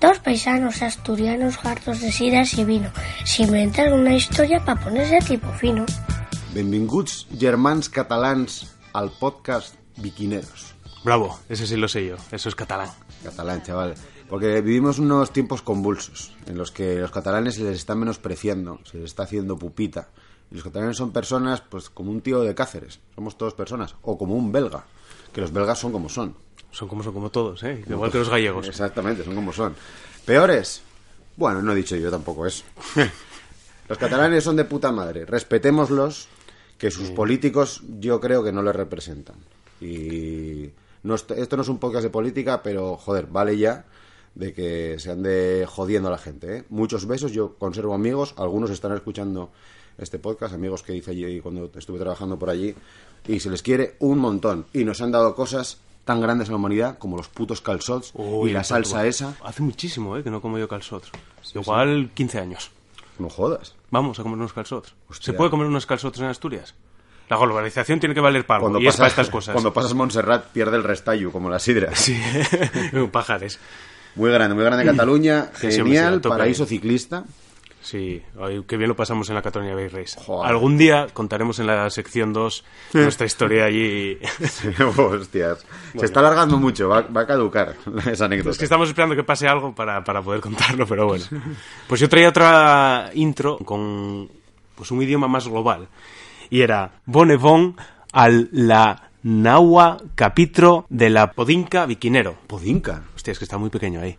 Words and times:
Dos 0.00 0.18
paisanos 0.20 0.80
asturianos 0.80 1.62
hartos 1.62 2.00
de 2.00 2.10
sidas 2.10 2.54
y 2.54 2.64
vino 2.64 2.90
se 3.24 3.42
inventan 3.42 3.92
una 3.92 4.14
historia 4.14 4.64
para 4.64 4.80
ponerse 4.80 5.18
tipo 5.18 5.52
fino. 5.52 5.84
Benvinguts, 6.54 7.26
germans 7.38 7.90
catalans, 7.90 8.74
al 8.94 9.10
podcast 9.10 9.74
Biquineros. 9.98 10.74
Bravo, 11.04 11.38
ese 11.50 11.66
sí 11.66 11.76
lo 11.76 11.86
sé 11.86 12.06
yo, 12.06 12.16
eso 12.32 12.48
es 12.48 12.54
catalán. 12.54 12.88
Catalán, 13.22 13.62
chaval. 13.62 13.94
Porque 14.30 14.62
vivimos 14.62 14.98
unos 14.98 15.34
tiempos 15.34 15.60
convulsos 15.60 16.34
en 16.46 16.56
los 16.56 16.72
que 16.72 16.94
los 16.96 17.10
catalanes 17.10 17.56
se 17.56 17.64
les 17.64 17.76
está 17.76 17.94
menospreciando, 17.94 18.80
se 18.84 18.96
les 18.96 19.06
está 19.06 19.24
haciendo 19.24 19.58
pupita. 19.58 20.08
Y 20.50 20.54
los 20.54 20.64
catalanes 20.64 20.96
son 20.96 21.12
personas, 21.12 21.60
pues 21.60 21.90
como 21.90 22.10
un 22.10 22.22
tío 22.22 22.40
de 22.40 22.54
Cáceres, 22.54 23.00
somos 23.14 23.36
todos 23.36 23.52
personas, 23.52 23.96
o 24.00 24.16
como 24.16 24.34
un 24.34 24.50
belga, 24.50 24.86
que 25.34 25.42
los 25.42 25.52
belgas 25.52 25.78
son 25.78 25.92
como 25.92 26.08
son. 26.08 26.36
Son 26.72 26.88
como 26.88 27.02
son 27.02 27.12
como 27.12 27.30
todos, 27.30 27.62
¿eh? 27.64 27.84
Igual 27.88 28.10
que 28.10 28.18
los 28.18 28.28
gallegos. 28.28 28.68
Exactamente, 28.68 29.24
son 29.24 29.34
como 29.34 29.52
son. 29.52 29.74
¿Peores? 30.24 30.82
Bueno, 31.36 31.62
no 31.62 31.72
he 31.72 31.76
dicho 31.76 31.96
yo 31.96 32.10
tampoco 32.10 32.46
eso. 32.46 32.64
los 33.88 33.98
catalanes 33.98 34.44
son 34.44 34.56
de 34.56 34.64
puta 34.64 34.92
madre, 34.92 35.24
respetémoslos, 35.24 36.28
que 36.78 36.90
sus 36.90 37.10
políticos 37.10 37.82
yo 37.98 38.20
creo 38.20 38.44
que 38.44 38.52
no 38.52 38.62
les 38.62 38.74
representan. 38.74 39.36
Y 39.80 40.70
no, 41.02 41.14
esto 41.14 41.56
no 41.56 41.62
es 41.62 41.68
un 41.68 41.78
podcast 41.78 42.04
de 42.04 42.10
política, 42.10 42.62
pero 42.62 42.96
joder, 42.96 43.26
vale 43.26 43.56
ya 43.56 43.84
de 44.34 44.52
que 44.52 44.98
se 44.98 45.10
ande 45.10 45.66
jodiendo 45.68 46.08
a 46.08 46.12
la 46.12 46.18
gente. 46.18 46.58
¿eh? 46.58 46.64
Muchos 46.68 47.06
besos, 47.06 47.32
yo 47.32 47.54
conservo 47.58 47.94
amigos, 47.94 48.34
algunos 48.36 48.70
están 48.70 48.92
escuchando 48.92 49.50
este 49.98 50.18
podcast, 50.18 50.54
amigos 50.54 50.82
que 50.82 50.94
hice 50.94 51.10
allí 51.10 51.40
cuando 51.40 51.70
estuve 51.76 51.98
trabajando 51.98 52.38
por 52.38 52.50
allí, 52.50 52.74
y 53.26 53.40
se 53.40 53.50
les 53.50 53.62
quiere 53.62 53.96
un 53.98 54.18
montón. 54.18 54.66
Y 54.72 54.84
nos 54.84 55.00
han 55.00 55.12
dado 55.12 55.34
cosas 55.34 55.78
tan 56.10 56.20
grandes 56.20 56.48
a 56.48 56.50
la 56.50 56.56
humanidad 56.56 56.98
como 56.98 57.16
los 57.16 57.28
putos 57.28 57.60
calzots 57.60 58.10
Uy, 58.14 58.50
y 58.50 58.52
la 58.52 58.64
salsa 58.64 59.06
esa. 59.06 59.36
Hace 59.44 59.62
muchísimo, 59.62 60.16
¿eh? 60.16 60.24
Que 60.24 60.30
no 60.32 60.42
como 60.42 60.58
yo 60.58 60.66
calzots. 60.66 61.08
Igual 61.54 62.10
15 62.14 62.40
años. 62.40 62.72
No 63.20 63.30
jodas. 63.30 63.76
Vamos 63.92 64.18
a 64.18 64.24
comer 64.24 64.36
unos 64.38 64.52
calzots. 64.52 64.92
Hostia. 65.08 65.26
¿Se 65.26 65.32
puede 65.34 65.50
comer 65.50 65.68
unos 65.68 65.86
calzots 65.86 66.18
en 66.18 66.24
Asturias? 66.24 66.74
La 67.28 67.36
globalización 67.36 68.00
tiene 68.00 68.12
que 68.12 68.20
valer 68.20 68.44
para 68.44 68.66
algo, 68.66 68.80
y 68.80 68.88
es 68.88 68.96
para 68.96 69.06
estas 69.06 69.30
cosas. 69.30 69.52
cuando 69.52 69.72
pasas 69.72 69.94
Montserrat 69.94 70.46
pierde 70.46 70.78
el 70.78 70.82
restallo, 70.82 71.30
como 71.30 71.48
la 71.48 71.60
sidra. 71.60 71.94
Sí, 71.94 72.20
pajares. 73.12 73.60
Muy 74.16 74.32
grande, 74.32 74.56
muy 74.56 74.64
grande 74.64 74.84
Cataluña, 74.84 75.50
Sí, 75.54 75.68
sí, 75.68 75.70
sí, 75.70 75.76
genial, 75.76 76.20
paraíso 76.20 76.66
ciclista. 76.66 77.22
Sí, 77.82 78.22
ay, 78.40 78.62
qué 78.66 78.76
bien 78.76 78.88
lo 78.88 78.96
pasamos 78.96 79.28
en 79.30 79.34
la 79.34 79.42
Cataluña 79.42 79.74
Bay 79.74 79.88
Race. 79.88 80.20
Joder. 80.20 80.50
Algún 80.50 80.76
día 80.76 81.06
contaremos 81.12 81.58
en 81.60 81.66
la 81.66 81.88
sección 81.88 82.32
2 82.32 82.64
nuestra 82.92 83.26
historia 83.26 83.64
allí. 83.64 84.18
Hostias. 84.96 85.64
Se 85.98 86.04
está 86.04 86.20
alargando 86.20 86.58
mucho, 86.58 86.88
va, 86.88 87.02
va 87.02 87.22
a 87.22 87.26
caducar 87.26 87.76
esa 88.10 88.26
anécdota. 88.26 88.50
Es 88.50 88.58
que 88.58 88.64
estamos 88.64 88.88
esperando 88.88 89.16
que 89.16 89.24
pase 89.24 89.48
algo 89.48 89.74
para, 89.74 90.04
para 90.04 90.20
poder 90.22 90.40
contarlo, 90.40 90.86
pero 90.86 91.06
bueno. 91.06 91.24
Pues 91.88 92.00
yo 92.00 92.08
traía 92.08 92.28
otra 92.28 93.10
intro 93.14 93.58
con 93.58 94.30
pues 94.74 94.90
un 94.90 95.02
idioma 95.02 95.28
más 95.28 95.48
global. 95.48 95.88
Y 96.50 96.60
era 96.62 97.00
Bonebon 97.06 97.76
al 98.12 98.48
la 98.52 99.10
Nawa 99.22 99.98
capitro 100.14 100.86
de 100.88 101.10
la 101.10 101.32
Podinca 101.32 101.86
Biquinero. 101.86 102.36
Podinca. 102.46 103.04
Hostia, 103.14 103.32
es 103.32 103.38
que 103.38 103.44
está 103.44 103.58
muy 103.58 103.70
pequeño 103.70 104.00
ahí. 104.00 104.16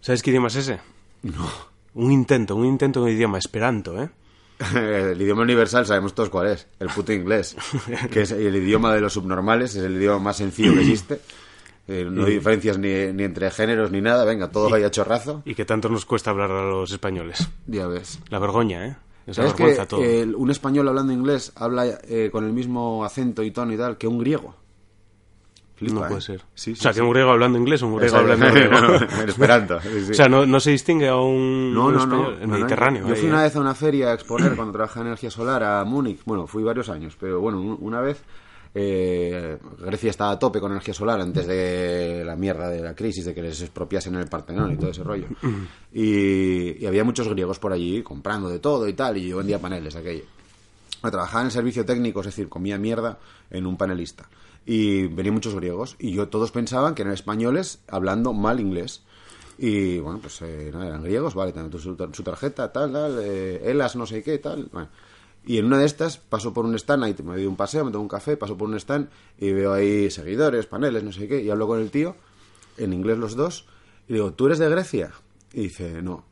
¿Sabes 0.00 0.22
qué 0.22 0.30
idioma 0.30 0.48
es 0.48 0.56
ese? 0.56 0.80
No. 1.22 1.71
Un 1.94 2.10
intento, 2.12 2.56
un 2.56 2.66
intento 2.66 3.00
de 3.00 3.10
un 3.10 3.16
idioma 3.16 3.38
esperanto, 3.38 4.00
¿eh? 4.02 4.08
El 4.74 5.20
idioma 5.20 5.42
universal 5.42 5.84
sabemos 5.86 6.14
todos 6.14 6.28
cuál 6.30 6.48
es, 6.48 6.66
el 6.78 6.88
puto 6.88 7.12
inglés, 7.12 7.56
que 8.10 8.22
es 8.22 8.30
el 8.30 8.54
idioma 8.54 8.94
de 8.94 9.00
los 9.00 9.12
subnormales, 9.14 9.74
es 9.74 9.82
el 9.84 9.96
idioma 9.96 10.18
más 10.20 10.36
sencillo 10.36 10.72
que 10.74 10.80
existe. 10.80 11.20
Eh, 11.88 12.06
no 12.08 12.26
hay 12.26 12.34
diferencias 12.34 12.78
ni, 12.78 13.12
ni 13.12 13.24
entre 13.24 13.50
géneros 13.50 13.90
ni 13.90 14.00
nada, 14.00 14.24
venga, 14.24 14.50
todo 14.52 14.70
vaya 14.70 14.90
chorrazo. 14.90 15.42
Y 15.44 15.54
que 15.56 15.64
tanto 15.64 15.88
nos 15.88 16.04
cuesta 16.06 16.30
hablar 16.30 16.50
a 16.52 16.62
los 16.62 16.92
españoles. 16.92 17.48
Ya 17.66 17.88
ves. 17.88 18.20
La 18.30 18.38
vergoña, 18.38 18.86
¿eh? 18.86 18.96
Es 19.26 19.36
la 19.38 19.44
¿Sabes 19.44 19.54
que 19.54 19.62
vergüenza 19.64 19.86
todo. 19.88 20.02
el- 20.04 20.34
un 20.36 20.50
español 20.50 20.88
hablando 20.88 21.12
inglés 21.12 21.52
habla 21.56 21.86
eh, 22.08 22.28
con 22.32 22.44
el 22.44 22.52
mismo 22.52 23.04
acento 23.04 23.42
y 23.42 23.50
tono 23.50 23.72
y 23.72 23.76
tal 23.76 23.98
que 23.98 24.06
un 24.06 24.18
griego? 24.18 24.54
Flipa, 25.86 26.00
no 26.00 26.04
¿eh? 26.06 26.08
puede 26.08 26.20
ser. 26.20 26.42
Sí, 26.54 26.72
o 26.72 26.76
sea, 26.76 26.92
sí. 26.92 26.98
que 26.98 27.02
un 27.04 27.10
griego 27.12 27.30
hablando 27.30 27.58
inglés 27.58 27.82
o 27.82 27.86
un 27.88 27.96
griego 27.96 28.16
hablando 28.18 28.46
griego. 28.50 28.76
en 29.22 29.28
esperanto. 29.28 29.76
O 30.10 30.14
sea, 30.14 30.28
no, 30.28 30.46
no 30.46 30.60
se 30.60 30.70
distingue 30.70 31.08
a 31.08 31.16
un, 31.16 31.72
No, 31.74 31.90
no, 31.90 32.06
no, 32.06 32.30
el. 32.30 32.48
Mediterráneo. 32.48 33.06
Yo 33.08 33.14
fui 33.14 33.26
¿eh? 33.26 33.30
una 33.30 33.42
vez 33.42 33.54
a 33.56 33.60
una 33.60 33.74
feria 33.74 34.10
a 34.10 34.14
exponer 34.14 34.54
cuando 34.56 34.72
trabajaba 34.72 35.02
en 35.02 35.06
energía 35.08 35.30
solar 35.30 35.62
a 35.62 35.84
Múnich. 35.84 36.20
Bueno, 36.24 36.46
fui 36.46 36.62
varios 36.62 36.88
años, 36.88 37.16
pero 37.20 37.40
bueno, 37.40 37.60
un- 37.60 37.78
una 37.80 38.00
vez 38.00 38.22
eh, 38.74 39.58
Grecia 39.80 40.08
estaba 40.08 40.30
a 40.30 40.38
tope 40.38 40.58
con 40.58 40.70
energía 40.72 40.94
solar 40.94 41.20
antes 41.20 41.46
de 41.46 42.22
la 42.24 42.36
mierda 42.36 42.70
de 42.70 42.80
la 42.80 42.94
crisis, 42.94 43.24
de 43.26 43.34
que 43.34 43.42
les 43.42 43.60
expropiasen 43.60 44.14
el 44.14 44.28
Partenón 44.28 44.72
y 44.72 44.76
todo 44.76 44.90
ese 44.90 45.02
rollo. 45.04 45.26
Y, 45.92 46.82
y 46.82 46.86
había 46.86 47.04
muchos 47.04 47.28
griegos 47.28 47.58
por 47.58 47.72
allí 47.72 48.02
comprando 48.02 48.48
de 48.48 48.58
todo 48.60 48.88
y 48.88 48.94
tal, 48.94 49.18
y 49.18 49.28
yo 49.28 49.36
vendía 49.38 49.58
paneles 49.58 49.94
aquello. 49.96 50.24
Trabajaba 51.02 51.40
en 51.40 51.46
el 51.46 51.52
servicio 51.52 51.84
técnico, 51.84 52.20
es 52.20 52.26
decir, 52.26 52.48
comía 52.48 52.78
mierda 52.78 53.18
en 53.50 53.66
un 53.66 53.76
panelista. 53.76 54.28
Y 54.64 55.08
venían 55.08 55.34
muchos 55.34 55.54
griegos, 55.54 55.96
y 55.98 56.12
yo 56.12 56.28
todos 56.28 56.52
pensaban 56.52 56.94
que 56.94 57.02
eran 57.02 57.14
españoles 57.14 57.82
hablando 57.88 58.32
mal 58.32 58.60
inglés. 58.60 59.02
Y 59.58 59.98
bueno, 59.98 60.18
pues 60.20 60.40
eh, 60.42 60.68
eran 60.68 61.02
griegos, 61.02 61.34
vale, 61.34 61.52
tenían 61.52 61.72
su, 61.72 61.96
su 62.12 62.22
tarjeta, 62.22 62.72
tal, 62.72 62.92
tal, 62.92 63.18
eh, 63.22 63.60
elas, 63.64 63.96
no 63.96 64.06
sé 64.06 64.22
qué, 64.22 64.38
tal. 64.38 64.68
Bueno. 64.72 64.88
Y 65.44 65.58
en 65.58 65.66
una 65.66 65.78
de 65.78 65.86
estas 65.86 66.18
paso 66.18 66.52
por 66.52 66.64
un 66.64 66.74
stand, 66.76 67.02
ahí 67.02 67.16
me 67.24 67.34
doy 67.34 67.46
un 67.46 67.56
paseo, 67.56 67.84
me 67.84 67.90
tomo 67.90 68.02
un 68.02 68.08
café, 68.08 68.36
paso 68.36 68.56
por 68.56 68.68
un 68.68 68.76
stand 68.76 69.08
y 69.38 69.50
veo 69.50 69.72
ahí 69.72 70.10
seguidores, 70.10 70.66
paneles, 70.66 71.02
no 71.02 71.12
sé 71.12 71.26
qué, 71.26 71.42
y 71.42 71.50
hablo 71.50 71.66
con 71.66 71.80
el 71.80 71.90
tío, 71.90 72.14
en 72.76 72.92
inglés 72.92 73.18
los 73.18 73.34
dos, 73.34 73.66
y 74.08 74.14
digo, 74.14 74.32
¿tú 74.32 74.46
eres 74.46 74.58
de 74.58 74.68
Grecia? 74.68 75.12
Y 75.52 75.62
dice, 75.62 76.00
no. 76.00 76.24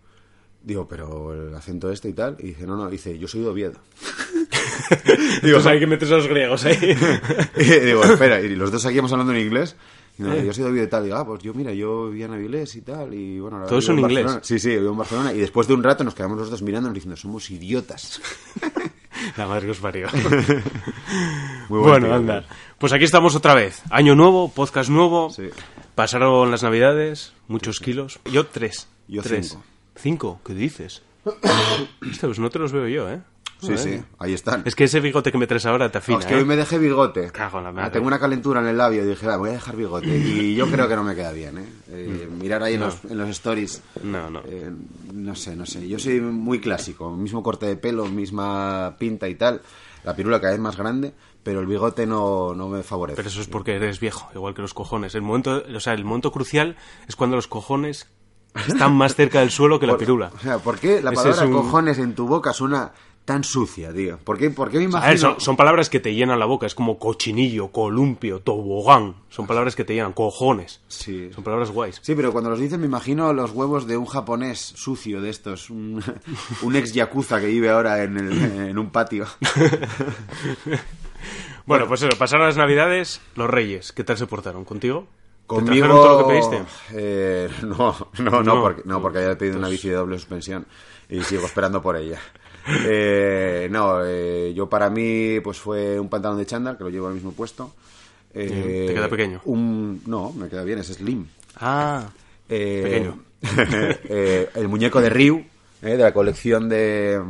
Digo, 0.63 0.87
pero 0.87 1.33
el 1.33 1.55
acento 1.55 1.91
este 1.91 2.09
y 2.09 2.13
tal, 2.13 2.37
y 2.39 2.49
dice, 2.49 2.67
no, 2.67 2.77
no, 2.77 2.89
dice, 2.89 3.19
yo 3.19 3.27
soy 3.27 3.41
de 3.41 3.49
Oviedo. 3.49 3.81
Digo, 5.43 5.59
hay 5.67 5.79
que 5.79 5.87
meter 5.87 6.13
a 6.13 6.17
los 6.17 6.27
griegos 6.27 6.65
ahí. 6.65 6.77
y 7.57 7.65
digo, 7.65 8.05
espera, 8.05 8.41
y 8.41 8.55
los 8.57 8.71
dos 8.71 8.83
seguíamos 8.83 9.13
hablando 9.13 9.33
en 9.33 9.41
inglés. 9.41 9.77
Y 10.19 10.23
no, 10.23 10.37
yo 10.37 10.53
soy 10.53 10.73
de 10.73 10.87
tal. 10.87 11.05
Digo, 11.05 11.17
ah, 11.17 11.25
pues 11.25 11.43
yo, 11.43 11.55
mira, 11.55 11.73
yo 11.73 12.11
vivía 12.11 12.27
en 12.27 12.35
Avilés 12.35 12.75
y 12.77 12.83
tal. 12.83 13.15
Y 13.15 13.41
bueno, 13.41 13.57
ahora 13.57 13.69
¿Todo 13.69 13.79
eso 13.79 13.95
vivo 13.95 14.07
en 14.07 14.13
inglés? 14.13 14.39
Sí, 14.43 14.59
sí, 14.59 14.71
vivo 14.71 14.91
en 14.91 14.99
Barcelona. 14.99 15.33
Y 15.33 15.39
después 15.39 15.67
de 15.67 15.75
un 15.75 15.83
rato 15.83 16.05
nos 16.05 16.15
quedamos 16.15 16.39
los 16.39 16.51
dos 16.51 16.63
mirándonos 16.63 16.95
diciendo, 16.95 17.17
somos 17.17 17.51
idiotas. 17.51 18.21
La 19.37 19.47
madre 19.47 19.67
que 19.67 19.73
os 19.73 19.79
parió. 19.79 20.09
Muy 21.69 21.79
buen 21.79 21.83
bueno, 21.83 22.07
tío, 22.07 22.15
anda. 22.15 22.45
Pues 22.79 22.93
aquí 22.93 23.05
estamos 23.05 23.35
otra 23.35 23.55
vez. 23.55 23.83
Año 23.91 24.15
nuevo, 24.15 24.51
podcast 24.51 24.91
nuevo. 24.91 25.31
Sí. 25.31 25.49
Pasaron 25.95 26.51
las 26.51 26.63
navidades, 26.63 27.35
muchos 27.49 27.81
kilos. 27.81 28.21
Yo 28.25 28.47
tres. 28.47 28.89
Yo 29.09 29.23
tres. 29.23 29.49
cinco. 29.51 29.65
¿Cinco? 29.97 30.41
¿Qué 30.45 30.55
dices? 30.55 31.03
Hostia, 31.25 32.29
pues 32.29 32.39
no 32.39 32.49
te 32.49 32.59
los 32.59 32.73
veo 32.73 32.89
yo, 32.89 33.11
¿eh? 33.11 33.21
Sí, 33.61 33.77
sí, 33.79 34.03
ahí 34.19 34.33
están. 34.33 34.63
Es 34.65 34.75
que 34.75 34.85
ese 34.85 35.01
bigote 35.01 35.31
que 35.31 35.39
me 35.39 35.47
traes 35.47 35.67
ahora 35.67 35.91
te 35.91 35.99
afina, 35.99 36.19
es 36.21 36.27
que 36.27 36.35
¿eh? 36.35 36.39
hoy 36.39 36.45
me 36.45 36.57
dejé 36.57 36.79
bigote. 36.79 37.31
Cago 37.31 37.59
en 37.59 37.65
la 37.65 37.71
Ah, 37.71 37.73
madre. 37.73 37.91
tengo 37.91 38.07
una 38.07 38.19
calentura 38.19 38.61
en 38.61 38.67
el 38.69 38.79
labio 38.79 39.05
y 39.05 39.07
dije, 39.07 39.27
"Va, 39.27 39.37
voy 39.37 39.51
a 39.51 39.53
dejar 39.53 39.77
bigote. 39.77 40.07
Y 40.09 40.55
yo 40.57 40.67
creo 40.71 40.89
que 40.89 40.97
no 40.97 41.05
me 41.05 41.15
queda 41.15 41.33
bien, 41.33 41.59
¿eh? 41.59 41.69
Eh, 41.91 42.29
mirar 42.41 42.63
ahí 42.63 42.75
en, 42.75 42.81
los, 42.81 43.05
en 43.05 43.19
los 43.19 43.29
stories. 43.29 43.83
Mm. 44.03 44.11
No, 44.13 44.31
no. 44.31 44.41
Eh, 44.47 44.71
no 45.13 45.35
sé, 45.35 45.55
no 45.57 45.67
sé. 45.67 45.87
Yo 45.89 45.99
soy 45.99 46.21
muy 46.21 46.61
clásico. 46.61 47.11
Mismo 47.17 47.43
corte 47.43 47.67
de 47.67 47.77
pelo, 47.77 48.07
misma 48.07 48.97
pinta 48.99 49.29
y 49.29 49.35
tal. 49.35 49.61
La 50.05 50.17
pirula 50.17 50.41
cada 50.41 50.53
vez 50.53 50.61
más 50.61 50.79
grande, 50.79 51.13
pero 51.43 51.61
el 51.61 51.67
bigote 51.67 52.07
no, 52.07 52.55
no 52.55 52.69
me 52.69 52.83
favorece. 52.83 53.17
Pero 53.17 53.29
eso 53.29 53.43
es 53.43 53.49
porque 53.49 53.77
eres 53.77 54.01
viejo, 54.01 54.31
igual 54.35 54.55
que 54.55 54.63
los 54.63 54.73
cojones. 54.73 55.15
El 55.15 55.21
momento, 55.23 55.63
o 55.77 55.81
sea, 55.81 55.93
el 55.93 56.07
momento 56.07 56.33
crucial 56.33 56.77
es 57.07 57.17
cuando 57.17 57.37
los 57.37 57.47
cojones 57.49 58.09
están 58.67 58.95
más 58.97 59.15
cerca 59.15 59.41
del 59.41 59.51
suelo 59.51 59.79
que 59.79 59.87
la 59.87 59.97
pirula. 59.99 60.31
O 60.35 60.39
sea, 60.39 60.59
¿por 60.59 60.79
qué 60.79 61.03
la 61.03 61.13
palabra 61.13 61.33
es 61.43 61.49
un- 61.49 61.53
cojones 61.53 61.99
en 61.99 62.15
tu 62.15 62.27
boca 62.27 62.55
suena 62.55 62.93
tan 63.31 63.45
sucia, 63.45 63.93
tío? 63.93 64.19
¿Por 64.19 64.37
qué, 64.39 64.51
por 64.51 64.71
qué 64.71 64.79
me 64.79 64.85
A 64.85 64.89
imagino...? 64.89 65.09
ver, 65.11 65.19
son, 65.19 65.41
son 65.41 65.57
palabras 65.57 65.89
que 65.89 66.01
te 66.01 66.15
llenan 66.15 66.39
la 66.41 66.47
boca, 66.47 66.67
es 66.67 66.75
como 66.75 66.99
cochinillo, 66.99 67.69
columpio, 67.69 68.41
tobogán. 68.41 69.15
Son 69.29 69.47
palabras 69.47 69.77
que 69.77 69.85
te 69.85 69.95
llenan, 69.95 70.13
cojones. 70.13 70.81
Sí. 70.89 71.31
Son 71.33 71.45
palabras 71.45 71.71
guays. 71.71 72.01
Sí, 72.03 72.15
pero 72.17 72.33
cuando 72.33 72.51
los 72.51 72.59
dicen 72.59 72.81
me 72.81 72.87
imagino 72.87 73.33
los 73.33 73.53
huevos 73.53 73.87
de 73.87 73.97
un 73.97 74.07
japonés 74.07 74.59
sucio 74.59 75.21
de 75.21 75.31
estos, 75.31 75.71
un, 75.71 76.03
un 76.63 76.77
ex 76.77 76.93
yakuza 76.93 77.39
que 77.41 77.47
vive 77.47 77.71
ahora 77.71 78.03
en, 78.03 78.17
el- 78.19 78.69
en 78.71 78.79
un 78.79 78.91
patio. 78.91 79.27
Bueno, 81.67 81.87
pues 81.87 82.03
eso, 82.03 82.17
pasaron 82.19 82.47
las 82.47 82.57
navidades, 82.57 83.21
los 83.37 83.49
reyes, 83.49 83.93
¿qué 83.93 84.03
tal 84.03 84.17
se 84.19 84.27
portaron? 84.27 84.65
¿Contigo? 84.65 85.07
Conmigo, 85.47 85.87
trajeron 85.87 85.97
todo 85.97 86.21
lo 86.21 86.27
que 86.27 86.33
pediste? 86.33 86.63
eh, 86.95 87.49
no, 87.63 87.97
no, 88.19 88.31
no, 88.31 88.43
No, 88.43 88.61
porque, 88.63 88.83
no, 88.85 89.01
porque 89.03 89.19
pedido 89.37 89.59
una 89.59 89.67
pues- 89.69 89.73
bici 89.79 89.89
de 89.89 89.95
doble 89.95 90.17
suspensión 90.19 90.67
y 91.09 91.23
sigo 91.23 91.45
esperando 91.47 91.83
por 91.83 91.97
ella. 91.97 92.19
Eh, 92.87 93.69
no, 93.71 94.05
eh, 94.05 94.53
yo 94.55 94.69
para 94.69 94.91
mí 94.91 95.41
pues 95.41 95.59
fue 95.59 95.99
un 95.99 96.09
pantalón 96.09 96.39
de 96.39 96.47
chándal 96.47 96.77
que 96.77 96.85
lo 96.85 96.91
llevo 96.91 97.09
al 97.09 97.15
mismo 97.15 97.33
puesto. 97.33 97.73
Eh, 98.35 98.85
¿Te 98.89 98.95
queda 98.95 99.09
pequeño? 99.09 99.41
Un, 99.45 100.03
no, 100.07 100.33
me 100.33 100.49
queda 100.49 100.63
bien, 100.65 100.79
es 100.79 100.89
slim. 100.89 101.27
Ah, 101.57 102.09
Eh, 102.49 102.83
Pequeño. 102.83 103.19
el 104.55 104.69
muñeco 104.69 105.01
de 105.01 105.11
Ryu, 105.11 105.39
eh, 105.83 105.97
de 105.97 105.99
la 105.99 106.13
colección 106.13 106.69
de, 106.69 107.21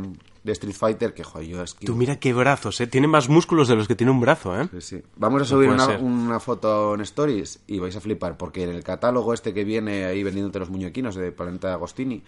de 0.43 0.51
Street 0.51 0.75
Fighter, 0.75 1.13
que 1.13 1.23
joder, 1.23 1.47
yo 1.47 1.63
es 1.63 1.73
que... 1.73 1.85
tú 1.85 1.95
mira 1.95 2.17
qué 2.19 2.33
brazos, 2.33 2.81
¿eh? 2.81 2.87
Tiene 2.87 3.07
más 3.07 3.29
músculos 3.29 3.67
de 3.67 3.75
los 3.75 3.87
que 3.87 3.95
tiene 3.95 4.11
un 4.11 4.19
brazo, 4.19 4.59
¿eh? 4.59 4.67
Sí, 4.73 4.81
sí. 4.81 5.03
Vamos 5.15 5.41
a 5.43 5.45
subir 5.45 5.69
una, 5.69 5.87
una 5.97 6.39
foto 6.39 6.93
en 6.95 7.01
Stories 7.01 7.59
y 7.67 7.79
vais 7.79 7.95
a 7.95 8.01
flipar, 8.01 8.37
porque 8.37 8.63
en 8.63 8.69
el 8.71 8.83
catálogo 8.83 9.33
este 9.33 9.53
que 9.53 9.63
viene 9.63 10.05
ahí 10.05 10.21
vendiéndote 10.23 10.59
los 10.59 10.69
muñequinos 10.69 11.15
de 11.15 11.31
Planeta 11.31 11.73
Agostini, 11.73 12.23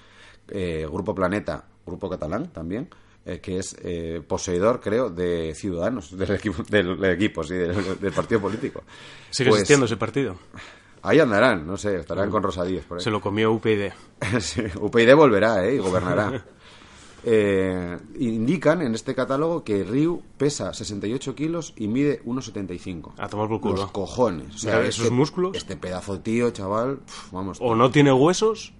eh, 0.49 0.87
Grupo 0.91 1.13
Planeta, 1.15 1.65
Grupo 1.85 2.09
Catalán 2.09 2.47
también, 2.51 2.89
eh, 3.25 3.39
que 3.39 3.57
es 3.59 3.75
eh, 3.81 4.21
poseedor, 4.27 4.79
creo, 4.81 5.09
de 5.09 5.53
Ciudadanos, 5.55 6.17
del 6.17 6.31
equipo, 6.31 6.63
del, 6.69 6.99
del 6.99 7.11
equipo, 7.11 7.43
sí, 7.43 7.53
del, 7.55 7.99
del 7.99 8.11
partido 8.11 8.41
político. 8.41 8.83
Sigue 9.29 9.49
Pues, 9.49 9.61
existiendo 9.61 9.85
ese 9.85 9.97
partido. 9.97 10.35
Ahí 11.01 11.19
andarán, 11.19 11.67
no 11.67 11.75
sé, 11.75 11.97
estarán 11.97 12.29
con 12.29 12.41
Rosa 12.43 12.63
Díez 12.63 12.85
por 12.85 12.97
ahí. 12.97 13.03
Se 13.03 13.11
lo 13.11 13.19
comió 13.19 13.51
UPyD. 13.51 13.91
Sí, 14.39 14.61
UPyD 14.79 15.13
volverá, 15.15 15.65
¿eh? 15.65 15.75
Y 15.75 15.77
gobernará. 15.79 16.45
Eh, 17.25 17.97
indican 18.19 18.81
en 18.81 18.95
este 18.95 19.15
catálogo 19.15 19.63
que 19.63 19.85
Ryu 19.85 20.21
pesa 20.37 20.73
68 20.73 21.35
kilos 21.35 21.73
y 21.77 21.87
mide 21.87 22.21
1,75. 22.25 23.13
A 23.17 23.29
tomar 23.29 23.47
por 23.47 23.61
culo. 23.61 23.75
Los 23.77 23.91
cojones. 23.91 24.55
O 24.55 24.57
sea, 24.57 24.75
Mira, 24.75 24.87
esos 24.89 25.05
este- 25.05 25.15
músculos. 25.15 25.55
Este 25.55 25.77
pedazo 25.77 26.19
tío, 26.19 26.51
chaval. 26.51 26.97
pf, 26.97 27.29
vamos. 27.31 27.59
O 27.61 27.75
no 27.77 27.91
tiene 27.91 28.11
huesos 28.11 28.73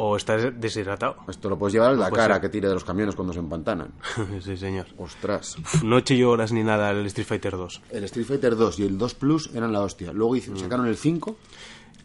o 0.00 0.16
está 0.16 0.36
deshidratado. 0.36 1.16
Esto 1.28 1.48
lo 1.48 1.58
puedes 1.58 1.72
llevar 1.72 1.90
al 1.90 1.96
No 1.96 2.02
puede 2.08 2.10
Dakar 2.22 2.30
a 2.30 2.34
ser. 2.36 2.42
que 2.42 2.48
tire 2.50 2.68
de 2.68 2.74
los 2.74 2.84
camiones 2.84 3.16
cuando 3.16 3.32
se 3.32 3.40
empantanan. 3.40 3.92
sí, 4.44 4.56
señor. 4.56 4.86
Ostras. 4.96 5.56
No 5.82 5.98
eché 5.98 6.16
yo 6.16 6.30
horas 6.30 6.52
ni 6.52 6.62
nada 6.62 6.90
al 6.90 7.04
Street 7.06 7.26
Fighter 7.26 7.52
2. 7.56 7.82
El 7.90 8.04
Street 8.04 8.26
Fighter 8.26 8.54
2 8.56 8.78
y 8.78 8.84
el 8.84 8.96
2 8.96 9.14
Plus 9.14 9.50
eran 9.54 9.72
la 9.72 9.80
hostia. 9.80 10.12
Luego 10.12 10.36
hice- 10.36 10.56
sacaron 10.56 10.86
el 10.86 10.96
5, 10.96 11.36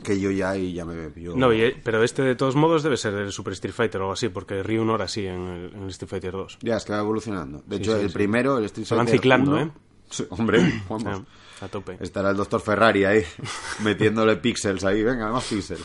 que 0.04 0.19
yo 0.19 0.31
ya 0.31 0.50
ahí 0.50 0.74
ya 0.74 0.86
me 0.86 1.12
yo- 1.22 1.36
Mm. 1.36 1.40
No, 1.40 1.54
y- 1.54 1.75
pero 1.84 2.04
este 2.04 2.24
de 2.24 2.36
todos 2.36 2.56
modos 2.56 2.81
debe 2.81 2.98
ser 2.98 3.13
el 3.13 3.31
Super 3.31 3.54
Street 3.54 3.74
Fighter 3.75 4.01
o 4.01 4.06
algo 4.06 4.13
así, 4.13 4.30
porque 4.30 4.63
Ryu 4.63 4.84
no 4.84 4.96
era 4.96 5.06
así 5.06 5.25
en 5.28 5.42
el, 5.48 5.74
en 5.75 5.84
el 5.84 5.89
Street 5.89 6.10
Fighter 6.10 6.31
2. 6.31 6.57
Ya, 6.62 6.78
es 6.78 6.86
que 6.86 6.94
va 6.94 7.00
evolucionando. 7.00 7.62
De 7.68 7.75
hecho, 7.75 7.96
sí, 7.96 8.01
el 8.01 8.07
sí. 8.10 8.13
primero, 8.16 8.57
el 8.57 8.66
Street 8.66 8.88
Se 8.88 8.96
van 8.96 9.06
Fighter 9.06 9.19
ciclando, 9.22 9.51
1, 9.51 9.62
¿eh? 9.62 10.25
hombre, 10.31 10.84
vamos. 10.89 11.22
A 11.63 11.69
tope. 11.69 11.98
Estará 12.01 12.31
el 12.31 12.36
doctor 12.36 12.60
Ferrari 12.60 13.06
ahí, 13.06 13.24
metiéndole 13.83 14.36
píxeles 14.36 14.83
ahí, 14.83 15.01
venga, 15.01 15.31
más 15.31 15.45
píxeles. 15.45 15.81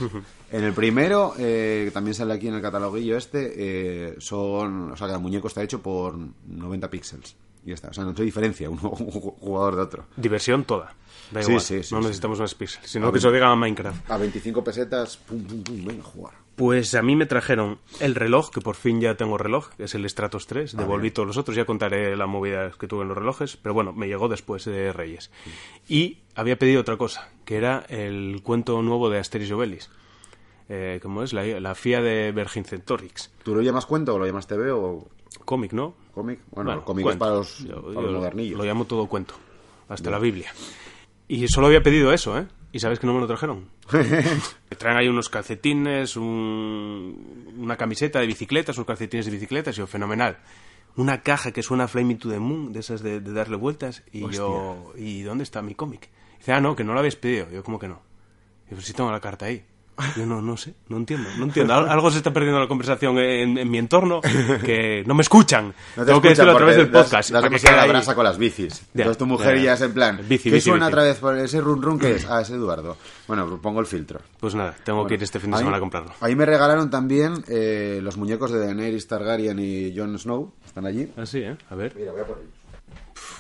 En 0.51 0.65
el 0.65 0.73
primero, 0.73 1.35
eh, 1.39 1.83
que 1.85 1.91
también 1.93 2.15
sale 2.15 2.35
aquí 2.35 2.49
en 2.49 2.55
el 2.55 2.63
cataloguillo 2.63 3.17
este, 3.17 3.53
eh, 3.57 4.17
son, 4.19 4.93
o 4.93 4.97
sea, 4.97 5.07
cada 5.07 5.21
muñeco 5.21 5.47
está 5.47 5.63
hecho 5.63 5.81
por 5.81 6.17
90 6.47 6.91
píxeles. 6.91 7.37
Y 7.65 7.69
ya 7.69 7.75
está, 7.75 7.89
o 7.89 7.93
sea, 7.93 8.03
no 8.03 8.15
hay 8.17 8.25
diferencia 8.25 8.69
uno, 8.71 8.91
un 8.91 9.11
jugador 9.11 9.77
de 9.77 9.83
otro. 9.83 10.07
Diversión 10.17 10.65
toda. 10.65 10.95
Da 11.31 11.43
Sí, 11.43 11.51
igual. 11.51 11.61
sí, 11.65 11.83
sí, 11.83 11.95
no 11.95 12.01
necesitamos 12.01 12.41
más 12.41 12.55
píxeles, 12.55 12.91
sino 12.91 13.13
que 13.13 13.19
eso 13.19 13.31
diga 13.31 13.51
a 13.51 13.57
Minecraft. 13.57 14.11
A 14.11 14.17
25 14.17 14.65
pesetas, 14.65 15.17
pum, 15.19 15.43
pum, 15.45 15.63
pum, 15.63 15.85
venga 15.85 16.01
a 16.03 16.05
jugar. 16.07 16.35
Pues 16.57 16.95
a 16.95 17.03
mí 17.03 17.15
me 17.15 17.27
trajeron 17.27 17.79
el 18.01 18.15
reloj, 18.17 18.51
que 18.51 18.61
por 18.61 18.75
fin 18.75 19.01
ya 19.01 19.17
tengo 19.17 19.39
reloj, 19.39 19.69
que 19.77 19.85
es 19.85 19.95
el 19.95 20.09
Stratos 20.11 20.47
3. 20.49 20.77
Devolví 20.77 21.11
todos 21.13 21.29
los 21.29 21.37
otros, 21.37 21.57
ya 21.57 21.65
contaré 21.67 22.17
la 22.17 22.27
movida 22.27 22.71
que 22.73 22.89
tuve 22.89 23.03
en 23.03 23.09
los 23.09 23.17
relojes, 23.19 23.57
pero 23.57 23.75
bueno, 23.75 23.93
me 23.93 24.09
llegó 24.09 24.29
después 24.29 24.65
de 24.65 24.93
Reyes. 24.93 25.31
Y 25.89 26.19
había 26.35 26.59
pedido 26.59 26.81
otra 26.81 26.97
cosa, 26.97 27.29
que 27.45 27.57
era 27.57 27.85
el 27.89 28.41
cuento 28.43 28.81
nuevo 28.83 29.09
de 29.09 29.19
Asterix 29.21 29.51
y 29.51 29.53
Obelix. 29.53 29.91
Eh, 30.69 30.99
¿Cómo 31.03 31.23
es? 31.23 31.33
La, 31.33 31.45
la 31.61 31.75
FIA 31.77 32.03
de 32.03 32.33
Vercingetorix. 32.33 33.31
¿Tú 33.45 33.55
lo 33.55 33.63
llamas 33.63 33.87
cuento 33.87 34.15
o 34.15 34.19
lo 34.19 34.27
llamas 34.27 34.47
TV 34.49 34.71
o 34.73 35.07
Cómic, 35.45 35.73
¿no? 35.73 35.95
cómic? 36.13 36.41
Bueno, 36.51 36.71
Bueno, 36.71 36.85
cómic 36.85 37.07
es 37.07 37.17
para 37.17 37.35
los, 37.37 37.59
Yo- 37.59 37.83
para 37.95 38.01
los 38.03 38.17
modernillos. 38.17 38.59
Lo 38.59 38.65
llamo 38.65 38.85
todo 38.87 39.07
cuento, 39.07 39.35
hasta 39.89 40.11
la 40.11 40.19
Biblia. 40.19 40.53
Y 41.29 41.47
solo 41.49 41.67
había 41.69 41.83
pedido 41.83 42.13
eso, 42.13 42.39
¿eh? 42.39 42.47
¿Y 42.73 42.81
sabes 42.81 42.99
que 42.99 43.07
no 43.07 43.15
me 43.15 43.21
lo 43.21 43.27
trajeron? 43.27 43.69
Me 43.93 44.77
traen 44.77 44.99
ahí 44.99 45.09
unos 45.09 45.29
calcetines, 45.29 46.17
un- 46.17 47.55
una 47.59 47.77
camiseta 47.77 48.21
de 48.21 48.27
bicicletas, 48.27 48.77
unos 48.77 48.87
calcetines 48.87 49.27
de 49.27 49.33
bicicletas, 49.33 49.75
y 49.77 49.79
yo, 49.79 49.87
fenomenal. 49.87 50.39
Una 50.97 51.23
caja 51.23 51.53
que 51.53 51.63
suena 51.63 51.89
Fly 51.89 52.05
Me 52.05 52.15
to 52.17 52.29
the 52.31 52.39
Moon, 52.39 52.73
de 52.73 52.81
esas 52.81 53.03
de, 53.03 53.21
de 53.21 53.33
darle 53.33 53.57
vueltas, 53.57 54.03
y 54.13 54.21
yo, 54.37 54.93
¿y 54.97 55.23
dónde 55.23 55.45
está 55.45 55.63
mi 55.63 55.75
cómic? 55.75 56.09
Dice, 56.39 56.53
ah, 56.53 56.61
no, 56.61 56.75
que 56.77 56.85
no 56.85 56.93
lo 56.93 56.99
habéis 56.99 57.17
pedido. 57.17 57.49
Yo, 57.51 57.63
¿cómo 57.63 57.79
que 57.79 57.89
no? 57.89 58.01
Y 58.71 58.75
yo, 58.75 58.81
sí 58.81 58.93
tengo 58.93 59.11
la 59.11 59.21
carta 59.21 59.47
ahí. 59.47 59.65
Yo 60.17 60.27
no, 60.27 60.41
no 60.41 60.57
sé, 60.57 60.75
no 60.89 60.97
entiendo, 60.97 61.29
no 61.39 61.45
entiendo. 61.47 61.75
Al- 61.75 61.89
Algo 61.89 62.11
se 62.11 62.19
está 62.19 62.33
perdiendo 62.33 62.59
en 62.59 62.63
la 62.65 62.69
conversación 62.69 63.19
en, 63.19 63.59
en 63.59 63.71
mi 63.71 63.79
entorno 63.79 64.21
que 64.65 65.03
no 65.07 65.15
me 65.15 65.23
escuchan. 65.23 65.75
No 65.97 66.03
te 66.03 66.07
Tengo 66.07 66.21
que 66.23 66.29
decirlo 66.31 66.53
a 66.53 66.57
través 66.57 66.77
del 66.77 66.91
das- 66.91 67.05
podcast. 67.05 67.31
Das, 67.31 67.43
para 67.43 67.59
que 67.59 67.69
ahí. 67.69 67.89
brasa 67.89 68.15
con 68.15 68.25
las 68.25 68.39
bicis. 68.39 68.81
Ya, 68.95 69.03
Entonces 69.03 69.19
tu 69.19 69.27
mujer 69.27 69.57
ya, 69.59 69.63
ya, 69.65 69.73
es 69.75 69.81
en 69.83 69.93
plan, 69.95 70.17
Bici, 70.29 70.51
¿qué 70.51 70.57
bici, 70.57 70.71
suena 70.71 70.87
bici. 70.87 70.95
otra 70.95 71.03
vez 71.05 71.19
por 71.19 71.37
ese 71.39 71.61
run 71.61 71.83
run 71.83 71.99
que 71.99 72.13
es? 72.17 72.27
Ah, 72.31 72.41
es 72.43 72.51
Eduardo. 72.51 72.97
Bueno, 73.27 73.47
pues 73.49 73.61
pongo 73.61 73.81
el 73.81 73.87
filtro. 73.87 74.21
Pues 74.41 74.55
nada, 74.55 74.75
tengo 74.85 75.07
que 75.07 75.15
ir 75.15 75.23
este 75.23 75.41
fin 75.41 75.51
de 75.51 75.57
Ahí- 75.57 75.61
semana 75.61 75.77
a 75.79 75.81
comprarlo. 75.81 76.13
Ahí 76.21 76.35
me 76.37 76.47
regalaron 76.47 76.91
también 76.91 77.45
eh, 77.49 78.01
los 78.03 78.17
muñecos 78.17 78.51
de 78.53 78.59
Daenerys 78.61 79.07
Targaryen 79.09 79.59
y 79.59 79.97
Jon 79.97 80.19
Snow. 80.19 80.53
Están 80.65 80.87
allí. 80.87 81.11
Así, 81.17 81.39
¿eh? 81.41 81.57
A 81.71 81.75
ver. 81.75 81.93
Mira, 81.97 82.13
voy 82.13 82.21
a 82.21 82.25
por 82.25 82.39
ellos. 82.39 82.53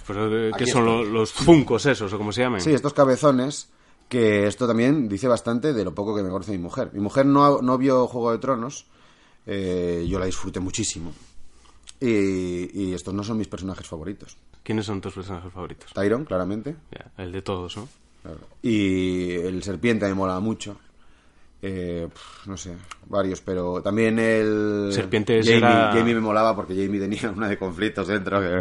Pero, 0.06 0.49
eh, 0.49 0.50
¿Qué 0.56 0.66
son 0.66 0.82
está. 0.88 0.90
lo- 0.90 1.04
los 1.04 1.32
funcos 1.32 1.84
esos 1.87 2.12
o 2.12 2.19
como 2.19 2.32
se 2.32 2.40
llaman? 2.43 2.61
Sí, 2.61 2.72
estos 2.72 2.94
cabezones, 2.94 3.69
que 4.08 4.46
esto 4.46 4.66
también 4.66 5.08
dice 5.08 5.28
bastante 5.28 5.72
de 5.72 5.84
lo 5.84 5.94
poco 5.94 6.14
que 6.16 6.22
me 6.22 6.31
conoce 6.31 6.52
mi 6.52 6.58
mujer. 6.58 6.90
Mi 6.93 7.00
mujer 7.00 7.26
no, 7.26 7.60
no 7.62 7.76
vio 7.78 8.06
Juego 8.06 8.32
de 8.32 8.38
Tronos, 8.38 8.87
eh, 9.46 10.06
yo 10.08 10.19
la 10.19 10.26
disfruté 10.26 10.60
muchísimo. 10.60 11.12
Y, 12.00 12.70
y 12.82 12.94
estos 12.94 13.12
no 13.12 13.25
son 13.25 13.38
mis 13.38 13.49
personajes 13.49 13.87
favoritos. 13.87 14.37
¿Quiénes 14.62 14.87
son 14.87 15.00
tus 15.00 15.14
personajes 15.14 15.52
favoritos? 15.52 15.93
Tyron, 15.93 16.25
claramente. 16.25 16.76
El 17.16 17.32
de 17.32 17.43
todos, 17.43 17.76
¿no? 17.76 17.88
Claro. 18.22 18.38
Y 18.62 19.32
el 19.32 19.62
serpiente 19.62 20.06
me 20.06 20.14
mola 20.14 20.38
mucho. 20.40 20.76
Eh, 21.61 22.08
no 22.46 22.56
sé, 22.56 22.76
varios, 23.06 23.40
pero 23.40 23.82
también 23.82 24.19
el. 24.20 24.90
Serpiente 24.93 25.40
Jamie, 25.43 25.99
Jamie 25.99 26.14
me 26.14 26.20
molaba 26.20 26.54
porque 26.54 26.75
Jamie 26.75 27.00
tenía 27.00 27.31
una 27.31 27.49
de 27.49 27.58
conflictos 27.58 28.06
dentro. 28.06 28.40
que- 28.40 28.61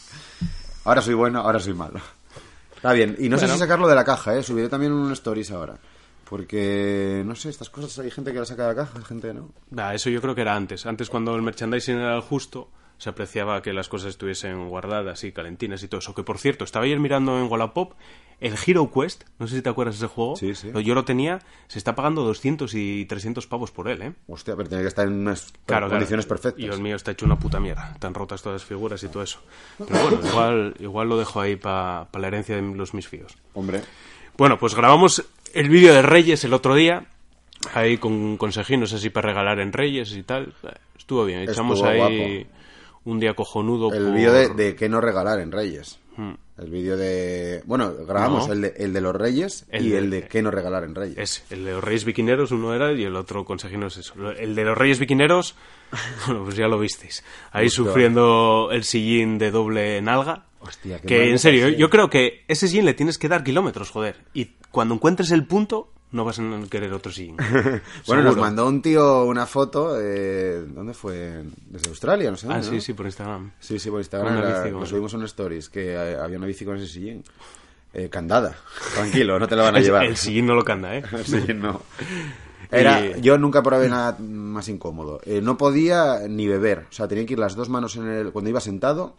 ahora 0.84 1.02
soy 1.02 1.14
bueno, 1.14 1.40
ahora 1.40 1.58
soy 1.58 1.74
malo. 1.74 2.00
Está 2.80 2.94
bien. 2.94 3.14
Y 3.18 3.28
no 3.28 3.36
sé 3.36 3.46
si 3.46 3.58
sacarlo 3.58 3.86
de 3.86 3.94
la 3.94 4.04
caja, 4.04 4.38
¿eh? 4.38 4.42
Subiré 4.42 4.70
también 4.70 4.90
un 4.92 5.12
stories 5.12 5.50
ahora. 5.50 5.76
Porque, 6.26 7.22
no 7.26 7.34
sé, 7.34 7.50
estas 7.50 7.68
cosas 7.68 7.98
hay 7.98 8.10
gente 8.10 8.32
que 8.32 8.38
la 8.38 8.46
saca 8.46 8.62
de 8.62 8.68
la 8.68 8.74
caja, 8.74 8.98
hay 8.98 9.04
gente 9.04 9.28
que 9.28 9.34
no. 9.34 9.50
Ah, 9.76 9.94
eso 9.94 10.08
yo 10.08 10.22
creo 10.22 10.34
que 10.34 10.40
era 10.40 10.56
antes. 10.56 10.86
Antes 10.86 11.10
cuando 11.10 11.36
el 11.36 11.42
merchandising 11.42 11.96
era 11.96 12.16
el 12.16 12.22
justo, 12.22 12.70
se 13.00 13.08
apreciaba 13.08 13.62
que 13.62 13.72
las 13.72 13.88
cosas 13.88 14.10
estuviesen 14.10 14.68
guardadas 14.68 15.24
y 15.24 15.32
calentinas 15.32 15.82
y 15.82 15.88
todo 15.88 16.00
eso. 16.00 16.14
Que 16.14 16.22
por 16.22 16.36
cierto, 16.36 16.64
estaba 16.64 16.84
ayer 16.84 17.00
mirando 17.00 17.38
en 17.38 17.50
Wallapop 17.50 17.94
el 18.40 18.54
Hero 18.66 18.90
Quest, 18.92 19.24
no 19.38 19.46
sé 19.48 19.56
si 19.56 19.62
te 19.62 19.70
acuerdas 19.70 19.98
de 19.98 20.04
ese 20.06 20.14
juego. 20.14 20.36
Sí, 20.36 20.54
sí. 20.54 20.70
Yo 20.84 20.94
lo 20.94 21.04
tenía, 21.06 21.38
se 21.66 21.78
está 21.78 21.94
pagando 21.94 22.22
200 22.24 22.74
y 22.74 23.06
300 23.06 23.46
pavos 23.46 23.70
por 23.70 23.88
él, 23.88 24.02
¿eh? 24.02 24.12
Hostia, 24.28 24.54
pero 24.54 24.68
tiene 24.68 24.82
que 24.84 24.88
estar 24.88 25.06
en 25.06 25.14
unas 25.14 25.50
Claro, 25.64 25.88
condiciones 25.88 26.26
claro. 26.26 26.40
perfectas. 26.42 26.62
Y 26.62 26.68
el 26.68 26.80
mío 26.82 26.96
está 26.96 27.10
hecho 27.12 27.24
una 27.24 27.38
puta 27.38 27.58
mierda. 27.58 27.96
Tan 27.98 28.12
rotas 28.12 28.42
todas 28.42 28.60
las 28.60 28.68
figuras 28.68 29.02
y 29.02 29.08
todo 29.08 29.22
eso. 29.22 29.40
Pero 29.78 29.98
bueno, 30.02 30.20
igual, 30.28 30.74
igual 30.78 31.08
lo 31.08 31.16
dejo 31.18 31.40
ahí 31.40 31.56
para 31.56 32.06
la 32.12 32.26
herencia 32.26 32.56
de 32.56 32.62
los 32.62 32.92
mis 32.92 33.08
fíos. 33.08 33.34
Hombre. 33.54 33.80
Bueno, 34.36 34.58
pues 34.58 34.74
grabamos 34.74 35.24
el 35.54 35.70
vídeo 35.70 35.94
de 35.94 36.02
Reyes 36.02 36.44
el 36.44 36.52
otro 36.52 36.74
día. 36.74 37.06
Ahí 37.72 37.96
con 37.96 38.36
consejinos 38.36 38.92
así 38.92 39.08
para 39.08 39.28
regalar 39.28 39.58
en 39.60 39.72
Reyes 39.72 40.12
y 40.12 40.22
tal. 40.22 40.52
Estuvo 40.98 41.24
bien. 41.24 41.40
Echamos 41.40 41.78
Estuvo 41.78 41.90
ahí 41.90 42.46
un 43.04 43.20
día 43.20 43.34
cojonudo. 43.34 43.92
El 43.92 44.04
por- 44.04 44.14
vídeo 44.14 44.32
de, 44.32 44.48
de 44.50 44.74
qué 44.76 44.88
no 44.88 45.00
regalar 45.00 45.40
en 45.40 45.52
Reyes. 45.52 45.98
Hmm. 46.16 46.34
El 46.58 46.70
vídeo 46.70 46.96
de... 46.98 47.62
Bueno, 47.64 47.94
grabamos 48.06 48.46
No. 48.48 48.52
el, 48.52 48.60
de, 48.60 48.74
el 48.76 48.92
de 48.92 49.00
los 49.00 49.16
Reyes 49.16 49.64
El 49.70 49.86
y 49.86 49.90
de- 49.90 49.98
el 49.98 50.10
de 50.10 50.28
qué 50.28 50.42
no 50.42 50.50
regalar 50.50 50.84
en 50.84 50.94
Reyes. 50.94 51.42
El 51.48 51.64
de 51.64 51.72
los 51.72 51.82
Reyes 51.82 52.04
Viquineros 52.04 52.50
uno 52.52 52.74
era 52.74 52.92
y 52.92 53.02
el 53.04 53.16
otro 53.16 53.46
consejinos 53.46 53.96
eso. 53.96 54.12
El 54.32 54.54
de 54.54 54.64
los 54.64 54.76
Reyes 54.76 54.98
Viquineros, 54.98 55.54
bueno, 56.26 56.44
pues 56.44 56.56
ya 56.56 56.66
lo 56.68 56.78
visteis. 56.78 57.24
Ahí 57.52 57.68
Hostia. 57.68 57.84
sufriendo 57.84 58.68
el 58.72 58.84
sillín 58.84 59.38
de 59.38 59.50
doble 59.50 60.02
nalga. 60.02 60.44
Hostia, 60.60 60.98
qué 61.00 61.06
que 61.06 61.30
en 61.30 61.38
serio, 61.38 61.70
yo 61.70 61.88
creo 61.88 62.10
que 62.10 62.44
ese 62.46 62.68
sillín 62.68 62.84
le 62.84 62.92
tienes 62.92 63.16
que 63.16 63.28
dar 63.28 63.42
kilómetros, 63.42 63.88
joder. 63.90 64.18
Y 64.34 64.56
cuando 64.70 64.92
encuentres 64.94 65.30
el 65.30 65.46
punto, 65.46 65.90
no 66.12 66.24
vas 66.24 66.38
a 66.38 66.42
querer 66.68 66.92
otro 66.92 67.12
sillín. 67.12 67.36
Bueno, 68.06 68.22
nos 68.22 68.36
mandó 68.36 68.66
un 68.66 68.82
tío 68.82 69.24
una 69.24 69.46
foto, 69.46 69.96
eh, 70.00 70.64
¿dónde 70.68 70.94
fue? 70.94 71.42
Desde 71.68 71.88
Australia, 71.90 72.30
no 72.30 72.36
sé. 72.36 72.46
Ah, 72.48 72.54
dónde, 72.54 72.66
sí, 72.68 72.74
¿no? 72.76 72.80
sí, 72.80 72.92
por 72.94 73.06
Instagram. 73.06 73.52
Sí, 73.60 73.78
sí, 73.78 73.90
por 73.90 74.00
Instagram. 74.00 74.36
Era- 74.38 74.58
bici, 74.62 74.72
bueno. 74.72 74.86
subimos 74.86 75.14
en 75.14 75.22
stories, 75.22 75.68
que 75.68 75.92
eh, 75.94 76.16
había 76.16 76.38
una 76.38 76.46
bici 76.46 76.64
con 76.64 76.76
ese 76.76 76.86
sillín. 76.86 77.22
Eh, 77.92 78.08
candada. 78.08 78.56
Tranquilo, 78.94 79.38
no 79.38 79.48
te 79.48 79.56
la 79.56 79.64
van 79.64 79.76
a 79.76 79.80
llevar. 79.80 80.04
El 80.04 80.16
sillín 80.16 80.46
no 80.46 80.54
lo 80.54 80.64
canta, 80.64 80.96
¿eh? 80.96 81.02
El 81.12 81.24
sillín 81.24 81.60
no. 81.60 81.82
Era, 82.70 83.04
Y- 83.04 83.20
Yo 83.20 83.36
nunca 83.36 83.62
probé 83.62 83.88
nada 83.88 84.16
más 84.20 84.68
incómodo. 84.68 85.20
Eh, 85.24 85.40
no 85.42 85.56
podía 85.56 86.20
ni 86.28 86.46
beber. 86.46 86.86
O 86.88 86.92
sea, 86.92 87.08
tenía 87.08 87.26
que 87.26 87.32
ir 87.32 87.38
las 87.40 87.56
dos 87.56 87.68
manos 87.68 87.96
en 87.96 88.06
el... 88.08 88.30
Cuando 88.32 88.48
iba 88.50 88.60
sentado, 88.60 89.16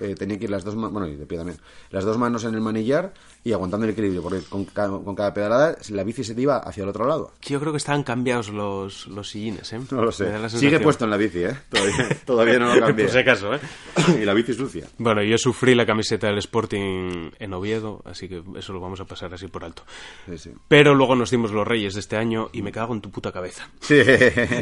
eh, 0.00 0.14
tenía 0.16 0.38
que 0.38 0.44
ir 0.44 0.50
las 0.50 0.64
dos 0.64 0.74
manos, 0.74 0.92
bueno, 0.92 1.08
y 1.08 1.16
de 1.16 1.26
pie 1.26 1.38
también, 1.38 1.58
las 1.90 2.04
dos 2.04 2.18
manos 2.18 2.44
en 2.44 2.54
el 2.54 2.60
manillar 2.60 3.12
y 3.44 3.52
aguantando 3.52 3.84
el 3.84 3.92
equilibrio, 3.92 4.22
porque 4.22 4.40
con 4.48 4.64
cada, 4.64 4.88
con 4.88 5.14
cada 5.14 5.34
pedalada 5.34 5.76
la 5.90 6.02
bici 6.02 6.24
se 6.24 6.34
te 6.34 6.40
iba 6.40 6.58
hacia 6.58 6.82
el 6.82 6.88
otro 6.88 7.06
lado. 7.06 7.32
Yo 7.42 7.60
creo 7.60 7.72
que 7.72 7.76
están 7.76 8.02
cambiados 8.02 8.48
los, 8.48 9.06
los 9.06 9.28
sillines, 9.28 9.72
¿eh? 9.72 9.80
No 9.90 10.02
lo 10.02 10.12
sé. 10.12 10.48
Sigue 10.48 10.80
puesto 10.80 11.04
en 11.04 11.10
la 11.10 11.16
bici, 11.16 11.44
¿eh? 11.44 11.56
Todavía, 11.68 12.08
todavía 12.24 12.58
no 12.58 12.74
lo 12.74 12.80
cambié. 12.86 13.04
Por 13.04 13.12
si 13.12 13.18
acaso, 13.18 13.54
¿eh? 13.54 13.60
y 14.22 14.24
la 14.24 14.32
bici 14.32 14.54
sucia. 14.54 14.86
Bueno, 14.98 15.22
yo 15.22 15.36
sufrí 15.36 15.74
la 15.74 15.84
camiseta 15.84 16.26
del 16.28 16.38
Sporting 16.38 17.30
en 17.38 17.54
Oviedo, 17.54 18.02
así 18.04 18.28
que 18.28 18.42
eso 18.56 18.72
lo 18.72 18.80
vamos 18.80 19.00
a 19.00 19.04
pasar 19.04 19.32
así 19.34 19.46
por 19.48 19.64
alto. 19.64 19.84
Sí, 20.26 20.38
sí. 20.38 20.50
Pero 20.68 20.94
luego 20.94 21.14
nos 21.14 21.30
dimos 21.30 21.52
los 21.52 21.66
Reyes 21.66 21.94
de 21.94 22.00
este 22.00 22.16
año 22.16 22.48
y 22.52 22.62
me 22.62 22.72
cago 22.72 22.94
en 22.94 23.00
tu 23.00 23.10
puta 23.10 23.30
cabeza. 23.30 23.68
Sí. 23.80 24.00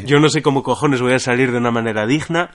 Yo 0.05 0.19
no 0.19 0.29
sé 0.29 0.43
cómo 0.43 0.63
cojones 0.63 1.01
voy 1.01 1.13
a 1.13 1.19
salir 1.19 1.53
de 1.53 1.59
una 1.59 1.71
manera 1.71 2.07
digna 2.07 2.51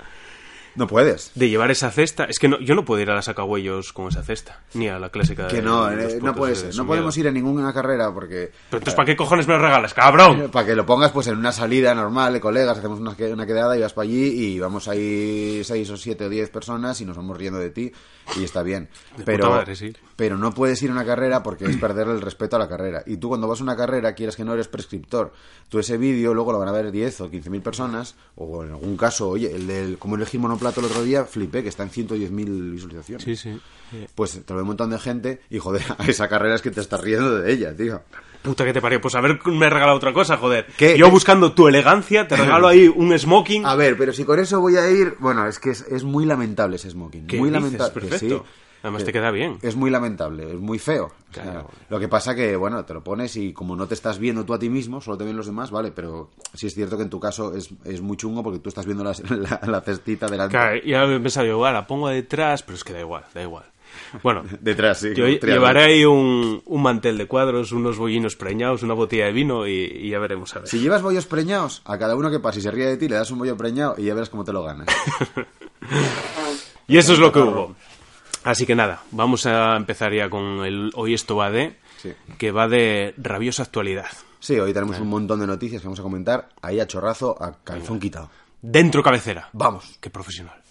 No 0.77 0.87
puedes. 0.87 1.31
de 1.35 1.49
llevar 1.49 1.71
esa 1.71 1.91
cesta. 1.91 2.25
Es 2.25 2.39
que 2.39 2.47
no, 2.47 2.59
yo 2.59 2.75
no 2.75 2.85
puedo 2.85 3.01
ir 3.01 3.09
a 3.09 3.15
la 3.15 3.21
sacahuellos 3.21 3.91
con 3.91 4.07
esa 4.07 4.23
cesta, 4.23 4.61
ni 4.75 4.87
a 4.87 4.99
la 4.99 5.09
clásica. 5.09 5.47
Que 5.47 5.57
de 5.57 5.61
no, 5.63 5.91
eh, 5.91 6.19
no 6.21 6.35
puede 6.35 6.53
de 6.53 6.59
ser. 6.59 6.75
No 6.75 6.85
podemos 6.85 7.17
ir 7.17 7.27
a 7.27 7.31
ninguna 7.31 7.73
carrera 7.73 8.13
porque... 8.13 8.51
Pero 8.69 8.79
entonces, 8.79 8.93
¿para 8.93 9.07
qué 9.07 9.15
cojones 9.15 9.47
me 9.47 9.55
lo 9.55 9.59
regalas, 9.59 9.93
cabrón? 9.93 10.49
Para 10.51 10.65
que 10.67 10.75
lo 10.75 10.85
pongas 10.85 11.11
pues 11.11 11.27
en 11.27 11.37
una 11.37 11.51
salida 11.51 11.93
normal 11.95 12.33
de 12.33 12.39
colegas, 12.39 12.77
hacemos 12.77 12.99
una, 12.99 13.15
una 13.33 13.45
quedada 13.45 13.75
y 13.75 13.81
vas 13.81 13.93
para 13.93 14.07
allí 14.07 14.53
y 14.53 14.59
vamos 14.59 14.87
ahí 14.87 15.61
seis 15.63 15.89
o 15.89 15.97
siete 15.97 16.25
o 16.25 16.29
diez 16.29 16.49
personas 16.49 17.01
y 17.01 17.05
nos 17.05 17.17
vamos 17.17 17.37
riendo 17.37 17.59
de 17.59 17.71
ti 17.71 17.91
y 18.35 18.43
está 18.43 18.61
bien. 18.63 18.89
De 19.17 19.23
pero, 19.23 19.49
madre, 19.49 19.75
sí. 19.75 19.93
pero 20.15 20.37
no 20.37 20.53
puedes 20.53 20.81
ir 20.83 20.89
a 20.89 20.93
una 20.93 21.05
carrera 21.05 21.43
porque 21.43 21.65
es 21.65 21.77
perder 21.77 22.07
el 22.07 22.21
respeto 22.21 22.55
a 22.55 22.59
la 22.59 22.67
carrera. 22.67 23.03
Y 23.05 23.17
tú 23.17 23.29
cuando 23.29 23.47
vas 23.47 23.61
a 23.61 23.63
una 23.63 23.75
carrera 23.75 24.13
quieres 24.13 24.35
que 24.35 24.43
no 24.43 24.53
eres 24.53 24.67
prescriptor. 24.67 25.33
Tú 25.69 25.79
ese 25.79 25.97
vídeo 25.97 26.33
luego 26.33 26.51
lo 26.51 26.59
van 26.59 26.67
a 26.67 26.71
ver 26.71 26.91
10 26.91 27.21
o 27.21 27.29
15 27.29 27.49
mil 27.49 27.61
personas 27.61 28.15
o 28.35 28.63
en 28.63 28.71
algún 28.71 28.95
caso, 28.97 29.29
oye, 29.29 29.53
el 29.53 29.67
del 29.67 29.97
cómo 29.97 30.15
elegir 30.15 30.39
el 30.75 30.85
otro 30.85 31.03
día, 31.03 31.25
flipé, 31.25 31.63
que 31.63 31.69
está 31.69 31.83
en 31.83 31.89
110 31.89 32.31
mil 32.31 32.71
visualizaciones. 32.71 33.23
Sí, 33.23 33.35
sí. 33.35 33.59
Pues 34.15 34.31
te 34.45 34.53
lo 34.53 34.57
ve 34.57 34.61
un 34.61 34.67
montón 34.67 34.89
de 34.89 34.99
gente 34.99 35.41
y 35.49 35.59
joder, 35.59 35.83
a 35.97 36.03
esa 36.07 36.27
carrera 36.27 36.55
es 36.55 36.61
que 36.61 36.71
te 36.71 36.81
estás 36.81 37.01
riendo 37.01 37.39
de 37.39 37.51
ella, 37.51 37.75
tío. 37.75 38.01
Puta 38.41 38.63
que 38.63 38.73
te 38.73 38.81
parió. 38.81 39.01
Pues 39.01 39.15
a 39.15 39.21
ver, 39.21 39.39
me 39.45 39.65
he 39.65 39.69
regalado 39.69 39.97
otra 39.97 40.13
cosa, 40.13 40.37
joder. 40.37 40.67
¿Qué? 40.77 40.97
Yo 40.97 41.09
buscando 41.09 41.53
tu 41.53 41.67
elegancia, 41.67 42.27
te 42.27 42.35
regalo 42.37 42.67
ahí 42.67 42.87
un 42.87 43.17
smoking. 43.17 43.65
A 43.65 43.75
ver, 43.75 43.97
pero 43.97 44.13
si 44.13 44.23
con 44.23 44.39
eso 44.39 44.59
voy 44.61 44.77
a 44.77 44.89
ir. 44.89 45.15
Bueno, 45.19 45.47
es 45.47 45.59
que 45.59 45.71
es, 45.71 45.81
es 45.81 46.03
muy 46.03 46.25
lamentable 46.25 46.77
ese 46.77 46.89
smoking. 46.89 47.27
¿Qué 47.27 47.37
muy 47.37 47.49
lamentable. 47.49 47.93
Perfecto. 47.93 48.45
sí. 48.45 48.51
Además 48.83 49.03
te 49.03 49.11
queda 49.11 49.31
bien. 49.31 49.57
Es 49.61 49.75
muy 49.75 49.89
lamentable, 49.89 50.51
es 50.51 50.59
muy 50.59 50.79
feo. 50.79 51.05
O 51.05 51.33
sea, 51.33 51.43
Claro. 51.43 51.69
lo 51.89 51.99
que 51.99 52.07
pasa 52.07 52.35
que, 52.35 52.55
bueno, 52.55 52.85
te 52.85 52.93
lo 52.93 53.03
pones 53.03 53.35
y 53.35 53.51
como 53.53 53.75
no 53.75 53.87
te 53.87 53.93
estás 53.95 54.17
viendo 54.19 54.45
tú 54.45 54.53
a 54.53 54.59
ti 54.59 54.69
mismo, 54.69 55.01
solo 55.01 55.17
te 55.17 55.23
ven 55.25 55.35
los 55.35 55.45
demás, 55.47 55.71
vale, 55.71 55.91
pero 55.91 56.29
sí 56.53 56.67
es 56.67 56.73
cierto 56.75 56.95
que 56.95 57.03
en 57.03 57.09
tu 57.09 57.19
caso 57.19 57.53
es, 57.53 57.69
es 57.85 58.01
muy 58.01 58.15
chungo 58.17 58.43
porque 58.43 58.59
tú 58.59 58.69
estás 58.69 58.85
viendo 58.85 59.03
la, 59.03 59.13
la, 59.29 59.59
la 59.65 59.81
cestita 59.81 60.27
delante. 60.27 60.51
Claro, 60.55 60.77
y 60.83 60.93
ahora 60.93 61.15
he 61.15 61.19
pensado, 61.19 61.45
yo, 61.47 61.53
igual, 61.53 61.73
la 61.73 61.85
pongo 61.87 62.07
detrás, 62.09 62.63
pero 62.63 62.75
es 62.75 62.83
que 62.83 62.93
da 62.93 62.99
igual, 63.01 63.23
da 63.33 63.41
igual. 63.41 63.65
Bueno, 64.21 64.43
Detrás, 64.61 64.99
sí. 64.99 65.09
yo 65.15 65.27
llevaré 65.27 65.83
ahí 65.83 66.05
un, 66.05 66.61
un 66.65 66.81
mantel 66.81 67.17
de 67.17 67.25
cuadros, 67.25 67.71
unos 67.71 67.97
bollinos 67.97 68.35
preñados, 68.35 68.83
una 68.83 68.93
botella 68.93 69.25
de 69.25 69.31
vino 69.33 69.65
y, 69.67 69.71
y 69.73 70.09
ya 70.11 70.19
veremos 70.19 70.55
a 70.55 70.59
ver. 70.59 70.67
Si 70.67 70.79
llevas 70.79 71.01
bollos 71.01 71.25
preñados, 71.25 71.81
a 71.85 71.97
cada 71.97 72.15
uno 72.15 72.29
que 72.29 72.39
pase 72.39 72.59
y 72.59 72.61
se 72.61 72.71
ríe 72.71 72.85
de 72.85 72.97
ti, 72.97 73.07
le 73.09 73.15
das 73.15 73.31
un 73.31 73.39
bollo 73.39 73.57
preñado 73.57 73.95
y 73.97 74.03
ya 74.03 74.13
verás 74.13 74.29
cómo 74.29 74.43
te 74.45 74.53
lo 74.53 74.63
ganas. 74.63 74.87
Y 76.89 76.97
eso 76.97 77.13
es 77.13 77.19
lo 77.19 77.33
que 77.33 77.39
hubo. 77.39 77.75
Así 78.47 78.65
que 78.65 78.75
nada, 78.75 79.01
vamos 79.11 79.45
a 79.45 79.75
empezar 79.75 80.13
ya 80.13 80.29
con 80.29 80.65
el 80.65 80.89
Hoy 80.95 81.13
esto 81.13 81.35
va 81.35 81.51
de, 81.51 81.75
Sí. 82.01 82.13
que 82.37 82.51
va 82.51 82.69
de 82.69 83.13
rabiosa 83.17 83.63
actualidad. 83.63 84.05
Sí, 84.39 84.57
hoy 84.57 84.71
tenemos 84.71 84.97
un 85.01 85.09
montón 85.09 85.41
de 85.41 85.47
noticias 85.47 85.81
que 85.81 85.87
vamos 85.87 85.99
a 85.99 86.03
comentar. 86.03 86.47
Ahí 86.61 86.79
a 86.79 86.87
chorrazo, 86.87 87.35
a 87.43 87.57
calzón 87.61 87.99
quitado. 87.99 88.29
Dentro 88.61 89.03
cabecera. 89.03 89.49
Vamos. 89.51 89.97
Qué 89.99 90.09
profesional. 90.09 90.61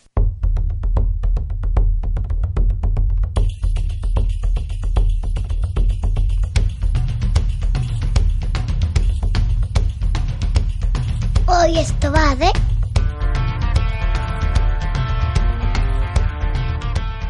Hoy 11.46 11.78
esto 11.78 12.10
va 12.12 12.34
de... 12.36 12.50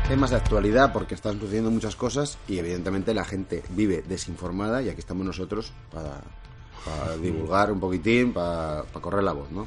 Temas 0.09 0.31
de 0.31 0.37
actualidad 0.37 0.93
porque 0.93 1.17
están 1.17 1.41
sucediendo 1.41 1.69
muchas 1.69 1.97
cosas 1.97 2.39
y 2.47 2.59
evidentemente 2.59 3.13
la 3.13 3.25
gente 3.25 3.65
vive 3.71 4.05
desinformada 4.07 4.81
y 4.81 4.89
aquí 4.89 5.01
estamos 5.01 5.27
nosotros 5.27 5.73
para, 5.93 6.21
para 6.85 7.17
divulgar 7.17 7.73
un 7.73 7.81
poquitín, 7.81 8.33
para, 8.33 8.85
para 8.85 9.01
correr 9.01 9.25
la 9.25 9.33
voz, 9.33 9.51
¿no? 9.51 9.67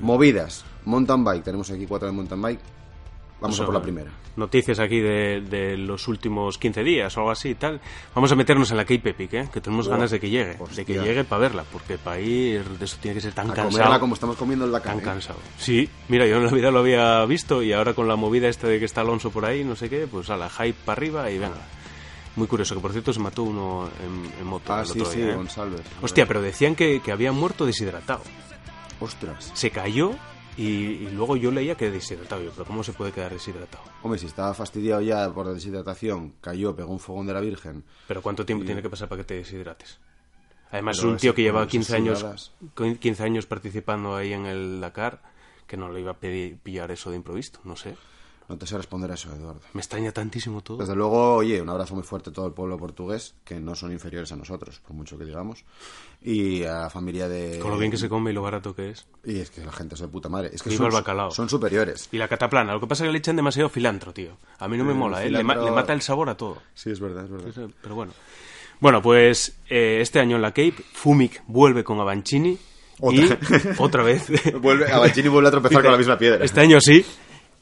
Movidas, 0.00 0.64
mountain 0.84 1.22
bike, 1.22 1.44
tenemos 1.44 1.70
aquí 1.70 1.86
cuatro 1.86 2.08
de 2.08 2.12
mountain 2.12 2.42
bike. 2.42 2.60
Vamos 3.40 3.60
a 3.60 3.64
por 3.66 3.74
la 3.74 3.82
primera. 3.82 4.10
Noticias 4.36 4.78
aquí 4.78 4.98
de, 5.00 5.40
de 5.42 5.76
los 5.76 6.08
últimos 6.08 6.56
15 6.58 6.82
días 6.82 7.14
o 7.16 7.20
algo 7.20 7.30
así 7.32 7.50
y 7.50 7.54
tal. 7.54 7.80
Vamos 8.14 8.32
a 8.32 8.34
meternos 8.34 8.70
en 8.70 8.76
la 8.78 8.84
Cape 8.84 9.10
Epic, 9.10 9.32
¿eh? 9.34 9.48
que 9.52 9.60
tenemos 9.60 9.86
Oh, 9.86 9.90
ganas 9.90 10.10
de 10.10 10.18
que 10.20 10.28
llegue. 10.30 10.56
De 10.74 10.84
que 10.84 10.94
llegue 10.94 11.24
para 11.24 11.40
verla, 11.40 11.64
porque 11.70 11.98
para 11.98 12.18
ir 12.20 12.64
de 12.64 12.84
eso 12.84 12.96
tiene 13.00 13.14
que 13.14 13.20
ser 13.20 13.32
tan 13.34 13.50
A 13.50 13.54
cansado. 13.54 13.70
comerla 13.78 14.00
como 14.00 14.14
estamos 14.14 14.36
comiendo 14.36 14.64
en 14.64 14.72
la 14.72 14.80
Tan 14.80 14.98
cara. 15.00 15.12
cansado. 15.12 15.38
Sí, 15.58 15.88
mira, 16.08 16.26
yo 16.26 16.36
en 16.36 16.44
la 16.46 16.50
vida 16.52 16.70
lo 16.70 16.78
había 16.80 17.24
visto 17.26 17.62
y 17.62 17.72
ahora 17.72 17.94
con 17.94 18.08
la 18.08 18.16
movida 18.16 18.48
esta 18.48 18.68
de 18.68 18.78
que 18.78 18.84
está 18.86 19.02
Alonso 19.02 19.30
por 19.30 19.44
ahí, 19.44 19.64
no 19.64 19.76
sé 19.76 19.88
qué, 19.90 20.06
pues 20.06 20.28
a 20.30 20.36
la 20.36 20.48
hype 20.50 20.76
para 20.84 20.98
arriba 20.98 21.30
y 21.30 21.38
venga. 21.38 21.60
Muy 22.36 22.46
curioso, 22.46 22.74
que 22.74 22.80
por 22.82 22.92
cierto 22.92 23.12
se 23.14 23.20
mató 23.20 23.42
uno 23.44 23.88
en, 24.04 24.40
en 24.40 24.46
moto 24.46 24.72
Ah, 24.74 24.80
el 24.80 24.86
sí, 24.86 25.00
otro 25.00 25.12
sí, 25.12 25.18
día, 25.22 25.32
¿eh? 25.32 25.36
González. 25.36 25.80
Hostia, 26.02 26.26
pero 26.26 26.42
decían 26.42 26.74
que, 26.74 27.00
que 27.00 27.10
había 27.12 27.32
muerto 27.32 27.64
deshidratado. 27.64 28.22
Ostras. 29.00 29.50
Se 29.54 29.70
cayó 29.70 30.12
y, 30.56 30.62
y 30.64 31.10
luego 31.10 31.36
yo 31.36 31.50
leía 31.50 31.74
que 31.76 31.90
deshidratado. 31.90 32.42
Yo, 32.42 32.50
pero 32.52 32.64
¿cómo 32.64 32.82
se 32.82 32.92
puede 32.92 33.12
quedar 33.12 33.32
deshidratado? 33.32 33.84
Hombre, 34.02 34.18
si 34.18 34.26
estaba 34.26 34.54
fastidiado 34.54 35.00
ya 35.02 35.32
por 35.32 35.46
la 35.46 35.52
deshidratación, 35.52 36.34
cayó, 36.40 36.74
pegó 36.74 36.92
un 36.92 37.00
fogón 37.00 37.26
de 37.26 37.34
la 37.34 37.40
Virgen. 37.40 37.84
¿Pero 38.08 38.22
cuánto 38.22 38.44
tiempo 38.46 38.64
tiene 38.64 38.82
que 38.82 38.90
pasar 38.90 39.08
para 39.08 39.20
que 39.22 39.26
te 39.26 39.34
deshidrates? 39.34 39.98
Además, 40.72 40.96
Pero 40.96 41.08
es 41.08 41.12
un 41.12 41.18
tío 41.18 41.34
que 41.34 41.42
lleva 41.42 41.60
con 41.60 41.68
15 41.68 41.86
esas 41.88 41.94
años, 42.00 42.18
sudadas. 42.20 42.52
con 42.74 42.96
15 42.96 43.22
años 43.22 43.46
participando 43.46 44.16
ahí 44.16 44.32
en 44.32 44.46
el 44.46 44.80
Dakar, 44.80 45.22
que 45.66 45.76
no 45.76 45.90
le 45.92 46.00
iba 46.00 46.10
a 46.12 46.16
pedir, 46.16 46.58
pillar 46.58 46.90
eso 46.90 47.10
de 47.10 47.16
improviso, 47.16 47.60
no 47.64 47.76
sé. 47.76 47.94
No 48.48 48.56
te 48.56 48.64
sé 48.66 48.76
responder 48.76 49.10
a 49.10 49.14
eso, 49.14 49.32
Eduardo. 49.34 49.60
Me 49.72 49.80
extraña 49.80 50.12
tantísimo 50.12 50.60
todo. 50.62 50.76
Desde 50.76 50.94
luego, 50.94 51.34
oye, 51.34 51.60
un 51.60 51.68
abrazo 51.68 51.94
muy 51.96 52.04
fuerte 52.04 52.30
a 52.30 52.32
todo 52.32 52.46
el 52.46 52.52
pueblo 52.52 52.78
portugués, 52.78 53.34
que 53.44 53.58
no 53.58 53.74
son 53.74 53.90
inferiores 53.90 54.30
a 54.30 54.36
nosotros, 54.36 54.78
por 54.86 54.92
mucho 54.94 55.18
que 55.18 55.24
digamos. 55.24 55.64
Y 56.28 56.64
a 56.64 56.80
la 56.80 56.90
familia 56.90 57.28
de... 57.28 57.60
Con 57.60 57.70
lo 57.70 57.78
bien 57.78 57.92
que 57.92 57.96
se 57.96 58.08
come 58.08 58.32
y 58.32 58.34
lo 58.34 58.42
barato 58.42 58.74
que 58.74 58.90
es. 58.90 59.06
Y 59.24 59.38
es 59.38 59.48
que 59.50 59.64
la 59.64 59.70
gente 59.70 59.94
es 59.94 60.00
de 60.00 60.08
puta 60.08 60.28
madre. 60.28 60.50
Es 60.52 60.60
que 60.60 60.72
son, 60.72 60.90
bacalao. 60.90 61.30
son 61.30 61.48
superiores. 61.48 62.08
Y 62.10 62.18
la 62.18 62.26
cataplana, 62.26 62.72
lo 62.74 62.80
que 62.80 62.88
pasa 62.88 63.04
es 63.04 63.08
que 63.08 63.12
le 63.12 63.18
echan 63.18 63.36
demasiado 63.36 63.68
filantro, 63.68 64.12
tío. 64.12 64.36
A 64.58 64.66
mí 64.66 64.76
no 64.76 64.82
me 64.84 64.90
El 64.90 64.98
mola, 64.98 65.22
¿eh? 65.24 65.30
Le, 65.30 65.44
ma- 65.44 65.54
cilantro- 65.54 65.64
le 65.66 65.70
mata 65.70 65.92
el 65.92 66.02
sabor 66.02 66.28
a 66.28 66.36
todo. 66.36 66.60
Sí, 66.74 66.90
es 66.90 66.98
verdad, 66.98 67.26
es 67.26 67.30
verdad. 67.30 67.70
Pero 67.80 67.94
bueno. 67.94 68.12
Bueno, 68.80 69.00
pues 69.00 69.56
eh, 69.70 69.98
este 70.00 70.18
año 70.18 70.34
en 70.34 70.42
la 70.42 70.50
Cape, 70.50 70.74
Fumic 70.92 71.44
vuelve 71.46 71.84
con 71.84 72.00
Avancini. 72.00 72.58
Otra. 72.98 73.24
Y 73.24 73.28
otra 73.78 74.02
vez. 74.02 74.26
Vuelve, 74.60 74.90
a 74.90 74.98
Bachini 74.98 75.28
vuelve 75.28 75.48
a 75.48 75.52
tropezar 75.52 75.80
con 75.82 75.92
la 75.92 75.98
misma 75.98 76.18
piedra. 76.18 76.44
Este 76.44 76.60
año 76.60 76.80
sí. 76.80 77.04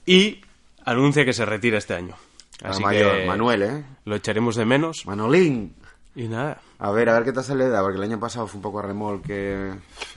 Y 0.07 0.41
anuncia 0.87 1.25
que 1.27 1.33
se 1.35 1.45
retira 1.45 1.77
este 1.77 1.93
año. 1.95 2.15
A 2.63 2.71
Así 2.71 2.83
mayor, 2.83 3.13
que 3.19 3.27
Manuel, 3.27 3.63
¿eh? 3.63 3.85
lo 4.07 4.17
echaremos 4.17 4.57
de 4.57 4.65
menos. 4.65 5.05
Manolín. 5.07 5.75
Y 6.17 6.29
nada. 6.29 6.61
A 6.79 6.91
ver, 6.93 7.09
a 7.09 7.15
ver 7.15 7.25
qué 7.25 7.33
tal 7.33 7.43
se 7.45 7.55
le 7.57 7.69
da, 7.69 7.83
porque 7.83 7.99
el 7.99 8.05
año 8.05 8.21
pasado 8.21 8.47
fue 8.47 8.59
un 8.59 8.63
poco 8.63 8.79
a 8.79 8.83
remolque. 8.83 9.73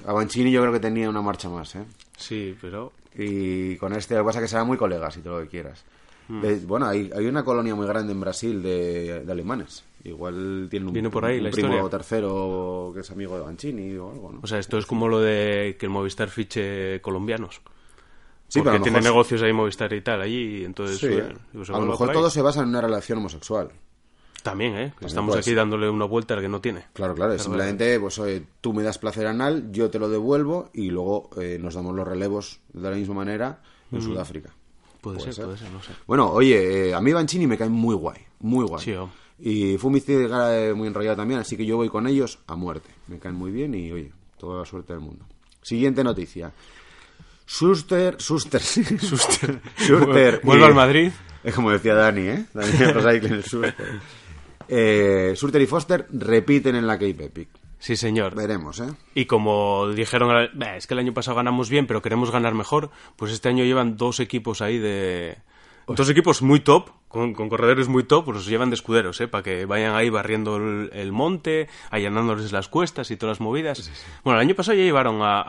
A 0.05 0.13
Banchini 0.13 0.51
yo 0.51 0.61
creo 0.61 0.73
que 0.73 0.79
tenía 0.79 1.09
una 1.09 1.21
marcha 1.21 1.49
más, 1.49 1.75
¿eh? 1.75 1.83
Sí, 2.17 2.55
pero 2.61 2.91
Y 3.15 3.75
con 3.77 3.93
este, 3.93 4.13
lo 4.15 4.21
que 4.21 4.25
pasa 4.27 4.39
es 4.39 4.43
que 4.43 4.49
será 4.49 4.63
muy 4.63 4.77
colega, 4.77 5.09
si 5.09 5.21
todo 5.21 5.37
lo 5.39 5.43
que 5.43 5.49
quieras. 5.49 5.83
Hmm. 6.27 6.41
De- 6.41 6.57
bueno, 6.65 6.85
hay, 6.87 7.09
hay 7.15 7.25
una 7.25 7.43
colonia 7.43 7.73
muy 7.73 7.87
grande 7.87 8.11
en 8.13 8.19
Brasil 8.19 8.61
de, 8.61 9.23
de 9.23 9.31
alemanes. 9.31 9.83
Igual 10.03 10.67
tiene 10.69 10.85
un, 10.85 10.93
Viene 10.93 11.09
por 11.09 11.25
ahí 11.25 11.37
un 11.39 11.45
la 11.45 11.49
primo 11.51 11.69
historia. 11.69 11.89
tercero 11.89 12.91
que 12.93 12.99
es 13.01 13.09
amigo 13.11 13.35
de 13.35 13.41
Banchini 13.43 13.95
o 13.97 14.11
algo, 14.11 14.31
¿no? 14.33 14.39
O 14.43 14.47
sea, 14.47 14.59
esto 14.59 14.77
es 14.77 14.85
como 14.85 15.07
lo 15.07 15.19
de 15.19 15.77
que 15.79 15.87
el 15.87 15.89
Movistar 15.91 16.29
fiche 16.29 17.01
colombianos. 17.01 17.61
Sí, 18.47 18.61
porque 18.61 18.79
tiene 18.79 18.99
mejor- 18.99 19.03
negocios 19.13 19.41
ahí 19.41 19.51
Movistar 19.51 19.91
y 19.93 20.01
tal 20.01 20.21
allí, 20.21 20.59
y 20.61 20.63
entonces 20.65 20.99
Sí, 20.99 21.07
eh, 21.07 21.33
a 21.73 21.79
lo 21.79 21.85
mejor 21.87 22.11
todo 22.13 22.29
se 22.29 22.41
basa 22.41 22.61
en 22.61 22.69
una 22.69 22.81
relación 22.81 23.17
homosexual. 23.17 23.69
También, 24.49 24.75
¿eh? 24.75 24.93
Estamos 25.01 25.35
aquí 25.35 25.45
ser. 25.45 25.55
dándole 25.55 25.89
una 25.89 26.05
vuelta 26.05 26.33
al 26.33 26.41
que 26.41 26.49
no 26.49 26.61
tiene. 26.61 26.85
Claro, 26.93 27.15
claro, 27.15 27.37
simplemente, 27.39 27.99
pues 27.99 28.17
oye, 28.19 28.43
tú 28.61 28.73
me 28.73 28.83
das 28.83 28.97
placer 28.97 29.27
anal, 29.27 29.71
yo 29.71 29.89
te 29.89 29.99
lo 29.99 30.09
devuelvo 30.09 30.69
y 30.73 30.89
luego 30.89 31.29
eh, 31.39 31.57
nos 31.61 31.75
damos 31.75 31.95
los 31.95 32.07
relevos 32.07 32.59
de 32.73 32.89
la 32.89 32.95
misma 32.95 33.15
manera 33.15 33.61
en 33.91 34.01
Sudáfrica. 34.01 34.51
Puede, 35.01 35.19
ser, 35.19 35.45
puede 35.45 35.57
ser, 35.57 35.71
no 35.71 35.81
sé. 35.81 35.91
Bueno, 36.05 36.29
oye, 36.31 36.89
eh, 36.89 36.93
a 36.93 36.99
mí 37.01 37.13
Banchini 37.13 37.47
me 37.47 37.57
cae 37.57 37.69
muy 37.69 37.95
guay, 37.95 38.19
muy 38.39 38.65
guay. 38.65 38.83
Sí, 38.83 38.93
oh. 38.93 39.09
Y 39.39 39.77
cara 40.27 40.49
de 40.49 40.73
muy 40.73 40.87
enrollado 40.87 41.17
también, 41.17 41.39
así 41.39 41.55
que 41.55 41.65
yo 41.65 41.77
voy 41.77 41.89
con 41.89 42.07
ellos 42.07 42.39
a 42.47 42.55
muerte. 42.55 42.89
Me 43.07 43.19
caen 43.19 43.35
muy 43.35 43.51
bien 43.51 43.75
y, 43.75 43.91
oye, 43.91 44.11
toda 44.37 44.59
la 44.59 44.65
suerte 44.65 44.93
del 44.93 45.01
mundo. 45.01 45.25
Siguiente 45.61 46.03
noticia. 46.03 46.51
Suster, 47.45 48.19
Suster, 48.19 48.61
Suster, 48.61 49.61
Suster. 49.77 50.41
Vuelve 50.43 50.63
y- 50.63 50.67
al 50.67 50.73
Madrid. 50.75 51.11
Es 51.43 51.53
como 51.53 51.71
decía 51.71 51.93
Dani, 51.93 52.21
¿eh? 52.21 52.45
Dani 52.53 52.71
Recycling, 52.71 53.33
el 53.33 53.43
Suster. 53.43 53.75
Eh, 54.69 55.33
Suster 55.35 55.61
y 55.61 55.67
Foster 55.67 56.07
repiten 56.11 56.75
en 56.75 56.87
la 56.87 56.93
Cape 56.95 57.25
Epic. 57.25 57.49
Sí, 57.79 57.95
señor. 57.95 58.33
Veremos, 58.35 58.79
¿eh? 58.79 58.87
Y 59.13 59.25
como 59.25 59.87
dijeron, 59.89 60.49
"Bah, 60.55 60.77
es 60.77 60.87
que 60.87 60.93
el 60.95 60.99
año 60.99 61.13
pasado 61.13 61.35
ganamos 61.37 61.69
bien, 61.69 61.85
pero 61.87 62.01
queremos 62.01 62.31
ganar 62.31 62.53
mejor, 62.55 62.89
pues 63.15 63.31
este 63.31 63.49
año 63.49 63.63
llevan 63.63 63.97
dos 63.97 64.19
equipos 64.19 64.61
ahí 64.61 64.77
de, 64.79 65.37
Dos 65.95 66.09
equipos 66.09 66.41
muy 66.41 66.59
top, 66.59 66.89
con, 67.07 67.33
con 67.33 67.47
corredores 67.47 67.87
muy 67.87 68.03
top, 68.03 68.25
pues 68.25 68.35
los 68.35 68.45
llevan 68.47 68.69
de 68.69 68.73
escuderos, 68.73 69.21
¿eh? 69.21 69.29
Para 69.29 69.41
que 69.41 69.65
vayan 69.65 69.95
ahí 69.95 70.09
barriendo 70.09 70.57
el, 70.57 70.89
el 70.91 71.13
monte, 71.13 71.69
allanándoles 71.91 72.51
las 72.51 72.67
cuestas 72.67 73.09
y 73.09 73.15
todas 73.15 73.37
las 73.37 73.41
movidas. 73.41 73.89
Bueno, 74.25 74.37
el 74.37 74.45
año 74.47 74.53
pasado 74.53 74.77
ya 74.77 74.83
llevaron 74.83 75.21
a, 75.21 75.43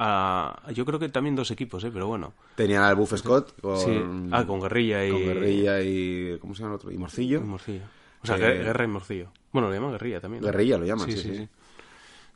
a- 0.68 0.70
Yo 0.72 0.84
creo 0.84 1.00
que 1.00 1.08
también 1.08 1.34
dos 1.34 1.50
equipos, 1.50 1.82
¿eh? 1.82 1.90
Pero 1.92 2.06
bueno. 2.06 2.34
Tenían 2.54 2.84
al 2.84 2.94
Buff 2.94 3.14
Scott 3.16 3.60
con, 3.60 3.78
Sí. 3.80 4.00
Ah, 4.30 4.44
con 4.46 4.60
Guerrilla 4.60 5.04
y... 5.04 5.10
con 5.10 5.22
Guerrilla 5.22 5.80
y... 5.82 6.38
¿Cómo 6.40 6.54
se 6.54 6.62
llama 6.62 6.74
el 6.74 6.76
otro? 6.76 6.92
Y 6.92 6.98
Morcillo. 6.98 7.38
y 7.40 7.42
Morcillo. 7.44 7.82
O 8.22 8.26
sea, 8.26 8.36
Eh, 8.36 8.40
Guer- 8.40 8.64
Guerra 8.64 8.84
y 8.84 8.88
Morcillo. 8.88 9.30
Bueno, 9.52 9.68
lo 9.68 9.74
llaman 9.74 9.92
Guerrilla 9.92 10.20
también. 10.20 10.42
¿no? 10.42 10.46
Guerrilla 10.46 10.78
lo 10.78 10.84
llaman, 10.86 11.10
Sí, 11.10 11.16
sí, 11.16 11.36
sí. 11.36 11.48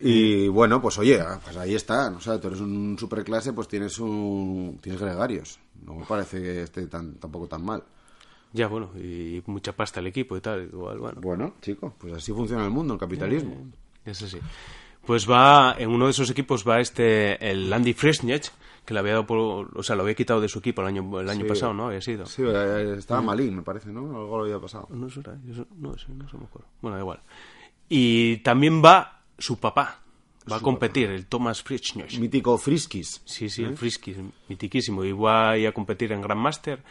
Y 0.04 0.48
bueno, 0.48 0.82
pues 0.82 0.98
oye, 0.98 1.20
ah, 1.20 1.38
pues 1.44 1.56
ahí 1.56 1.74
está. 1.74 2.10
O 2.10 2.20
sea, 2.20 2.40
tú 2.40 2.48
eres 2.48 2.60
un 2.60 2.96
superclase, 2.98 3.52
pues 3.52 3.68
tienes 3.68 3.98
un 4.00 4.78
tienes 4.82 5.00
gregarios. 5.00 5.60
No 5.84 5.94
me 5.94 6.04
parece 6.06 6.40
que 6.42 6.62
esté 6.62 6.86
tan, 6.88 7.14
tampoco 7.14 7.46
tan 7.46 7.64
mal. 7.64 7.82
Ya, 8.52 8.66
bueno, 8.66 8.90
y 8.96 9.42
mucha 9.46 9.72
pasta 9.74 10.00
el 10.00 10.08
equipo 10.08 10.36
y 10.36 10.40
tal, 10.40 10.64
igual, 10.64 10.98
bueno. 10.98 11.20
Bueno, 11.20 11.54
chico, 11.62 11.94
pues 11.98 12.12
así 12.14 12.32
funciona 12.32 12.64
el 12.64 12.70
mundo, 12.70 12.94
el 12.94 13.00
capitalismo. 13.00 13.56
Eso 14.04 14.26
sí. 14.28 14.38
Pues 15.06 15.28
va, 15.30 15.74
en 15.78 15.88
uno 15.90 16.04
de 16.06 16.10
esos 16.10 16.28
equipos 16.30 16.66
va 16.68 16.80
este, 16.80 17.50
el 17.50 17.72
Andy 17.72 17.92
Fresnech, 17.94 18.50
que 18.84 18.94
le 18.94 19.00
había 19.00 19.12
dado 19.12 19.26
por, 19.26 19.38
o 19.78 19.82
sea, 19.82 19.94
lo 19.96 20.02
había 20.02 20.14
quitado 20.14 20.40
de 20.40 20.48
su 20.48 20.58
equipo 20.58 20.80
el 20.82 20.88
año, 20.88 21.20
el 21.20 21.28
año 21.30 21.42
Sí. 21.42 21.48
pasado, 21.48 21.72
¿no? 21.74 21.86
Había 21.86 22.00
sido. 22.00 22.26
Sí, 22.26 22.42
eh, 22.44 22.94
estaba 22.98 23.22
malín, 23.22 23.56
me 23.56 23.62
parece, 23.62 23.92
¿no? 23.92 24.00
Algo 24.00 24.38
lo 24.38 24.44
había 24.44 24.58
pasado. 24.58 24.88
No 24.90 25.06
eso- 25.06 25.20
no 25.76 25.96
sé, 25.96 26.06
no 26.12 26.28
sé, 26.28 26.36
me 26.36 26.44
acuerdo. 26.44 26.66
Bueno, 26.80 26.96
da 26.96 27.02
igual. 27.02 27.20
Y 27.88 28.38
también 28.38 28.82
va 28.84 29.22
su 29.38 29.58
papá, 29.58 30.00
va 30.50 30.56
a 30.56 30.60
competir, 30.60 31.10
el 31.10 31.26
Thomas 31.26 31.62
Fresnech. 31.62 32.18
Mítico 32.18 32.56
Friskis. 32.58 33.22
Sí, 33.24 33.48
sí, 33.48 33.62
el 33.62 33.76
Frisky, 33.76 34.16
mitiquísimo. 34.48 35.04
Y 35.04 35.12
va 35.12 35.50
a 35.50 35.58
ir 35.58 35.68
a 35.68 35.72
competir 35.72 36.12
en 36.12 36.20
Grandmaster 36.22 36.82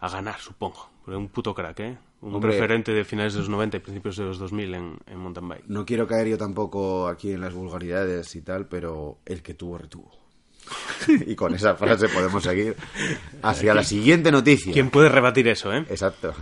a 0.00 0.08
ganar, 0.08 0.38
supongo. 0.40 0.88
Porque 1.04 1.16
un 1.16 1.28
puto 1.28 1.54
crack, 1.54 1.80
¿eh? 1.80 1.98
Un 2.22 2.34
Hombre. 2.34 2.52
referente 2.52 2.92
de 2.92 3.04
finales 3.04 3.34
de 3.34 3.40
los 3.40 3.48
90 3.48 3.76
y 3.76 3.80
principios 3.80 4.16
de 4.16 4.24
los 4.24 4.38
2000 4.38 4.74
en, 4.74 4.98
en 5.06 5.18
mountain 5.18 5.48
bike. 5.48 5.64
No 5.68 5.84
quiero 5.84 6.06
caer 6.08 6.26
yo 6.28 6.38
tampoco 6.38 7.06
aquí 7.06 7.30
en 7.32 7.42
las 7.42 7.52
vulgaridades 7.54 8.34
y 8.34 8.42
tal, 8.42 8.66
pero 8.66 9.18
el 9.26 9.42
que 9.42 9.54
tuvo, 9.54 9.78
retuvo. 9.78 10.10
y 11.26 11.34
con 11.34 11.54
esa 11.54 11.74
frase 11.74 12.08
podemos 12.08 12.42
seguir 12.42 12.76
hacia 13.42 13.74
la 13.74 13.84
siguiente 13.84 14.30
noticia. 14.30 14.72
¿Quién 14.72 14.90
puede 14.90 15.08
rebatir 15.08 15.48
eso, 15.48 15.72
eh? 15.72 15.84
Exacto. 15.88 16.34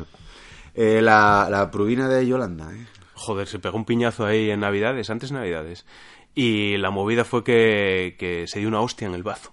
Eh, 0.74 1.00
la, 1.00 1.48
la 1.50 2.08
de 2.08 2.26
Yolanda, 2.26 2.72
¿eh? 2.74 2.86
Joder, 3.14 3.46
se 3.46 3.58
pegó 3.58 3.76
un 3.76 3.84
piñazo 3.84 4.26
ahí 4.26 4.50
en 4.50 4.60
Navidades, 4.60 5.08
antes 5.08 5.30
Navidades. 5.30 5.86
Y 6.34 6.76
la 6.78 6.90
movida 6.90 7.24
fue 7.24 7.44
que, 7.44 8.16
que 8.18 8.46
se 8.48 8.58
dio 8.58 8.68
una 8.68 8.80
hostia 8.80 9.06
en 9.06 9.14
el 9.14 9.22
bazo. 9.22 9.52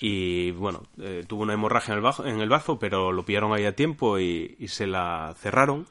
Y 0.00 0.50
bueno, 0.52 0.82
eh, 0.98 1.24
tuvo 1.26 1.42
una 1.42 1.54
hemorragia 1.54 1.92
en 1.92 1.98
el, 1.98 2.02
bazo, 2.02 2.26
en 2.26 2.40
el 2.40 2.48
bazo, 2.48 2.78
pero 2.78 3.12
lo 3.12 3.24
pillaron 3.24 3.52
ahí 3.52 3.64
a 3.64 3.76
tiempo 3.76 4.18
y, 4.18 4.56
y 4.58 4.68
se 4.68 4.86
la 4.86 5.34
cerraron. 5.38 5.86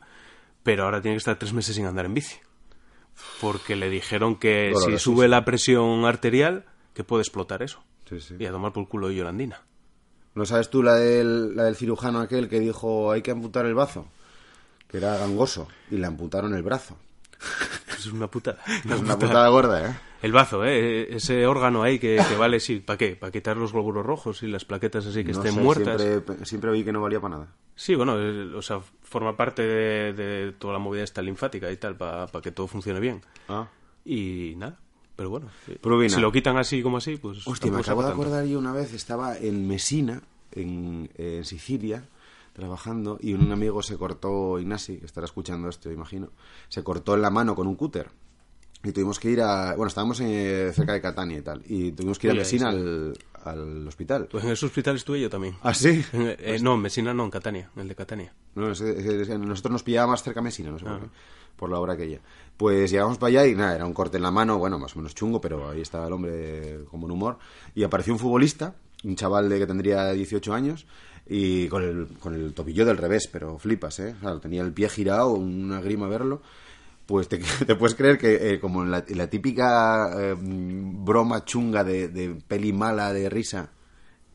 Pero 0.64 0.84
ahora 0.84 1.02
tiene 1.02 1.16
que 1.16 1.20
estar 1.20 1.38
tres 1.38 1.54
meses 1.54 1.76
sin 1.76 1.86
andar 1.86 2.06
en 2.06 2.14
bici. 2.14 2.38
Porque 3.40 3.76
le 3.76 3.90
dijeron 3.90 4.36
que 4.36 4.74
si 4.86 4.98
sube 4.98 5.28
la 5.28 5.46
presión 5.46 6.06
arterial, 6.06 6.66
que 6.94 7.04
puede 7.04 7.22
explotar 7.22 7.62
eso. 7.62 7.84
Sí, 8.20 8.20
sí. 8.20 8.36
Y 8.40 8.46
a 8.46 8.52
tomar 8.52 8.74
por 8.74 8.88
culo 8.88 9.12
Yolandina. 9.12 9.62
¿No 10.36 10.46
sabes 10.46 10.70
tú 10.70 10.82
la 10.82 10.96
del, 10.96 11.56
la 11.56 11.66
del 11.66 11.76
cirujano 11.76 12.20
aquel 12.20 12.50
que 12.50 12.60
dijo 12.60 13.12
hay 13.12 13.22
que 13.22 13.32
amputar 13.32 13.66
el 13.66 13.76
bazo? 13.76 14.08
Que 14.88 14.98
era 14.98 15.18
gangoso 15.18 15.68
y 15.92 15.98
le 15.98 16.08
amputaron 16.08 16.54
el 16.56 16.64
brazo. 16.64 16.98
Es 17.98 18.08
una 18.08 18.28
putada. 18.28 18.60
Es 18.86 19.00
una 19.00 19.18
putada 19.18 19.48
gorda, 19.50 19.90
¿eh? 19.90 19.96
El 20.22 20.32
bazo, 20.32 20.64
¿eh? 20.66 21.16
Ese 21.16 21.46
órgano 21.46 21.84
ahí 21.84 22.00
que, 22.00 22.22
que 22.28 22.36
vale, 22.38 22.60
sí, 22.60 22.80
¿para 22.80 22.98
qué? 22.98 23.16
Para 23.16 23.32
quitar 23.32 23.58
los 23.58 23.74
glóbulos 23.74 24.06
rojos 24.06 24.42
y 24.42 24.48
las 24.48 24.64
plaquetas 24.64 25.06
así 25.06 25.24
que 25.24 25.34
No 25.34 25.40
estén 25.40 25.56
sé, 25.56 25.62
muertas. 25.62 26.02
Siempre, 26.02 26.46
siempre 26.46 26.72
vi 26.72 26.84
que 26.84 26.94
no 26.94 27.02
valía 27.02 27.20
para 27.20 27.36
nada. 27.36 27.48
Sí, 27.76 27.94
bueno, 27.96 28.18
eh, 28.18 28.54
o 28.56 28.62
sea, 28.62 28.80
forma 29.02 29.36
parte 29.36 29.62
de, 29.64 30.14
de 30.14 30.52
toda 30.54 30.74
la 30.74 30.80
movida 30.80 31.04
esta 31.04 31.22
linfática 31.22 31.70
y 31.72 31.78
tal, 31.78 31.98
para 31.98 32.28
que 32.42 32.52
todo 32.52 32.68
funcione 32.68 33.02
bien. 33.02 33.22
Ah. 33.50 33.68
Y 34.06 34.54
nada, 34.58 34.80
pero 35.16 35.30
bueno, 35.30 35.48
eh, 35.68 36.10
si 36.10 36.20
lo 36.20 36.32
quitan 36.32 36.58
así 36.58 36.82
como 36.82 36.98
así, 36.98 37.18
pues... 37.18 37.48
Hostia, 37.48 37.72
me 37.72 37.80
acabo 37.80 38.04
de 38.04 38.12
acordar 38.12 38.46
yo 38.46 38.58
una 38.58 38.72
vez, 38.72 38.94
estaba 38.94 39.38
en 39.38 39.68
Mesina, 39.68 40.22
en, 40.52 41.10
en 41.18 41.46
Sicilia, 41.46 42.08
trabajando, 42.54 43.18
y 43.22 43.34
un 43.34 43.52
amigo 43.52 43.84
se 43.84 43.98
cortó, 43.98 44.60
Ignasi, 44.60 44.98
que 44.98 45.06
estará 45.06 45.26
escuchando 45.26 45.70
esto, 45.70 45.92
imagino, 45.92 46.30
se 46.68 46.84
cortó 46.84 47.16
en 47.16 47.22
la 47.22 47.30
mano 47.30 47.56
con 47.56 47.68
un 47.68 47.76
cúter. 47.76 48.10
Y 48.84 48.92
tuvimos 48.92 49.18
que 49.18 49.30
ir 49.30 49.42
a... 49.42 49.76
Bueno, 49.76 49.88
estábamos 49.88 50.20
eh, 50.20 50.72
cerca 50.74 50.94
de 50.94 51.02
Catania 51.02 51.38
y 51.38 51.42
tal, 51.42 51.62
y 51.68 51.92
tuvimos 51.92 52.20
que 52.20 52.28
ir 52.28 52.32
a 52.32 52.36
Mesina 52.36 52.72
sí. 52.72 52.78
al, 52.78 53.18
al 53.46 53.88
hospital. 53.88 54.28
Pues 54.32 54.44
en 54.44 54.52
ese 54.52 54.66
hospital 54.66 54.96
estuve 54.96 55.22
yo 55.22 55.30
también. 55.30 55.56
¿Ah, 55.62 55.74
sí? 55.74 56.04
Eh, 56.14 56.58
no, 56.62 56.76
en 56.76 56.82
Mesina 56.82 57.14
no, 57.14 57.24
en 57.26 57.32
Catania, 57.32 57.70
en 57.76 57.82
el 57.84 57.88
de 57.88 57.96
Catania. 57.96 58.34
No, 58.56 58.72
es- 58.72 58.82
es- 58.82 59.30
es- 59.30 59.40
nosotros 59.40 59.72
nos 59.72 59.84
pillaba 59.84 60.08
más 60.12 60.24
cerca 60.24 60.42
Mesina, 60.42 60.72
no 60.72 60.80
sé 60.80 60.86
por 60.86 60.94
Ah. 60.94 61.00
qué, 61.02 61.08
por 61.56 61.70
la 61.70 61.80
hora 61.80 61.94
aquella. 61.94 62.20
Pues 62.58 62.92
llegamos 62.92 63.18
para 63.18 63.30
allá 63.30 63.48
y 63.48 63.56
nada, 63.56 63.76
era 63.76 63.86
un 63.86 63.94
corte 63.94 64.18
en 64.18 64.24
la 64.24 64.32
mano, 64.32 64.58
bueno, 64.58 64.78
más 64.80 64.94
o 64.96 65.00
menos 65.00 65.16
chungo, 65.16 65.40
pero 65.42 65.70
ahí 65.70 65.82
estaba 65.82 66.08
el 66.08 66.14
hombre 66.14 66.80
con 66.90 67.00
buen 67.02 67.12
humor. 67.12 67.38
Y 67.76 67.84
apareció 67.84 68.14
un 68.14 68.20
futbolista, 68.20 68.76
un 69.04 69.16
chaval 69.16 69.50
de 69.50 69.60
que 69.60 69.68
tendría 69.68 70.12
18 70.12 70.54
años, 70.54 70.86
y 71.28 71.68
con 71.70 71.84
el, 71.84 72.08
con 72.20 72.34
el 72.36 72.54
tobillo 72.54 72.86
del 72.86 72.98
revés, 72.98 73.28
pero 73.32 73.58
flipas, 73.58 73.98
¿eh? 74.00 74.14
O 74.18 74.20
sea, 74.22 74.40
tenía 74.40 74.62
el 74.62 74.74
pie 74.74 74.90
girado, 74.90 75.30
una 75.34 75.80
grima 75.82 76.08
verlo. 76.08 76.42
Pues 77.06 77.28
te, 77.28 77.38
te 77.66 77.76
puedes 77.76 77.96
creer 77.96 78.18
que, 78.18 78.54
eh, 78.54 78.60
como 78.60 78.84
en 78.84 78.92
la, 78.92 79.04
en 79.08 79.18
la 79.18 79.30
típica 79.30 80.12
eh, 80.18 80.36
broma 80.40 81.46
chunga 81.46 81.84
de, 81.84 82.08
de 82.08 82.36
peli 82.48 82.74
mala 82.74 83.12
de 83.14 83.30
risa, 83.30 83.72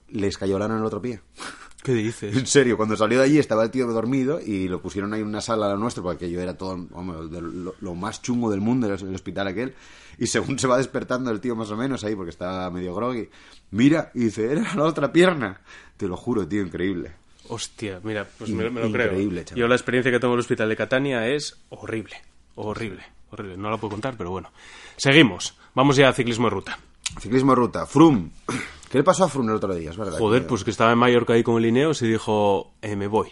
les 0.09 0.39
cayolaron 0.39 0.79
el 0.79 0.85
otro 0.85 1.01
pie. 1.01 1.21
¿Qué 1.83 1.95
dices? 1.95 2.37
En 2.37 2.47
serio, 2.47 2.77
cuando 2.77 2.97
salió 2.97 3.19
de 3.19 3.25
allí 3.25 3.39
estaba 3.39 3.63
el 3.63 3.71
tío 3.71 3.87
dormido 3.87 4.41
y 4.41 4.69
lo 4.69 4.83
pusieron 4.83 5.15
ahí 5.15 5.21
en 5.21 5.29
una 5.29 5.41
sala 5.41 5.67
a 5.67 5.69
la 5.71 5.77
nuestra 5.77 6.03
porque 6.03 6.29
yo 6.29 6.41
era 6.41 6.55
todo 6.57 6.77
de 6.77 7.41
lo, 7.41 7.75
lo 7.81 7.95
más 7.95 8.21
chungo 8.21 8.51
del 8.51 8.61
mundo, 8.61 8.93
el, 8.93 9.15
hospital 9.15 9.47
aquel. 9.47 9.75
Y 10.19 10.27
según 10.27 10.59
se 10.59 10.67
va 10.67 10.77
despertando 10.77 11.31
el 11.31 11.41
tío 11.41 11.55
más 11.55 11.71
o 11.71 11.77
menos 11.77 12.03
ahí 12.03 12.17
porque 12.17 12.31
está 12.31 12.69
medio 12.71 12.95
groggy, 12.95 13.29
mira 13.71 14.11
y 14.13 14.25
dice, 14.25 14.51
era 14.51 14.75
la 14.75 14.85
otra 14.85 15.13
pierna. 15.13 15.61
Te 15.97 16.09
lo 16.09 16.17
juro, 16.17 16.47
tío, 16.49 16.63
increíble. 16.63 17.13
Hostia, 17.49 18.01
mira, 18.03 18.27
pues 18.37 18.51
me, 18.51 18.69
me 18.69 18.81
lo 18.81 18.93
creo. 18.93 19.07
increíble, 19.07 19.45
chaval. 19.45 19.61
Yo 19.61 19.69
la 19.69 19.77
experiencia 19.77 20.11
que 20.11 20.19
tengo 20.19 20.35
en 20.35 20.39
el 20.39 20.41
hospital 20.41 20.69
de 20.69 20.77
Catania 20.77 21.29
es 21.29 21.59
horrible, 21.71 22.17
horrible, 22.67 23.03
horrible. 23.31 23.57
No 23.57 23.71
la 23.71 23.77
puedo 23.77 23.93
contar, 23.93 24.17
pero 24.17 24.31
bueno. 24.31 24.51
Seguimos. 24.97 25.57
Vamos 25.75 25.97
ya 25.97 26.09
a 26.09 26.13
ciclismo 26.13 26.47
de 26.47 26.51
ruta. 26.51 26.79
Ciclismo 27.21 27.53
de 27.53 27.57
ruta, 27.57 27.87
Frum. 27.87 28.31
¿Qué 28.91 28.99
le 28.99 29.05
pasó 29.05 29.25
a 29.25 29.29
Frum 29.29 29.49
el 29.49 29.55
otro 29.57 29.75
día? 29.75 29.91
Es 29.91 29.97
verdad. 29.97 30.19
Joder, 30.19 30.43
que- 30.43 30.49
pues 30.49 30.65
que 30.65 30.71
estaba 30.71 30.93
en 30.93 30.99
Mallorca 30.99 31.35
ahí 31.35 31.43
con 31.43 31.57
el 31.59 31.67
Ineos 31.67 32.01
y 32.03 32.09
dijo, 32.09 32.73
eh, 32.83 32.97
me 32.97 33.07
voy, 33.07 33.31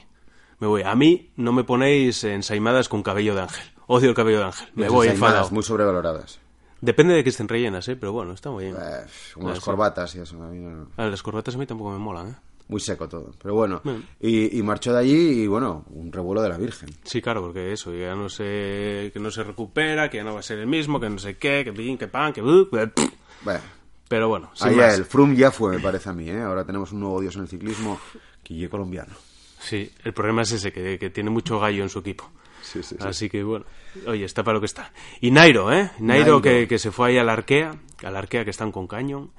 me 0.60 0.66
voy. 0.66 0.82
A 0.82 0.94
mí 0.94 1.30
no 1.36 1.52
me 1.52 1.64
ponéis 1.64 2.22
ensaimadas 2.24 2.88
con 2.88 3.02
cabello 3.02 3.34
de 3.34 3.42
ángel. 3.42 3.64
Odio 3.86 4.08
el 4.10 4.14
cabello 4.14 4.38
de 4.40 4.44
ángel. 4.46 4.68
Me 4.74 4.84
Las 4.84 4.92
voy 4.92 5.08
enfadado. 5.08 5.50
Muy 5.50 5.62
sobrevaloradas. 5.62 6.40
Depende 6.80 7.14
de 7.14 7.22
que 7.24 7.30
estén 7.30 7.48
rellenas, 7.48 7.88
¿eh? 7.88 7.96
Pero 7.96 8.12
bueno, 8.12 8.32
está 8.32 8.50
muy 8.50 8.64
bien. 8.64 8.76
Eh, 8.78 9.06
como 9.34 9.48
las 9.48 9.60
corbatas 9.60 10.14
y 10.14 10.20
eso. 10.20 10.36
a 10.42 10.48
mí 10.48 10.58
no- 10.58 10.88
las 10.96 11.22
corbatas 11.22 11.54
a 11.54 11.58
mí 11.58 11.66
tampoco 11.66 11.90
me 11.90 11.98
molan, 11.98 12.28
¿eh? 12.28 12.34
Muy 12.68 12.81
seco 12.81 13.09
todo. 13.09 13.33
Pero 13.40 13.55
bueno. 13.55 13.81
Bueno. 13.85 14.02
Y, 14.20 14.59
y 14.59 14.62
marchó 14.62 14.92
de 14.92 14.98
allí 15.00 15.42
y 15.42 15.46
bueno, 15.46 15.85
un 15.90 16.11
revuelo 16.11 16.42
de 16.42 16.48
la 16.48 16.59
Virgen. 16.59 16.88
Sí, 17.05 17.22
claro, 17.22 17.40
porque 17.40 17.72
eso, 17.72 17.94
ya 17.94 18.14
no 18.14 18.29
se, 18.29 19.11
que 19.12 19.20
no 19.20 19.31
se 19.31 19.44
recupera, 19.44 20.11
que 20.11 20.16
ya 20.16 20.24
no 20.24 20.35
va 20.35 20.40
a 20.40 20.42
ser 20.42 20.59
el 20.59 20.66
mismo, 20.66 20.98
que 20.98 21.09
no 21.09 21.18
sé 21.18 21.37
qué, 21.37 21.62
que 21.64 21.72
pin, 21.72 21.96
que 21.96 22.09
pan, 22.09 22.33
que... 22.33 22.42
uh. 22.42 22.68
Bueno, 22.70 23.61
Pero 24.09 24.29
bueno, 24.29 24.50
Ahí 24.61 24.79
el 24.79 25.05
Frum 25.05 25.35
ya 25.35 25.50
fue, 25.50 25.76
me 25.76 25.81
parece 25.81 26.09
a 26.09 26.12
mí, 26.12 26.29
¿eh? 26.29 26.40
Ahora 26.40 26.64
tenemos 26.64 26.92
un 26.92 27.00
nuevo 27.00 27.20
dios 27.20 27.37
en 27.37 27.42
el 27.42 27.48
ciclismo, 27.48 28.00
Guille 28.44 28.68
colombiano. 28.68 29.14
Sí, 29.59 29.90
el 30.05 30.12
problema 30.12 30.42
es 30.42 30.52
ese, 30.52 30.72
que, 30.72 30.98
que 30.98 31.11
tiene 31.11 31.31
mucho 31.31 31.59
gallo 31.59 31.83
en 31.83 31.88
su 31.88 32.00
equipo. 32.00 32.31
Sí, 32.62 32.83
sí, 32.83 32.96
sí. 32.98 33.07
Así 33.07 33.29
que 33.29 33.42
bueno, 33.42 33.64
oye, 34.07 34.24
está 34.24 34.42
para 34.42 34.55
lo 34.55 34.61
que 34.61 34.66
está. 34.66 34.92
Y 35.20 35.31
Nairo, 35.31 35.72
¿eh? 35.72 35.90
Nairo, 35.98 36.40
Nairo. 36.40 36.42
Que, 36.42 36.66
que 36.68 36.79
se 36.79 36.90
fue 36.90 37.11
ahí 37.11 37.18
a 37.18 37.24
la 37.24 37.33
Arkea, 37.33 37.79
a 38.02 38.11
la 38.11 38.18
Arkea 38.18 38.44
que 38.44 38.50
están 38.50 38.72
con 38.72 38.87
Cañón, 38.87 39.33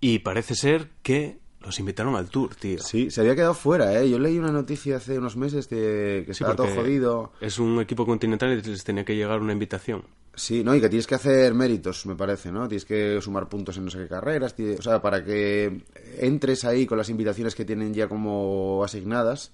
y 0.00 0.20
parece 0.20 0.54
ser 0.54 0.90
que 1.02 1.38
los 1.68 1.78
invitaron 1.80 2.16
al 2.16 2.30
Tour, 2.30 2.54
tío. 2.54 2.78
Sí, 2.78 3.10
se 3.10 3.20
había 3.20 3.36
quedado 3.36 3.52
fuera, 3.52 4.00
¿eh? 4.00 4.08
Yo 4.08 4.18
leí 4.18 4.38
una 4.38 4.50
noticia 4.50 4.96
hace 4.96 5.18
unos 5.18 5.36
meses 5.36 5.66
que, 5.66 6.24
que 6.26 6.32
Sí, 6.32 6.42
estaba 6.42 6.56
todo 6.56 6.74
jodido. 6.74 7.32
Es 7.42 7.58
un 7.58 7.78
equipo 7.78 8.06
continental 8.06 8.50
y 8.52 8.62
les 8.62 8.84
tenía 8.84 9.04
que 9.04 9.14
llegar 9.14 9.38
una 9.40 9.52
invitación. 9.52 10.02
Sí, 10.34 10.64
¿no? 10.64 10.74
Y 10.74 10.80
que 10.80 10.88
tienes 10.88 11.06
que 11.06 11.16
hacer 11.16 11.52
méritos, 11.52 12.06
me 12.06 12.14
parece, 12.14 12.50
¿no? 12.50 12.66
Tienes 12.68 12.86
que 12.86 13.20
sumar 13.20 13.50
puntos 13.50 13.76
en 13.76 13.84
no 13.84 13.90
sé 13.90 13.98
qué 13.98 14.08
carreras. 14.08 14.54
O 14.78 14.82
sea, 14.82 15.02
para 15.02 15.22
que 15.22 15.82
entres 16.18 16.64
ahí 16.64 16.86
con 16.86 16.96
las 16.96 17.10
invitaciones 17.10 17.54
que 17.54 17.66
tienen 17.66 17.92
ya 17.92 18.08
como 18.08 18.82
asignadas, 18.82 19.52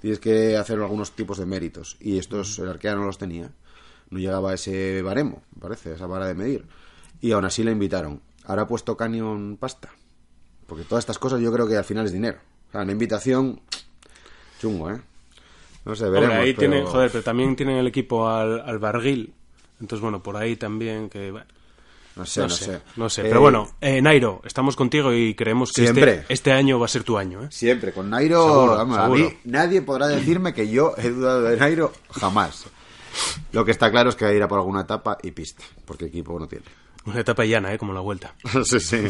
tienes 0.00 0.18
que 0.18 0.56
hacer 0.56 0.80
algunos 0.80 1.12
tipos 1.12 1.38
de 1.38 1.46
méritos. 1.46 1.96
Y 2.00 2.18
estos, 2.18 2.58
el 2.58 2.70
Arkea 2.70 2.96
no 2.96 3.04
los 3.04 3.18
tenía. 3.18 3.52
No 4.10 4.18
llegaba 4.18 4.50
a 4.50 4.54
ese 4.54 5.00
baremo, 5.00 5.44
me 5.54 5.60
parece, 5.60 5.92
a 5.92 5.94
esa 5.94 6.08
vara 6.08 6.26
de 6.26 6.34
medir. 6.34 6.66
Y 7.20 7.30
aún 7.30 7.44
así 7.44 7.62
le 7.62 7.70
invitaron. 7.70 8.20
Ahora 8.46 8.62
ha 8.62 8.66
puesto 8.66 8.96
Canyon 8.96 9.58
pasta. 9.60 9.90
Porque 10.66 10.84
todas 10.84 11.02
estas 11.02 11.18
cosas 11.18 11.40
yo 11.40 11.52
creo 11.52 11.66
que 11.68 11.76
al 11.76 11.84
final 11.84 12.06
es 12.06 12.12
dinero. 12.12 12.38
O 12.68 12.72
sea, 12.72 12.82
una 12.82 12.92
invitación, 12.92 13.60
chungo, 14.60 14.90
¿eh? 14.90 15.00
No 15.84 15.94
sé, 15.96 16.04
veremos. 16.04 16.30
Hombre, 16.30 16.36
ahí 16.48 16.54
pero- 16.54 16.70
tienen, 16.70 16.86
joder, 16.86 17.10
pero 17.10 17.24
también 17.24 17.56
tienen 17.56 17.76
el 17.76 17.86
equipo 17.86 18.28
al, 18.28 18.60
al 18.60 18.78
Barguil. 18.78 19.32
Entonces, 19.80 20.00
bueno, 20.00 20.22
por 20.22 20.36
ahí 20.36 20.56
también 20.56 21.08
que... 21.10 21.30
bueno. 21.30 21.46
No 22.14 22.26
sé, 22.26 22.40
no, 22.40 22.48
no 22.48 22.54
sé, 22.54 22.64
sé. 22.66 22.80
no 22.96 23.08
sé. 23.08 23.22
Eh, 23.22 23.24
Pero 23.28 23.40
bueno, 23.40 23.70
eh, 23.80 24.02
Nairo, 24.02 24.42
estamos 24.44 24.76
contigo 24.76 25.14
y 25.14 25.34
creemos 25.34 25.72
que 25.72 25.80
Siempre. 25.82 26.12
este, 26.18 26.34
este 26.34 26.52
año 26.52 26.78
va 26.78 26.84
a 26.84 26.88
ser 26.88 27.04
tu 27.04 27.16
año. 27.16 27.42
¿eh? 27.44 27.48
Siempre, 27.50 27.90
con 27.94 28.10
Nairo, 28.10 28.44
Seguro, 28.44 28.76
vamos, 28.76 28.98
a 28.98 29.08
mí 29.08 29.28
nadie 29.44 29.80
podrá 29.80 30.08
decirme 30.08 30.52
que 30.52 30.68
yo 30.68 30.92
he 30.98 31.08
dudado 31.08 31.40
de 31.44 31.56
Nairo 31.56 31.90
jamás. 32.10 32.66
Lo 33.52 33.64
que 33.64 33.70
está 33.70 33.90
claro 33.90 34.10
es 34.10 34.14
que 34.16 34.30
irá 34.36 34.46
por 34.46 34.58
alguna 34.58 34.82
etapa 34.82 35.16
y 35.22 35.30
pista, 35.30 35.64
porque 35.86 36.04
equipo 36.04 36.38
no 36.38 36.46
tiene. 36.46 36.66
Una 37.06 37.20
etapa 37.20 37.46
llana, 37.46 37.72
¿eh? 37.72 37.78
como 37.78 37.94
la 37.94 38.00
vuelta. 38.00 38.34
sí, 38.64 38.78
sí, 38.78 39.04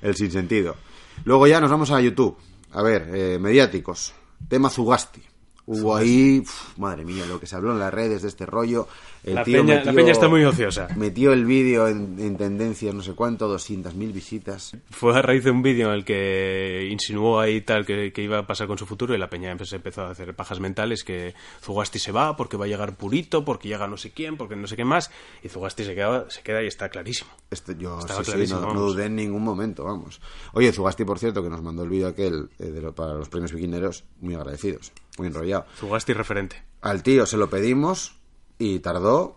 el 0.00 0.16
sinsentido. 0.16 0.76
Luego 1.24 1.46
ya 1.46 1.60
nos 1.60 1.70
vamos 1.70 1.90
a 1.90 2.00
YouTube. 2.00 2.36
A 2.72 2.82
ver, 2.82 3.10
eh, 3.14 3.38
mediáticos. 3.38 4.14
Tema 4.48 4.70
Zugasti. 4.70 5.22
Hubo 5.68 5.96
ahí, 5.96 6.40
uf, 6.40 6.78
madre 6.78 7.04
mía, 7.04 7.26
lo 7.26 7.40
que 7.40 7.46
se 7.46 7.56
habló 7.56 7.72
en 7.72 7.80
las 7.80 7.92
redes 7.92 8.22
de 8.22 8.28
este 8.28 8.46
rollo. 8.46 8.86
La 9.34 9.42
tío 9.44 9.62
peña- 9.64 9.82
la 9.84 9.92
peña 9.92 10.12
está 10.12 10.28
muy 10.28 10.44
ociosa. 10.44 10.88
Metió 10.96 11.32
el 11.32 11.44
vídeo 11.44 11.88
en, 11.88 12.16
en 12.20 12.36
tendencias, 12.36 12.94
no 12.94 13.02
sé 13.02 13.14
cuánto, 13.14 13.52
200.000 13.52 14.12
visitas. 14.12 14.76
Fue 14.90 15.16
a 15.18 15.20
raíz 15.22 15.42
de 15.42 15.50
un 15.50 15.62
vídeo 15.62 15.88
en 15.88 15.94
el 15.94 16.04
que 16.04 16.88
insinuó 16.90 17.40
ahí 17.40 17.60
tal 17.60 17.84
que, 17.84 18.12
que 18.12 18.22
iba 18.22 18.38
a 18.38 18.46
pasar 18.46 18.66
con 18.68 18.78
su 18.78 18.86
futuro 18.86 19.14
y 19.14 19.18
la 19.18 19.28
peña 19.28 19.52
empe- 19.52 19.72
empezó 19.74 20.02
a 20.02 20.10
hacer 20.10 20.34
pajas 20.34 20.60
mentales 20.60 21.02
que 21.02 21.34
Zugasti 21.62 21.98
se 21.98 22.12
va 22.12 22.36
porque 22.36 22.56
va 22.56 22.66
a 22.66 22.68
llegar 22.68 22.94
Purito, 22.96 23.44
porque 23.44 23.68
llega 23.68 23.86
no 23.88 23.96
sé 23.96 24.12
quién, 24.12 24.36
porque 24.36 24.54
no 24.54 24.66
sé 24.68 24.76
qué 24.76 24.84
más. 24.84 25.10
Y 25.42 25.48
Zugasti 25.48 25.84
se 25.84 25.94
queda, 25.94 26.30
se 26.30 26.42
queda 26.42 26.62
y 26.62 26.66
está 26.68 26.88
clarísimo. 26.88 27.30
Este, 27.50 27.74
yo 27.76 27.98
Estaba 27.98 28.20
sí, 28.20 28.26
sí, 28.26 28.30
clarísimo, 28.32 28.60
no, 28.60 28.74
dudé 28.80 29.06
en 29.06 29.16
ningún 29.16 29.42
momento, 29.42 29.84
vamos. 29.84 30.20
Oye, 30.52 30.72
Zugasti, 30.72 31.04
por 31.04 31.18
cierto, 31.18 31.42
que 31.42 31.50
nos 31.50 31.62
mandó 31.62 31.82
el 31.82 31.90
vídeo 31.90 32.06
aquel 32.08 32.48
eh, 32.60 32.66
de 32.66 32.80
lo- 32.80 32.94
para 32.94 33.14
los 33.14 33.28
premios 33.28 33.52
viquineros, 33.52 34.04
muy 34.20 34.34
agradecidos, 34.34 34.92
muy 35.18 35.26
enrollado. 35.26 35.66
Zugasti 35.78 36.12
referente. 36.12 36.62
Al 36.80 37.02
tío 37.02 37.26
se 37.26 37.36
lo 37.36 37.50
pedimos 37.50 38.14
y 38.58 38.78
tardó 38.80 39.36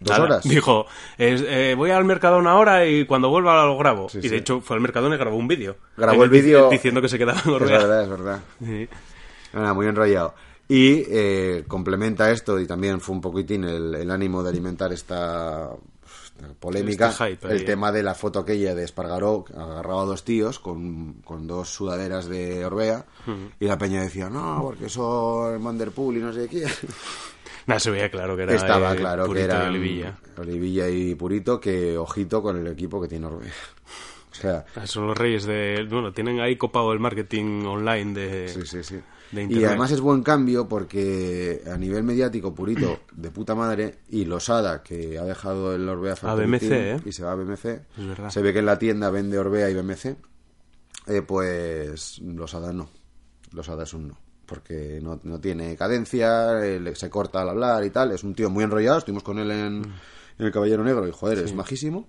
dos 0.00 0.10
Nada, 0.10 0.24
horas. 0.24 0.44
Dijo, 0.48 0.86
es- 1.18 1.42
eh, 1.46 1.74
voy 1.76 1.90
al 1.90 2.04
mercado 2.04 2.38
una 2.38 2.56
hora 2.56 2.86
y 2.86 3.06
cuando 3.06 3.28
vuelva 3.30 3.64
lo 3.64 3.76
grabo. 3.78 4.08
Sí, 4.08 4.18
y 4.18 4.22
de 4.22 4.28
sí. 4.28 4.34
hecho 4.36 4.60
fue 4.60 4.76
al 4.76 4.82
mercado 4.82 5.12
y 5.12 5.16
grabó 5.16 5.36
un 5.36 5.48
vídeo. 5.48 5.76
Grabó 5.96 6.24
el 6.24 6.30
vídeo- 6.30 6.68
Diciendo 6.70 7.00
que 7.00 7.08
se 7.08 7.18
quedaba 7.18 7.40
en 7.44 7.54
Es 7.54 7.60
verdad, 7.70 8.02
es 8.02 8.08
verdad. 8.10 8.40
Sí. 8.62 8.88
Nada, 9.54 9.72
muy 9.74 9.86
enrollado. 9.86 10.34
Y 10.68 11.04
eh, 11.08 11.64
complementa 11.68 12.30
esto, 12.32 12.58
y 12.58 12.66
también 12.66 13.00
fue 13.00 13.14
un 13.14 13.20
poquitín 13.20 13.64
el, 13.64 13.94
el 13.94 14.10
ánimo 14.10 14.42
de 14.42 14.48
alimentar 14.50 14.92
esta, 14.92 15.70
esta 16.24 16.48
polémica, 16.58 17.08
Este 17.10 17.24
hype 17.36 17.46
el 17.46 17.58
ahí, 17.60 17.64
tema 17.64 17.92
de 17.92 18.02
la 18.02 18.14
foto 18.14 18.40
aquella 18.40 18.74
de 18.74 18.82
Espargaró, 18.84 19.44
agarraba 19.56 20.02
a 20.02 20.06
dos 20.06 20.24
tíos 20.24 20.58
con, 20.58 21.22
con 21.24 21.46
dos 21.46 21.68
sudaderas 21.70 22.26
de 22.26 22.66
Orbea, 22.66 23.06
y 23.60 23.64
la 23.66 23.78
peña 23.78 24.02
decía, 24.02 24.28
no, 24.28 24.58
porque 24.60 24.88
son 24.88 25.62
Manderpool 25.62 26.16
y 26.16 26.20
no 26.20 26.32
sé 26.32 26.48
qué. 26.48 26.66
Nada, 27.68 27.80
se 27.80 27.90
veía 27.90 28.10
claro 28.10 28.36
que 28.36 28.44
era 28.44 28.54
Estaba 28.54 28.94
eh, 28.94 28.96
claro 28.96 29.32
que 29.32 29.40
era 29.42 29.68
Olivilla. 29.68 30.16
Olivilla 30.38 30.88
y 30.88 31.14
Purito, 31.14 31.58
que 31.60 31.96
ojito 31.98 32.42
con 32.42 32.56
el 32.58 32.66
equipo 32.68 33.00
que 33.00 33.08
tiene 33.08 33.26
Orbea. 33.26 33.52
O 34.30 34.38
sea, 34.38 34.66
Ah, 34.74 34.86
Son 34.86 35.06
los 35.06 35.16
reyes 35.16 35.46
de... 35.46 35.86
Bueno, 35.90 36.12
tienen 36.12 36.40
ahí 36.40 36.56
copado 36.56 36.92
el 36.92 37.00
marketing 37.00 37.64
online 37.64 38.12
de... 38.12 38.48
Sí, 38.48 38.66
sí, 38.66 38.82
sí. 38.84 38.96
de 39.32 39.40
y 39.40 39.44
internet. 39.44 39.68
además 39.68 39.92
es 39.92 40.00
buen 40.02 40.22
cambio 40.22 40.68
porque 40.68 41.62
a 41.72 41.78
nivel 41.78 42.02
mediático, 42.02 42.54
Purito, 42.54 43.00
de 43.12 43.30
puta 43.30 43.54
madre, 43.54 44.00
y 44.10 44.26
Losada, 44.26 44.82
que 44.82 45.18
ha 45.18 45.24
dejado 45.24 45.74
el 45.74 45.88
Orbea 45.88 46.16
BMC, 46.16 46.62
¿eh? 46.64 47.00
y 47.06 47.12
se 47.12 47.24
va 47.24 47.32
a 47.32 47.34
BMC, 47.34 47.64
Es 47.64 48.06
verdad. 48.08 48.28
se 48.28 48.42
ve 48.42 48.52
que 48.52 48.58
en 48.58 48.66
la 48.66 48.78
tienda 48.78 49.08
vende 49.08 49.38
Orbea 49.38 49.70
y 49.70 49.74
BMC, 49.74 50.04
eh, 51.06 51.22
pues 51.26 52.18
Losada 52.18 52.74
no. 52.74 52.90
Losada 53.52 53.84
es 53.84 53.94
un 53.94 54.08
no. 54.08 54.18
Porque 54.46 55.00
no, 55.02 55.18
no 55.24 55.40
tiene 55.40 55.76
cadencia, 55.76 56.64
eh, 56.64 56.80
se 56.94 57.10
corta 57.10 57.42
al 57.42 57.48
hablar 57.50 57.84
y 57.84 57.90
tal. 57.90 58.12
Es 58.12 58.22
un 58.24 58.34
tío 58.34 58.48
muy 58.48 58.62
enrollado. 58.64 58.98
Estuvimos 58.98 59.22
con 59.24 59.38
él 59.38 59.50
en, 59.50 59.82
en 60.38 60.46
El 60.46 60.52
Caballero 60.52 60.84
Negro 60.84 61.06
y, 61.08 61.10
joder, 61.10 61.38
es 61.40 61.52
majísimo. 61.54 62.06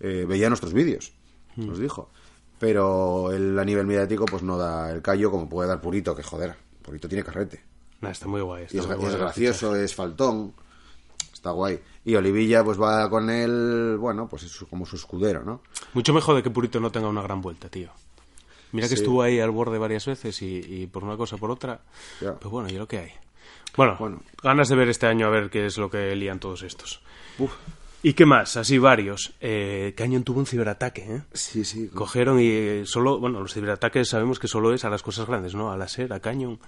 Eh, 0.00 0.24
veía 0.28 0.48
nuestros 0.48 0.72
vídeos, 0.72 1.12
Mm. 1.56 1.66
nos 1.66 1.78
dijo. 1.78 2.10
Pero 2.58 3.32
él 3.32 3.56
a 3.58 3.64
nivel 3.64 3.86
mediático 3.86 4.24
pues 4.26 4.42
no 4.42 4.58
da 4.58 4.90
el 4.90 5.00
callo 5.02 5.30
como 5.30 5.48
puede 5.48 5.68
dar 5.68 5.80
Purito, 5.80 6.14
que 6.16 6.22
joder, 6.22 6.54
Purito 6.82 7.08
tiene 7.08 7.22
carrete. 7.24 7.62
Nah, 8.00 8.10
está 8.10 8.26
muy 8.28 8.40
guay. 8.40 8.64
Está 8.64 8.76
Y 8.76 8.80
es, 8.80 8.86
muy 8.86 8.96
guay 8.96 9.12
es 9.12 9.18
gracioso, 9.18 9.74
es 9.76 9.94
faltón, 9.94 10.54
está 11.32 11.50
guay. 11.50 11.80
Y 12.04 12.14
Olivilla 12.16 12.62
pues 12.64 12.80
va 12.80 13.08
con 13.10 13.30
él, 13.30 13.96
bueno, 13.98 14.28
pues 14.28 14.42
es 14.44 14.56
como 14.70 14.86
su 14.86 14.96
escudero, 14.96 15.44
¿no? 15.44 15.62
Mucho 15.94 16.12
mejor 16.12 16.36
de 16.36 16.42
que 16.42 16.50
Purito 16.50 16.80
no 16.80 16.90
tenga 16.92 17.08
una 17.08 17.22
gran 17.22 17.40
vuelta, 17.40 17.68
tío. 17.68 17.90
Mira 18.72 18.86
que 18.88 18.96
Sí. 18.96 19.02
estuvo 19.02 19.22
ahí 19.22 19.40
al 19.40 19.50
borde 19.50 19.78
varias 19.78 20.06
veces 20.06 20.40
y, 20.42 20.58
y 20.58 20.86
por 20.86 21.04
una 21.04 21.16
cosa 21.16 21.36
o 21.36 21.38
por 21.38 21.50
otra. 21.50 21.80
Ya. 22.20 22.34
Pues 22.34 22.50
bueno, 22.50 22.68
y 22.68 22.72
lo 22.72 22.86
que 22.86 22.98
hay. 22.98 23.10
Bueno, 23.76 23.96
Bueno. 23.98 24.22
ganas 24.42 24.68
de 24.68 24.76
ver 24.76 24.88
este 24.88 25.06
año 25.06 25.26
a 25.26 25.30
ver 25.30 25.50
qué 25.50 25.66
es 25.66 25.78
lo 25.78 25.90
que 25.90 26.14
lían 26.16 26.38
todos 26.40 26.62
estos. 26.62 27.00
Uf, 27.38 27.52
¿Y 28.02 28.12
qué 28.12 28.26
más? 28.26 28.56
Así 28.56 28.78
varios. 28.78 29.32
Eh, 29.40 29.92
Canyon 29.96 30.22
tuvo 30.22 30.38
un 30.38 30.46
ciberataque, 30.46 31.02
¿eh? 31.16 31.22
sí, 31.32 31.64
sí. 31.64 31.88
Cogieron 31.88 32.38
y 32.40 32.86
solo, 32.86 33.18
bueno, 33.18 33.40
los 33.40 33.52
ciberataques 33.54 34.08
sabemos 34.08 34.38
que 34.38 34.46
solo 34.46 34.72
es 34.72 34.84
a 34.84 34.90
las 34.90 35.02
cosas 35.02 35.26
grandes, 35.26 35.54
¿no? 35.56 35.72
A 35.72 35.76
la 35.76 35.88
SER, 35.88 36.12
a 36.12 36.20
Canyon. 36.20 36.60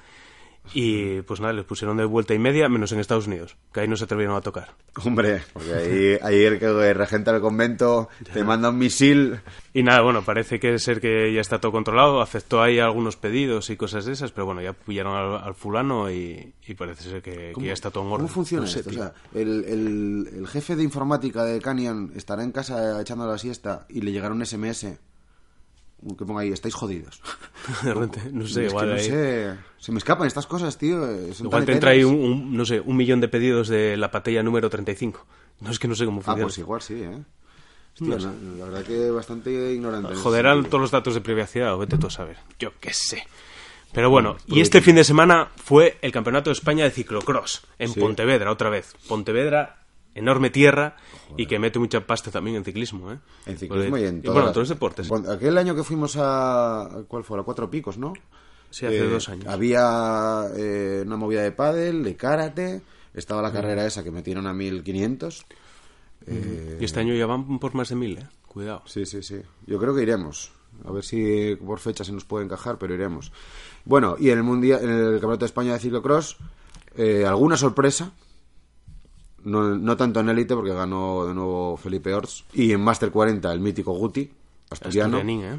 Y 0.73 1.23
pues 1.23 1.41
nada, 1.41 1.53
les 1.53 1.65
pusieron 1.65 1.97
de 1.97 2.05
vuelta 2.05 2.33
y 2.33 2.39
media, 2.39 2.69
menos 2.69 2.93
en 2.93 3.01
Estados 3.01 3.27
Unidos, 3.27 3.57
que 3.73 3.81
ahí 3.81 3.89
no 3.89 3.97
se 3.97 4.05
atrevieron 4.05 4.37
a 4.37 4.41
tocar. 4.41 4.69
Hombre, 5.05 5.43
porque 5.53 5.75
ahí, 5.75 6.19
ahí 6.23 6.45
el 6.45 6.59
que 6.61 6.95
regenta 6.95 7.35
el 7.35 7.41
convento 7.41 8.09
te 8.33 8.45
manda 8.45 8.69
un 8.71 8.79
misil. 8.79 9.41
Y 9.75 9.83
nada, 9.83 10.01
bueno, 10.03 10.23
parece 10.23 10.61
que 10.61 10.79
ser 10.79 11.01
que 11.01 11.33
ya 11.33 11.41
está 11.41 11.61
todo 11.61 11.73
controlado, 11.73 12.21
aceptó 12.21 12.63
ahí 12.63 12.79
algunos 12.79 13.17
pedidos 13.17 13.69
y 13.71 13.77
cosas 13.77 14.05
de 14.05 14.13
esas, 14.13 14.31
pero 14.33 14.47
bueno, 14.47 14.63
ya 14.63 14.73
pillaron 14.73 15.17
al, 15.17 15.43
al 15.43 15.55
fulano 15.55 16.11
y, 16.11 16.55
y 16.67 16.75
parece 16.75 17.09
ser 17.11 17.23
que, 17.23 17.53
que 17.59 17.65
ya 17.67 17.73
está 17.73 17.91
todo 17.91 18.05
en 18.05 18.11
orden. 18.13 18.27
¿Cómo 18.27 18.35
funciona 18.35 18.65
No 18.65 18.71
sé, 18.71 18.81
esto? 18.81 18.91
O 18.91 18.93
sea, 18.95 19.13
el, 19.35 19.65
el- 19.65 20.29
el 20.37 20.47
jefe 20.47 20.77
de 20.77 20.85
informática 20.85 21.43
de 21.45 21.61
Canyon 21.61 22.13
estará 22.15 22.45
en 22.45 22.53
casa 22.53 23.01
echando 23.01 23.27
la 23.27 23.39
siesta 23.39 23.87
y 23.89 24.03
le 24.03 24.13
llegará 24.13 24.35
un 24.35 24.45
SMS 24.47 24.87
que 26.19 26.25
ponga 26.25 26.43
ahí, 26.43 26.51
estáis 26.53 26.75
jodidos. 26.75 27.21
No 28.33 28.47
sé, 28.47 28.65
Es 28.65 28.71
que 28.71 28.71
igual 28.71 28.89
no 28.89 28.95
ahí- 28.95 29.05
sé, 29.05 29.55
se 29.79 29.93
me 29.93 29.99
escapan 29.99 30.27
estas 30.27 30.47
cosas, 30.47 30.77
tío. 30.79 31.07
eh, 31.11 31.33
son 31.35 31.47
Igual 31.47 31.65
te 31.67 31.73
entra 31.73 31.91
ahí 31.91 32.05
un, 32.05 32.15
un, 32.15 32.57
no 32.57 32.65
sé, 32.65 32.81
un 32.81 32.97
millón 32.97 33.21
de 33.21 33.29
pedidos 33.29 33.69
de 33.69 33.97
la 33.97 34.11
patella 34.11 34.43
número 34.43 34.71
35. 34.71 35.27
No 35.61 35.71
es 35.71 35.79
que 35.79 35.89
no 35.89 35.95
sé 35.95 36.05
cómo 36.07 36.21
Ah, 36.21 36.25
funciona. 36.25 36.43
pues 36.45 36.59
igual 36.59 36.83
sí, 36.83 36.95
¿eh? 37.03 37.19
Hostia, 38.01 38.17
la, 38.19 38.33
la 38.59 38.65
verdad 38.65 38.85
que 38.85 39.11
bastante 39.11 39.73
ignorante. 39.75 40.15
Joderán 40.15 40.65
todos 40.65 40.81
los 40.81 40.91
datos 40.91 41.13
de 41.15 41.21
privacidad, 41.21 41.75
o 41.75 41.79
vete 41.79 41.99
tú 41.99 42.07
a 42.07 42.11
saber. 42.11 42.39
Yo 42.59 42.73
qué 42.81 42.95
sé. 42.95 43.25
Pero 43.93 44.09
bueno, 44.09 44.37
y 44.47 44.61
este 44.61 44.81
fin 44.81 44.95
de 44.95 45.05
semana 45.05 45.49
fue 45.57 45.99
el 46.01 46.13
Campeonato 46.13 46.49
de 46.49 46.55
España 46.55 46.85
de 46.85 46.93
Ciclocross 46.93 47.63
en 47.79 47.89
Sí. 47.93 47.99
Pontevedra, 48.01 48.51
otra 48.53 48.71
vez. 48.71 48.95
Pontevedra, 49.09 49.80
enorme 50.21 50.51
tierra 50.51 50.97
y 51.37 51.47
que 51.47 51.59
mete 51.59 51.79
mucha 51.79 52.07
pasta 52.07 52.31
también 52.31 52.57
en 52.57 52.65
ciclismo, 52.65 53.13
¿eh? 53.13 53.19
En 53.47 53.59
ciclismo 53.59 53.91
Porque- 53.91 54.05
y 54.05 54.09
en 54.09 54.19
y 54.19 54.29
Bueno, 54.29 54.43
todos 54.53 54.57
los 54.57 54.69
deportes. 54.69 55.11
Aquel 55.29 55.59
año 55.59 55.75
que 55.75 55.83
fuimos 55.83 56.17
a... 56.19 57.03
¿Cuál 57.09 57.25
fue? 57.25 57.39
A 57.41 57.43
Cuatro 57.43 57.69
Picos, 57.71 57.99
¿no? 57.99 58.13
Sí, 58.71 58.87
hace 58.87 58.99
Eh, 58.99 59.09
dos 59.11 59.29
años. 59.29 59.47
Había 59.49 60.45
eh, 60.57 61.03
una 61.05 61.17
movida 61.17 61.43
de 61.43 61.51
pádel, 61.53 62.05
de 62.05 62.15
karate, 62.17 62.83
estaba 63.15 63.43
la 63.43 63.53
carrera 63.53 63.85
esa 63.85 64.05
que 64.05 64.11
metieron 64.13 64.47
a 64.47 64.55
1500. 64.55 65.45
Eh, 66.27 66.79
Y 66.81 66.85
este 66.85 67.01
año 67.01 67.15
ya 67.15 67.27
van 67.27 67.59
por 67.59 67.75
más 67.75 67.89
de 67.89 67.97
mil, 67.97 68.19
¿eh? 68.19 68.29
Cuidado. 68.47 68.83
Sí, 68.87 69.07
sí, 69.07 69.23
sí. 69.23 69.41
Yo 69.67 69.79
creo 69.79 69.95
que 69.95 70.03
iremos. 70.03 70.53
A 70.85 70.93
ver 70.93 71.05
si 71.05 71.57
por 71.57 71.79
fecha 71.81 72.05
se 72.05 72.13
nos 72.13 72.25
puede 72.25 72.45
encajar, 72.45 72.79
pero 72.79 72.95
iremos. 72.95 73.33
Bueno, 73.85 74.17
y 74.19 74.31
en 74.31 74.39
el 74.39 74.45
mundial, 74.45 74.81
en 74.83 74.91
el 74.91 75.13
Campeonato 75.15 75.41
de 75.41 75.47
España 75.47 75.73
de 75.73 75.79
ciclocross, 75.81 76.37
eh, 76.97 77.25
alguna 77.27 77.57
sorpresa. 77.57 78.13
No, 79.45 79.63
no 79.77 79.97
tanto 79.97 80.21
en 80.21 80.29
élite, 80.29 80.55
porque 80.55 80.73
ganó 80.73 81.27
de 81.27 81.35
nuevo 81.35 81.77
Felipe 81.77 82.13
Orts. 82.15 82.45
Y 82.53 82.73
en 82.73 82.81
Master 82.83 83.11
40, 83.11 83.51
el 83.53 83.61
mítico 83.61 83.93
Guti, 83.93 84.31
asturiano, 84.71 85.19
¿eh? 85.19 85.59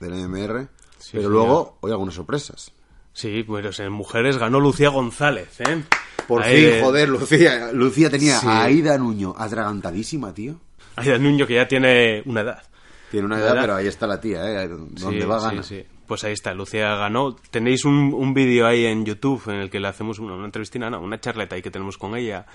del 0.00 0.12
MR. 0.28 0.66
Sí, 0.98 1.10
pero 1.12 1.22
señor. 1.22 1.30
luego, 1.32 1.78
hoy 1.80 1.90
algunas 1.92 2.14
sorpresas. 2.14 2.72
Sí, 3.12 3.42
pues 3.42 3.78
en 3.80 3.92
mujeres 3.92 4.38
ganó 4.38 4.60
Lucía 4.60 4.88
González, 4.90 5.60
¿eh? 5.60 5.82
Por 6.28 6.42
Ahí 6.42 6.56
fin, 6.56 6.70
de- 6.70 6.80
joder, 6.82 7.08
Lucía. 7.08 7.72
Lucía 7.72 8.08
tenía 8.10 8.38
Sí. 8.38 8.46
a 8.46 8.62
Aida 8.64 8.96
Nuño 8.98 9.34
atragantadísima, 9.36 10.32
tío. 10.34 10.56
Aida 10.96 11.18
Nuño, 11.18 11.46
que 11.46 11.54
ya 11.54 11.66
tiene 11.68 12.22
una 12.26 12.42
edad. 12.42 12.62
Tiene 13.10 13.26
una 13.26 13.36
Una 13.36 13.44
edad, 13.44 13.54
edad. 13.54 13.60
pero 13.62 13.74
ahí 13.76 13.86
está 13.88 14.06
la 14.06 14.20
tía, 14.20 14.62
¿eh? 14.62 14.68
Donde 14.68 15.20
Sí, 15.20 15.26
va, 15.26 15.40
sí, 15.40 15.46
gana. 15.46 15.62
sí. 15.64 15.84
Pues 16.06 16.22
ahí 16.24 16.32
está, 16.32 16.54
Lucía 16.54 16.94
ganó. 16.96 17.34
Tenéis 17.50 17.84
un, 17.84 18.12
un 18.14 18.34
vídeo 18.34 18.66
ahí 18.66 18.84
en 18.86 19.04
YouTube 19.04 19.42
en 19.48 19.56
el 19.56 19.70
que 19.70 19.80
le 19.80 19.88
hacemos 19.88 20.18
una, 20.20 20.34
una 20.34 20.44
entrevistina, 20.44 20.88
no, 20.90 21.00
una 21.00 21.20
charleta 21.20 21.56
ahí 21.56 21.62
que 21.62 21.70
tenemos 21.70 21.98
con 21.98 22.16
ella. 22.16 22.46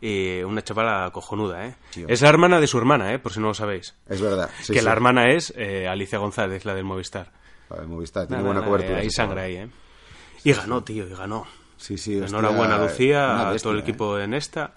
Y 0.00 0.42
una 0.42 0.62
chavala 0.62 1.10
cojonuda, 1.12 1.66
¿eh? 1.66 1.74
Tío. 1.92 2.06
Es 2.08 2.22
la 2.22 2.28
hermana 2.30 2.58
de 2.60 2.66
su 2.66 2.78
hermana, 2.78 3.12
¿eh? 3.12 3.18
Por 3.18 3.32
si 3.32 3.40
no 3.40 3.48
lo 3.48 3.54
sabéis. 3.54 3.94
Es 4.08 4.20
verdad. 4.20 4.48
sí, 4.60 4.72
que 4.72 4.78
sí. 4.78 4.84
la 4.84 4.92
hermana 4.92 5.30
es 5.30 5.52
eh, 5.56 5.86
Alicia 5.88 6.18
González, 6.18 6.64
la 6.64 6.74
del 6.74 6.84
Movistar. 6.84 7.32
A 7.68 7.74
ver, 7.76 7.86
Movistar, 7.86 8.26
tiene 8.26 8.42
buena 8.42 8.62
cobertura. 8.64 8.98
Hay 8.98 9.10
sangre 9.10 9.40
ahí, 9.42 9.56
¿eh? 9.56 9.68
Y 10.44 10.52
ganó, 10.52 10.82
tío, 10.82 11.06
y 11.06 11.10
ganó. 11.14 11.46
Sí, 11.76 11.98
sí. 11.98 12.16
Enhorabuena, 12.16 12.78
Lucía, 12.78 13.50
a 13.50 13.56
todo 13.56 13.72
el 13.74 13.78
¿eh? 13.80 13.82
equipo 13.82 14.18
en 14.18 14.34
esta. 14.34 14.74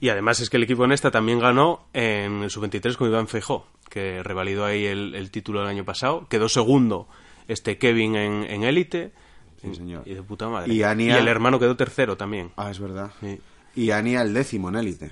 Y 0.00 0.08
además 0.08 0.40
es 0.40 0.50
que 0.50 0.56
el 0.56 0.64
equipo 0.64 0.84
en 0.84 0.92
esta 0.92 1.10
también 1.10 1.38
ganó 1.38 1.86
en 1.92 2.42
el 2.42 2.50
sub-23 2.50 2.96
con 2.96 3.08
Iván 3.08 3.28
Feijó, 3.28 3.66
que 3.88 4.22
revalidó 4.22 4.64
ahí 4.64 4.84
el, 4.86 5.14
el 5.14 5.30
título 5.30 5.60
del 5.60 5.68
año 5.68 5.84
pasado. 5.84 6.26
Quedó 6.28 6.48
segundo 6.48 7.08
este 7.46 7.78
Kevin 7.78 8.16
en, 8.16 8.42
en 8.44 8.64
élite. 8.64 9.12
Sí, 9.60 9.74
señor. 9.76 10.02
Y 10.06 10.14
de 10.14 10.22
puta 10.22 10.48
madre. 10.48 10.72
Y 10.74 10.82
Ania- 10.82 11.18
el 11.18 11.28
hermano 11.28 11.60
quedó 11.60 11.76
tercero 11.76 12.16
también. 12.16 12.50
Ah, 12.56 12.70
es 12.70 12.80
verdad. 12.80 13.12
Sí. 13.20 13.40
Y 13.74 13.90
Ania 13.90 14.22
el 14.22 14.34
décimo 14.34 14.68
en 14.68 14.76
élite. 14.76 15.10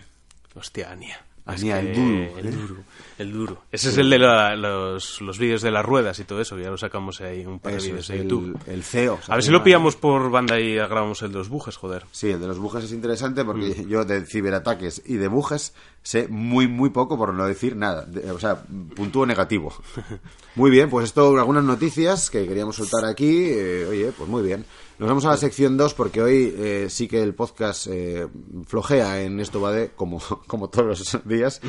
Hostia, 0.55 0.90
Ania. 0.90 1.18
Que- 1.57 1.79
el 1.81 1.92
duro, 1.94 2.38
el 2.38 2.51
duro, 2.53 2.77
el 3.18 3.33
duro. 3.33 3.62
Ese 3.73 3.88
es 3.88 3.99
el 3.99 4.09
de 4.09 4.20
la- 4.20 4.55
los, 4.55 5.20
los 5.20 5.37
vídeos 5.37 5.62
de 5.62 5.73
las 5.73 5.85
ruedas 5.85 6.16
y 6.20 6.25
todo 6.25 6.40
eso, 6.40 6.55
que 6.55 6.62
ya 6.62 6.70
lo 6.70 6.79
sacamos 6.79 7.20
ahí 7.23 7.44
un 7.44 7.59
par 7.59 7.73
de 7.73 7.79
vídeos 7.81 8.07
de 8.07 8.18
YouTube. 8.18 8.57
el 8.68 8.85
CEO. 8.85 9.18
A 9.27 9.35
ver 9.35 9.42
si 9.42 9.51
lo 9.51 9.64
pillamos 9.64 9.96
por 9.96 10.31
banda 10.31 10.61
y 10.61 10.77
grabamos 10.77 11.23
el 11.23 11.33
de 11.33 11.38
los 11.38 11.49
bujes, 11.49 11.77
joder. 11.77 12.05
Sí, 12.12 12.29
el 12.31 12.40
de 12.40 12.46
los 12.46 12.59
bujes 12.61 12.85
es 12.85 12.92
interesante 12.92 13.44
porque 13.44 13.75
Mm. 13.85 13.88
yo 13.88 14.05
de 14.05 14.25
ciberataques 14.27 15.03
y 15.07 15.14
de 15.16 15.27
bujes 15.27 15.75
sé 16.05 16.29
muy, 16.29 16.68
muy 16.68 16.90
poco, 16.90 17.16
por 17.18 17.35
no 17.35 17.44
decir 17.46 17.75
nada. 17.75 18.05
De- 18.05 18.31
o 18.31 18.38
sea, 18.38 18.62
puntúo 18.94 19.27
negativo. 19.27 19.75
Muy 20.57 20.70
bien, 20.70 20.90
pues 20.90 21.07
esto, 21.07 21.37
algunas 21.38 21.62
noticias 21.64 22.29
que 22.29 22.46
queríamos 22.46 22.77
soltar 22.77 23.05
aquí. 23.07 23.46
eh, 23.51 23.87
oye, 23.88 24.12
pues 24.16 24.29
muy 24.29 24.42
bien. 24.42 24.64
Nos 25.00 25.08
vamos 25.08 25.24
a 25.24 25.28
la 25.30 25.38
sección 25.38 25.78
2 25.78 25.94
porque 25.94 26.20
hoy 26.20 26.54
eh, 26.58 26.86
sí 26.90 27.08
que 27.08 27.22
el 27.22 27.34
podcast 27.34 27.86
eh, 27.86 28.28
flojea 28.66 29.22
en 29.22 29.40
esto 29.40 29.58
va 29.58 29.72
como, 29.96 30.20
como 30.46 30.68
todos 30.68 30.86
los 31.00 31.18
días, 31.26 31.62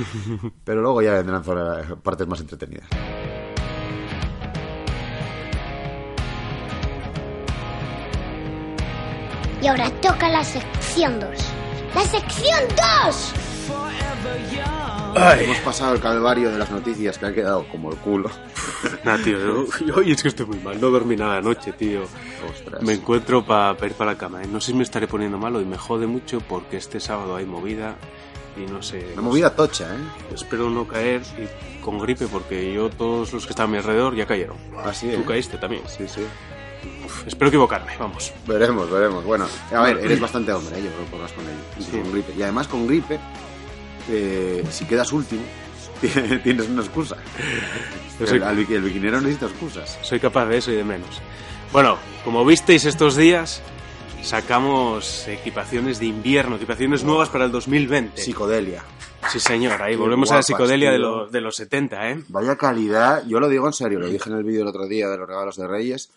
pero 0.65 0.81
luego 0.81 1.01
ya 1.01 1.13
vendrán 1.13 1.41
zona- 1.41 1.95
partes 2.03 2.27
más 2.27 2.41
entretenidas. 2.41 2.89
Y 9.61 9.67
ahora 9.67 9.89
toca 10.01 10.27
la 10.29 10.43
sección 10.43 11.19
2. 11.19 11.29
¡La 11.95 12.01
sección 12.03 12.59
2! 13.05 13.33
Hemos 15.39 15.57
pasado 15.59 15.93
el 15.93 16.01
calvario 16.01 16.51
de 16.51 16.57
las 16.57 16.71
noticias 16.71 17.17
que 17.17 17.25
ha 17.25 17.33
quedado 17.33 17.67
como 17.69 17.91
el 17.91 17.97
culo. 17.97 18.29
Nah, 19.03 19.17
tío, 19.17 19.37
yo, 19.37 19.95
hoy 19.95 20.11
es 20.11 20.21
que 20.21 20.29
estoy 20.29 20.45
muy 20.47 20.57
mal. 20.59 20.79
No 20.81 20.89
dormí 20.89 21.15
nada 21.15 21.37
anoche, 21.37 21.71
tío. 21.73 22.01
Ostras. 22.49 22.81
Me 22.81 22.93
encuentro 22.93 23.45
para 23.45 23.77
ir 23.85 23.93
para 23.93 24.13
la 24.13 24.17
cama. 24.17 24.41
¿eh? 24.43 24.47
No 24.47 24.59
sé 24.59 24.71
si 24.71 24.73
me 24.73 24.83
estaré 24.83 25.07
poniendo 25.07 25.37
malo 25.37 25.61
y 25.61 25.65
me 25.65 25.77
jode 25.77 26.07
mucho 26.07 26.41
porque 26.41 26.77
este 26.77 26.99
sábado 26.99 27.35
hay 27.35 27.45
movida 27.45 27.95
y 28.57 28.71
no 28.71 28.81
sé. 28.81 29.05
Una 29.13 29.17
no 29.17 29.21
movida 29.23 29.55
tocha, 29.55 29.95
¿eh? 29.95 29.99
sé. 30.29 30.35
Espero 30.35 30.69
no 30.69 30.87
caer 30.87 31.21
y 31.37 31.81
con 31.81 31.99
gripe 31.99 32.27
porque 32.27 32.73
yo, 32.73 32.89
todos 32.89 33.33
los 33.33 33.45
que 33.45 33.51
están 33.51 33.65
a 33.65 33.71
mi 33.71 33.77
alrededor 33.77 34.15
ya 34.15 34.25
cayeron. 34.25 34.57
Así, 34.83 35.09
Tú 35.09 35.21
¿eh? 35.21 35.25
caíste 35.27 35.57
también. 35.57 35.83
Sí, 35.87 36.07
sí. 36.07 36.21
Uf, 37.05 37.27
espero 37.27 37.49
equivocarme, 37.49 37.93
vamos. 37.99 38.33
Veremos, 38.47 38.89
veremos. 38.89 39.23
Bueno, 39.23 39.45
a 39.71 39.81
ver, 39.83 39.97
eres 39.99 40.19
bastante 40.19 40.51
hombre, 40.53 40.79
¿eh? 40.79 40.83
yo 40.83 40.89
creo 40.89 41.05
que 41.05 41.11
podrás 41.11 41.31
con 41.33 41.43
ello. 41.45 41.85
Sí. 41.85 41.91
Con 41.91 42.11
gripe. 42.11 42.33
Y 42.37 42.41
además 42.41 42.67
con 42.67 42.87
gripe, 42.87 43.19
eh, 44.09 44.63
si 44.71 44.85
quedas 44.85 45.11
último, 45.11 45.41
tienes 46.43 46.67
una 46.69 46.81
excusa. 46.81 47.17
Soy- 48.25 48.37
El, 48.41 48.59
el 48.73 48.81
biquinero 48.81 49.19
necesita 49.21 49.47
excusas. 49.47 49.97
Soy 50.01 50.19
capaz 50.19 50.45
de 50.47 50.57
eso 50.57 50.71
y 50.71 50.75
de 50.75 50.83
menos. 50.83 51.09
Bueno, 51.71 51.97
como 52.23 52.45
visteis 52.45 52.85
estos 52.85 53.15
días, 53.15 53.61
sacamos 54.21 55.27
equipaciones 55.27 55.99
de 55.99 56.05
invierno, 56.07 56.55
equipaciones 56.57 57.03
nuevas 57.03 57.29
para 57.29 57.45
el 57.45 57.51
2020. 57.51 58.21
Psicodelia. 58.21 58.83
Sí, 59.31 59.39
señor, 59.39 59.81
ahí 59.81 59.93
Qué 59.93 59.97
volvemos 59.97 60.31
a 60.31 60.37
la 60.37 60.43
psicodelia 60.43 60.91
de, 60.91 60.97
lo- 60.99 61.27
de 61.27 61.41
los 61.41 61.55
70, 61.55 62.09
¿eh? 62.11 62.23
Vaya 62.29 62.55
calidad, 62.55 63.23
yo 63.27 63.39
lo 63.39 63.47
digo 63.49 63.67
en 63.67 63.73
serio, 63.73 63.99
lo 63.99 64.07
dije 64.09 64.29
en 64.29 64.35
el 64.37 64.43
vídeo 64.43 64.61
el 64.63 64.67
otro 64.67 64.87
día 64.87 65.07
de 65.09 65.17
los 65.17 65.27
regalos 65.27 65.55
de 65.57 65.67
Reyes. 65.67 66.11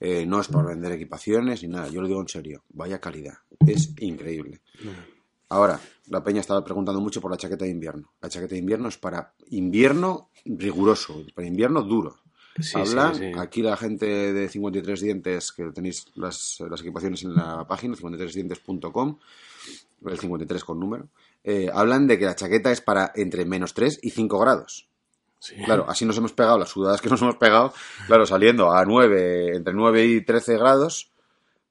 eh, 0.00 0.24
no 0.26 0.40
es 0.40 0.48
por 0.48 0.66
vender 0.66 0.92
equipaciones 0.92 1.62
ni 1.62 1.68
nada, 1.68 1.88
yo 1.88 2.00
lo 2.00 2.08
digo 2.08 2.20
en 2.20 2.28
serio. 2.28 2.62
Vaya 2.70 2.98
calidad, 3.00 3.34
es 3.66 3.90
increíble. 4.00 4.60
Ahora, 5.48 5.78
la 6.10 6.22
peña 6.24 6.40
estaba 6.40 6.64
preguntando 6.64 7.00
mucho 7.00 7.20
por 7.20 7.30
la 7.30 7.36
chaqueta 7.36 7.64
de 7.64 7.70
invierno. 7.70 8.12
La 8.20 8.28
chaqueta 8.28 8.54
de 8.54 8.58
invierno 8.58 8.88
es 8.88 8.98
para 8.98 9.32
invierno 9.50 10.30
riguroso, 10.44 11.24
para 11.34 11.46
invierno 11.46 11.82
duro. 11.82 12.16
Sí, 12.58 12.76
sí. 12.84 13.32
aquí 13.38 13.62
la 13.62 13.76
gente 13.76 14.32
de 14.32 14.48
53 14.48 15.00
dientes, 15.00 15.52
que 15.52 15.70
tenéis 15.70 16.06
las, 16.16 16.58
las 16.68 16.80
equipaciones 16.80 17.22
en 17.22 17.34
la 17.34 17.64
página, 17.66 17.94
53dientes.com, 17.94 19.18
el 20.06 20.18
53 20.18 20.64
con 20.64 20.80
número, 20.80 21.08
eh, 21.44 21.70
hablan 21.72 22.08
de 22.08 22.18
que 22.18 22.24
la 22.24 22.34
chaqueta 22.34 22.72
es 22.72 22.80
para 22.80 23.12
entre 23.14 23.44
menos 23.44 23.72
3 23.72 24.00
y 24.02 24.10
5 24.10 24.38
grados. 24.40 24.88
Sí. 25.38 25.54
Claro, 25.64 25.86
así 25.88 26.04
nos 26.04 26.18
hemos 26.18 26.32
pegado, 26.32 26.58
las 26.58 26.68
sudadas 26.68 27.00
que 27.00 27.08
nos 27.08 27.22
hemos 27.22 27.36
pegado, 27.36 27.72
claro, 28.08 28.26
saliendo 28.26 28.72
a 28.72 28.84
9, 28.84 29.56
entre 29.56 29.72
9 29.72 30.04
y 30.06 30.24
13 30.24 30.58
grados, 30.58 31.12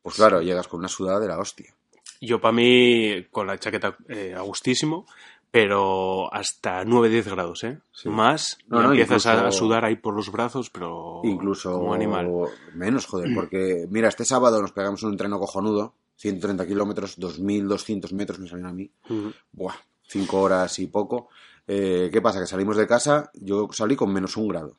pues 0.02 0.16
claro, 0.16 0.42
llegas 0.42 0.70
con 0.70 0.80
una 0.80 0.88
sudada 0.88 1.20
de 1.20 1.28
la 1.28 1.38
hostia. 1.38 1.76
Yo 2.22 2.42
para 2.42 2.52
mí, 2.52 3.26
con 3.32 3.48
la 3.48 3.58
chaqueta 3.58 3.96
eh, 4.08 4.34
a 4.36 4.42
gustísimo, 4.42 5.06
pero 5.52 6.32
hasta 6.34 6.84
9-10 6.84 7.26
grados, 7.32 7.64
¿eh? 7.64 7.80
Sí. 7.92 8.10
Más, 8.10 8.58
No, 8.68 8.84
empiezas 8.84 9.26
a- 9.26 9.52
sudar 9.52 9.86
ahí 9.86 9.96
por 9.96 10.14
los 10.14 10.32
brazos, 10.32 10.70
pero 10.70 11.22
Incluso 11.24 11.72
como 11.72 11.94
animal. 11.94 12.30
menos, 12.74 13.06
joder, 13.08 13.30
porque 13.34 13.88
mira, 13.90 14.10
este 14.10 14.26
sábado 14.26 14.62
nos 14.62 14.72
pegamos 14.74 15.02
un 15.04 15.12
entreno 15.12 15.40
cojonudo, 15.40 15.94
130 16.18 16.68
kilómetros, 16.68 17.18
2.200 17.18 18.12
metros 18.14 18.40
me 18.40 18.48
salieron 18.48 18.70
a 18.72 18.74
mí, 18.74 18.92
Ujú. 19.10 19.34
buah, 19.54 19.76
5 20.08 20.42
horas 20.42 20.78
y 20.80 20.88
poco. 20.88 21.30
Eh, 21.68 22.10
¿Qué 22.12 22.22
pasa? 22.22 22.40
Que 22.40 22.48
salimos 22.48 22.78
de 22.78 22.88
casa, 22.88 23.32
yo 23.34 23.68
salí 23.72 23.96
con 23.96 24.12
menos 24.12 24.36
un 24.38 24.48
grado. 24.50 24.76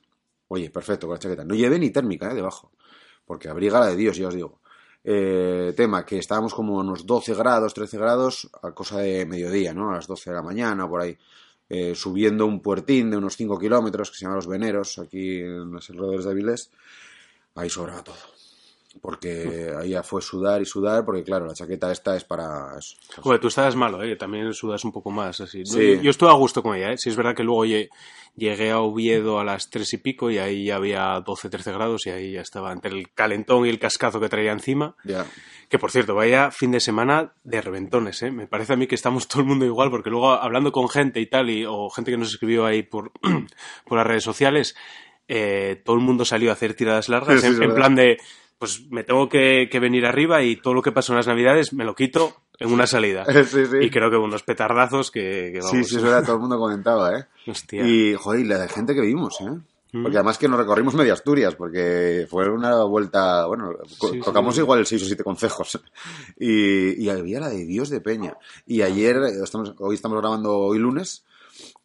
Oye, 0.49 0.71
perfecto, 0.71 1.07
con 1.07 1.15
la 1.15 1.21
chaqueta. 1.21 1.45
No 1.45 1.55
llevé 1.55 1.79
ni 1.79 1.91
térmica, 1.91 2.31
¿eh? 2.31 2.35
Debajo, 2.35 2.71
porque 3.25 3.49
abriga 3.49 3.81
la 3.81 3.87
de 3.87 3.97
Dios, 3.97 4.17
ya 4.17 4.29
os 4.29 4.35
digo. 4.35 4.61
Eh, 5.03 5.73
tema, 5.77 6.05
que 6.05 6.19
estábamos 6.19 6.55
como 6.55 6.79
a 6.79 6.83
unos 6.83 7.07
12 7.07 7.35
grados, 7.35 7.73
13 7.75 7.99
grados, 7.99 8.51
a 8.63 8.73
cosa 8.73 8.99
de 8.99 9.25
mediodía, 9.27 9.73
¿no? 9.73 9.91
A 9.91 9.95
las 9.95 10.07
12 10.07 10.31
de 10.31 10.37
la 10.37 10.43
mañana, 10.43 10.89
por 10.89 11.01
ahí. 11.01 11.17
Eh, 11.69 11.95
subiendo 11.95 12.47
un 12.47 12.61
puertín 12.61 13.11
de 13.11 13.17
unos 13.17 13.37
5 13.37 13.59
kilómetros 13.59 14.11
que 14.11 14.17
se 14.17 14.25
llama 14.25 14.37
Los 14.37 14.49
Veneros, 14.49 14.99
aquí 14.99 15.39
en 15.39 15.71
los 15.73 15.89
alrededores 15.89 16.25
de 16.25 16.31
Avilés. 16.31 16.71
Ahí 17.55 17.71
sobraba 17.71 18.03
todo. 18.03 18.40
Porque 19.03 19.73
ahí 19.79 19.91
ya 19.91 20.03
fue 20.03 20.21
sudar 20.21 20.61
y 20.61 20.67
sudar, 20.67 21.05
porque 21.05 21.23
claro, 21.25 21.47
la 21.47 21.55
chaqueta 21.55 21.91
esta 21.91 22.17
es 22.17 22.25
para 22.25 22.77
eso. 22.79 22.97
Joder, 23.23 23.41
tú 23.41 23.49
estabas 23.49 23.75
malo, 23.75 24.03
¿eh? 24.03 24.15
También 24.17 24.53
sudas 24.53 24.85
un 24.85 24.93
poco 24.93 25.11
más, 25.11 25.41
así. 25.41 25.65
Sí. 25.65 25.97
Yo, 25.97 26.03
yo 26.03 26.11
estuve 26.11 26.29
a 26.31 26.35
gusto 26.35 26.63
con 26.63 26.77
ella, 26.77 26.93
¿eh? 26.93 26.99
Sí 26.99 27.09
es 27.09 27.17
verdad 27.17 27.35
que 27.35 27.43
luego 27.43 27.65
lle- 27.65 27.89
llegué 28.37 28.71
a 28.71 28.81
Oviedo 28.81 29.41
a 29.41 29.45
las 29.45 29.71
3 29.71 29.93
y 29.95 29.97
pico 29.99 30.31
y 30.31 30.39
ahí 30.39 30.67
ya 30.67 30.77
había 30.77 31.19
12-13 31.25 31.73
grados 31.73 32.07
y 32.07 32.11
ahí 32.11 32.33
ya 32.33 32.43
estaba 32.43 32.73
entre 32.73 32.91
el 32.93 33.11
calentón 33.13 33.67
y 33.67 33.71
el 33.71 33.79
cascazo 33.79 34.21
que 34.21 34.29
traía 34.29 34.53
encima. 34.53 34.95
Ya. 35.05 35.25
Que 35.71 35.79
por 35.79 35.91
cierto, 35.91 36.15
vaya 36.15 36.51
fin 36.51 36.71
de 36.73 36.81
semana 36.81 37.33
de 37.45 37.63
reventones, 37.63 38.21
¿eh? 38.23 38.31
Me 38.31 38.47
parece 38.49 38.73
a 38.73 38.77
mí 38.77 38.87
que 38.87 38.97
estamos 38.97 39.29
todo 39.29 39.41
el 39.43 39.49
mundo 39.49 39.65
igual, 39.65 39.91
porque 39.91 40.11
luego 40.11 40.31
hablando 40.33 40.73
con 40.73 40.89
gente 40.89 41.21
y 41.21 41.27
tal, 41.27 41.49
y, 41.49 41.65
o 41.65 41.89
gente 41.91 42.11
que 42.11 42.17
nos 42.19 42.29
escribió 42.33 42.67
ahí 42.67 42.83
por, 42.83 43.13
por 43.87 43.97
las 43.99 44.07
redes 44.07 44.25
sociales, 44.25 44.75
eh, 45.29 45.81
todo 45.85 45.95
el 45.95 46.03
mundo 46.03 46.25
salió 46.25 46.51
a 46.51 46.55
hacer 46.55 46.75
tiradas 46.75 47.09
largas, 47.09 47.41
Sí, 47.41 47.47
en, 47.47 47.73
plan 47.75 47.95
de, 47.95 48.19
pues 48.61 48.87
me 48.91 49.03
tengo 49.05 49.29
que, 49.31 49.69
que 49.73 49.81
venir 49.81 50.05
arriba 50.05 50.43
y 50.43 50.55
todo 50.55 50.75
lo 50.75 50.83
que 50.83 50.93
pasó 50.93 51.13
en 51.13 51.17
las 51.17 51.27
navidades 51.27 51.73
me 51.73 51.85
lo 51.87 51.95
quito 51.95 52.37
en 52.59 52.71
una 52.71 52.87
salida. 52.87 53.25
Sí, 53.47 53.65
sí. 53.65 53.77
Y 53.81 53.91
creo 53.91 54.11
que 54.11 54.19
unos 54.19 54.43
petardazos 54.43 55.11
que, 55.11 55.51
que 55.55 55.63
Sí, 55.63 55.69
vamos. 55.73 55.89
sí, 55.89 55.97
es 55.97 56.03
verdad, 56.03 56.23
todo 56.23 56.35
el 56.35 56.41
mundo 56.43 56.59
comentaba, 56.59 57.19
¿eh? 57.19 57.25
Hostia. 57.47 57.87
Y, 57.87 58.15
joder, 58.15 58.41
y 58.41 58.45
la 58.45 58.59
de 58.59 58.69
gente 58.69 58.95
que 58.95 59.01
vimos, 59.01 59.41
¿eh? 59.41 59.51
Mm. 59.93 60.03
Porque 60.03 60.19
además 60.19 60.37
que 60.37 60.47
nos 60.47 60.59
recorrimos 60.59 60.95
media 60.95 61.15
Asturias, 61.15 61.55
porque 61.57 62.27
fue 62.29 62.49
una 62.51 62.85
vuelta, 62.85 63.47
bueno, 63.47 63.73
sí. 63.89 64.21
tocamos 64.23 64.57
igual 64.59 64.81
el 64.81 64.87
6 64.87 65.03
o 65.03 65.07
7 65.07 65.25
concejos. 65.25 65.81
Y, 66.39 67.03
y 67.03 67.09
había 67.09 67.41
la 67.41 67.49
de 67.49 67.65
Dios 67.65 67.89
de 67.89 68.01
Peña. 68.03 68.37
Y 68.67 68.83
ayer, 68.83 69.17
estamos, 69.43 69.75
hoy 69.79 69.95
estamos 69.95 70.21
grabando 70.21 70.57
hoy 70.59 70.79
lunes, 70.79 71.25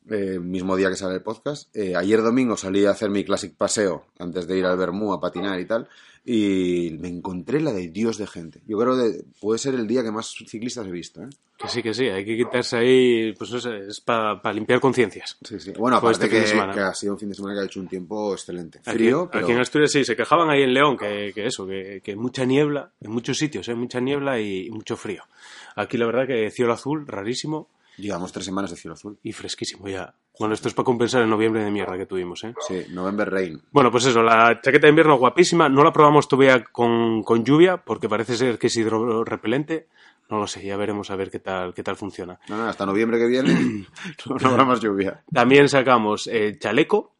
eh, 0.09 0.39
mismo 0.39 0.75
día 0.75 0.89
que 0.89 0.95
sale 0.97 1.15
el 1.15 1.23
podcast. 1.23 1.75
Eh, 1.75 1.95
ayer 1.95 2.21
domingo 2.21 2.57
salí 2.57 2.85
a 2.85 2.91
hacer 2.91 3.09
mi 3.09 3.23
classic 3.23 3.55
paseo 3.55 4.05
antes 4.19 4.45
de 4.45 4.57
ir 4.57 4.65
al 4.65 4.77
Bermú 4.77 5.13
a 5.13 5.19
patinar 5.19 5.59
y 5.59 5.65
tal. 5.65 5.87
Y 6.27 6.97
me 6.99 7.07
encontré 7.07 7.61
la 7.61 7.71
de 7.71 7.89
Dios 7.89 8.17
de 8.17 8.25
gente. 8.25 8.59
Yo 8.65 8.79
creo 8.79 8.95
que 8.97 9.23
puede 9.39 9.59
ser 9.59 9.75
el 9.75 9.85
día 9.85 10.01
que 10.01 10.09
más 10.11 10.33
ciclistas 10.47 10.87
he 10.87 10.91
visto, 10.91 11.21
¿eh? 11.21 11.29
Que 11.57 11.67
sí, 11.69 11.83
que 11.83 11.93
sí, 11.93 12.05
hay 12.07 12.25
que 12.25 12.35
quitarse 12.35 12.77
ahí, 12.77 13.33
pues 13.33 13.49
no 13.51 13.59
sé, 13.61 13.77
es 13.87 14.01
para 14.01 14.51
limpiar 14.51 14.79
conciencias. 14.81 15.37
Sí, 15.41 15.57
sí. 15.59 15.71
Bueno, 15.77 16.01
Fue 16.01 16.09
aparte 16.09 16.25
este 16.25 16.35
fin 16.35 16.37
de 16.39 16.43
que, 16.43 16.49
semana. 16.51 16.73
que 16.73 16.79
ha 16.81 16.93
sido 16.93 17.13
un 17.13 17.19
fin 17.19 17.29
de 17.29 17.35
semana 17.35 17.53
que 17.55 17.61
ha 17.61 17.65
hecho 17.65 17.79
un 17.79 17.87
tiempo 17.87 18.33
excelente. 18.33 18.79
Aquí- 18.79 18.97
Frío, 18.97 19.29
pero... 19.31 19.45
Aquí 19.45 19.53
en 19.53 19.59
Asturias 19.59 19.91
sí, 19.91 20.03
se 20.03 20.15
quejaban 20.15 20.49
ahí 20.49 20.63
en 20.63 20.73
León 20.73 20.97
que, 20.97 21.31
que 21.33 21.45
eso, 21.45 21.65
que, 21.67 22.01
que 22.03 22.15
mucha 22.15 22.43
niebla, 22.43 22.91
en 22.99 23.11
muchos 23.11 23.37
sitios, 23.37 23.69
¿eh? 23.69 23.75
mucha 23.75 23.99
niebla 24.01 24.41
y, 24.41 24.69
mucho 24.71 24.97
frío. 24.97 25.23
Aquí 25.75 25.97
la 25.97 26.07
verdad 26.07 26.27
que 26.27 26.49
cielo 26.51 26.73
azul, 26.73 27.05
rarísimo 27.07 27.69
Llevamos 27.97 28.31
tres 28.31 28.45
semanas 28.45 28.71
de 28.71 28.77
cielo 28.77 28.93
azul. 28.93 29.17
y 29.23 29.31
fresquísimo 29.31 29.87
ya. 29.87 30.13
Bueno, 30.37 30.53
esto 30.53 30.67
es 30.67 30.73
para 30.73 30.83
compensar 30.85 31.21
el 31.21 31.29
noviembre 31.29 31.63
de 31.63 31.71
mierda 31.71 31.97
que 31.97 32.05
tuvimos, 32.05 32.43
¿eh? 32.43 32.53
Sí, 32.67 32.85
November 32.89 33.29
Rain. 33.31 33.61
Bueno, 33.71 33.89
pues 33.89 34.05
eso, 34.05 34.21
la 34.21 34.59
chaqueta 34.61 34.87
de 34.87 34.89
invierno 34.89 35.17
guapísima, 35.17 35.69
no 35.69 35.83
la 35.83 35.93
probamos 35.93 36.27
todavía 36.27 36.63
con, 36.65 37.23
con 37.23 37.45
lluvia 37.45 37.77
porque 37.77 38.09
parece 38.09 38.35
ser 38.35 38.59
que 38.59 38.67
es 38.67 38.75
hidrorrepelente. 38.75 39.87
No 40.29 40.39
lo 40.39 40.47
sé, 40.47 40.65
ya 40.65 40.75
veremos 40.75 41.11
a 41.11 41.15
ver 41.15 41.29
qué 41.29 41.39
tal, 41.39 41.73
qué 41.73 41.83
tal 41.83 41.95
funciona. 41.95 42.39
No, 42.49 42.57
no, 42.57 42.65
hasta 42.67 42.85
noviembre 42.85 43.19
que 43.19 43.27
viene 43.27 43.85
no, 44.25 44.35
no 44.41 44.47
habrá 44.49 44.65
más 44.65 44.81
lluvia. 44.81 45.23
También 45.31 45.69
sacamos 45.69 46.27
el 46.27 46.59
chaleco. 46.59 47.15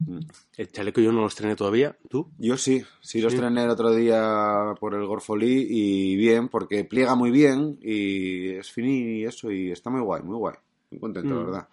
Mm. 0.00 0.18
El 0.60 0.70
chaleco 0.70 1.00
yo 1.00 1.10
no 1.10 1.22
lo 1.22 1.26
estrené 1.26 1.56
todavía. 1.56 1.96
¿Tú? 2.10 2.28
Yo 2.36 2.58
sí, 2.58 2.84
sí 3.00 3.22
lo 3.22 3.30
Sí. 3.30 3.36
estrené 3.36 3.64
el 3.64 3.70
otro 3.70 3.94
día 3.94 4.74
por 4.78 4.92
el 4.94 5.06
Gorfolí 5.06 5.66
y 5.70 6.16
bien, 6.16 6.48
porque 6.50 6.84
pliega 6.84 7.14
muy 7.14 7.30
bien 7.30 7.78
y 7.80 8.50
es 8.50 8.70
finí 8.70 9.20
y 9.20 9.24
eso 9.24 9.50
y 9.50 9.70
está 9.70 9.88
muy 9.88 10.02
guay, 10.02 10.22
muy 10.22 10.36
guay. 10.36 10.56
Muy 10.90 11.00
contento, 11.00 11.34
la 11.34 11.40
Mm. 11.40 11.44
verdad. 11.46 11.68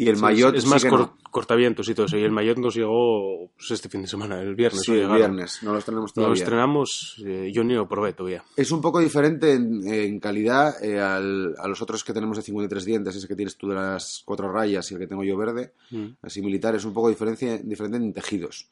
Y 0.00 0.08
el 0.08 0.14
Sí, 0.16 0.22
maillot 0.22 0.54
es 0.54 0.64
más 0.66 0.84
cor- 0.84 1.00
no. 1.00 1.18
cortavientos 1.30 1.88
y 1.88 1.94
todo 1.94 2.06
eso. 2.06 2.16
Y 2.16 2.22
el 2.22 2.30
maillot 2.30 2.58
nos 2.58 2.74
llegó 2.76 3.50
pues, 3.56 3.72
este 3.72 3.88
fin 3.88 4.02
de 4.02 4.06
semana, 4.06 4.40
el 4.40 4.54
viernes. 4.54 4.82
Sí, 4.82 4.92
el 4.92 5.10
viernes, 5.10 5.58
no 5.64 5.72
los 5.72 5.84
tenemos 5.84 6.10
No 6.12 6.14
todavía. 6.14 6.28
lo 6.30 6.34
estrenamos, 6.34 7.20
eh, 7.26 7.50
yo 7.52 7.64
ni 7.64 7.74
lo 7.74 7.88
probé 7.88 8.12
todavía. 8.12 8.44
Es 8.56 8.70
un 8.70 8.80
poco 8.80 9.00
diferente 9.00 9.54
en, 9.54 9.86
en 9.88 10.20
calidad 10.20 10.82
eh, 10.84 11.00
al- 11.00 11.54
a 11.58 11.66
los 11.66 11.82
otros 11.82 12.04
que 12.04 12.12
tenemos 12.12 12.36
de 12.36 12.44
53 12.44 12.84
dientes, 12.84 13.16
ese 13.16 13.26
que 13.26 13.34
tienes 13.34 13.56
tú 13.56 13.68
de 13.68 13.74
las 13.74 14.22
cuatro 14.24 14.52
rayas 14.52 14.88
y 14.90 14.94
el 14.94 15.00
que 15.00 15.08
tengo 15.08 15.24
yo 15.24 15.36
verde, 15.36 15.72
Mm. 15.90 16.06
así 16.22 16.42
militar, 16.42 16.76
es 16.76 16.84
un 16.84 16.94
poco 16.94 17.08
diferencia- 17.08 17.58
diferente 17.58 17.96
en 17.96 18.12
tejidos. 18.12 18.68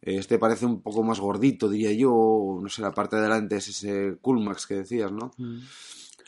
Eh, 0.00 0.16
Este 0.16 0.38
parece 0.38 0.64
un 0.64 0.80
poco 0.80 1.02
más 1.02 1.20
gordito, 1.20 1.68
diría 1.68 1.92
yo, 1.92 2.58
no 2.62 2.68
sé, 2.70 2.80
la 2.80 2.92
parte 2.92 3.16
de 3.16 3.22
delante 3.22 3.56
es 3.56 3.68
ese 3.68 4.16
Coolmax 4.22 4.66
que 4.66 4.76
decías, 4.76 5.12
¿no? 5.12 5.30
Mm. 5.36 5.58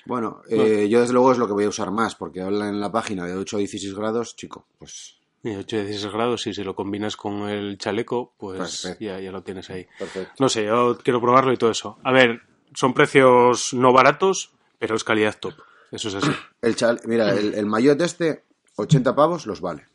Bueno, 0.07 0.43
eh, 0.49 0.89
yo 0.89 1.01
desde 1.01 1.13
luego 1.13 1.33
es 1.33 1.39
lo 1.39 1.47
que 1.47 1.53
voy 1.53 1.65
a 1.65 1.69
usar 1.69 1.91
más, 1.91 2.15
porque 2.15 2.41
habla 2.43 2.69
en 2.69 2.81
la 2.81 2.91
página 2.91 3.25
de 3.27 3.35
8 3.37 3.57
a 3.57 3.59
16 3.61 3.95
grados, 3.95 4.35
chico, 4.37 4.67
pues 4.79 5.17
Y 5.45 5.55
8 5.55 5.77
de 5.77 5.85
16 5.87 6.13
grados, 6.13 6.47
y 6.47 6.55
si 6.55 6.65
lo 6.65 6.75
combinas 6.75 7.17
con 7.17 7.49
el 7.49 7.79
chaleco, 7.79 8.33
pues 8.39 8.97
ya, 9.01 9.21
ya 9.21 9.31
lo 9.33 9.43
tienes 9.43 9.71
ahí. 9.71 9.87
perfecto. 9.99 10.33
No 10.39 10.49
sé, 10.49 10.65
yo 10.65 10.99
quiero 11.03 11.21
probarlo 11.21 11.53
y 11.53 11.57
todo 11.57 11.71
eso. 11.71 11.99
A 12.05 12.13
ver, 12.13 12.41
son 12.75 12.95
precios 12.95 13.73
no 13.75 13.93
baratos, 13.93 14.51
pero 14.79 14.97
es 14.97 15.05
calidad 15.05 15.37
top. 15.39 15.55
Eso 15.91 16.09
es 16.09 16.15
así. 16.17 16.31
El 16.63 16.75
chal- 16.77 17.01
mira, 17.07 17.31
el, 17.33 17.55
el 17.55 17.67
maillot 17.67 18.01
este, 18.03 18.45
80 18.77 19.15
pavos 19.15 19.47
los 19.47 19.61
vale. 19.61 19.87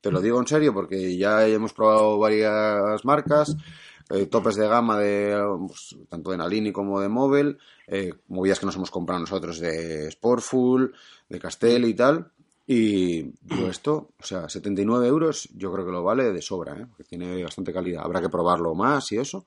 Te 0.00 0.10
lo 0.12 0.20
digo 0.20 0.38
en 0.38 0.46
serio 0.46 0.72
porque 0.74 1.16
ya 1.16 1.46
hemos 1.48 1.72
probado 1.72 2.18
varias 2.18 3.04
marcas, 3.04 3.56
eh, 4.10 4.26
topes 4.26 4.54
de 4.56 4.68
gama 4.68 4.98
de 4.98 5.36
pues, 5.66 5.96
tanto 6.08 6.30
de 6.30 6.36
Nalini 6.36 6.72
como 6.72 7.00
de 7.00 7.08
Móvil, 7.08 7.58
eh, 7.86 8.12
movidas 8.28 8.60
que 8.60 8.66
nos 8.66 8.76
hemos 8.76 8.90
comprado 8.90 9.20
nosotros 9.20 9.58
de 9.58 10.10
Sportful, 10.10 10.94
de 11.28 11.38
Castelli 11.40 11.88
y 11.88 11.94
tal. 11.94 12.30
Y 12.66 13.32
esto, 13.68 14.10
o 14.18 14.24
sea, 14.24 14.48
79 14.48 15.06
euros, 15.06 15.48
yo 15.54 15.72
creo 15.72 15.84
que 15.84 15.92
lo 15.92 16.02
vale 16.02 16.32
de 16.32 16.42
sobra, 16.42 16.74
¿eh? 16.74 16.86
porque 16.86 17.04
tiene 17.04 17.42
bastante 17.42 17.72
calidad. 17.72 18.04
Habrá 18.04 18.20
que 18.20 18.28
probarlo 18.28 18.74
más 18.74 19.10
y 19.12 19.18
eso, 19.18 19.44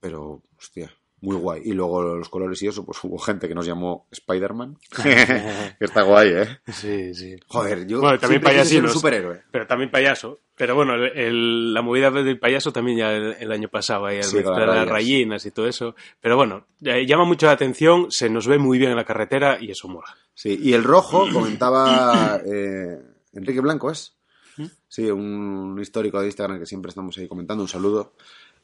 pero, 0.00 0.42
hostia, 0.58 0.90
muy 1.22 1.36
guay. 1.36 1.62
Y 1.64 1.72
luego 1.72 2.02
los 2.16 2.28
colores 2.28 2.62
y 2.62 2.68
eso, 2.68 2.84
pues 2.84 2.98
hubo 3.04 3.18
gente 3.18 3.46
que 3.48 3.54
nos 3.54 3.66
llamó 3.66 4.06
Spider-Man, 4.10 4.76
que 5.02 5.74
está 5.84 6.02
guay, 6.02 6.28
¿eh? 6.30 6.58
Sí, 6.72 7.14
sí. 7.14 7.36
Joder, 7.46 7.86
yo 7.86 8.00
Bueno, 8.00 8.18
también 8.18 8.42
ser 8.64 8.82
un 8.84 8.88
superhéroe. 8.90 9.42
Pero 9.50 9.66
también 9.66 9.90
payaso. 9.90 10.40
Pero 10.56 10.74
bueno, 10.74 10.94
el- 10.94 11.16
el- 11.18 11.74
la 11.74 11.80
movida 11.82 12.10
del 12.10 12.38
payaso 12.38 12.72
también 12.72 12.98
ya 12.98 13.12
el, 13.12 13.34
el 13.40 13.52
año 13.52 13.68
pasado, 13.68 14.06
ahí, 14.06 14.18
al 14.18 14.24
Sí, 14.24 14.36
las 14.36 14.46
las 14.46 14.66
rayas. 14.66 14.88
rayinas 14.88 15.46
y 15.46 15.50
todo 15.50 15.66
eso. 15.66 15.94
Pero 16.20 16.36
bueno, 16.36 16.66
eh, 16.82 17.06
llama 17.06 17.24
mucho 17.24 17.46
la 17.46 17.52
atención, 17.52 18.10
se 18.10 18.28
nos 18.28 18.46
ve 18.46 18.58
muy 18.58 18.78
bien 18.78 18.90
en 18.90 18.96
la 18.96 19.04
carretera 19.06 19.58
y 19.60 19.70
eso 19.70 19.88
mola. 19.88 20.14
Sí, 20.34 20.58
y 20.62 20.72
el 20.74 20.84
rojo 20.84 21.26
comentaba 21.32 22.40
eh, 22.46 22.98
Enrique 23.32 23.60
Blanco, 23.60 23.90
¿es? 23.90 24.16
Sí, 24.88 25.08
un 25.10 25.78
histórico 25.80 26.20
de 26.20 26.26
Instagram 26.26 26.58
que 26.58 26.66
siempre 26.66 26.88
estamos 26.90 27.16
ahí 27.16 27.28
comentando, 27.28 27.62
un 27.62 27.68
saludo. 27.68 28.12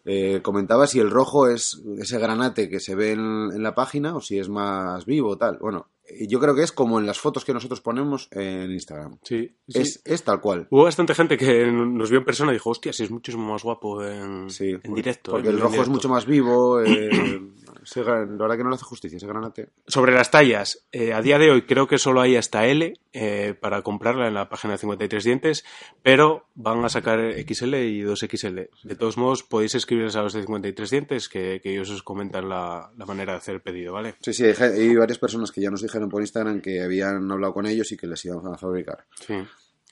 Eh, 0.09 0.41
comentaba 0.43 0.87
si 0.87 1.01
el 1.01 1.11
rojo 1.11 1.49
es 1.49 1.83
ese 1.99 2.19
granate 2.19 2.69
que 2.69 2.79
se 2.81 2.95
ve 2.95 3.11
en, 3.13 3.51
en 3.53 3.63
la 3.63 3.75
página 3.75 4.15
o 4.17 4.21
si 4.21 4.39
es 4.39 4.49
más 4.49 5.05
vivo 5.05 5.31
o 5.31 5.37
tal. 5.37 5.59
Bueno, 5.61 5.89
yo 6.29 6.39
creo 6.39 6.55
que 6.55 6.63
es 6.63 6.71
como 6.71 7.01
en 7.01 7.07
las 7.07 7.19
fotos 7.19 7.45
que 7.45 7.53
nosotros 7.53 7.81
ponemos 7.81 8.29
en 8.31 8.71
Instagram. 8.71 9.19
Sí, 9.25 9.57
sí. 9.67 9.81
Es, 9.81 10.01
es 10.05 10.23
tal 10.23 10.41
cual. 10.41 10.69
Hubo 10.71 10.85
bastante 10.85 11.15
gente 11.17 11.37
que 11.37 11.67
nos 11.73 12.09
vio 12.11 12.21
en 12.21 12.25
persona 12.25 12.53
y 12.53 12.55
dijo, 12.55 12.71
hostia, 12.71 12.93
si 12.93 13.03
es 13.03 13.11
muchísimo 13.11 13.51
más 13.53 13.65
guapo 13.65 14.05
en, 14.05 14.49
Sí, 14.49 14.77
en 14.81 14.95
directo. 14.95 15.33
Porque 15.33 15.49
el 15.49 15.57
rojo 15.57 15.71
es 15.71 15.73
directo". 15.73 15.91
mucho 15.93 16.09
más 16.09 16.25
vivo. 16.25 16.81
eh, 16.83 17.11
la 17.95 18.25
verdad 18.25 18.57
que 18.57 18.65
no 18.65 18.71
le 18.71 18.77
hace 18.77 18.85
justicia 18.85 19.17
ese 19.17 19.27
granate. 19.27 19.69
Sobre 19.87 20.13
las 20.13 20.31
tallas, 20.31 20.87
eh, 20.93 21.13
a 21.13 21.23
día 21.23 21.39
de 21.39 21.51
hoy 21.51 21.63
creo 21.63 21.87
que 21.87 21.99
solo 21.99 22.21
hay 22.21 22.37
hasta 22.37 22.67
L 22.67 22.95
eh, 23.13 23.55
para 23.61 23.83
comprarla 23.83 24.29
en 24.29 24.35
la 24.35 24.49
página 24.49 24.73
de 24.73 24.79
53 24.79 25.25
dientes, 25.25 25.65
pero 26.03 26.47
van 26.55 26.85
a 26.85 26.89
sacar 26.89 27.19
XL 27.33 27.75
y 27.75 28.03
2XL. 28.03 28.69
De 28.83 28.97
todos 28.97 29.17
modos, 29.17 29.43
podéis 29.43 29.75
escribirles 29.75 30.17
a 30.17 30.23
los 30.23 30.33
de 30.33 30.41
53 30.41 30.91
dientes 30.91 31.29
que, 31.29 31.61
que 31.63 31.73
ellos 31.73 31.91
os 31.91 32.03
comentan 32.03 32.49
la, 32.49 32.91
la 32.97 33.07
manera 33.07 33.33
de 33.33 33.39
hacer 33.39 33.57
el 33.57 33.63
pedido, 33.63 33.93
¿vale? 33.93 34.17
Sí, 34.21 34.33
sí, 34.33 34.45
hay 34.45 34.95
varias 34.97 35.19
personas 35.19 35.53
que 35.53 35.61
ya 35.61 35.71
nos 35.71 35.83
dijeron 35.83 36.09
por 36.09 36.23
Instagram 36.23 36.61
que 36.61 36.83
habían 36.83 37.31
hablado 37.31 37.55
con 37.55 37.67
ellos 37.67 37.91
y 37.93 37.97
que 37.97 38.07
les 38.07 38.25
iban 38.25 38.47
a 38.47 38.59
fabricar. 38.59 39.05
Sí. 39.27 39.35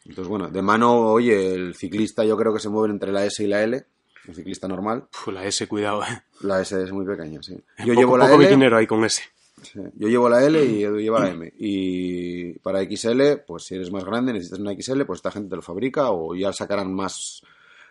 Entonces, 0.06 0.28
bueno, 0.28 0.50
de 0.50 0.60
mano, 0.60 0.98
oye, 0.98 1.54
el 1.54 1.74
ciclista 1.74 2.24
yo 2.24 2.36
creo 2.36 2.52
que 2.52 2.60
se 2.60 2.68
mueve 2.68 2.92
entre 2.92 3.10
la 3.10 3.24
S 3.24 3.42
y 3.42 3.46
la 3.46 3.62
L, 3.62 3.86
un 4.28 4.34
ciclista 4.34 4.66
normal. 4.68 5.04
Uf, 5.12 5.28
la 5.28 5.44
S, 5.44 5.66
cuidado. 5.66 6.02
eh. 6.02 6.22
La 6.40 6.60
S 6.60 6.80
es 6.82 6.92
muy 6.92 7.04
pequeña, 7.06 7.42
sí. 7.42 7.54
Yo 7.78 7.86
poco, 7.86 8.00
llevo 8.00 8.18
la 8.18 8.24
poco 8.26 8.36
L, 8.36 8.46
biquinero 8.46 8.76
ahí 8.76 8.86
con 8.86 9.04
S. 9.04 9.22
sí, 9.62 9.80
yo 9.94 10.08
llevo 10.08 10.28
la 10.28 10.44
L 10.44 10.64
y 10.64 10.82
Edu 10.84 10.98
lleva 10.98 11.20
la 11.20 11.30
M. 11.30 11.52
Y 11.58 12.58
para 12.60 12.82
XL, 12.84 13.38
pues 13.46 13.64
si 13.64 13.74
eres 13.76 13.90
más 13.90 14.04
grande, 14.04 14.32
necesitas 14.32 14.58
una 14.60 14.72
XL, 14.74 15.02
pues 15.04 15.18
esta 15.18 15.30
gente 15.30 15.50
te 15.50 15.56
lo 15.56 15.62
fabrica 15.62 16.10
o 16.10 16.34
ya 16.34 16.52
sacarán 16.52 16.92
más, 16.94 17.42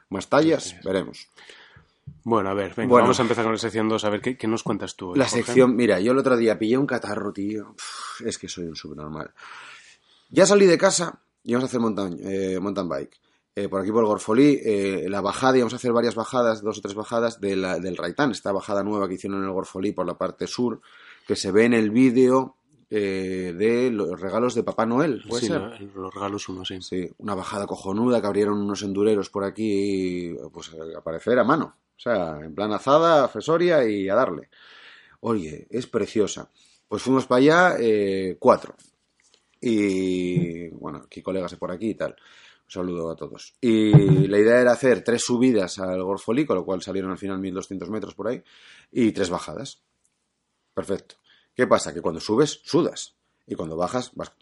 más 0.10 0.28
tallas, 0.30 0.76
veremos. 0.84 1.28
Bueno, 2.26 2.50
a 2.50 2.54
ver, 2.54 2.74
venga, 2.76 2.90
Bueno. 2.90 3.04
vamos 3.06 3.20
a 3.20 3.22
empezar 3.24 3.44
con 3.46 3.54
la 3.54 3.58
sección 3.60 3.88
2. 3.88 4.04
A 4.06 4.10
ver, 4.10 4.22
¿qué, 4.22 4.38
qué 4.38 4.48
nos 4.48 4.62
cuentas 4.64 4.96
tú? 4.96 5.12
hoy, 5.12 5.18
La 5.20 5.26
Jorge? 5.28 5.44
sección, 5.46 5.76
mira, 5.76 6.00
yo 6.02 6.12
el 6.12 6.18
otro 6.18 6.36
día 6.36 6.58
pillé 6.60 6.78
un 6.78 6.86
catarro, 6.86 7.32
tío. 7.32 7.72
Uf, 7.72 8.22
es 8.26 8.38
que 8.38 8.48
soy 8.50 8.66
un 8.66 8.76
subnormal. 8.76 9.32
Ya 10.30 10.46
salí 10.46 10.66
de 10.66 10.78
casa 10.78 11.20
y 11.44 11.54
vamos 11.54 11.66
a 11.66 11.68
hacer 11.68 11.80
mountain, 11.80 12.18
eh, 12.24 12.60
mountain 12.60 12.90
bike. 12.90 13.20
Eh, 13.56 13.70
por 13.70 13.82
aquí 13.82 13.92
por 13.92 14.02
el 14.02 14.08
Gorfolí, 14.08 14.60
eh, 14.66 15.06
la 15.10 15.22
bajada, 15.22 15.58
y 15.58 15.60
vamos 15.60 15.74
a 15.74 15.76
hacer 15.76 15.92
varias 15.94 16.16
bajadas, 16.16 16.64
dos 16.64 16.80
o 16.80 16.82
tres 16.82 16.96
bajadas 16.96 17.40
de 17.40 17.56
la- 17.56 17.78
del 17.80 17.96
Raitán, 17.98 18.32
esta 18.32 18.52
bajada 18.52 18.84
nueva 18.84 19.08
que 19.08 19.14
hicieron 19.14 19.40
en 19.40 19.46
el 19.46 19.52
Gorfolí 19.52 19.92
por 19.92 20.08
la 20.08 20.18
parte 20.18 20.48
sur, 20.48 20.82
que 21.28 21.36
se 21.36 21.52
ve 21.52 21.66
en 21.66 21.74
el 21.74 21.92
vídeo 21.92 22.56
eh, 22.96 23.54
de 23.58 23.90
los 23.90 24.20
regalos 24.20 24.54
de 24.54 24.62
Papá 24.64 24.86
Noel. 24.86 25.24
¿Puede 25.28 25.42
Sí, 25.42 25.48
ser? 25.48 25.60
no, 25.62 25.70
los 25.96 26.14
regalos 26.14 26.48
uno, 26.50 26.64
sí. 26.64 26.80
Sí, 26.80 27.10
una 27.18 27.34
bajada 27.34 27.66
cojonuda 27.66 28.22
que 28.22 28.28
abrieron 28.28 28.60
unos 28.62 28.84
endureros 28.84 29.32
por 29.32 29.44
aquí, 29.44 30.36
pues 30.52 30.70
a 30.96 31.02
parecer 31.02 31.40
a 31.40 31.44
mano. 31.44 31.76
O 31.98 32.00
sea, 32.00 32.40
en 32.44 32.54
plan 32.54 32.72
azada, 32.72 33.28
fesoria 33.30 33.84
y 33.90 34.10
a 34.10 34.16
darle. 34.16 34.50
Oye, 35.22 35.66
es 35.72 35.88
preciosa. 35.88 36.50
Pues 36.88 37.02
fuimos 37.02 37.26
para 37.26 37.40
allá 37.40 37.76
eh, 37.80 38.36
cuatro. 38.40 38.76
Y 39.60 40.68
bueno, 40.70 41.04
aquí 41.06 41.22
colegas 41.22 41.52
de 41.52 41.58
por 41.58 41.72
aquí 41.72 41.92
y 41.92 41.96
tal. 41.96 42.16
Un 42.66 42.72
saludo 42.72 43.12
a 43.12 43.16
todos. 43.16 43.54
Y 43.62 44.28
la 44.28 44.40
idea 44.40 44.62
era 44.62 44.72
hacer 44.72 45.04
tres 45.04 45.24
subidas 45.24 45.80
al 45.80 46.04
Gorfolí, 46.04 46.46
con 46.46 46.58
lo 46.58 46.66
cual 46.66 46.82
salieron 46.82 47.12
al 47.12 47.18
final 47.18 47.40
1200 47.40 47.90
metros 47.90 48.16
por 48.16 48.28
ahí, 48.28 48.44
y 48.92 49.12
tres 49.12 49.30
bajadas. 49.30 49.82
Perfecto. 50.74 51.16
¿Qué 51.54 51.68
pasa? 51.68 51.94
Que 51.94 52.02
cuando 52.02 52.20
subes, 52.20 52.62
sudas. 52.64 53.16
Y 53.46 53.56
cuando 53.56 53.76
bajas, 53.76 54.12
vas 54.16 54.34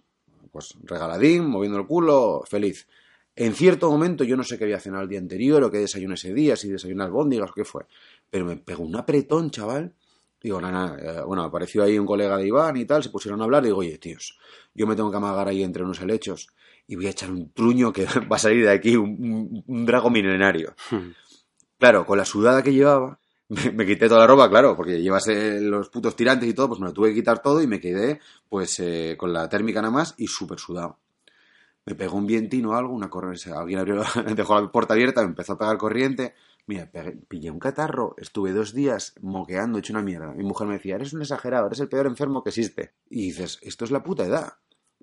pues 0.52 0.76
regaladín, 0.84 1.48
moviendo 1.48 1.80
el 1.80 1.88
culo, 1.88 2.44
feliz. 2.46 2.88
En 3.36 3.56
cierto 3.56 3.90
momento, 3.90 4.24
yo 4.24 4.36
no 4.36 4.44
sé 4.44 4.58
qué 4.58 4.66
había 4.66 4.80
cenado 4.80 5.04
el 5.04 5.10
día 5.10 5.20
anterior 5.20 5.64
o 5.64 5.72
qué 5.72 5.78
desayuné 5.78 6.16
ese 6.16 6.34
día, 6.34 6.56
si 6.56 6.70
desayuné 6.70 7.04
albóndigas 7.04 7.50
o 7.50 7.54
qué 7.54 7.64
fue, 7.64 7.86
pero 8.30 8.46
me 8.46 8.58
pegó 8.58 8.84
un 8.84 8.96
apretón, 8.96 9.50
chaval. 9.50 9.94
Digo, 10.42 10.60
nada, 10.60 10.98
eh, 11.00 11.24
bueno, 11.24 11.44
apareció 11.44 11.84
ahí 11.84 11.98
un 11.98 12.06
colega 12.06 12.36
de 12.38 12.48
Iván 12.48 12.76
y 12.76 12.86
tal, 12.86 13.04
se 13.04 13.10
pusieron 13.10 13.40
a 13.42 13.46
hablar, 13.46 13.64
digo, 13.64 13.78
oye, 13.78 13.98
tíos, 14.00 14.38
yo 14.74 14.88
me 14.88 14.96
tengo 14.96 15.12
que 15.12 15.18
amagar 15.18 15.48
ahí 15.48 15.64
entre 15.64 15.84
unos 15.84 16.02
helechos 16.02 16.48
y 16.92 16.96
voy 16.98 17.08
a 17.08 17.12
echar 17.12 17.32
un 17.32 17.52
truño 17.54 17.94
que 17.94 18.06
va 18.32 18.36
a 18.36 18.40
salir 18.40 18.66
de 18.66 18.72
aquí, 18.72 18.96
un, 18.98 19.10
un- 19.12 19.64
un 19.66 19.86
drago 19.86 20.10
milenario. 20.10 20.74
Hmm. 20.92 21.12
Claro, 21.80 22.06
con 22.06 22.18
la 22.18 22.26
sudada 22.26 22.62
que 22.62 22.74
llevaba, 22.74 23.18
me, 23.50 23.72
me 23.72 23.86
quité 23.86 24.08
toda 24.08 24.22
la 24.22 24.28
ropa, 24.28 24.50
claro, 24.50 24.76
porque 24.76 25.02
llevas 25.02 25.28
eh, 25.30 25.60
los 25.62 25.90
putos 25.90 26.16
tirantes 26.16 26.48
y 26.50 26.54
todo, 26.54 26.68
pues 26.68 26.80
me 26.80 26.88
lo 26.88 26.94
tuve 26.94 27.10
que 27.10 27.16
quitar 27.16 27.42
todo 27.42 27.62
y 27.62 27.68
me 27.68 27.80
quedé, 27.80 28.20
pues, 28.50 28.80
eh, 28.82 29.16
con 29.18 29.32
la 29.34 29.48
térmica 29.50 29.82
nada 29.82 29.92
más 29.94 30.14
y 30.18 30.28
súper 30.28 30.60
sudado. 30.60 31.00
Me 31.86 31.96
pegó 31.96 32.18
un 32.18 32.28
vientino 32.28 32.72
o 32.72 32.74
algo, 32.74 32.94
una 32.94 33.10
corriente, 33.10 33.52
alguien 33.52 33.80
abrió, 33.80 34.04
dejó 34.36 34.60
la 34.62 34.72
puerta 34.72 34.94
abierta, 34.94 35.22
me 35.22 35.30
empezó 35.30 35.54
a 35.54 35.58
pegar 35.58 35.78
corriente. 35.78 36.36
Mira, 36.68 36.92
pegué- 36.92 37.18
pillé 37.28 37.50
un 37.50 37.58
catarro, 37.58 38.14
estuve 38.18 38.52
dos 38.54 38.74
días 38.74 39.16
moqueando, 39.22 39.80
hecho 39.80 39.94
una 39.94 40.04
mierda. 40.04 40.32
Mi 40.34 40.44
mujer 40.44 40.68
me 40.68 40.74
decía, 40.76 40.96
eres 40.96 41.14
un 41.14 41.22
exagerado, 41.22 41.66
eres 41.68 41.80
el 41.80 41.90
peor 41.90 42.06
enfermo 42.06 42.44
que 42.44 42.50
existe. 42.50 42.94
Y 43.10 43.28
dices, 43.28 43.58
esto 43.64 43.84
es 43.86 43.90
la 43.92 44.04
puta 44.04 44.26
edad. 44.26 44.54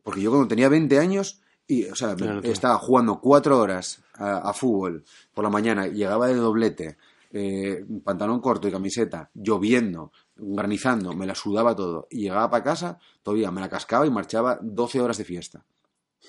Porque 0.05 0.21
yo 0.21 0.31
cuando 0.31 0.47
tenía 0.49 0.69
20 0.69 0.99
años, 1.01 1.41
y, 1.69 1.85
o 1.85 1.95
sea, 1.95 2.17
claro. 2.17 2.41
estaba 2.43 2.79
jugando 2.79 3.21
cuatro 3.21 3.59
horas 3.59 4.03
a, 4.15 4.39
a 4.39 4.53
fútbol 4.55 5.05
por 5.35 5.45
la 5.45 5.51
mañana, 5.51 5.87
llegaba 5.87 6.27
de 6.27 6.35
doblete, 6.35 6.97
eh, 7.31 7.85
pantalón 8.03 8.41
corto 8.41 8.69
y 8.69 8.73
camiseta, 8.73 9.31
lloviendo, 9.35 10.13
granizando, 10.37 11.13
me 11.13 11.27
la 11.27 11.35
sudaba 11.35 11.77
todo. 11.77 12.09
Y 12.11 12.23
llegaba 12.23 12.51
para 12.51 12.65
casa, 12.65 12.99
todavía 13.23 13.51
me 13.51 13.61
la 13.61 13.69
cascaba 13.69 14.07
y 14.07 14.11
marchaba 14.11 14.59
12 14.63 15.01
horas 15.01 15.19
de 15.19 15.25
fiesta. 15.25 15.65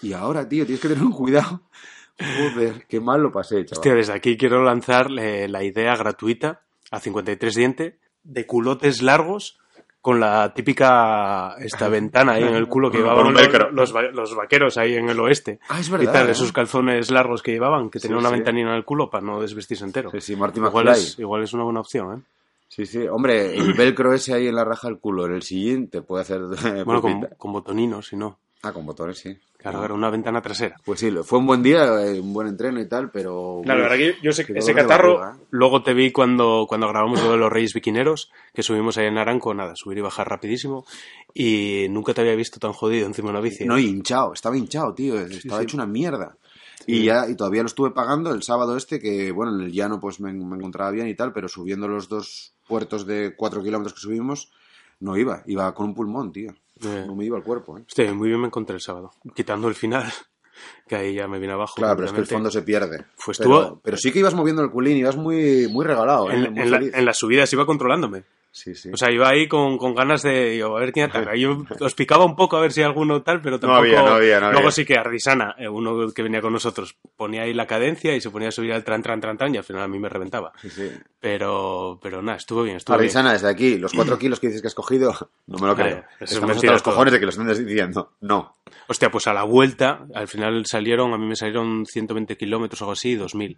Y 0.01 0.13
ahora, 0.13 0.47
tío, 0.47 0.65
tienes 0.65 0.81
que 0.81 0.89
tener 0.89 1.03
un 1.03 1.13
cuidado. 1.13 1.61
Joder, 2.17 2.85
qué 2.87 2.99
mal 2.99 3.21
lo 3.21 3.31
pasé, 3.31 3.63
chaval. 3.63 3.79
Hostia, 3.79 3.95
desde 3.95 4.13
aquí 4.13 4.37
quiero 4.37 4.61
lanzar 4.63 5.07
eh, 5.17 5.47
la 5.47 5.63
idea 5.63 5.95
gratuita 5.95 6.63
a 6.91 6.99
53 6.99 7.55
diente 7.55 7.99
de 8.23 8.45
culotes 8.45 9.01
largos 9.01 9.57
con 10.01 10.19
la 10.19 10.53
típica 10.53 11.55
esta 11.59 11.89
ventana 11.89 12.33
ahí 12.33 12.43
en 12.43 12.55
el 12.55 12.67
culo 12.67 12.89
que 12.89 12.99
llevaban 12.99 13.33
los, 13.73 14.35
vaqueros 14.35 14.77
ahí 14.77 14.95
en 14.95 15.09
el 15.09 15.19
oeste. 15.19 15.59
Ah, 15.67 15.79
es 15.79 15.89
y 15.89 15.91
verdad. 15.91 16.13
tal, 16.13 16.29
¿eh? 16.29 16.31
esos 16.31 16.51
calzones 16.51 17.11
largos 17.11 17.43
que 17.43 17.51
llevaban, 17.51 17.89
que 17.89 17.99
Sí, 17.99 18.03
tenían 18.03 18.19
una 18.19 18.29
sí. 18.29 18.35
ventanina 18.35 18.69
en 18.69 18.75
el 18.77 18.85
culo 18.85 19.09
para 19.09 19.25
no 19.25 19.41
desvestirse 19.41 19.83
entero. 19.83 20.09
Sí, 20.11 20.21
sí, 20.21 20.35
Marty 20.35 20.59
igual, 20.59 20.87
es, 20.89 21.19
igual 21.19 21.43
es 21.43 21.53
una 21.53 21.63
buena 21.63 21.81
opción, 21.81 22.19
¿eh? 22.19 22.21
Sí, 22.69 22.85
sí. 22.85 23.07
Hombre, 23.07 23.55
el 23.57 23.73
velcro 23.77 24.13
ese 24.13 24.33
ahí 24.33 24.47
en 24.47 24.55
la 24.55 24.63
raja 24.63 24.87
del 24.87 24.99
culo, 24.99 25.25
en 25.25 25.33
el 25.33 25.41
sillín, 25.41 25.89
te 25.89 26.01
puede 26.01 26.21
hacer... 26.21 26.41
Bueno, 26.85 27.01
con, 27.01 27.27
con 27.37 27.51
botoninos, 27.51 28.07
si 28.07 28.15
no. 28.15 28.37
Ah, 28.63 28.71
con 28.71 28.85
botones, 28.85 29.17
sí. 29.17 29.37
Claro, 29.59 29.83
era 29.83 29.93
una 29.93 30.09
ventana 30.09 30.41
trasera. 30.41 30.77
Pues 30.85 31.01
sí, 31.01 31.11
fue 31.25 31.37
un 31.37 31.45
buen 31.45 31.61
día, 31.61 31.83
eh, 32.05 32.21
un 32.21 32.31
buen 32.31 32.47
entreno 32.47 32.79
y 32.79 32.87
tal, 32.87 33.11
pero... 33.11 33.59
Claro, 33.65 33.81
la 33.81 33.89
verdad 33.89 33.97
que 33.97 34.15
yo 34.23 34.31
sé 34.31 34.45
que 34.45 34.53
ese 34.53 34.73
catarro, 34.73 35.19
barriga, 35.19 35.37
¿eh? 35.37 35.47
luego 35.49 35.83
te 35.83 35.93
vi 35.93 36.13
cuando, 36.13 36.65
cuando 36.65 36.87
grabamos 36.87 37.21
lo 37.21 37.33
de 37.33 37.37
los 37.37 37.51
Reyes 37.51 37.73
Biquineros, 37.73 38.31
que 38.53 38.63
subimos 38.63 38.97
ahí 38.97 39.07
en 39.07 39.17
Aranco, 39.17 39.53
nada, 39.53 39.75
subir 39.75 39.97
y 39.97 40.01
bajar 40.01 40.29
rapidísimo, 40.29 40.85
y 41.33 41.87
nunca 41.89 42.13
te 42.13 42.21
había 42.21 42.35
visto 42.35 42.57
tan 42.57 42.71
jodido 42.71 43.05
encima 43.05 43.27
de 43.27 43.31
una 43.31 43.41
bici. 43.41 43.65
No, 43.65 43.77
y 43.77 43.87
hinchado, 43.87 44.31
estaba 44.31 44.55
hinchado, 44.55 44.93
tío, 44.93 45.19
estaba 45.19 45.59
sí. 45.59 45.63
hecho 45.65 45.75
una 45.75 45.85
mierda. 45.85 46.37
Y 46.87 47.03
ya, 47.03 47.27
y 47.29 47.35
todavía 47.35 47.61
lo 47.61 47.67
estuve 47.67 47.91
pagando 47.91 48.33
el 48.33 48.41
sábado 48.41 48.77
este, 48.77 49.01
que 49.01 49.31
bueno, 49.33 49.53
en 49.53 49.65
el 49.65 49.73
llano 49.73 49.99
pues 49.99 50.21
me, 50.21 50.31
me 50.31 50.55
encontraba 50.55 50.89
bien 50.89 51.07
y 51.09 51.15
tal, 51.15 51.33
pero 51.33 51.49
subiendo 51.49 51.89
los 51.89 52.07
dos 52.07 52.53
puertos 52.65 53.05
de 53.05 53.35
cuatro 53.35 53.61
kilómetros 53.61 53.93
que 53.93 53.99
subimos, 53.99 54.49
no 55.01 55.17
iba, 55.17 55.43
iba 55.45 55.73
con 55.73 55.87
un 55.87 55.93
pulmón, 55.93 56.31
tío. 56.31 56.53
Eh. 56.83 57.03
No 57.07 57.15
me 57.15 57.25
iba 57.25 57.37
el 57.37 57.43
cuerpo, 57.43 57.77
eh. 57.77 57.83
Hostia, 57.87 58.13
muy 58.13 58.29
bien 58.29 58.39
me 58.39 58.47
encontré 58.47 58.75
el 58.75 58.81
sábado, 58.81 59.11
quitando 59.35 59.67
el 59.67 59.75
final, 59.75 60.05
que 60.87 60.95
ahí 60.95 61.13
ya 61.15 61.27
me 61.27 61.39
vine 61.39 61.53
abajo. 61.53 61.75
Claro, 61.75 61.95
pero 61.95 62.07
es 62.07 62.13
que 62.13 62.21
el 62.21 62.27
fondo 62.27 62.49
se 62.51 62.61
pierde. 62.61 63.05
Pues 63.25 63.37
pero, 63.37 63.69
tú- 63.69 63.81
pero 63.83 63.97
sí 63.97 64.11
que 64.11 64.19
ibas 64.19 64.33
moviendo 64.33 64.61
el 64.61 64.71
culín, 64.71 64.97
ibas 64.97 65.15
muy, 65.17 65.67
muy 65.67 65.85
regalado, 65.85 66.29
eh, 66.31 66.35
En, 66.35 66.53
muy 66.53 66.61
en 66.63 66.71
la- 66.71 66.77
en 66.99 67.05
las 67.05 67.17
subidas 67.17 67.51
iba 67.53 67.65
controlándome. 67.65 68.23
Sí, 68.51 68.73
sí. 68.73 68.89
O 68.91 68.97
sea, 68.97 69.11
iba 69.11 69.29
ahí 69.29 69.47
con, 69.47 69.77
con 69.77 69.93
ganas 69.93 70.23
de 70.23 70.57
yo, 70.57 70.75
a 70.75 70.79
ver 70.79 70.91
quién 70.91 71.05
ataca. 71.09 71.35
Yo 71.35 71.63
os 71.79 71.93
picaba 71.93 72.25
un 72.25 72.35
poco 72.35 72.57
a 72.57 72.61
ver 72.61 72.71
si 72.71 72.81
alguno 72.81 73.21
tal, 73.21 73.41
pero 73.41 73.59
tampoco. 73.59 73.79
había, 73.81 74.01
no 74.01 74.07
había, 74.15 74.39
no 74.39 74.47
Luego 74.47 74.59
había. 74.59 74.71
sí 74.71 74.85
que 74.85 74.97
Ardisana, 74.97 75.55
eh, 75.59 75.69
uno 75.69 76.11
que 76.11 76.23
venía 76.23 76.41
con 76.41 76.53
nosotros, 76.53 76.97
ponía 77.15 77.43
ahí 77.43 77.53
la 77.53 77.67
cadencia 77.67 78.15
y 78.15 78.21
se 78.21 78.31
ponía 78.31 78.47
a 78.47 78.51
subir 78.51 78.73
al 78.73 78.83
tran, 78.83 79.03
tran, 79.03 79.21
tran, 79.21 79.37
tran, 79.37 79.53
y 79.53 79.57
al 79.59 79.63
final 79.63 79.83
a 79.83 79.87
mí 79.87 79.99
me 79.99 80.09
reventaba. 80.09 80.51
Sí, 80.61 80.69
sí. 80.71 80.89
Pero, 81.19 81.99
pero 82.01 82.21
nada, 82.23 82.37
estuvo 82.37 82.63
bien, 82.63 82.77
estuvo 82.77 82.97
bien. 82.97 83.03
Arizana, 83.05 83.33
desde 83.33 83.49
aquí, 83.49 83.77
los 83.77 83.93
cuatro 83.93 84.17
kilos 84.19 84.39
que 84.39 84.47
dices 84.47 84.61
que 84.61 84.67
has 84.67 84.75
cogido, 84.75 85.13
no 85.45 85.59
me 85.59 85.67
lo 85.67 85.75
creo. 85.75 86.03
Es 86.19 86.31
Estamos 86.31 86.55
hasta 86.55 86.71
los 86.71 86.81
todo. 86.83 86.93
cojones 86.95 87.13
de 87.13 87.19
que 87.19 87.25
lo 87.25 87.29
estén 87.29 87.47
diciendo. 87.67 88.13
No. 88.21 88.55
Hostia, 88.87 89.11
pues 89.11 89.27
a 89.27 89.33
la 89.33 89.43
vuelta, 89.43 90.07
al 90.15 90.27
final 90.27 90.65
salieron, 90.65 91.13
a 91.13 91.17
mí 91.17 91.27
me 91.27 91.35
salieron 91.35 91.85
120 91.85 92.35
kilómetros 92.35 92.81
o 92.81 92.85
algo 92.85 92.93
así, 92.93 93.15
2000. 93.15 93.57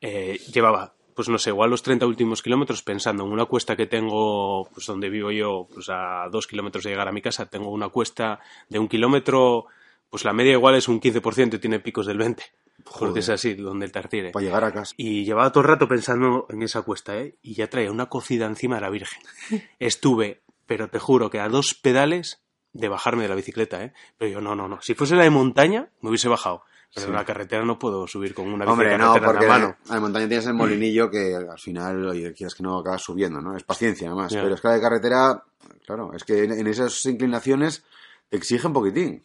Eh, 0.00 0.38
llevaba, 0.52 0.94
pues 1.20 1.28
no 1.28 1.36
sé, 1.36 1.50
igual 1.50 1.68
los 1.68 1.82
30 1.82 2.06
últimos 2.06 2.40
kilómetros 2.40 2.82
pensando 2.82 3.26
en 3.26 3.30
una 3.30 3.44
cuesta 3.44 3.76
que 3.76 3.86
tengo, 3.86 4.66
pues 4.72 4.86
donde 4.86 5.10
vivo 5.10 5.30
yo, 5.30 5.68
pues 5.70 5.90
a 5.90 6.26
dos 6.32 6.46
kilómetros 6.46 6.82
de 6.82 6.88
llegar 6.88 7.08
a 7.08 7.12
mi 7.12 7.20
casa, 7.20 7.44
tengo 7.44 7.68
una 7.68 7.90
cuesta 7.90 8.40
de 8.70 8.78
un 8.78 8.88
kilómetro, 8.88 9.66
pues 10.08 10.24
la 10.24 10.32
media 10.32 10.52
igual 10.52 10.76
es 10.76 10.88
un 10.88 10.98
15% 10.98 11.56
y 11.56 11.58
tiene 11.58 11.78
picos 11.78 12.06
del 12.06 12.16
20. 12.16 12.42
Joder. 12.86 12.98
Porque 12.98 13.20
es 13.20 13.28
así, 13.28 13.52
donde 13.52 13.84
el 13.84 13.92
tartire. 13.92 14.30
Para 14.30 14.46
llegar 14.46 14.64
a 14.64 14.72
casa. 14.72 14.94
Y 14.96 15.26
llevaba 15.26 15.52
todo 15.52 15.60
el 15.60 15.68
rato 15.68 15.86
pensando 15.86 16.46
en 16.48 16.62
esa 16.62 16.80
cuesta, 16.80 17.18
¿eh? 17.18 17.34
Y 17.42 17.52
ya 17.52 17.68
traía 17.68 17.90
una 17.90 18.06
cocida 18.06 18.46
encima 18.46 18.76
de 18.76 18.80
la 18.80 18.88
Virgen. 18.88 19.20
Estuve, 19.78 20.40
pero 20.64 20.88
te 20.88 21.00
juro 21.00 21.28
que 21.28 21.38
a 21.38 21.50
dos 21.50 21.74
pedales 21.74 22.40
de 22.72 22.88
bajarme 22.88 23.24
de 23.24 23.28
la 23.28 23.34
bicicleta, 23.34 23.84
¿eh? 23.84 23.92
Pero 24.16 24.30
yo, 24.30 24.40
no, 24.40 24.56
no, 24.56 24.68
no. 24.68 24.80
Si 24.80 24.94
fuese 24.94 25.16
la 25.16 25.24
de 25.24 25.30
montaña, 25.30 25.90
me 26.00 26.08
hubiese 26.08 26.30
bajado. 26.30 26.64
Pero 26.94 27.08
en 27.08 27.14
la 27.14 27.24
carretera 27.24 27.64
no 27.64 27.78
puedo 27.78 28.06
subir 28.06 28.34
con 28.34 28.52
una 28.52 28.64
Hombre, 28.64 28.98
no, 28.98 29.14
porque 29.14 29.44
en 29.44 29.50
la 29.50 29.58
mano. 29.58 29.76
en 29.86 29.94
la 29.94 30.00
montaña 30.00 30.26
tienes 30.26 30.46
el 30.46 30.54
molinillo 30.54 31.10
que 31.10 31.36
al 31.36 31.58
final, 31.58 32.06
oye, 32.08 32.32
quieres 32.32 32.54
que 32.54 32.62
no 32.62 32.78
acabas 32.78 33.02
subiendo, 33.02 33.40
¿no? 33.40 33.56
Es 33.56 33.62
paciencia, 33.62 34.08
además. 34.08 34.32
Ya. 34.32 34.42
Pero 34.42 34.54
es 34.54 34.60
que 34.60 34.68
la 34.68 34.74
de 34.74 34.80
carretera, 34.80 35.44
claro, 35.86 36.12
es 36.14 36.24
que 36.24 36.44
en, 36.44 36.52
en 36.52 36.66
esas 36.66 37.06
inclinaciones 37.06 37.84
te 38.28 38.36
exige 38.36 38.66
un 38.66 38.72
poquitín. 38.72 39.24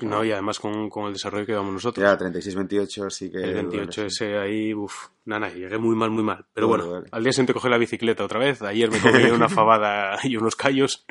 No, 0.00 0.24
y 0.24 0.32
además 0.32 0.58
con, 0.58 0.88
con 0.90 1.06
el 1.06 1.12
desarrollo 1.12 1.46
que 1.46 1.52
damos 1.52 1.72
nosotros. 1.72 2.02
Ya, 2.02 2.18
36-28 2.18 3.10
sí 3.10 3.30
que... 3.30 3.38
el 3.38 3.54
28 3.54 4.06
ese 4.06 4.38
ahí, 4.38 4.72
uff, 4.74 5.08
nada, 5.24 5.48
llegué 5.48 5.78
muy 5.78 5.94
mal, 5.96 6.10
muy 6.10 6.22
mal. 6.22 6.44
Pero 6.52 6.68
bueno, 6.68 7.02
al 7.10 7.22
día 7.22 7.32
siguiente 7.32 7.54
cogí 7.54 7.68
la 7.68 7.78
bicicleta 7.78 8.24
otra 8.24 8.38
vez. 8.38 8.62
Ayer 8.62 8.90
me 8.90 9.00
comí 9.00 9.24
una 9.30 9.48
fabada 9.50 10.18
y 10.24 10.36
unos 10.36 10.56
callos. 10.56 11.04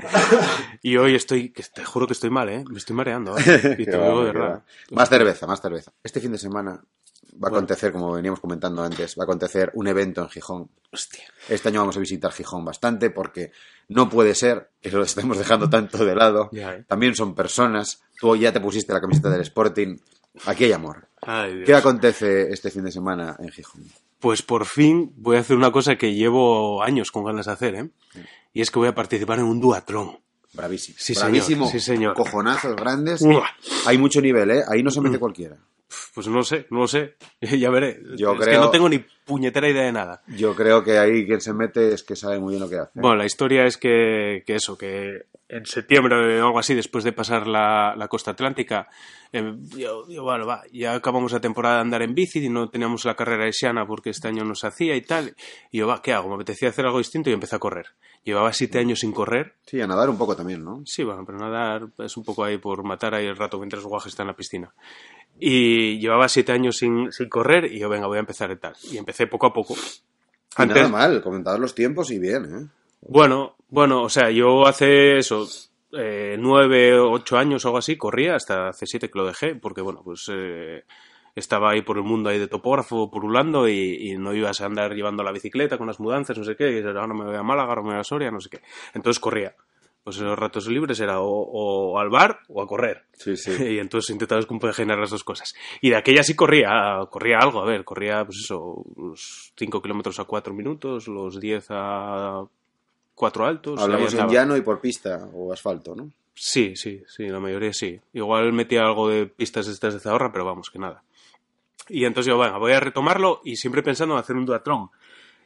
Y 0.81 0.97
hoy 0.97 1.15
estoy, 1.15 1.49
que 1.51 1.63
te 1.63 1.83
juro 1.85 2.07
que 2.07 2.13
estoy 2.13 2.29
mal, 2.29 2.49
¿eh? 2.49 2.63
Me 2.69 2.77
estoy 2.77 2.95
mareando. 2.95 3.37
¿eh? 3.37 3.75
Y 3.79 3.85
te 3.85 3.97
va, 3.97 4.07
digo 4.07 4.19
de 4.25 4.31
verdad. 4.31 4.63
Más 4.91 5.09
cerveza, 5.09 5.47
más 5.47 5.61
cerveza. 5.61 5.91
Este 6.03 6.19
fin 6.19 6.31
de 6.31 6.37
semana 6.37 6.71
va 6.71 6.77
a 6.77 7.49
Bueno. 7.49 7.57
acontecer, 7.57 7.91
como 7.91 8.11
veníamos 8.13 8.39
comentando 8.39 8.83
antes, 8.83 9.15
va 9.17 9.23
a 9.23 9.25
acontecer 9.25 9.71
un 9.73 9.87
evento 9.87 10.21
en 10.21 10.29
Gijón. 10.29 10.69
Hostia. 10.91 11.23
Este 11.49 11.69
año 11.69 11.79
vamos 11.79 11.97
a 11.97 11.99
visitar 11.99 12.31
Gijón 12.31 12.63
bastante 12.63 13.09
porque 13.09 13.51
no 13.89 14.07
puede 14.07 14.35
ser 14.35 14.69
que 14.79 14.91
lo 14.91 15.01
estemos 15.01 15.37
dejando 15.39 15.67
tanto 15.69 16.05
de 16.05 16.15
lado. 16.15 16.49
¿eh? 16.53 16.83
También 16.87 17.15
son 17.15 17.33
personas. 17.33 18.03
Tú 18.23 18.37
ya 18.37 18.53
te 18.53 18.61
pusiste 18.61 18.93
la 18.93 19.01
camiseta 19.01 19.29
del 19.29 19.41
Sporting. 19.41 19.97
Aquí 20.45 20.63
hay 20.63 20.71
amor. 20.71 21.09
Ay. 21.21 21.63
¿Qué 21.65 21.75
acontece 21.75 22.53
este 22.53 22.71
fin 22.71 22.85
de 22.85 22.91
semana 22.93 23.35
en 23.37 23.49
Gijón? 23.49 23.83
Pues 24.17 24.41
por 24.41 24.65
fin 24.65 25.11
voy 25.17 25.35
a 25.35 25.41
hacer 25.41 25.57
una 25.57 25.73
cosa 25.73 25.97
que 25.97 26.13
llevo 26.13 26.81
años 26.81 27.11
con 27.11 27.25
ganas 27.25 27.47
de 27.47 27.51
hacer, 27.51 27.75
¿eh? 27.75 27.89
Y 28.53 28.61
es 28.61 28.71
que 28.71 28.79
voy 28.79 28.87
a 28.87 28.95
participar 28.95 29.39
en 29.39 29.45
un 29.45 29.59
duatrón. 29.59 30.19
Bravísimo. 30.53 30.95
Sí, 30.97 31.13
señor. 31.13 31.31
Bravísimo. 31.31 31.69
Sí, 31.69 31.81
señor. 31.81 32.15
Cojonazos 32.15 32.77
grandes. 32.77 33.21
Uah. 33.23 33.43
Hay 33.87 33.97
mucho 33.97 34.21
nivel, 34.21 34.51
¿eh? 34.51 34.63
Ahí 34.69 34.83
no 34.83 34.89
se 34.89 35.01
mete 35.01 35.19
cualquiera. 35.19 35.57
Pues 36.13 36.27
no 36.27 36.35
lo 36.35 36.43
sé, 36.43 36.67
no 36.69 36.79
lo 36.79 36.87
sé. 36.87 37.15
ya 37.41 37.69
veré. 37.69 37.99
Yo 38.15 38.33
es 38.33 38.47
que 38.47 38.57
no 38.57 38.69
tengo 38.69 38.89
ni 38.89 39.03
puñetera 39.25 39.69
idea 39.69 39.83
de 39.83 39.91
nada. 39.91 40.21
Yo 40.27 40.55
creo 40.55 40.83
que 40.83 40.97
ahí 40.97 41.25
quien 41.25 41.41
se 41.41 41.53
mete 41.53 41.93
es 41.93 42.03
que 42.03 42.15
sabe 42.15 42.39
muy 42.39 42.53
bien 42.53 42.61
lo 42.61 42.69
que 42.69 42.77
hace. 42.77 42.99
Bueno, 42.99 43.17
la 43.17 43.25
historia 43.25 43.65
es 43.65 43.77
que, 43.77 44.43
que 44.45 44.55
eso, 44.55 44.77
que 44.77 45.27
en 45.49 45.65
septiembre 45.65 46.41
o 46.41 46.47
algo 46.47 46.59
así, 46.59 46.73
después 46.73 47.03
de 47.03 47.13
pasar 47.13 47.47
la, 47.47 47.95
la 47.95 48.07
costa 48.07 48.31
atlántica, 48.31 48.87
eh, 49.31 49.55
yo, 49.75 50.07
yo, 50.07 50.23
bueno, 50.23 50.45
va, 50.45 50.63
ya 50.71 50.93
acabamos 50.93 51.31
la 51.31 51.41
temporada 51.41 51.75
de 51.75 51.81
andar 51.81 52.01
en 52.03 52.13
bici 52.13 52.43
y 52.43 52.49
no 52.49 52.69
teníamos 52.69 53.03
la 53.05 53.15
carrera 53.15 53.47
esiana 53.47 53.85
porque 53.85 54.11
este 54.11 54.27
año 54.27 54.43
no 54.43 54.53
se 54.53 54.67
hacía 54.67 54.95
y 54.95 55.01
tal. 55.01 55.35
Y 55.71 55.79
yo, 55.79 55.87
va, 55.87 56.01
¿qué 56.01 56.13
hago? 56.13 56.29
Me 56.29 56.35
apetecía 56.35 56.69
hacer 56.69 56.85
algo 56.85 56.99
distinto 56.99 57.29
y 57.29 57.33
empecé 57.33 57.55
a 57.55 57.59
correr. 57.59 57.87
Llevaba 58.23 58.53
siete 58.53 58.79
años 58.79 58.99
sin 58.99 59.11
correr. 59.11 59.55
Sí, 59.65 59.81
a 59.81 59.87
nadar 59.87 60.09
un 60.09 60.17
poco 60.17 60.35
también, 60.35 60.63
¿no? 60.63 60.83
Sí, 60.85 61.03
bueno, 61.03 61.23
pero 61.25 61.39
nadar 61.39 61.87
es 61.97 62.15
un 62.15 62.23
poco 62.23 62.43
ahí 62.43 62.57
por 62.57 62.83
matar 62.83 63.15
ahí 63.15 63.25
el 63.25 63.35
rato 63.35 63.57
mientras 63.57 63.83
Guaje 63.83 64.09
está 64.09 64.23
en 64.23 64.27
la 64.27 64.35
piscina. 64.35 64.71
Y 65.39 65.99
llevaba 65.99 66.29
siete 66.29 66.51
años 66.51 66.77
sin, 66.77 67.11
sin 67.11 67.27
correr 67.27 67.65
y 67.65 67.79
yo, 67.79 67.89
venga, 67.89 68.07
voy 68.07 68.17
a 68.17 68.21
empezar 68.21 68.51
y 68.51 68.55
tal. 68.57 68.73
Y 68.91 68.97
empecé 68.97 69.27
poco 69.27 69.47
a 69.47 69.53
poco. 69.53 69.75
Y 70.57 70.65
nada 70.65 70.87
mal, 70.87 71.21
comentar 71.21 71.59
los 71.59 71.73
tiempos 71.73 72.11
y 72.11 72.19
bien, 72.19 72.45
¿eh? 72.45 72.67
Bueno, 73.01 73.55
bueno, 73.69 74.03
o 74.03 74.09
sea, 74.09 74.29
yo 74.29 74.65
hace 74.65 75.17
eso, 75.17 75.47
eh, 75.97 76.37
nueve, 76.39 76.97
ocho 76.97 77.37
años 77.37 77.65
o 77.65 77.69
algo 77.69 77.79
así, 77.79 77.97
corría 77.97 78.35
hasta 78.35 78.69
hace 78.69 78.85
siete 78.85 79.09
que 79.09 79.19
lo 79.19 79.25
dejé, 79.25 79.55
porque 79.55 79.81
bueno, 79.81 80.01
pues 80.03 80.29
eh, 80.31 80.85
estaba 81.35 81.71
ahí 81.71 81.81
por 81.81 81.97
el 81.97 82.03
mundo 82.03 82.29
ahí 82.29 82.39
de 82.39 82.47
topógrafo, 82.47 83.11
purulando 83.11 83.67
y, 83.67 84.11
y 84.11 84.17
no 84.17 84.33
ibas 84.33 84.61
a 84.61 84.67
andar 84.67 84.93
llevando 84.93 85.23
la 85.23 85.31
bicicleta 85.31 85.77
con 85.77 85.87
las 85.87 85.99
mudanzas, 85.99 86.37
no 86.37 86.43
sé 86.43 86.55
qué, 86.55 86.71
y 86.71 86.81
ahora 86.81 87.07
me 87.07 87.25
voy 87.25 87.35
a 87.35 87.43
Málaga, 87.43 87.69
ahora 87.69 87.81
me 87.81 87.89
voy 87.89 87.99
a 87.99 88.03
Soria, 88.03 88.31
no 88.31 88.39
sé 88.39 88.49
qué. 88.49 88.61
Entonces 88.93 89.19
corría. 89.19 89.53
Pues 90.03 90.17
en 90.17 90.25
los 90.25 90.37
ratos 90.37 90.67
libres 90.67 90.99
era 90.99 91.21
o, 91.21 91.29
o 91.29 91.97
al 91.97 92.09
bar 92.09 92.39
o 92.49 92.61
a 92.61 92.67
correr. 92.67 93.05
Sí, 93.13 93.37
sí. 93.37 93.51
Y 93.73 93.79
entonces 93.79 94.09
intentaba 94.09 94.41
compaginar 94.43 94.97
las 94.97 95.11
dos 95.11 95.23
cosas. 95.23 95.53
Y 95.81 95.89
de 95.89 95.95
aquella 95.95 96.23
sí 96.23 96.35
corría, 96.35 96.99
corría 97.09 97.37
algo, 97.39 97.61
a 97.61 97.65
ver, 97.65 97.85
corría, 97.85 98.25
pues 98.25 98.39
eso, 98.43 98.83
los 98.97 99.53
5 99.57 99.81
kilómetros 99.81 100.19
a 100.19 100.25
4 100.25 100.53
minutos, 100.53 101.07
los 101.07 101.39
10 101.39 101.67
a 101.69 102.43
4 103.15 103.45
altos. 103.45 103.79
Hablamos 103.79 104.13
en 104.13 104.27
llano 104.27 104.57
y 104.57 104.61
por 104.61 104.81
pista 104.81 105.29
o 105.33 105.53
asfalto, 105.53 105.95
¿no? 105.95 106.11
Sí, 106.35 106.75
sí, 106.75 107.03
sí, 107.07 107.27
la 107.27 107.39
mayoría 107.39 107.71
sí. 107.73 107.99
Igual 108.13 108.51
metía 108.53 108.81
algo 108.81 109.07
de 109.07 109.27
pistas 109.27 109.67
estas 109.67 109.93
de 109.93 109.99
Zahorra, 109.99 110.31
pero 110.31 110.45
vamos, 110.45 110.69
que 110.69 110.79
nada. 110.79 111.03
Y 111.89 112.05
entonces 112.05 112.31
yo, 112.31 112.39
venga, 112.39 112.57
voy 112.57 112.71
a 112.71 112.79
retomarlo 112.79 113.41
y 113.43 113.55
siempre 113.55 113.83
pensando 113.83 114.15
en 114.15 114.21
hacer 114.21 114.35
un 114.35 114.45
duatrón. 114.45 114.89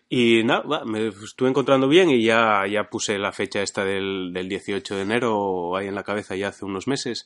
Y 0.09 0.43
nada, 0.43 0.85
me 0.85 1.07
estuve 1.07 1.49
encontrando 1.49 1.87
bien 1.89 2.09
y 2.09 2.23
ya, 2.23 2.65
ya 2.65 2.89
puse 2.89 3.17
la 3.17 3.31
fecha 3.33 3.61
esta 3.61 3.83
del, 3.83 4.31
del 4.33 4.47
18 4.47 4.95
de 4.95 5.01
enero 5.01 5.75
ahí 5.75 5.87
en 5.87 5.95
la 5.95 6.03
cabeza 6.03 6.35
ya 6.35 6.47
hace 6.49 6.63
unos 6.63 6.87
meses. 6.87 7.25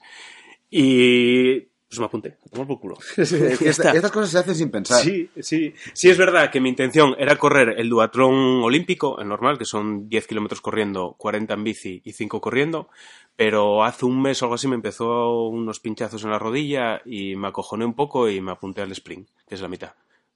Y 0.69 1.59
pues 1.87 1.99
me 1.99 2.05
apunté, 2.05 2.37
a 2.45 2.49
tomar 2.49 2.67
por 2.67 2.79
culo. 2.79 2.97
Que 3.15 3.25
Ya 3.25 3.69
esta- 3.69 3.91
estas 3.91 4.11
cosas 4.11 4.31
se 4.31 4.37
hacen 4.39 4.55
sin 4.55 4.71
pensar. 4.71 5.03
Sí, 5.03 5.29
sí. 5.41 5.73
Sí 5.93 6.09
es 6.09 6.17
verdad 6.17 6.49
que 6.49 6.61
mi 6.61 6.69
intención 6.69 7.15
era 7.19 7.35
correr 7.35 7.75
el 7.77 7.89
duatrón 7.89 8.63
olímpico, 8.63 9.19
el 9.19 9.27
normal, 9.27 9.57
que 9.57 9.65
son 9.65 10.07
10 10.07 10.25
kilómetros 10.25 10.61
corriendo, 10.61 11.15
40 11.17 11.53
en 11.53 11.63
bici 11.65 12.01
y 12.05 12.13
5 12.13 12.39
corriendo, 12.39 12.87
pero 13.35 13.83
hace 13.83 14.05
un 14.05 14.21
mes 14.21 14.41
o 14.41 14.45
algo 14.45 14.55
así 14.55 14.67
me 14.69 14.75
empezó 14.75 15.47
unos 15.49 15.79
pinchazos 15.81 16.23
en 16.23 16.31
la 16.31 16.39
rodilla 16.39 17.01
y 17.05 17.35
me 17.35 17.49
acojoné 17.49 17.83
un 17.85 17.93
poco 17.93 18.29
y 18.29 18.39
me 18.39 18.51
apunté 18.51 18.81
al 18.81 18.91
sprint, 18.93 19.27
que 19.47 19.55
es 19.55 19.61
la 19.61 19.67
mitad. 19.67 19.91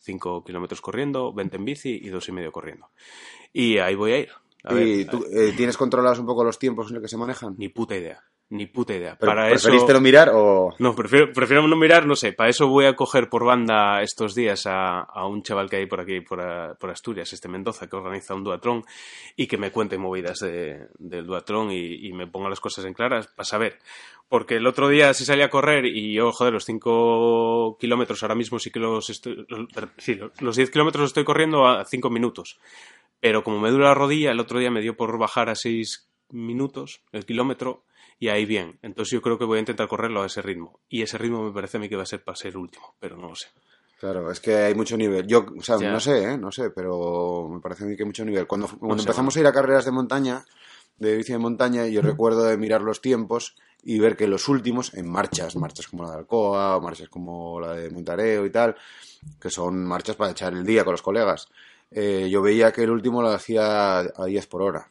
5 0.05 0.43
kilómetros 0.43 0.81
corriendo, 0.81 1.33
20 1.33 1.57
en 1.57 1.65
bici 1.65 1.99
y 2.01 2.09
dos 2.09 2.29
y 2.29 2.31
medio 2.31 2.51
corriendo. 2.51 2.91
Y 3.51 3.79
ahí 3.79 3.95
voy 3.95 4.11
a 4.11 4.19
ir. 4.19 4.29
A 4.63 4.73
ver, 4.73 4.87
¿Y 4.87 5.05
tú 5.05 5.25
eh, 5.31 5.53
tienes 5.55 5.77
controlados 5.77 6.19
un 6.19 6.25
poco 6.25 6.43
los 6.43 6.57
tiempos 6.57 6.87
en 6.87 6.95
los 6.95 7.01
que 7.01 7.09
se 7.09 7.17
manejan? 7.17 7.55
ni 7.57 7.69
puta 7.69 7.95
idea. 7.95 8.23
Ni 8.49 8.67
puta 8.67 8.93
idea. 8.93 9.17
¿Pero 9.19 9.31
Para 9.31 9.49
¿Preferiste 9.49 9.85
eso... 9.85 9.93
no 9.93 10.01
mirar 10.01 10.29
o...? 10.31 10.69
No, 10.77 10.93
prefiero, 10.95 11.33
prefiero 11.33 11.67
no 11.67 11.75
mirar, 11.75 12.05
no 12.05 12.15
sé. 12.15 12.31
Para 12.31 12.49
eso 12.51 12.67
voy 12.67 12.85
a 12.85 12.95
coger 12.95 13.27
por 13.27 13.43
banda 13.43 14.03
estos 14.03 14.35
días 14.35 14.67
a, 14.67 14.99
a 14.99 15.25
un 15.27 15.41
chaval 15.41 15.67
que 15.67 15.77
hay 15.77 15.87
por 15.87 15.99
aquí, 15.99 16.21
por, 16.21 16.39
a- 16.41 16.75
por 16.75 16.91
Asturias, 16.91 17.33
este 17.33 17.47
Mendoza, 17.47 17.87
que 17.87 17.95
organiza 17.95 18.35
un 18.35 18.43
duatrón 18.43 18.83
y 19.35 19.47
que 19.47 19.57
me 19.57 19.71
cuente 19.71 19.97
movidas 19.97 20.37
de- 20.39 20.87
del 20.99 21.25
duatrón 21.25 21.71
y, 21.71 22.07
y 22.07 22.13
me 22.13 22.27
ponga 22.27 22.47
las 22.49 22.59
cosas 22.59 22.85
en 22.85 22.93
claras 22.93 23.27
para 23.27 23.45
saber. 23.45 23.79
Porque 24.29 24.57
el 24.57 24.67
otro 24.67 24.89
día 24.89 25.11
sí 25.15 25.25
salí 25.25 25.41
a 25.41 25.49
correr 25.49 25.85
y 25.87 26.13
yo, 26.13 26.31
joder, 26.31 26.53
los 26.53 26.65
5 26.65 27.77
kilómetros 27.79 28.21
ahora 28.23 28.35
mismo 28.35 28.59
sí 28.59 28.69
que 28.69 28.79
los 28.79 29.09
estoy. 29.09 29.43
los- 29.47 29.67
Sí, 29.97 30.19
los 30.39 30.55
10 30.55 30.69
kilómetros 30.69 31.01
los 31.01 31.09
estoy 31.09 31.23
corriendo 31.23 31.65
a 31.67 31.83
5 31.85 32.09
minutos. 32.11 32.59
Pero 33.19 33.43
como 33.43 33.59
me 33.59 33.71
dura 33.71 33.85
la 33.89 33.93
rodilla, 33.95 34.31
el 34.31 34.39
otro 34.39 34.59
día 34.59 34.69
me 34.69 34.81
dio 34.81 34.95
por 34.95 35.17
bajar 35.17 35.49
a 35.49 35.55
6 35.55 36.09
minutos 36.29 37.01
el 37.11 37.25
kilómetro 37.25 37.83
y 38.19 38.29
ahí 38.29 38.45
bien. 38.45 38.79
Entonces 38.81 39.11
yo 39.11 39.21
creo 39.21 39.37
que 39.37 39.45
voy 39.45 39.57
a 39.57 39.59
intentar 39.61 39.87
correrlo 39.87 40.23
a 40.23 40.25
ese 40.27 40.41
ritmo. 40.41 40.79
Y 40.89 41.01
ese 41.01 41.17
ritmo 41.17 41.43
me 41.43 41.51
parece 41.51 41.77
a 41.77 41.79
mí 41.79 41.89
que 41.89 41.95
va 41.95 42.03
a 42.03 42.07
ser 42.07 42.23
para 42.23 42.35
ser 42.35 42.57
último, 42.57 42.95
pero 42.99 43.17
no 43.17 43.29
lo 43.29 43.35
sé. 43.35 43.47
Claro, 43.99 44.29
es 44.29 44.39
que 44.39 44.53
hay 44.55 44.75
mucho 44.75 44.97
nivel. 44.97 45.25
Yo, 45.25 45.45
o 45.57 45.61
sea, 45.63 45.77
Ya. 45.79 45.91
no 45.91 45.99
sé, 45.99 46.23
¿eh? 46.33 46.37
no 46.37 46.51
sé, 46.51 46.69
pero 46.69 47.47
me 47.49 47.59
parece 47.61 47.83
a 47.85 47.87
mí 47.87 47.95
que 47.95 48.03
hay 48.03 48.07
mucho 48.07 48.25
nivel. 48.25 48.45
Cuando, 48.45 48.67
cuando 48.67 48.97
sé, 48.97 49.03
empezamos 49.03 49.35
a 49.35 49.39
ir 49.39 49.47
a 49.47 49.53
carreras 49.53 49.85
de 49.85 49.91
montaña, 49.91 50.45
de 50.97 51.15
bici 51.15 51.31
de 51.33 51.39
montaña, 51.39 51.85
yo 51.87 52.01
recuerdo 52.01 52.43
de 52.43 52.57
mirar 52.57 52.81
los 52.81 53.01
tiempos 53.01 53.55
y 53.83 53.99
ver 53.99 54.17
que 54.17 54.27
los 54.27 54.47
últimos, 54.49 54.93
en 54.95 55.09
marchas, 55.09 55.55
marchas 55.55 55.87
como 55.87 56.03
la 56.03 56.11
de 56.11 56.17
Alcoa, 56.17 56.79
marchas 56.81 57.07
como 57.09 57.59
la 57.59 57.73
de 57.73 57.89
Montareo 57.89 58.45
y 58.45 58.49
tal, 58.49 58.75
que 59.39 59.49
son 59.49 59.85
marchas 59.85 60.15
para 60.15 60.31
echar 60.31 60.53
el 60.53 60.65
día 60.65 60.83
con 60.83 60.91
los 60.91 61.01
colegas, 61.01 61.49
eh, 61.91 62.27
yo 62.29 62.41
veía 62.41 62.71
que 62.71 62.83
el 62.83 62.89
último 62.89 63.21
lo 63.21 63.29
hacía 63.29 63.99
a 63.99 64.25
10 64.25 64.47
por 64.47 64.61
hora. 64.63 64.89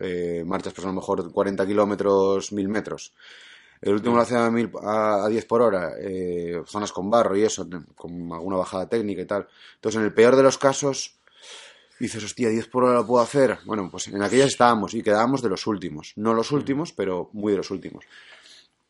Eh, 0.00 0.42
marchas, 0.46 0.72
pues 0.72 0.84
a 0.84 0.88
lo 0.88 0.94
mejor 0.94 1.30
40 1.32 1.66
kilómetros, 1.66 2.52
1000 2.52 2.68
metros. 2.68 3.12
El 3.80 3.94
último 3.94 4.16
lo 4.16 4.22
hacía 4.22 4.44
a, 4.44 4.50
mil- 4.50 4.70
a, 4.82 5.24
a 5.24 5.28
10 5.28 5.46
por 5.46 5.62
hora, 5.62 5.92
eh, 6.00 6.60
zonas 6.66 6.92
con 6.92 7.10
barro 7.10 7.36
y 7.36 7.42
eso, 7.44 7.66
con 7.94 8.32
alguna 8.32 8.56
bajada 8.56 8.88
técnica 8.88 9.22
y 9.22 9.26
tal. 9.26 9.48
Entonces, 9.76 9.98
en 9.98 10.04
el 10.04 10.12
peor 10.12 10.36
de 10.36 10.42
los 10.42 10.58
casos, 10.58 11.16
dices, 11.98 12.22
hostia, 12.24 12.48
10 12.50 12.66
por 12.68 12.84
hora 12.84 12.94
lo 12.94 13.06
puedo 13.06 13.22
hacer. 13.22 13.58
Bueno, 13.64 13.88
pues 13.90 14.08
en 14.08 14.22
aquellas 14.22 14.48
estábamos 14.48 14.92
y 14.94 15.02
quedábamos 15.02 15.40
de 15.42 15.48
los 15.48 15.66
últimos. 15.66 16.12
No 16.16 16.34
los 16.34 16.52
últimos, 16.52 16.92
pero 16.92 17.30
muy 17.32 17.52
de 17.52 17.58
los 17.58 17.70
últimos. 17.70 18.04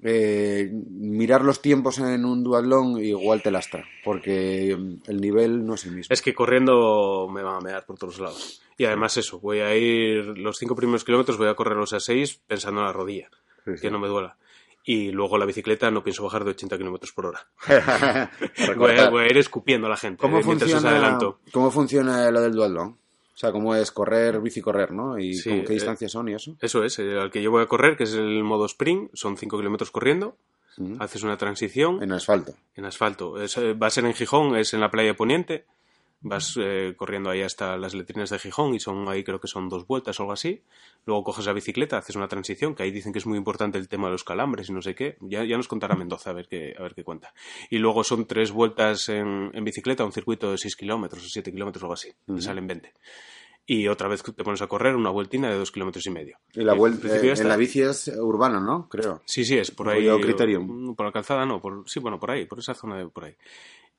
Eh, 0.03 0.70
mirar 0.90 1.42
los 1.44 1.61
tiempos 1.61 1.98
en 1.98 2.24
un 2.24 2.42
duatlón 2.42 2.98
igual 3.03 3.42
te 3.42 3.51
lastra, 3.51 3.84
porque 4.03 4.70
el 4.70 5.20
nivel 5.20 5.66
no 5.66 5.74
es 5.74 5.84
el 5.84 5.92
mismo. 5.92 6.12
Es 6.12 6.22
que 6.22 6.34
corriendo 6.34 7.28
me 7.32 7.42
van 7.42 7.57
a 7.57 7.61
mear 7.61 7.84
por 7.84 7.98
todos 7.98 8.18
lados. 8.18 8.62
Y 8.78 8.86
además 8.86 9.16
eso, 9.18 9.40
voy 9.40 9.61
a 9.61 9.76
ir 9.76 10.38
los 10.38 10.57
cinco 10.57 10.74
primeros 10.74 11.05
kilómetros, 11.05 11.36
voy 11.36 11.48
a 11.48 11.55
correrlos 11.55 11.92
a 11.92 12.01
seis 12.01 12.40
pensando 12.46 12.80
en 12.80 12.86
la 12.86 12.92
rodilla, 12.92 13.28
Sí, 13.66 13.72
sí. 13.76 13.82
que 13.82 13.90
no 13.90 13.98
me 13.98 14.09
duela. 14.09 14.38
Y 14.82 15.11
luego 15.12 15.36
la 15.36 15.44
bicicleta 15.44 15.90
no 15.90 16.03
pienso 16.03 16.24
bajar 16.24 16.44
de 16.44 16.53
80 16.53 16.78
kilómetros 16.78 17.12
por 17.12 17.26
hora. 17.26 17.46
Voy 17.68 17.76
a, 17.76 18.74
cortar. 18.74 19.11
voy 19.11 19.24
a 19.24 19.26
ir 19.26 19.36
escupiendo 19.36 19.86
a 19.86 19.90
la 19.90 19.98
gente 19.98 20.22
¿Cómo 20.22 20.38
eh, 20.38 20.42
mientras 20.46 20.70
os 20.70 20.76
funciona, 20.80 20.96
adelanto. 20.96 21.40
¿Cómo 21.53 21.70
funciona 21.70 22.30
lo 22.30 22.40
del 22.40 22.53
duatlón? 22.53 22.96
O 23.41 23.47
sea, 23.47 23.53
¿cómo 23.53 23.74
es 23.74 23.91
correr, 23.91 24.38
bici, 24.43 24.61
correr, 24.61 24.93
no? 24.93 25.18
¿Y 25.18 25.32
Sí, 25.32 25.49
con 25.49 25.61
qué 25.64 25.72
eh, 25.72 25.76
distancias 25.76 26.12
son 26.12 26.28
y 26.28 26.34
eso? 26.34 26.59
Eso 26.61 26.84
es, 26.84 26.99
eh, 26.99 27.18
al 27.18 27.30
que 27.30 27.41
yo 27.41 27.51
voy 27.51 27.62
a 27.62 27.66
correr, 27.66 27.97
que 27.97 28.05
es 28.05 28.12
el 28.12 28.45
modo 28.45 28.66
sprint, 28.66 29.11
son 29.14 29.38
5 29.38 29.57
kilómetros 29.57 29.91
corriendo, 29.91 30.36
haces 30.99 31.22
una 31.22 31.38
transición 31.38 32.03
En 32.03 32.12
asfalto. 32.12 32.53
en 32.76 32.84
asfalto. 32.84 33.41
Es, 33.41 33.57
eh, 33.57 33.72
va 33.72 33.86
a 33.86 33.91
ser 33.91 34.05
en 34.05 34.12
Gijón, 34.12 34.57
es 34.57 34.74
en 34.74 34.80
la 34.80 34.91
playa 34.91 35.16
Poniente. 35.16 35.64
Vas 36.23 36.55
eh, 36.61 36.95
corriendo 36.99 37.31
ahí 37.31 37.41
hasta 37.41 37.79
las 37.79 37.95
letrinas 37.95 38.29
de 38.29 38.39
Gijón 38.39 38.75
y 38.75 38.81
son 38.81 39.09
ahí 39.09 39.25
creo 39.25 39.41
que 39.41 39.49
son 39.49 39.71
dos 39.71 39.87
vueltas 39.87 40.21
o 40.21 40.25
algo 40.25 40.33
así. 40.35 40.62
Luego 41.07 41.25
coges 41.25 41.47
la 41.47 41.55
bicicleta, 41.55 41.97
haces 41.97 42.14
una 42.16 42.29
transición, 42.29 42.75
que 42.75 42.83
ahí 42.83 42.91
dicen 42.91 43.12
que 43.12 43.18
es 43.21 43.27
muy 43.27 43.39
importante 43.39 43.79
el 43.79 43.89
tema 43.89 44.09
de 44.09 44.12
los 44.12 44.25
calambres 44.25 44.68
y 44.68 44.73
no 44.75 44.83
sé 44.83 44.95
qué. 44.95 45.16
Ya, 45.21 45.45
ya 45.45 45.57
nos 45.57 45.66
contará 45.66 45.97
Mendoza 45.97 46.31
a 46.31 46.33
ver 46.35 46.47
qué, 46.47 46.75
a 46.79 46.83
ver 46.83 46.95
qué 46.95 47.05
cuenta. 47.05 47.33
Y 47.71 47.79
luego 47.79 48.05
son 48.05 48.27
tres 48.27 48.51
vueltas 48.53 49.09
en, 49.09 49.51
en 49.55 49.64
bicicleta, 49.64 50.05
un 50.05 50.12
circuito 50.12 50.51
de 50.51 50.59
6 50.59 50.77
kilómetros 50.77 51.25
o 51.25 51.29
7 51.29 51.51
kilómetros 51.51 51.83
o 51.83 51.87
algo 51.87 51.95
así. 51.95 52.11
Te 52.27 52.43
salen 52.43 52.66
20. 52.66 52.93
Y 53.66 53.87
otra 53.89 54.09
vez 54.09 54.23
te 54.23 54.43
pones 54.45 54.61
a 54.62 54.66
correr 54.66 54.97
una 54.97 55.11
vueltina 55.11 55.49
de 55.49 55.57
dos 55.57 55.71
kilómetros 55.71 56.05
y 56.07 56.11
medio. 56.11 56.39
Y 56.55 56.62
la 56.62 56.73
en 56.73 56.79
vuelta 56.79 57.16
está. 57.16 57.45
la 57.45 57.57
bici 57.57 57.81
es 57.83 58.09
urbana, 58.09 58.59
¿no? 58.61 58.89
Creo. 58.89 59.23
Sí, 59.25 59.45
sí, 59.45 59.57
es 59.59 59.71
por 59.71 59.87
Por 59.87 59.95
ahí. 59.95 60.21
Criterium. 60.21 60.91
mm, 60.91 60.95
Por 60.97 61.07
la 61.07 61.12
calzada, 61.12 61.47
no. 61.47 61.61
Por, 61.61 61.89
sí, 61.89 62.01
bueno, 62.01 62.18
por 62.18 62.33
ahí, 62.33 62.47
por 62.47 62.59
esa 62.59 62.75
zona 62.75 62.99
de 62.99 63.07
por 63.09 63.25
ahí. 63.27 63.37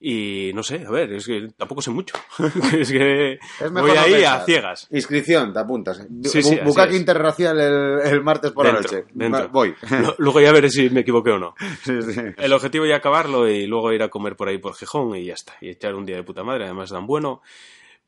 Y 0.04 0.52
no 0.56 0.64
sé, 0.64 0.84
a 0.84 0.90
ver, 0.90 1.14
es 1.14 1.28
que 1.28 1.50
tampoco 1.56 1.80
sé 1.84 1.92
mucho. 1.92 2.16
es 2.76 2.92
que 2.92 3.34
Es 3.34 3.72
voy 3.72 3.92
ahí 3.92 4.14
pensar. 4.14 4.42
a 4.42 4.46
ciegas. 4.46 4.88
Inscripción, 4.90 5.54
te 5.54 5.60
apuntas. 5.60 6.08
Sí, 6.24 6.42
Bucaque 6.66 6.96
interracial 6.96 7.60
el, 7.60 8.00
el 8.12 8.24
martes 8.24 8.52
por 8.52 8.66
Dentro, 8.66 8.82
la 8.82 8.98
noche. 8.98 9.06
dentro. 9.14 9.50
Voy. 9.50 9.76
Luego 10.18 10.42
ya 10.42 10.52
veré 10.52 10.72
si 10.72 10.90
me 10.90 11.02
equivoqué 11.02 11.30
o 11.30 11.38
no. 11.38 11.54
Sí. 11.84 11.94
El 12.38 12.54
objetivo 12.54 12.86
ya 12.88 12.96
acabarlo 12.96 13.48
y 13.48 13.68
luego 13.68 13.94
ir 13.94 14.02
a 14.02 14.10
comer 14.10 14.36
por 14.36 14.48
ahí 14.50 14.58
por 14.58 14.74
Gijón 14.76 15.16
y 15.16 15.26
ya 15.26 15.36
está. 15.36 15.54
Y 15.62 15.70
echar 15.70 15.94
un 15.94 16.06
día 16.06 16.16
de 16.16 16.24
puta 16.24 16.44
madre, 16.44 16.66
además 16.66 16.90
dan 16.90 17.06
bueno. 17.06 17.42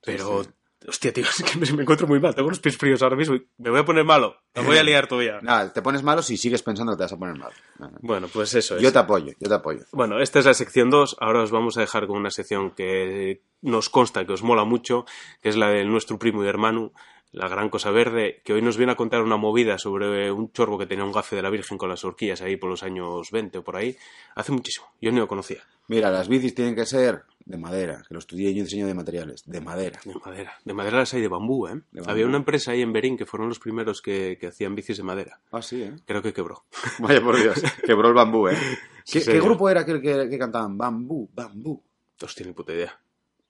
Pero, 0.03 0.43
hostia, 0.87 1.13
tío, 1.13 1.23
es 1.29 1.43
que 1.43 1.57
me, 1.57 1.71
me 1.73 1.83
encuentro 1.83 2.07
muy 2.07 2.19
mal. 2.19 2.35
Tengo 2.35 2.49
los 2.49 2.59
pies 2.59 2.77
fríos 2.77 3.01
ahora 3.01 3.15
mismo 3.15 3.35
y 3.35 3.47
me 3.57 3.69
voy 3.69 3.79
a 3.79 3.85
poner 3.85 4.03
malo. 4.03 4.35
Me 4.55 4.63
voy 4.63 4.77
a 4.77 4.83
liar 4.83 5.07
todavía. 5.07 5.39
Nada, 5.41 5.71
te 5.71 5.81
pones 5.81 6.03
malo 6.03 6.21
si 6.21 6.37
sigues 6.37 6.61
pensando 6.61 6.93
que 6.93 6.97
te 6.97 7.03
vas 7.03 7.13
a 7.13 7.17
poner 7.17 7.37
malo. 7.37 7.53
Bueno, 8.01 8.27
pues 8.27 8.53
eso 8.55 8.75
es. 8.75 8.81
Yo 8.81 8.91
te 8.91 8.99
apoyo, 8.99 9.33
yo 9.39 9.49
te 9.49 9.53
apoyo. 9.53 9.81
Bueno, 9.91 10.19
esta 10.19 10.39
es 10.39 10.45
la 10.45 10.53
sección 10.53 10.89
2. 10.89 11.17
Ahora 11.19 11.41
os 11.41 11.51
vamos 11.51 11.77
a 11.77 11.81
dejar 11.81 12.07
con 12.07 12.17
una 12.17 12.31
sección 12.31 12.71
que 12.71 13.41
nos 13.61 13.89
consta 13.89 14.25
que 14.25 14.33
os 14.33 14.43
mola 14.43 14.65
mucho, 14.65 15.05
que 15.41 15.49
es 15.49 15.55
la 15.55 15.69
de 15.69 15.85
nuestro 15.85 16.19
primo 16.19 16.43
y 16.43 16.47
hermano, 16.47 16.91
la 17.31 17.47
gran 17.47 17.69
cosa 17.69 17.89
verde, 17.89 18.41
que 18.45 18.53
hoy 18.53 18.61
nos 18.61 18.77
viene 18.77 18.91
a 18.91 18.95
contar 18.95 19.21
una 19.21 19.37
movida 19.37 19.79
sobre 19.79 20.31
un 20.31 20.51
chorbo 20.51 20.77
que 20.77 20.85
tenía 20.85 21.03
un 21.03 21.11
gafe 21.11 21.35
de 21.35 21.41
la 21.41 21.49
Virgen 21.49 21.77
con 21.77 21.89
las 21.89 22.05
horquillas 22.05 22.41
ahí 22.41 22.57
por 22.57 22.69
los 22.69 22.83
años 22.83 23.31
20 23.31 23.57
o 23.57 23.63
por 23.63 23.75
ahí. 23.75 23.97
Hace 24.35 24.51
muchísimo. 24.51 24.87
Yo 25.01 25.11
ni 25.11 25.19
lo 25.19 25.27
conocía. 25.27 25.63
Mira, 25.87 26.09
las 26.11 26.27
bicis 26.27 26.55
tienen 26.55 26.75
que 26.75 26.85
ser 26.85 27.25
de 27.45 27.57
madera, 27.57 28.03
que 28.07 28.13
lo 28.13 28.19
estudié 28.19 28.53
yo 28.53 28.59
en 28.59 28.65
diseño 28.65 28.87
de 28.87 28.93
materiales, 28.93 29.43
de 29.45 29.59
madera. 29.59 29.99
De 30.05 30.13
madera. 30.15 30.53
De 30.63 30.73
madera 30.73 30.99
las 30.99 31.13
hay 31.13 31.21
de 31.21 31.27
bambú, 31.27 31.67
¿eh? 31.67 31.81
De 31.91 31.99
bambú. 31.99 32.11
Había 32.11 32.25
una 32.25 32.37
empresa 32.37 32.71
ahí 32.71 32.81
en 32.81 32.93
Berín 32.93 33.17
que 33.17 33.25
fueron 33.25 33.49
los 33.49 33.59
primeros 33.59 34.01
que, 34.01 34.37
que 34.39 34.47
hacían 34.47 34.75
bicis 34.75 34.97
de 34.97 35.03
madera. 35.03 35.41
Ah, 35.51 35.61
sí, 35.61 35.83
¿eh? 35.83 35.93
Creo 36.05 36.21
que 36.21 36.33
quebró. 36.33 36.63
Vaya 36.99 37.21
por 37.21 37.35
Dios, 37.35 37.61
quebró 37.85 38.07
el 38.07 38.13
bambú, 38.13 38.47
¿eh? 38.47 38.57
Sí, 39.03 39.21
¿Qué, 39.23 39.41
grupo 39.41 39.69
era 39.69 39.81
aquel 39.81 40.01
que, 40.01 40.29
que 40.29 40.37
cantaban? 40.39 40.77
Bambú, 40.77 41.29
bambú. 41.33 41.83
Hostia, 42.21 42.45
ni 42.45 42.53
puta 42.53 42.73
idea. 42.73 42.97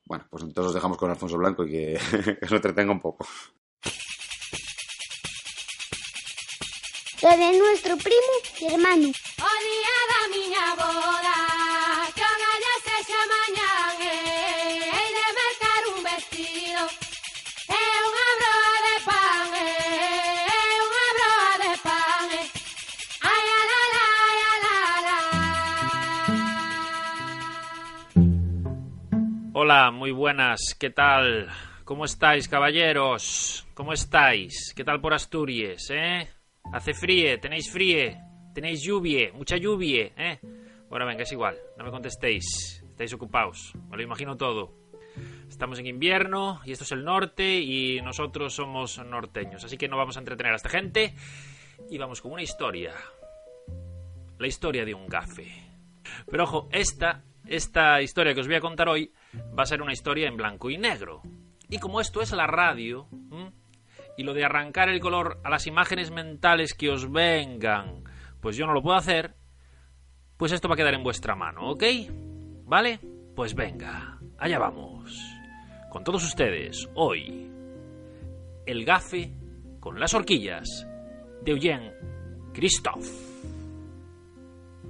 Bueno, 0.06 0.26
pues 0.30 0.44
entonces 0.44 0.70
os 0.70 0.74
dejamos 0.74 0.98
con 0.98 1.12
Alfonso 1.12 1.38
Blanco 1.38 1.64
y 1.64 1.72
que, 1.72 2.00
que 2.40 2.48
se 2.48 2.56
entretenga 2.56 2.92
un 2.92 3.00
poco. 3.00 3.28
Lo 7.22 7.30
de 7.30 7.58
nuestro 7.58 7.96
primo 7.98 8.34
y 8.60 8.66
hermano. 8.66 9.08
O 9.08 9.52
día 9.64 9.96
da 10.10 10.28
miña 10.30 10.76
boda 10.76 11.53
Muy 29.74 30.12
buenas, 30.12 30.76
¿qué 30.80 30.92
tal? 30.92 31.50
¿Cómo 31.84 32.06
estáis, 32.06 32.48
caballeros? 32.48 33.66
¿Cómo 33.74 33.92
estáis? 33.92 34.72
¿Qué 34.76 34.84
tal 34.84 35.02
por 35.02 35.16
Asturias, 35.16 35.90
eh? 35.90 36.30
Hace 36.72 36.94
fríe, 36.94 37.40
tenéis 37.40 37.72
fríe, 37.72 38.20
tenéis 38.54 38.84
lluvia, 38.84 39.32
mucha 39.34 39.58
lluvia, 39.58 40.12
eh? 40.16 40.40
Bueno, 40.90 41.08
venga, 41.08 41.24
es 41.24 41.32
igual, 41.32 41.58
no 41.76 41.84
me 41.84 41.90
contestéis, 41.90 42.84
estáis 42.88 43.14
ocupados, 43.14 43.74
me 43.90 43.98
lo 43.98 44.04
imagino 44.04 44.38
todo. 44.38 44.76
Estamos 45.50 45.80
en 45.80 45.88
invierno 45.88 46.62
y 46.66 46.72
esto 46.72 46.84
es 46.84 46.92
el 46.92 47.04
norte 47.04 47.60
y 47.60 48.00
nosotros 48.00 48.54
somos 48.54 49.00
norteños, 49.00 49.64
así 49.64 49.76
que 49.76 49.88
no 49.88 49.98
vamos 49.98 50.18
a 50.18 50.20
entretener 50.20 50.54
a 50.54 50.58
esta 50.58 50.70
gente 50.70 51.16
y 51.90 51.98
vamos 51.98 52.22
con 52.22 52.32
una 52.32 52.44
historia. 52.44 52.94
La 54.38 54.46
historia 54.46 54.86
de 54.86 54.94
un 54.94 55.08
gafe. 55.08 55.52
Pero 56.30 56.44
ojo, 56.44 56.70
esta, 56.72 57.24
esta 57.48 58.04
historia 58.04 58.36
que 58.36 58.42
os 58.42 58.48
voy 58.48 58.58
a 58.58 58.62
contar 58.62 58.88
hoy 58.88 59.12
va 59.58 59.64
a 59.64 59.68
ser 59.68 59.82
una 59.82 59.94
historia 59.94 60.28
en 60.28 60.38
blanco 60.38 60.70
y 60.70 60.78
negro. 60.78 61.22
Y 61.70 61.80
como 61.80 62.02
esto 62.02 62.22
es 62.22 62.32
la 62.32 62.48
radio, 62.48 63.08
y 64.18 64.24
lo 64.24 64.34
de 64.34 64.46
arrancar 64.46 64.90
el 64.90 65.00
color 65.00 65.40
a 65.44 65.50
las 65.50 65.68
imágenes 65.68 66.12
mentales 66.12 66.74
que 66.74 66.90
os 66.90 67.12
vengan, 67.12 68.04
pues 68.42 68.58
yo 68.58 68.66
no 68.66 68.74
lo 68.74 68.82
puedo 68.82 68.98
hacer, 68.98 69.36
pues 70.38 70.52
esto 70.52 70.68
va 70.68 70.76
a 70.76 70.78
quedar 70.78 70.94
en 70.94 71.04
vuestra 71.04 71.36
mano, 71.36 71.72
¿ok? 71.72 71.84
¿Vale? 72.66 73.00
Pues 73.36 73.56
venga, 73.56 74.20
allá 74.38 74.60
vamos. 74.60 75.18
Con 75.90 76.04
todos 76.04 76.24
ustedes, 76.24 76.90
hoy, 76.96 77.50
el 78.66 78.86
gafe 78.86 79.34
con 79.80 80.00
las 80.00 80.14
horquillas 80.14 80.88
de 81.42 81.52
Eugene 81.52 81.94
Christophe. 82.54 83.10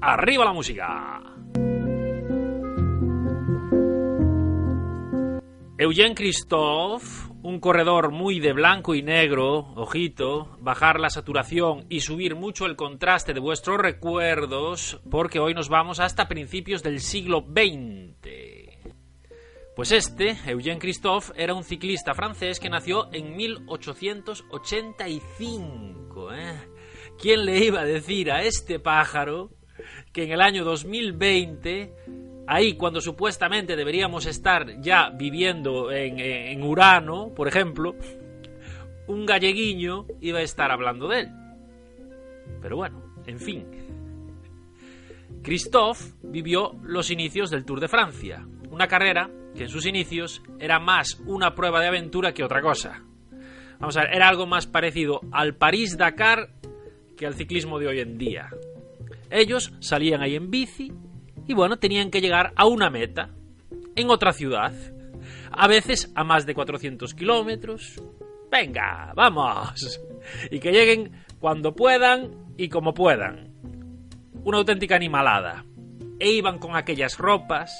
¡Arriba 0.01 0.45
la 0.45 0.53
música! 0.53 1.32
Eugene 5.83 6.15
Christophe, 6.15 7.05
un 7.41 7.59
corredor 7.59 8.11
muy 8.11 8.39
de 8.39 8.53
blanco 8.53 8.95
y 8.95 9.03
negro, 9.03 9.73
ojito, 9.75 10.55
bajar 10.61 10.97
la 10.97 11.09
saturación 11.09 11.85
y 11.89 11.99
subir 11.99 12.35
mucho 12.35 12.67
el 12.67 12.77
contraste 12.77 13.33
de 13.33 13.41
vuestros 13.41 13.79
recuerdos, 13.79 15.01
porque 15.11 15.39
hoy 15.39 15.53
nos 15.53 15.67
vamos 15.67 15.99
hasta 15.99 16.29
principios 16.29 16.83
del 16.83 17.01
siglo 17.01 17.45
XX. 17.45 18.29
Pues 19.75 19.91
este, 19.91 20.37
Eugene 20.45 20.79
Christophe, 20.79 21.33
era 21.35 21.53
un 21.53 21.65
ciclista 21.65 22.13
francés 22.13 22.61
que 22.61 22.69
nació 22.69 23.09
en 23.11 23.35
1885. 23.35 26.33
¿eh? 26.33 26.61
¿Quién 27.19 27.43
le 27.43 27.59
iba 27.59 27.81
a 27.81 27.85
decir 27.85 28.31
a 28.31 28.43
este 28.43 28.79
pájaro 28.79 29.49
que 30.13 30.23
en 30.23 30.31
el 30.31 30.39
año 30.39 30.63
2020, 30.63 31.93
ahí 32.47 32.73
cuando 32.73 33.01
supuestamente 33.01 33.75
deberíamos 33.75 34.25
estar 34.25 34.81
ya 34.81 35.09
viviendo 35.09 35.91
en, 35.91 36.19
en 36.19 36.63
Urano, 36.63 37.33
por 37.35 37.47
ejemplo, 37.47 37.95
un 39.07 39.25
galleguiño 39.25 40.07
iba 40.21 40.39
a 40.39 40.43
estar 40.43 40.71
hablando 40.71 41.07
de 41.07 41.21
él? 41.21 41.29
Pero 42.61 42.77
bueno, 42.77 43.01
en 43.25 43.39
fin. 43.39 43.65
Christophe 45.41 46.13
vivió 46.23 46.75
los 46.83 47.11
inicios 47.11 47.49
del 47.49 47.65
Tour 47.65 47.79
de 47.81 47.89
Francia, 47.89 48.45
una 48.69 48.87
carrera 48.87 49.29
que 49.55 49.63
en 49.63 49.69
sus 49.69 49.85
inicios 49.85 50.41
era 50.59 50.79
más 50.79 51.19
una 51.25 51.53
prueba 51.53 51.81
de 51.81 51.87
aventura 51.87 52.33
que 52.33 52.43
otra 52.43 52.61
cosa. 52.61 53.03
Vamos 53.79 53.97
a 53.97 54.01
ver, 54.01 54.15
era 54.15 54.29
algo 54.29 54.45
más 54.45 54.67
parecido 54.67 55.21
al 55.31 55.55
París-Dakar 55.55 56.49
que 57.17 57.25
al 57.25 57.35
ciclismo 57.35 57.79
de 57.79 57.87
hoy 57.87 57.99
en 57.99 58.17
día. 58.17 58.49
Ellos 59.29 59.73
salían 59.79 60.21
ahí 60.21 60.35
en 60.35 60.49
bici 60.49 60.93
y 61.47 61.53
bueno, 61.53 61.77
tenían 61.77 62.09
que 62.09 62.21
llegar 62.21 62.53
a 62.55 62.65
una 62.65 62.89
meta, 62.89 63.29
en 63.95 64.09
otra 64.09 64.33
ciudad, 64.33 64.73
a 65.51 65.67
veces 65.67 66.11
a 66.15 66.23
más 66.23 66.45
de 66.45 66.55
400 66.55 67.13
kilómetros. 67.13 68.01
Venga, 68.51 69.13
vamos. 69.15 70.01
Y 70.51 70.59
que 70.59 70.71
lleguen 70.71 71.11
cuando 71.39 71.75
puedan 71.75 72.53
y 72.57 72.69
como 72.69 72.93
puedan. 72.93 73.53
Una 74.43 74.57
auténtica 74.57 74.95
animalada. 74.95 75.65
E 76.19 76.31
iban 76.31 76.59
con 76.59 76.75
aquellas 76.75 77.17
ropas, 77.17 77.75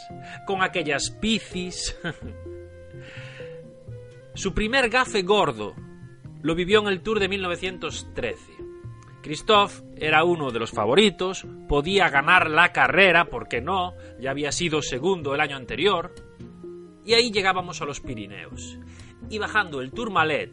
con 0.46 0.62
aquellas 0.62 1.18
bicis. 1.22 1.98
Su 4.34 4.54
primer 4.54 4.90
gafe 4.90 5.22
gordo 5.22 5.76
lo 6.42 6.56
vivió 6.56 6.82
en 6.82 6.88
el 6.88 7.02
Tour 7.02 7.20
de 7.20 7.30
1913. 7.30 8.53
Christophe 9.24 9.84
era 9.96 10.26
uno 10.26 10.52
de 10.52 10.60
los 10.60 10.72
favoritos, 10.72 11.48
podía 11.70 12.10
ganar 12.10 12.50
la 12.50 12.74
carrera, 12.74 13.26
porque 13.26 13.62
no, 13.62 13.94
ya 14.20 14.32
había 14.32 14.52
sido 14.52 14.82
segundo 14.82 15.34
el 15.34 15.40
año 15.40 15.56
anterior. 15.56 16.14
Y 17.06 17.14
ahí 17.14 17.32
llegábamos 17.32 17.82
a 17.82 17.86
los 17.86 18.02
Pirineos. 18.02 18.78
Y 19.30 19.40
bajando 19.40 19.80
el 19.80 19.92
Tourmalet, 19.92 20.52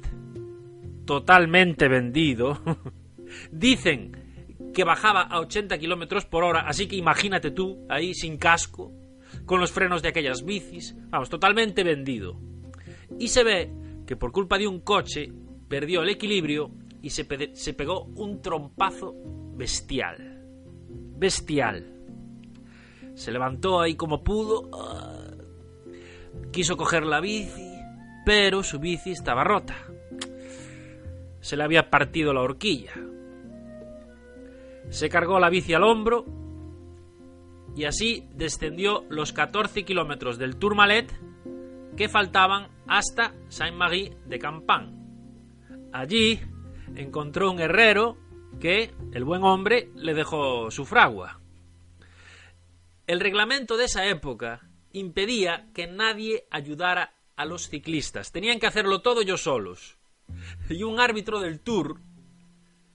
totalmente 1.05 1.89
vendido, 1.89 2.63
dicen 3.51 4.71
que 4.73 4.85
bajaba 4.85 5.23
a 5.23 5.41
80 5.41 5.77
kilómetros 5.79 6.25
por 6.25 6.45
hora, 6.45 6.61
así 6.61 6.87
que 6.87 6.95
imagínate 6.95 7.51
tú, 7.51 7.85
ahí 7.89 8.15
sin 8.15 8.39
casco, 8.39 8.93
con 9.47 9.59
los 9.59 9.73
frenos 9.73 10.01
de 10.01 10.11
aquellas 10.11 10.45
bicis, 10.45 10.95
vamos, 11.09 11.29
totalmente 11.29 11.83
vendido. 11.83 12.41
Y 13.19 13.29
se 13.29 13.43
ve 13.43 13.73
que 14.07 14.15
por 14.15 14.31
culpa 14.31 14.59
de 14.59 14.69
un 14.69 14.81
coche 14.81 15.33
perdió 15.69 16.03
el 16.03 16.11
equilibrio 16.11 16.71
y 17.03 17.11
se, 17.11 17.27
se 17.55 17.75
pegó 17.75 18.05
un 18.05 18.41
trompazo 18.43 19.15
bestial. 19.55 20.43
Bestial. 21.17 21.95
Se 23.15 23.33
levantó 23.33 23.81
ahí 23.81 23.95
como 23.97 24.23
pudo. 24.23 24.71
ah, 24.73 25.17
Quiso 26.53 26.77
coger 26.77 27.05
la 27.05 27.21
bici, 27.21 27.75
pero 28.25 28.63
su 28.63 28.79
bici 28.79 29.11
estaba 29.11 29.45
rota. 29.45 29.77
Se 31.41 31.57
le 31.57 31.65
había 31.65 31.91
partido 31.91 32.33
la 32.33 32.43
horquilla. 32.43 32.93
Se 34.89 35.09
cargó 35.09 35.39
la 35.39 35.51
bici 35.51 35.73
al 35.75 35.85
hombro 35.85 36.25
y 37.77 37.85
así 37.85 38.29
descendió 38.35 39.05
los 39.09 39.33
14 39.33 39.85
kilómetros 39.85 40.39
del 40.39 40.57
Tourmalet 40.57 41.13
que 41.97 42.09
faltaban 42.09 42.69
hasta 42.87 43.35
Saint-Marie 43.49 44.17
de 44.27 44.39
Campan. 44.39 44.97
Allí 45.93 46.41
encontró 46.97 47.51
un 47.51 47.61
herrero 47.61 48.17
que 48.61 48.93
el 49.13 49.25
buen 49.25 49.43
hombre 49.45 49.91
le 49.95 50.15
dejó 50.15 50.71
su 50.71 50.85
fragua. 50.85 51.41
El 53.07 53.21
reglamento 53.21 53.77
de 53.77 53.85
esa 53.87 54.07
época 54.07 54.69
impedía 54.93 55.69
que 55.75 55.87
nadie 55.87 56.47
ayudara 56.51 57.15
a 57.37 57.45
los 57.45 57.69
ciclistas. 57.69 58.33
Tenían 58.33 58.59
que 58.59 58.67
hacerlo 58.67 59.03
todo 59.03 59.23
ellos 59.23 59.43
solos. 59.43 59.97
Y 60.69 60.83
un 60.83 61.01
árbitro 61.01 61.41
del 61.41 61.61
Tour 61.61 62.01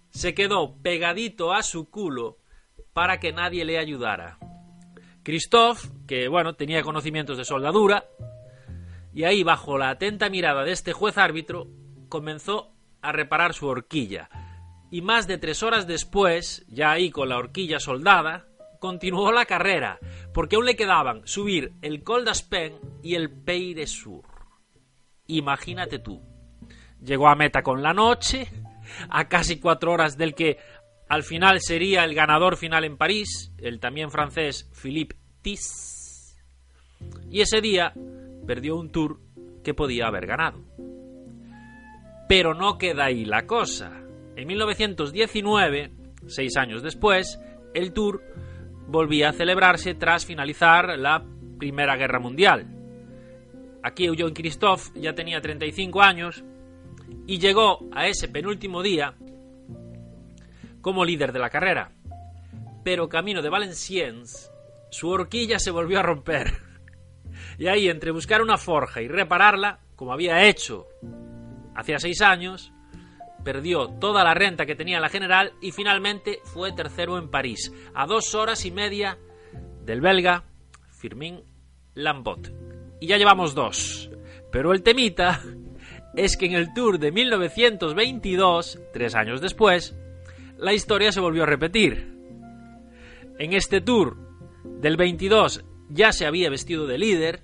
se 0.10 0.34
quedó 0.34 0.78
pegadito 0.82 1.52
a 1.52 1.64
su 1.64 1.90
culo 1.90 2.38
para 2.94 3.20
que 3.20 3.34
nadie 3.34 3.66
le 3.66 3.78
ayudara. 3.78 4.38
Christophe, 5.24 5.90
que 6.08 6.28
bueno, 6.28 6.56
tenía 6.56 6.84
conocimientos 6.84 7.38
de 7.38 7.44
soldadura, 7.44 8.06
y 9.14 9.24
ahí 9.24 9.44
bajo 9.44 9.78
la 9.78 9.90
atenta 9.90 10.30
mirada 10.30 10.64
de 10.64 10.72
este 10.72 10.94
juez 10.94 11.18
árbitro 11.18 11.68
comenzó 12.10 12.75
a 13.08 13.12
reparar 13.12 13.54
su 13.54 13.68
horquilla. 13.68 14.30
Y 14.92 15.02
más 15.02 15.28
de 15.28 15.38
tres 15.38 15.64
horas 15.64 15.88
después, 15.88 16.66
ya 16.68 16.92
ahí 16.92 17.10
con 17.10 17.30
la 17.30 17.38
horquilla 17.38 17.80
soldada, 17.80 18.48
continuó 18.80 19.32
la 19.32 19.46
carrera, 19.46 20.00
porque 20.34 20.56
aún 20.56 20.66
le 20.66 20.76
quedaban 20.76 21.22
subir 21.26 21.74
el 21.82 22.04
Col 22.04 22.26
d'Aspen 22.26 22.80
y 23.02 23.16
el 23.16 23.32
Peire 23.32 23.88
Sur. 23.88 24.26
Imagínate 25.28 26.00
tú. 26.00 26.22
Llegó 27.02 27.28
a 27.28 27.36
meta 27.36 27.64
con 27.64 27.82
la 27.82 27.94
noche, 27.94 28.48
a 29.10 29.28
casi 29.28 29.60
cuatro 29.60 29.92
horas 29.92 30.18
del 30.18 30.36
que 30.36 30.58
al 31.08 31.24
final 31.24 31.62
sería 31.62 32.04
el 32.04 32.16
ganador 32.16 32.58
final 32.58 32.84
en 32.84 32.98
París, 32.98 33.52
el 33.58 33.80
también 33.80 34.12
francés 34.12 34.70
Philippe 34.74 35.16
Tis. 35.42 36.38
Y 37.30 37.42
ese 37.42 37.62
día 37.62 37.94
perdió 38.48 38.76
un 38.76 38.92
tour 38.92 39.20
que 39.64 39.74
podía 39.74 40.08
haber 40.08 40.26
ganado. 40.26 40.64
Pero 42.28 42.54
no 42.54 42.78
queda 42.78 43.06
ahí 43.06 43.26
la 43.26 43.46
cosa. 43.46 43.92
En 44.36 44.48
1919, 44.48 45.92
seis 46.28 46.58
años 46.58 46.82
después, 46.82 47.40
el 47.74 47.94
tour 47.94 48.22
volvía 48.88 49.30
a 49.30 49.34
celebrarse 49.34 49.94
tras 49.94 50.26
finalizar 50.26 50.98
la 50.98 51.24
Primera 51.58 51.96
Guerra 51.96 52.20
Mundial. 52.20 52.68
Aquí 53.84 54.06
Eugene 54.06 54.34
Christophe 54.34 55.00
ya 55.00 55.14
tenía 55.14 55.42
35 55.42 56.02
años 56.02 56.44
y 57.28 57.38
llegó 57.38 57.88
a 57.94 58.08
ese 58.08 58.28
penúltimo 58.28 58.82
día 58.82 59.16
como 60.82 61.06
líder 61.06 61.32
de 61.32 61.40
la 61.40 61.50
carrera. 61.50 61.92
Pero 62.84 63.10
camino 63.10 63.42
de 63.42 63.50
Valenciennes, 63.50 64.52
su 64.92 65.10
horquilla 65.10 65.60
se 65.60 65.72
volvió 65.72 66.00
a 66.00 66.04
romper. 66.04 66.54
Y 67.58 67.68
ahí, 67.68 67.88
entre 67.88 68.12
buscar 68.12 68.42
una 68.42 68.58
forja 68.58 69.02
y 69.02 69.08
repararla, 69.08 69.80
como 69.96 70.12
había 70.12 70.46
hecho 70.46 70.88
hacía 71.76 72.00
seis 72.00 72.22
años, 72.22 72.72
perdió 73.44 73.88
toda 73.88 74.24
la 74.24 74.34
renta 74.34 74.66
que 74.66 74.76
tenía 74.76 75.00
la 75.00 75.10
general 75.10 75.54
y 75.62 75.72
finalmente 75.72 76.40
fue 76.44 76.74
tercero 76.74 77.18
en 77.18 77.30
París, 77.30 77.72
a 77.94 78.06
dos 78.06 78.34
horas 78.34 78.66
y 78.66 78.72
media 78.72 79.18
del 79.84 80.02
belga 80.02 80.44
Firmin 80.90 81.44
Lambot. 81.94 82.52
Y 83.00 83.08
ya 83.08 83.18
llevamos 83.18 83.54
dos. 83.54 84.10
Pero 84.52 84.72
el 84.72 84.84
temita 84.84 85.42
es 86.16 86.38
que 86.38 86.46
en 86.46 86.54
el 86.54 86.74
Tour 86.74 86.98
de 86.98 87.12
1922, 87.12 88.80
tres 88.94 89.16
años 89.16 89.42
después, 89.42 89.96
la 90.58 90.74
historia 90.74 91.12
se 91.12 91.20
volvió 91.20 91.44
a 91.44 91.48
repetir. 91.48 92.16
En 93.38 93.54
este 93.54 93.82
Tour 93.82 94.18
del 94.64 94.98
22 94.98 95.66
ya 95.90 96.12
se 96.12 96.26
había 96.26 96.50
vestido 96.50 96.88
de 96.88 96.98
líder, 96.98 97.42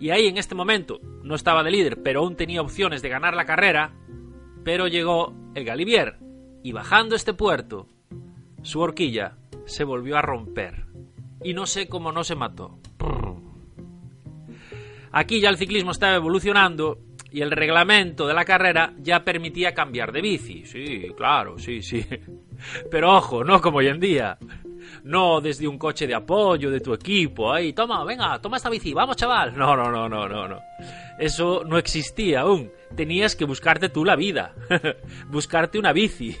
y 0.00 0.10
ahí 0.10 0.26
en 0.26 0.38
este 0.38 0.54
momento 0.54 0.98
no 1.22 1.34
estaba 1.34 1.62
de 1.62 1.70
líder, 1.70 2.02
pero 2.02 2.20
aún 2.20 2.34
tenía 2.34 2.62
opciones 2.62 3.02
de 3.02 3.10
ganar 3.10 3.34
la 3.34 3.44
carrera, 3.44 3.92
pero 4.64 4.88
llegó 4.88 5.34
el 5.54 5.64
Galibier, 5.64 6.18
y 6.62 6.72
bajando 6.72 7.14
este 7.14 7.34
puerto, 7.34 7.86
su 8.62 8.80
horquilla 8.80 9.36
se 9.66 9.84
volvió 9.84 10.16
a 10.16 10.22
romper. 10.22 10.86
Y 11.42 11.54
no 11.54 11.66
sé 11.66 11.88
cómo 11.88 12.12
no 12.12 12.24
se 12.24 12.34
mató. 12.34 12.78
Aquí 15.12 15.40
ya 15.40 15.48
el 15.48 15.56
ciclismo 15.56 15.90
estaba 15.90 16.16
evolucionando 16.16 16.98
y 17.32 17.42
el 17.42 17.50
reglamento 17.50 18.26
de 18.26 18.34
la 18.34 18.44
carrera 18.44 18.92
ya 18.98 19.24
permitía 19.24 19.72
cambiar 19.72 20.12
de 20.12 20.20
bici. 20.20 20.64
Sí, 20.66 21.08
claro, 21.16 21.58
sí, 21.58 21.82
sí. 21.82 22.04
Pero 22.90 23.16
ojo, 23.16 23.42
no 23.44 23.60
como 23.60 23.78
hoy 23.78 23.88
en 23.88 24.00
día. 24.00 24.38
No 25.04 25.40
desde 25.40 25.66
un 25.66 25.78
coche 25.78 26.06
de 26.06 26.14
apoyo 26.14 26.70
de 26.70 26.80
tu 26.80 26.92
equipo. 26.92 27.52
Ahí, 27.52 27.72
toma, 27.72 28.04
venga, 28.04 28.40
toma 28.40 28.56
esta 28.56 28.70
bici, 28.70 28.92
vamos 28.92 29.16
chaval. 29.16 29.56
No, 29.56 29.76
no, 29.76 29.90
no, 29.90 30.08
no, 30.08 30.28
no, 30.28 30.48
no. 30.48 30.60
Eso 31.18 31.64
no 31.64 31.78
existía 31.78 32.40
aún. 32.40 32.70
Tenías 32.96 33.36
que 33.36 33.44
buscarte 33.44 33.88
tú 33.88 34.04
la 34.04 34.16
vida. 34.16 34.54
buscarte 35.30 35.78
una 35.78 35.92
bici. 35.92 36.36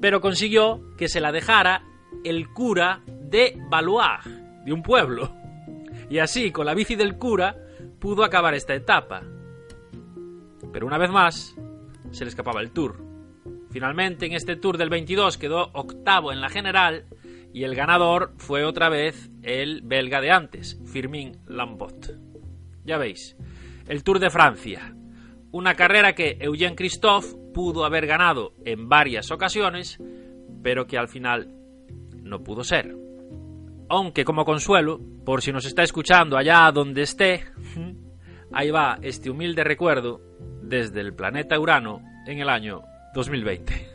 Pero 0.00 0.20
consiguió 0.20 0.94
que 0.96 1.08
se 1.08 1.20
la 1.20 1.32
dejara 1.32 1.82
el 2.24 2.48
cura 2.48 3.02
de 3.06 3.56
Valois, 3.70 4.24
de 4.64 4.72
un 4.72 4.82
pueblo. 4.82 5.34
Y 6.10 6.18
así, 6.18 6.50
con 6.50 6.66
la 6.66 6.74
bici 6.74 6.94
del 6.94 7.16
cura, 7.16 7.56
pudo 7.98 8.24
acabar 8.24 8.54
esta 8.54 8.74
etapa. 8.74 9.22
Pero 10.72 10.86
una 10.86 10.98
vez 10.98 11.10
más, 11.10 11.54
se 12.10 12.24
le 12.24 12.28
escapaba 12.28 12.60
el 12.60 12.72
tour. 12.72 12.96
Finalmente, 13.70 14.26
en 14.26 14.32
este 14.32 14.56
tour 14.56 14.78
del 14.78 14.90
22 14.90 15.38
quedó 15.38 15.70
octavo 15.72 16.32
en 16.32 16.40
la 16.40 16.48
general 16.48 17.06
y 17.54 17.62
el 17.62 17.76
ganador 17.76 18.34
fue 18.36 18.64
otra 18.64 18.88
vez 18.88 19.30
el 19.44 19.80
belga 19.82 20.20
de 20.20 20.32
antes, 20.32 20.76
Firmin 20.86 21.38
Lambot. 21.46 22.18
Ya 22.84 22.98
veis, 22.98 23.36
el 23.86 24.02
Tour 24.02 24.18
de 24.18 24.28
Francia, 24.28 24.92
una 25.52 25.74
carrera 25.76 26.14
que 26.14 26.36
Eugène 26.40 26.74
Christophe 26.74 27.36
pudo 27.54 27.84
haber 27.84 28.08
ganado 28.08 28.54
en 28.64 28.88
varias 28.88 29.30
ocasiones, 29.30 30.02
pero 30.64 30.88
que 30.88 30.98
al 30.98 31.06
final 31.06 31.54
no 32.24 32.42
pudo 32.42 32.64
ser. 32.64 32.92
Aunque 33.88 34.24
como 34.24 34.44
consuelo, 34.44 35.00
por 35.24 35.40
si 35.40 35.52
nos 35.52 35.64
está 35.64 35.84
escuchando 35.84 36.36
allá 36.36 36.68
donde 36.72 37.02
esté, 37.02 37.44
ahí 38.52 38.72
va 38.72 38.98
este 39.00 39.30
humilde 39.30 39.62
recuerdo 39.62 40.20
desde 40.60 41.00
el 41.00 41.14
planeta 41.14 41.60
Urano 41.60 42.02
en 42.26 42.40
el 42.40 42.48
año 42.48 42.82
2020. 43.14 43.93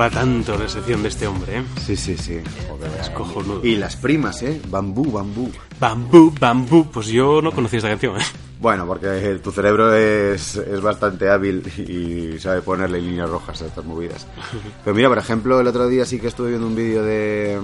Mola 0.00 0.08
tanto 0.08 0.56
la 0.56 0.66
sección 0.66 1.02
de 1.02 1.10
este 1.10 1.26
hombre, 1.26 1.58
¿eh? 1.58 1.64
Sí, 1.84 1.94
sí, 1.94 2.16
sí. 2.16 2.40
Joder, 2.70 2.90
Es 2.98 3.10
cojonudo. 3.10 3.60
Y 3.62 3.76
las 3.76 3.96
primas, 3.96 4.42
¿eh? 4.42 4.58
Bambú, 4.70 5.12
bambú. 5.12 5.50
Bambú, 5.78 6.32
bambú. 6.40 6.90
Pues 6.90 7.08
yo 7.08 7.42
no 7.42 7.52
conocía 7.52 7.80
esta 7.80 7.90
canción, 7.90 8.16
¿eh? 8.18 8.24
Bueno, 8.60 8.86
porque 8.86 9.38
tu 9.44 9.52
cerebro 9.52 9.94
es, 9.94 10.56
es 10.56 10.80
bastante 10.80 11.28
hábil 11.28 11.62
y 11.86 12.38
sabe 12.38 12.62
ponerle 12.62 13.02
líneas 13.02 13.28
rojas 13.28 13.60
a 13.60 13.66
estas 13.66 13.84
movidas. 13.84 14.26
Pero 14.84 14.96
mira, 14.96 15.10
por 15.10 15.18
ejemplo, 15.18 15.60
el 15.60 15.66
otro 15.66 15.86
día 15.86 16.06
sí 16.06 16.18
que 16.18 16.28
estuve 16.28 16.48
viendo 16.48 16.66
un 16.66 16.76
vídeo 16.76 17.02
de, 17.02 17.60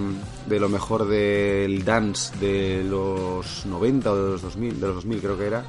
de 0.47 0.61
lo 0.61 0.68
mejor 0.68 1.09
del 1.09 1.87
dance 1.87 2.37
de 2.39 2.84
los 2.84 3.64
90 3.64 4.12
o 4.12 4.14
de 4.14 4.30
los 4.32 4.43
2000, 4.43 4.78
de 4.78 4.87
los 4.89 4.97
2000 4.97 5.20
creo 5.22 5.39
que 5.39 5.47
era, 5.47 5.64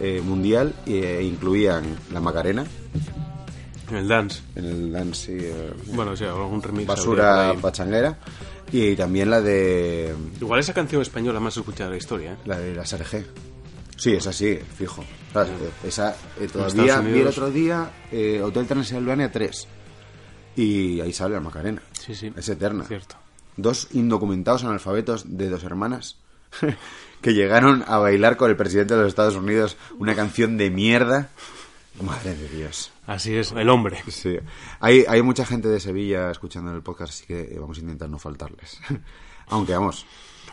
eh, 0.00 0.22
mundial, 0.24 0.74
e 0.86 1.22
incluían 1.22 1.84
la 2.10 2.20
Macarena, 2.20 2.64
En 3.90 3.96
el 3.96 4.08
dance. 4.08 4.40
en 4.56 4.64
el 4.64 4.92
dance, 4.92 5.26
sí, 5.26 5.38
eh, 5.40 5.72
Bueno, 5.88 6.12
o 6.12 6.16
sea, 6.16 6.30
algún 6.30 6.62
remix. 6.62 6.86
basura 6.86 7.54
pachanguera, 7.60 8.18
y 8.72 8.94
también 8.96 9.30
la 9.30 9.40
de 9.40 10.14
Igual 10.40 10.60
esa 10.60 10.72
canción 10.72 11.02
española 11.02 11.40
más 11.40 11.56
escuchada 11.56 11.90
de 11.90 11.94
la 11.94 11.98
historia, 11.98 12.32
¿eh? 12.32 12.36
La 12.44 12.58
de 12.58 12.74
la 12.74 12.84
SRG. 12.86 13.24
Sí, 13.96 14.12
es 14.12 14.26
así, 14.26 14.58
fijo. 14.78 15.04
Esa 15.84 16.16
eh, 16.40 16.48
todavía 16.50 17.00
vi 17.00 17.20
el 17.20 17.26
otro 17.26 17.50
día 17.50 17.90
eh, 18.10 18.40
Hotel 18.42 18.66
Transilvania 18.66 19.30
3. 19.30 19.68
Y 20.56 21.00
ahí 21.00 21.12
sale 21.12 21.34
la 21.34 21.40
Macarena. 21.40 21.82
Sí, 21.92 22.14
sí. 22.14 22.32
Es 22.34 22.48
eterna. 22.48 22.84
Cierto. 22.84 23.16
Dos 23.56 23.88
indocumentados 23.92 24.64
analfabetos 24.64 25.36
de 25.36 25.50
dos 25.50 25.64
hermanas 25.64 26.16
que 27.20 27.34
llegaron 27.34 27.84
a 27.86 27.98
bailar 27.98 28.36
con 28.38 28.50
el 28.50 28.56
presidente 28.56 28.94
de 28.94 29.00
los 29.00 29.08
Estados 29.08 29.36
Unidos 29.36 29.76
una 29.98 30.14
canción 30.14 30.56
de 30.56 30.70
mierda. 30.70 31.28
Madre 32.02 32.34
de 32.34 32.48
Dios. 32.48 32.92
Así 33.06 33.36
es, 33.36 33.52
el 33.52 33.68
hombre. 33.68 34.02
Sí. 34.08 34.38
Hay, 34.80 35.04
hay 35.08 35.22
mucha 35.22 35.44
gente 35.44 35.68
de 35.68 35.80
Sevilla 35.80 36.30
escuchando 36.30 36.74
el 36.74 36.82
podcast, 36.82 37.12
así 37.12 37.26
que 37.26 37.40
eh, 37.40 37.58
vamos 37.58 37.78
a 37.78 37.80
intentar 37.80 38.08
no 38.08 38.18
faltarles. 38.18 38.80
Aunque 39.48 39.72
vamos. 39.74 40.06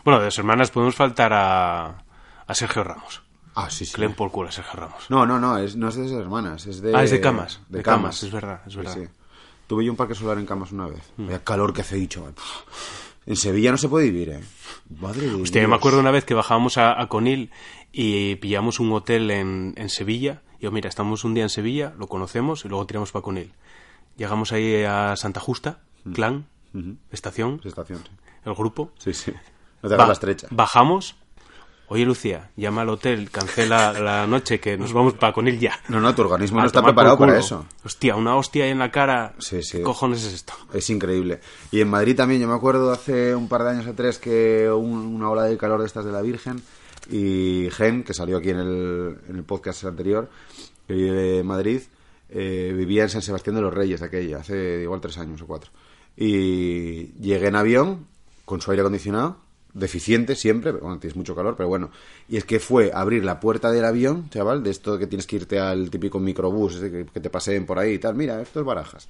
Bueno, 0.04 0.20
de 0.20 0.28
hermanas 0.28 0.70
podemos 0.70 0.94
faltar 0.94 1.32
a, 1.32 2.04
a 2.46 2.54
Sergio 2.54 2.84
Ramos. 2.84 3.22
Ah, 3.54 3.70
sí, 3.70 3.86
sí. 3.86 4.00
Den 4.00 4.14
por 4.14 4.30
culo 4.30 4.48
a 4.48 4.52
Sergio 4.52 4.78
Ramos. 4.80 5.06
No, 5.08 5.26
no, 5.26 5.38
no, 5.38 5.58
es, 5.58 5.74
no 5.76 5.88
es 5.88 5.96
de 5.96 6.06
esas 6.06 6.18
hermanas, 6.18 6.66
es 6.66 6.80
de... 6.80 6.94
Ah, 6.94 7.02
es 7.02 7.10
de 7.10 7.20
Camas, 7.20 7.60
De, 7.68 7.78
de 7.78 7.82
Camas. 7.84 8.00
Camas, 8.02 8.22
es 8.22 8.30
verdad, 8.32 8.60
es 8.66 8.76
verdad. 8.76 8.96
Mm. 8.96 9.00
sí. 9.04 9.08
Tuve 9.66 9.84
yo 9.84 9.90
un 9.92 9.96
parque 9.96 10.14
solar 10.14 10.38
en 10.38 10.46
Camas 10.46 10.72
una 10.72 10.86
vez. 10.86 11.02
Vaya 11.16 11.42
calor 11.44 11.72
que 11.72 11.82
hace 11.82 11.96
dicho. 11.96 12.26
En 13.26 13.36
Sevilla 13.36 13.70
no 13.70 13.76
se 13.76 13.88
puede 13.88 14.10
vivir, 14.10 14.30
¿eh? 14.30 14.40
Madre 15.00 15.22
de 15.22 15.30
yo 15.30 15.36
Dios. 15.38 15.68
me 15.68 15.74
acuerdo 15.76 16.00
una 16.00 16.10
vez 16.10 16.24
que 16.24 16.34
bajábamos 16.34 16.78
a, 16.78 16.98
a 17.00 17.08
Conil 17.08 17.50
y 17.92 18.36
pillamos 18.36 18.80
un 18.80 18.92
hotel 18.92 19.30
en, 19.30 19.74
en 19.76 19.88
Sevilla. 19.90 20.40
Y 20.58 20.64
yo, 20.64 20.70
mira, 20.72 20.88
estamos 20.88 21.24
un 21.24 21.34
día 21.34 21.44
en 21.44 21.48
Sevilla, 21.50 21.92
lo 21.98 22.06
conocemos 22.08 22.64
y 22.64 22.68
luego 22.68 22.86
tiramos 22.86 23.12
para 23.12 23.22
Conil. 23.22 23.52
Llegamos 24.16 24.52
ahí 24.52 24.82
a 24.84 25.14
Santa 25.16 25.40
Justa, 25.40 25.78
clan, 26.12 26.46
estación, 27.10 27.60
Sí, 27.62 27.68
estación, 27.68 27.98
sí. 28.00 28.10
el 28.44 28.54
grupo. 28.54 28.90
Sí, 28.98 29.14
sí. 29.14 29.32
No 29.82 29.88
te 29.88 29.96
Ba- 29.96 30.06
la 30.06 30.12
estrecha. 30.12 30.48
Bajamos. 30.50 31.16
Oye, 31.90 32.04
Lucía, 32.04 32.50
llama 32.54 32.82
al 32.82 32.90
hotel, 32.90 33.30
cancela 33.30 33.92
la 33.94 34.26
noche 34.26 34.60
que 34.60 34.76
nos 34.76 34.92
vamos 34.92 35.14
para 35.14 35.32
Conil 35.32 35.58
ya. 35.58 35.78
No, 35.88 36.00
no, 36.00 36.14
tu 36.14 36.20
organismo 36.20 36.60
no 36.60 36.66
está 36.66 36.80
tomar 36.80 36.90
por 36.90 36.96
preparado 36.96 37.18
para 37.18 37.38
eso. 37.38 37.64
Hostia, 37.82 38.14
una 38.14 38.36
hostia 38.36 38.64
ahí 38.64 38.70
en 38.72 38.78
la 38.80 38.90
cara. 38.90 39.34
Sí, 39.38 39.62
sí. 39.62 39.78
¿Qué 39.78 39.84
cojones 39.84 40.22
es 40.24 40.34
esto? 40.34 40.52
Es 40.74 40.90
increíble. 40.90 41.40
Y 41.70 41.80
en 41.80 41.88
Madrid 41.88 42.14
también, 42.14 42.42
yo 42.42 42.48
me 42.48 42.54
acuerdo 42.54 42.92
hace 42.92 43.34
un 43.34 43.48
par 43.48 43.62
de 43.64 43.70
años 43.70 43.86
o 43.86 43.94
tres 43.94 44.18
que 44.18 44.70
un- 44.70 45.14
una 45.14 45.30
ola 45.30 45.44
de 45.44 45.56
calor 45.56 45.80
de 45.80 45.86
estas 45.86 46.04
de 46.04 46.12
la 46.12 46.20
Virgen 46.20 46.60
y 47.08 47.68
Gen, 47.70 48.04
que 48.04 48.14
salió 48.14 48.38
aquí 48.38 48.50
en 48.50 48.58
el, 48.58 49.18
en 49.28 49.36
el 49.36 49.44
podcast 49.44 49.84
anterior, 49.84 50.28
que 50.86 50.94
vive 50.94 51.12
de 51.12 51.42
Madrid, 51.42 51.80
eh, 52.28 52.74
vivía 52.76 53.04
en 53.04 53.08
San 53.08 53.22
Sebastián 53.22 53.56
de 53.56 53.62
los 53.62 53.72
Reyes 53.72 54.02
aquella, 54.02 54.38
hace 54.38 54.82
igual 54.82 55.00
tres 55.00 55.18
años 55.18 55.40
o 55.42 55.46
cuatro. 55.46 55.70
Y 56.16 57.12
llegué 57.20 57.48
en 57.48 57.56
avión 57.56 58.06
con 58.44 58.60
su 58.60 58.70
aire 58.70 58.82
acondicionado, 58.82 59.38
deficiente 59.78 60.34
siempre, 60.34 60.72
pero 60.72 60.84
bueno, 60.84 60.98
tienes 60.98 61.16
mucho 61.16 61.34
calor, 61.34 61.54
pero 61.56 61.68
bueno. 61.68 61.90
Y 62.28 62.36
es 62.36 62.44
que 62.44 62.60
fue 62.60 62.90
abrir 62.92 63.24
la 63.24 63.40
puerta 63.40 63.70
del 63.70 63.84
avión, 63.84 64.28
chaval, 64.30 64.62
de 64.62 64.70
esto 64.70 64.98
que 64.98 65.06
tienes 65.06 65.26
que 65.26 65.36
irte 65.36 65.58
al 65.58 65.90
típico 65.90 66.18
microbús, 66.18 66.76
que, 66.76 67.06
que 67.06 67.20
te 67.20 67.30
paseen 67.30 67.66
por 67.66 67.78
ahí 67.78 67.94
y 67.94 67.98
tal. 67.98 68.14
Mira, 68.14 68.40
esto 68.40 68.60
es 68.60 68.66
barajas. 68.66 69.08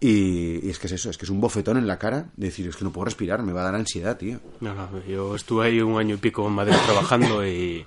Y, 0.00 0.66
y 0.66 0.70
es 0.70 0.78
que 0.78 0.86
es 0.86 0.92
eso, 0.94 1.10
es 1.10 1.18
que 1.18 1.24
es 1.24 1.30
un 1.30 1.40
bofetón 1.40 1.76
en 1.76 1.86
la 1.86 1.98
cara 1.98 2.26
de 2.36 2.46
decir, 2.46 2.66
es 2.68 2.76
que 2.76 2.84
no 2.84 2.92
puedo 2.92 3.06
respirar, 3.06 3.42
me 3.42 3.52
va 3.52 3.62
a 3.62 3.64
dar 3.64 3.74
ansiedad, 3.74 4.16
tío. 4.16 4.40
No, 4.60 4.74
no, 4.74 4.88
yo 5.06 5.34
estuve 5.34 5.66
ahí 5.66 5.80
un 5.80 5.98
año 5.98 6.14
y 6.14 6.18
pico 6.18 6.46
en 6.46 6.52
Madrid 6.52 6.76
trabajando 6.84 7.46
y 7.46 7.84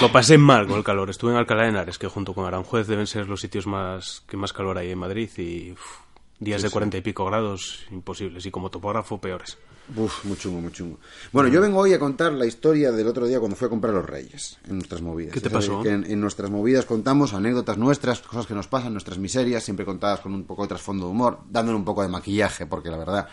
lo 0.00 0.10
pasé 0.10 0.38
mal 0.38 0.66
con 0.66 0.78
el 0.78 0.84
calor. 0.84 1.10
Estuve 1.10 1.32
en 1.32 1.38
Alcalá 1.38 1.64
de 1.64 1.68
Henares, 1.68 1.98
que 1.98 2.08
junto 2.08 2.34
con 2.34 2.46
Aranjuez 2.46 2.86
deben 2.86 3.06
ser 3.06 3.28
los 3.28 3.40
sitios 3.40 3.66
más 3.66 4.22
que 4.28 4.36
más 4.36 4.52
calor 4.52 4.78
hay 4.78 4.90
en 4.90 4.98
Madrid 4.98 5.30
y 5.36 5.72
uf, 5.72 5.98
días 6.38 6.62
de 6.62 6.70
cuarenta 6.70 6.96
y 6.96 7.00
pico 7.02 7.24
grados 7.26 7.86
imposibles 7.90 8.46
y 8.46 8.50
como 8.50 8.70
topógrafo 8.70 9.20
peores. 9.20 9.58
Uf, 9.96 10.24
muy 10.24 10.36
chungo, 10.38 10.60
muy 10.60 10.72
chungo. 10.72 10.98
Bueno, 11.30 11.50
yo 11.50 11.60
vengo 11.60 11.78
hoy 11.78 11.92
a 11.92 11.98
contar 11.98 12.32
la 12.32 12.46
historia 12.46 12.90
del 12.90 13.06
otro 13.06 13.26
día 13.26 13.38
cuando 13.38 13.54
fui 13.54 13.66
a 13.66 13.68
comprar 13.68 13.92
los 13.92 14.04
Reyes 14.04 14.58
en 14.66 14.76
nuestras 14.76 15.02
movidas. 15.02 15.34
¿Qué 15.34 15.40
te 15.40 15.50
pasó? 15.50 15.82
que 15.82 15.90
en, 15.90 16.10
en 16.10 16.20
nuestras 16.20 16.50
movidas 16.50 16.86
contamos 16.86 17.34
anécdotas 17.34 17.76
nuestras, 17.76 18.20
cosas 18.20 18.46
que 18.46 18.54
nos 18.54 18.66
pasan, 18.66 18.92
nuestras 18.92 19.18
miserias, 19.18 19.62
siempre 19.62 19.84
contadas 19.84 20.20
con 20.20 20.32
un 20.32 20.44
poco 20.44 20.62
de 20.62 20.68
trasfondo 20.68 21.06
de 21.06 21.10
humor, 21.10 21.40
dándole 21.50 21.76
un 21.76 21.84
poco 21.84 22.02
de 22.02 22.08
maquillaje, 22.08 22.64
porque 22.66 22.88
la 22.88 22.96
verdad, 22.96 23.28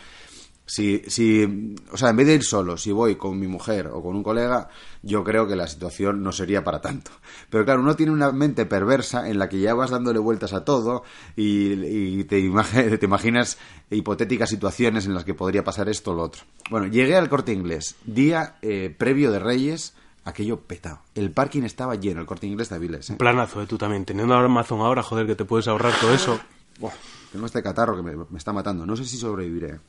si, 0.74 1.01
si, 1.07 1.76
o 1.91 1.97
sea, 1.97 2.11
en 2.11 2.15
vez 2.15 2.28
de 2.28 2.36
ir 2.36 2.43
solo, 2.43 2.78
si 2.78 2.93
voy 2.93 3.17
con 3.17 3.38
mi 3.38 3.47
mujer 3.47 3.88
o 3.88 4.01
con 4.01 4.15
un 4.15 4.24
colega, 4.24 4.69
yo 5.01 5.22
creo 5.24 5.45
que 5.45 5.57
la 5.57 5.67
situación 5.67 6.24
no 6.24 6.32
sería 6.32 6.63
para 6.63 6.80
tanto. 6.80 7.11
Pero 7.49 7.65
claro, 7.65 7.82
uno 7.82 7.97
tiene 7.97 8.13
una 8.13 8.32
mente 8.32 8.65
perversa 8.65 9.28
en 9.30 9.38
la 9.38 9.49
que 9.49 9.59
ya 9.59 9.74
vas 9.74 9.89
dándole 9.89 10.19
vueltas 10.19 10.53
a 10.53 10.63
todo 10.63 11.03
y, 11.36 11.74
y 11.74 12.24
te, 12.24 12.39
imag- 12.39 12.97
te 12.99 13.05
imaginas 13.05 13.57
hipotéticas 13.89 14.49
situaciones 14.49 15.05
en 15.05 15.13
las 15.13 15.26
que 15.26 15.34
podría 15.34 15.63
pasar 15.65 15.89
esto 15.89 16.11
o 16.11 16.15
lo 16.15 16.24
otro. 16.24 16.43
Bueno, 16.69 16.88
llegué 16.88 17.17
al 17.17 17.28
corte 17.28 17.51
inglés, 17.51 17.95
día 18.05 18.55
eh, 18.61 18.95
previo 18.97 19.30
de 19.34 19.39
Reyes, 19.39 19.93
aquello 20.24 20.61
petado. 20.61 20.99
El 21.15 21.32
parking 21.32 21.63
estaba 21.63 21.95
lleno, 21.95 22.22
el 22.22 22.28
corte 22.28 22.47
inglés 22.47 22.69
de 22.69 22.76
Avilés. 22.76 23.09
¿eh? 23.09 23.15
Planazo 23.17 23.59
de 23.59 23.65
tú 23.67 23.78
también. 23.78 24.05
Teniendo 24.05 24.36
Amazon 24.36 24.80
ahora, 24.80 25.03
joder, 25.03 25.28
que 25.28 25.36
te 25.36 25.43
puedes 25.43 25.67
ahorrar 25.67 25.91
todo 25.99 26.13
eso. 26.13 26.39
Buah, 26.80 26.93
tengo 27.34 27.45
este 27.45 27.61
catarro 27.61 27.97
que 27.97 28.03
me, 28.03 28.15
me 28.15 28.38
está 28.38 28.53
matando. 28.53 28.86
No 28.86 28.95
sé 28.95 29.03
si 29.03 29.17
sobreviviré. 29.17 29.80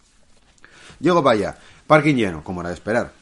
Llego 1.03 1.23
para 1.23 1.37
allá. 1.37 1.59
Parking 1.87 2.15
lleno, 2.15 2.45
como 2.45 2.61
era 2.61 2.71
de 2.71 2.77
esperar. 2.77 3.13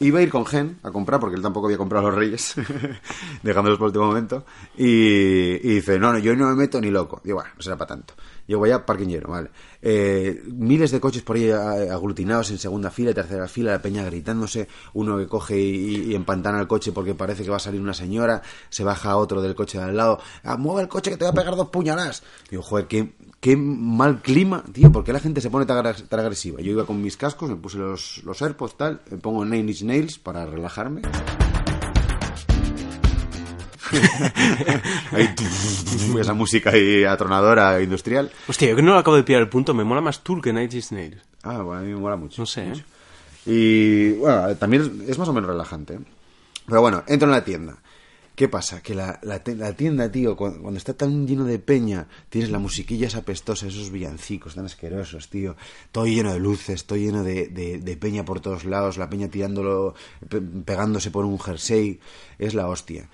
Iba 0.00 0.18
a 0.18 0.22
ir 0.22 0.30
con 0.30 0.46
Gen 0.46 0.78
a 0.82 0.90
comprar, 0.90 1.20
porque 1.20 1.36
él 1.36 1.42
tampoco 1.42 1.66
había 1.66 1.76
comprado 1.76 2.08
los 2.10 2.18
Reyes, 2.18 2.54
dejándolos 3.42 3.78
por 3.78 3.88
último 3.88 4.06
momento. 4.06 4.44
Y, 4.76 5.58
dice, 5.58 5.98
no, 5.98 6.12
no, 6.12 6.18
yo 6.18 6.34
no 6.34 6.48
me 6.48 6.54
meto 6.54 6.80
ni 6.80 6.90
loco. 6.90 7.20
Digo, 7.22 7.36
bueno, 7.36 7.50
no 7.54 7.62
será 7.62 7.76
para 7.76 7.88
tanto. 7.88 8.14
Llego 8.46 8.64
allá, 8.64 8.84
parking 8.84 9.08
lleno, 9.08 9.28
vale. 9.28 9.50
Eh, 9.80 10.42
miles 10.46 10.90
de 10.90 11.00
coches 11.00 11.22
por 11.22 11.36
ahí 11.36 11.50
aglutinados 11.50 12.50
en 12.50 12.58
segunda 12.58 12.90
fila 12.90 13.14
tercera 13.14 13.46
fila, 13.46 13.72
la 13.72 13.82
peña 13.82 14.02
gritándose, 14.04 14.66
uno 14.94 15.18
que 15.18 15.28
coge 15.28 15.60
y, 15.60 16.10
y 16.10 16.14
empantana 16.14 16.60
el 16.60 16.66
coche 16.66 16.90
porque 16.92 17.14
parece 17.14 17.44
que 17.44 17.50
va 17.50 17.58
a 17.58 17.60
salir 17.60 17.80
una 17.80 17.94
señora, 17.94 18.42
se 18.70 18.82
baja 18.82 19.16
otro 19.16 19.40
del 19.40 19.54
coche 19.54 19.78
de 19.78 19.84
al 19.84 19.96
lado, 19.96 20.18
ah, 20.42 20.56
mueve 20.56 20.82
el 20.82 20.88
coche 20.88 21.10
que 21.10 21.16
te 21.16 21.24
voy 21.24 21.32
a 21.32 21.34
pegar 21.34 21.54
dos 21.54 21.68
puñaladas. 21.68 22.22
Digo, 22.50 22.62
joder, 22.62 22.86
qué, 22.88 23.12
qué 23.40 23.56
mal 23.56 24.20
clima, 24.22 24.62
tío, 24.72 24.92
¿por 24.92 25.02
qué 25.04 25.12
la 25.12 25.20
gente 25.20 25.40
se 25.40 25.50
pone 25.50 25.64
tan, 25.66 25.78
agres- 25.78 26.06
tan 26.08 26.20
agresiva? 26.20 26.60
Yo 26.60 26.72
iba 26.72 26.84
con 26.86 27.00
mis 27.02 27.16
cascos, 27.16 27.48
me 27.50 27.56
puse 27.56 27.78
los, 27.78 28.22
los 28.24 28.40
AirPods, 28.42 28.76
tal, 28.76 29.00
me 29.10 29.16
pongo 29.18 29.44
Nine 29.44 29.70
Inch 29.70 29.82
Nails 29.82 30.18
para 30.18 30.44
relajarme. 30.46 31.02
Ahí, 35.12 35.34
esa 36.20 36.32
música 36.34 36.70
ahí 36.70 37.02
atronadora 37.02 37.82
industrial. 37.82 38.30
Hostia, 38.46 38.68
yo 38.70 38.76
que 38.76 38.82
no 38.82 38.92
lo 38.92 38.98
acabo 38.98 39.16
de 39.16 39.24
pillar 39.24 39.42
el 39.42 39.48
punto, 39.48 39.74
me 39.74 39.82
mola 39.82 40.00
más 40.00 40.20
Tool 40.22 40.40
que 40.40 40.50
is 40.70 40.92
Nails. 40.92 41.20
Ah, 41.42 41.60
bueno, 41.62 41.80
a 41.80 41.82
mí 41.84 41.92
me 41.92 41.98
mola 41.98 42.14
mucho. 42.16 42.42
No 42.42 42.46
sé, 42.46 42.68
¿eh? 42.68 42.84
Y 43.46 44.12
bueno, 44.12 44.54
también 44.56 44.82
es, 45.02 45.10
es 45.10 45.18
más 45.18 45.28
o 45.28 45.32
menos 45.32 45.50
relajante. 45.50 45.94
¿eh? 45.94 46.00
Pero 46.66 46.80
bueno, 46.82 47.02
entro 47.08 47.26
en 47.26 47.32
la 47.32 47.44
tienda. 47.44 47.78
¿Qué 48.40 48.48
pasa? 48.48 48.80
Que 48.82 48.94
la, 48.94 49.18
la 49.22 49.42
tienda, 49.74 50.10
tío, 50.10 50.34
cuando, 50.34 50.74
está 50.74 50.94
tan 50.94 51.26
lleno 51.26 51.44
de 51.44 51.58
peña, 51.58 52.08
tienes 52.30 52.50
la 52.50 52.58
musiquilla 52.58 53.06
esa 53.06 53.18
apestosa, 53.18 53.66
esos 53.66 53.90
villancicos 53.90 54.54
tan 54.54 54.64
asquerosos, 54.64 55.28
tío. 55.28 55.56
Todo 55.92 56.06
lleno 56.06 56.32
de 56.32 56.40
luces, 56.40 56.86
todo 56.86 56.98
lleno 56.98 57.22
de, 57.22 57.48
de- 57.48 57.76
de 57.80 57.96
peña 57.98 58.24
por 58.24 58.40
todos 58.40 58.64
lados, 58.64 58.96
la 58.96 59.10
peña 59.10 59.28
tirándolo, 59.28 59.92
pe- 60.26 60.40
pegándose 60.40 61.10
por 61.10 61.26
un 61.26 61.38
jersey. 61.38 62.00
Es 62.38 62.54
la 62.54 62.66
hostia. 62.68 63.10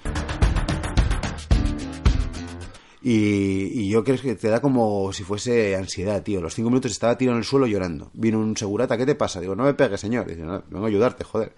Y, 3.02 3.80
y 3.80 3.88
yo 3.88 4.04
creo 4.04 4.20
que 4.20 4.36
te 4.36 4.48
da 4.48 4.60
como 4.60 5.12
si 5.12 5.24
fuese 5.24 5.74
ansiedad, 5.74 6.22
tío. 6.22 6.40
Los 6.40 6.54
cinco 6.54 6.70
minutos 6.70 6.92
estaba 6.92 7.18
tirado 7.18 7.36
en 7.36 7.40
el 7.40 7.44
suelo 7.44 7.66
llorando. 7.66 8.10
Vino 8.14 8.38
un 8.38 8.56
segurata, 8.56 8.96
¿qué 8.96 9.06
te 9.06 9.16
pasa? 9.16 9.40
Digo, 9.40 9.56
no 9.56 9.64
me 9.64 9.74
pegues, 9.74 10.00
señor. 10.00 10.26
Dice, 10.28 10.42
no, 10.42 10.62
vengo 10.70 10.84
a 10.86 10.88
ayudarte, 10.88 11.24
joder. 11.24 11.52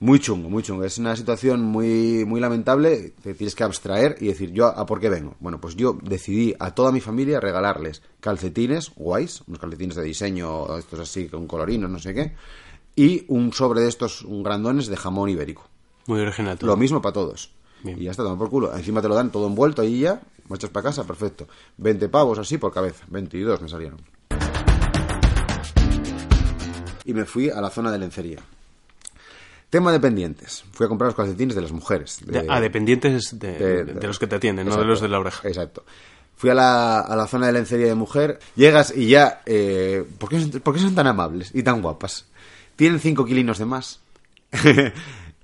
Muy 0.00 0.20
chungo, 0.20 0.48
muy 0.48 0.62
chungo. 0.62 0.84
Es 0.84 0.98
una 0.98 1.16
situación 1.16 1.62
muy, 1.62 2.24
muy 2.24 2.40
lamentable. 2.40 3.14
Te 3.20 3.34
tienes 3.34 3.56
que 3.56 3.64
abstraer 3.64 4.16
y 4.20 4.28
decir, 4.28 4.52
¿yo 4.52 4.66
a 4.66 4.86
por 4.86 5.00
qué 5.00 5.08
vengo? 5.08 5.34
Bueno, 5.40 5.60
pues 5.60 5.74
yo 5.74 5.98
decidí 6.00 6.54
a 6.60 6.72
toda 6.72 6.92
mi 6.92 7.00
familia 7.00 7.40
regalarles 7.40 8.02
calcetines 8.20 8.92
guays, 8.94 9.42
unos 9.48 9.58
calcetines 9.58 9.96
de 9.96 10.04
diseño, 10.04 10.78
estos 10.78 11.00
así, 11.00 11.26
con 11.26 11.48
colorinos, 11.48 11.90
no 11.90 11.98
sé 11.98 12.14
qué, 12.14 12.34
y 12.94 13.24
un 13.26 13.52
sobre 13.52 13.80
de 13.80 13.88
estos 13.88 14.22
un 14.22 14.44
grandones 14.44 14.86
de 14.86 14.96
jamón 14.96 15.30
ibérico. 15.30 15.68
Muy 16.06 16.20
original 16.20 16.56
todo. 16.56 16.70
Lo 16.70 16.76
mismo 16.76 17.02
para 17.02 17.14
todos. 17.14 17.50
Bien. 17.82 18.00
Y 18.00 18.04
ya 18.04 18.12
está, 18.12 18.22
toma 18.22 18.38
por 18.38 18.50
culo. 18.50 18.74
Encima 18.76 19.02
te 19.02 19.08
lo 19.08 19.16
dan 19.16 19.32
todo 19.32 19.48
envuelto 19.48 19.82
ahí 19.82 20.00
ya. 20.00 20.20
marchas 20.48 20.70
para 20.70 20.84
casa, 20.84 21.04
perfecto. 21.04 21.48
20 21.78 22.08
pavos 22.08 22.38
así 22.38 22.56
por 22.56 22.72
cabeza, 22.72 23.04
22 23.08 23.62
me 23.62 23.68
salieron. 23.68 24.00
Y 27.04 27.14
me 27.14 27.24
fui 27.24 27.50
a 27.50 27.60
la 27.60 27.70
zona 27.70 27.90
de 27.90 27.98
lencería. 27.98 28.38
Tema 29.70 29.92
de 29.92 30.00
pendientes. 30.00 30.64
Fui 30.72 30.86
a 30.86 30.88
comprar 30.88 31.08
los 31.08 31.14
calcetines 31.16 31.54
de 31.54 31.60
las 31.62 31.72
mujeres. 31.72 32.20
de- 32.24 32.46
Ah, 32.48 32.60
dependientes 32.60 33.38
de, 33.38 33.52
de- 33.58 33.84
de 33.94 34.06
los 34.06 34.18
que 34.18 34.26
te 34.26 34.36
atienden, 34.36 34.66
no 34.68 34.76
de 34.76 34.84
los 34.84 35.00
de 35.00 35.08
la 35.08 35.18
oreja. 35.18 35.46
Exacto. 35.46 35.84
Fui 36.36 36.50
a 36.50 36.54
la, 36.54 37.00
a 37.00 37.16
la 37.16 37.26
zona 37.26 37.48
de 37.48 37.52
lencería 37.52 37.86
de 37.88 37.94
mujer, 37.94 38.38
llegas 38.54 38.94
y 38.96 39.08
ya... 39.08 39.42
Eh, 39.44 40.04
¿por, 40.18 40.28
qué, 40.30 40.40
son- 40.40 40.50
por 40.60 40.72
qué 40.74 40.80
son 40.80 40.94
tan 40.94 41.06
amables 41.06 41.50
y 41.54 41.62
tan 41.62 41.82
guapas? 41.82 42.26
Tienen 42.76 43.00
5 43.00 43.24
kilinos 43.24 43.58
de 43.58 43.64
más. 43.66 44.00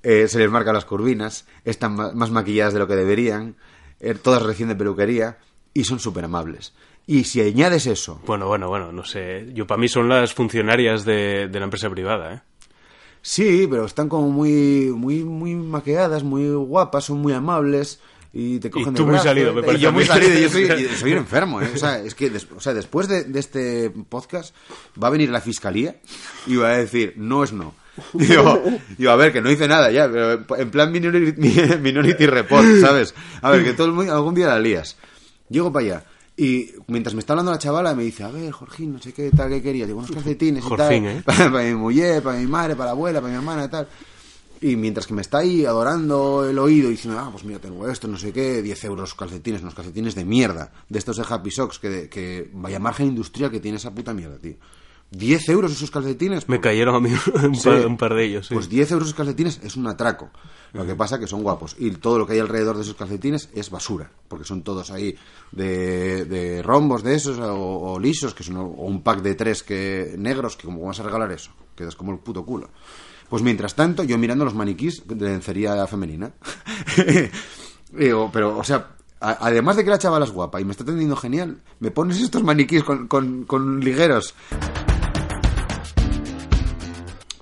Eh, 0.07 0.29
se 0.29 0.39
les 0.39 0.51
marcan 0.51 0.75
las 0.75 0.85
curvinas, 0.85 1.47
están 1.65 1.95
más 1.95 2.31
maquilladas 2.31 2.75
de 2.75 2.79
lo 2.79 2.87
que 2.87 2.95
deberían, 2.95 3.55
eh, 4.01 4.13
todas 4.15 4.43
recién 4.43 4.69
de 4.69 4.77
peluquería 4.77 5.39
y 5.73 5.85
son 5.85 5.99
súper 5.99 6.27
amables. 6.27 6.75
Y 7.07 7.25
si 7.25 7.41
añades 7.41 7.87
eso 7.87 8.21
Bueno, 8.27 8.47
bueno, 8.47 8.69
bueno, 8.69 8.93
no 8.93 9.03
sé. 9.05 9.49
Yo 9.55 9.67
para 9.67 9.81
mí 9.81 9.89
son 9.89 10.11
las 10.11 10.35
funcionarias 10.35 11.07
de, 11.07 11.49
de 11.49 11.59
la 11.59 11.65
empresa 11.65 11.89
privada, 11.89 12.35
¿eh? 12.35 12.41
Sí, 13.27 13.67
pero 13.71 13.87
están 13.87 14.11
como 14.11 14.29
muy, 14.29 14.93
muy, 14.95 15.25
muy 15.25 15.55
maqueadas, 15.55 16.23
muy 16.23 16.47
guapas, 16.51 17.05
son 17.05 17.19
muy 17.23 17.33
amables 17.33 17.99
y 18.35 18.59
te 18.59 18.69
cogen 18.71 18.93
tú 18.93 18.99
del 18.99 19.05
muy 19.07 19.13
brazo, 19.13 19.25
salido, 19.29 19.55
me 19.55 19.61
y 19.61 19.65
parece 19.65 19.83
yo 19.83 19.89
a 19.89 19.93
mí. 19.93 19.97
muy 19.97 20.05
salido, 20.05 20.39
yo 20.39 20.49
soy, 20.51 20.69
yo 20.83 20.89
soy 20.99 21.13
un 21.13 21.19
enfermo, 21.19 21.63
¿eh? 21.63 21.71
O 21.75 21.79
sea, 21.79 22.01
es 22.01 22.15
que 22.15 22.29
des- 22.29 22.47
o 22.55 22.61
sea, 22.61 22.75
después 22.75 23.09
de, 23.09 23.25
de 23.25 23.41
este 23.41 23.91
podcast 24.11 24.55
va 25.03 25.07
a 25.07 25.11
venir 25.11 25.31
la 25.31 25.41
fiscalía 25.41 25.97
y 26.47 26.57
va 26.57 26.69
a 26.73 26.77
decir, 26.77 27.15
no 27.17 27.43
es 27.43 27.53
no. 27.55 27.75
Digo, 28.13 28.63
digo, 28.99 29.11
a 29.11 29.17
ver, 29.17 29.33
que 29.33 29.41
no 29.41 29.51
hice 29.51 29.69
nada 29.69 29.91
ya, 29.91 30.07
pero 30.11 30.45
en 30.59 30.71
plan 30.71 30.93
minority, 30.93 31.41
minority 31.81 32.27
report, 32.27 32.67
¿sabes? 32.81 33.15
A 33.41 33.51
ver, 33.51 33.65
que 33.65 33.73
todo 33.73 33.87
el 33.87 33.93
mundo, 33.95 34.13
algún 34.13 34.35
día 34.35 34.49
la 34.49 34.59
lías. 34.59 34.97
Llego 35.49 35.73
para 35.73 35.87
allá. 35.87 36.05
Y 36.37 36.73
mientras 36.89 37.15
me 37.15 37.21
está 37.21 37.33
hablando 37.33 37.53
la 37.53 37.59
chavala, 37.59 37.95
me 37.95 38.03
dice, 38.03 38.25
a 38.25 38.29
ver, 38.29 38.51
Jorgín, 38.51 38.93
no 38.93 39.01
sé 39.01 39.13
qué, 39.13 39.31
tal, 39.31 39.51
qué 39.51 39.63
quería. 39.63 39.87
Digo, 39.87 39.99
unos 39.99 40.11
calcetines 40.11 40.65
y 40.65 40.77
tal. 40.77 40.93
¿eh? 40.93 41.23
Para, 41.25 41.51
para 41.53 41.65
mi 41.65 41.75
mujer, 41.75 42.23
para 42.23 42.39
mi 42.39 42.47
madre, 42.47 42.75
para 42.75 42.87
la 42.87 42.91
abuela, 42.93 43.21
para 43.21 43.33
mi 43.33 43.37
hermana 43.39 43.65
y 43.65 43.69
tal. 43.69 43.89
Y 44.61 44.77
mientras 44.77 45.07
que 45.07 45.15
me 45.15 45.23
está 45.23 45.39
ahí 45.39 45.65
adorando 45.65 46.49
el 46.49 46.59
oído, 46.59 46.89
diciendo, 46.89 47.21
ah, 47.21 47.29
pues 47.31 47.45
mira, 47.45 47.59
tengo 47.59 47.89
esto, 47.89 48.09
no 48.09 48.17
sé 48.17 48.33
qué, 48.33 48.63
10 48.63 48.85
euros 48.85 49.15
calcetines, 49.15 49.63
unos 49.63 49.75
calcetines 49.75 50.15
de 50.15 50.25
mierda, 50.25 50.73
de 50.89 50.99
estos 50.99 51.17
de 51.19 51.25
Happy 51.29 51.51
Socks, 51.51 51.79
que, 51.79 52.09
que 52.09 52.51
vaya 52.53 52.79
margen 52.79 53.09
industrial 53.09 53.51
que 53.51 53.61
tiene 53.61 53.77
esa 53.77 53.95
puta 53.95 54.15
mierda, 54.15 54.39
tío. 54.39 54.57
10 55.11 55.49
euros 55.51 55.73
esos 55.73 55.91
calcetines. 55.91 56.49
Me 56.49 56.57
Pues- 56.59 56.65
cayeron 56.65 56.95
a 56.97 57.01
mí 57.01 57.11
un, 57.45 57.55
Sí. 57.55 57.69
par, 57.69 57.87
un 57.87 57.97
par 57.97 58.15
de 58.15 58.25
ellos, 58.25 58.47
sí. 58.49 58.55
Pues 58.55 58.69
10 58.69 58.91
euros 58.93 59.09
esos 59.09 59.17
calcetines 59.17 59.61
es 59.63 59.77
un 59.77 59.87
atraco. 59.87 60.31
Lo 60.73 60.85
que 60.85 60.97
pasa 60.97 61.21
que 61.21 61.29
son 61.29 61.43
guapos. 61.45 61.77
Y 61.79 61.91
todo 61.93 62.19
lo 62.19 62.27
que 62.27 62.33
hay 62.33 62.41
alrededor 62.41 62.75
de 62.77 62.83
esos 62.83 62.97
calcetines 62.97 63.49
es 63.55 63.71
basura. 63.71 64.11
Porque 64.27 64.45
son 64.45 64.63
todos 64.63 64.91
ahí 64.91 65.15
de, 65.53 66.25
de 66.25 66.63
rombos 66.65 67.05
de 67.05 67.15
esos 67.15 67.39
o, 67.39 67.93
o 67.93 68.01
lisos, 68.01 68.35
que 68.35 68.43
son 68.43 68.57
o 68.57 68.65
un 68.67 69.03
pack 69.03 69.23
de 69.23 69.37
tres 69.37 69.63
que, 69.63 70.17
negros, 70.19 70.57
que 70.57 70.65
como 70.67 70.85
vas 70.85 70.99
a 70.99 71.05
regalar 71.05 71.31
eso. 71.31 71.53
Quedas 71.77 71.95
como 71.95 72.11
el 72.13 72.19
puto 72.19 72.45
culo. 72.45 72.71
Pues 73.29 73.43
mientras 73.43 73.75
tanto, 73.77 74.03
yo 74.03 74.19
mirando 74.19 74.45
los 74.45 74.55
maniquís 74.55 75.03
de 75.07 75.15
lencería 75.25 75.87
femenina. 75.87 76.33
Digo, 77.93 78.31
pero, 78.33 78.59
o 78.59 78.65
sea, 78.65 78.97
además 79.21 79.77
de 79.77 79.85
que 79.85 79.91
la 79.91 79.99
chavala 79.99 80.25
es 80.25 80.33
guapa 80.33 80.61
y 80.61 80.65
me 80.65 80.73
está 80.73 80.83
atendiendo 80.83 81.17
genial, 81.17 81.63
me 81.79 81.91
pones 81.93 82.21
estos 82.21 82.43
maniquís 82.43 82.83
con, 82.83 83.07
con, 83.07 83.45
con 83.45 83.81
ligueros. 83.81 84.35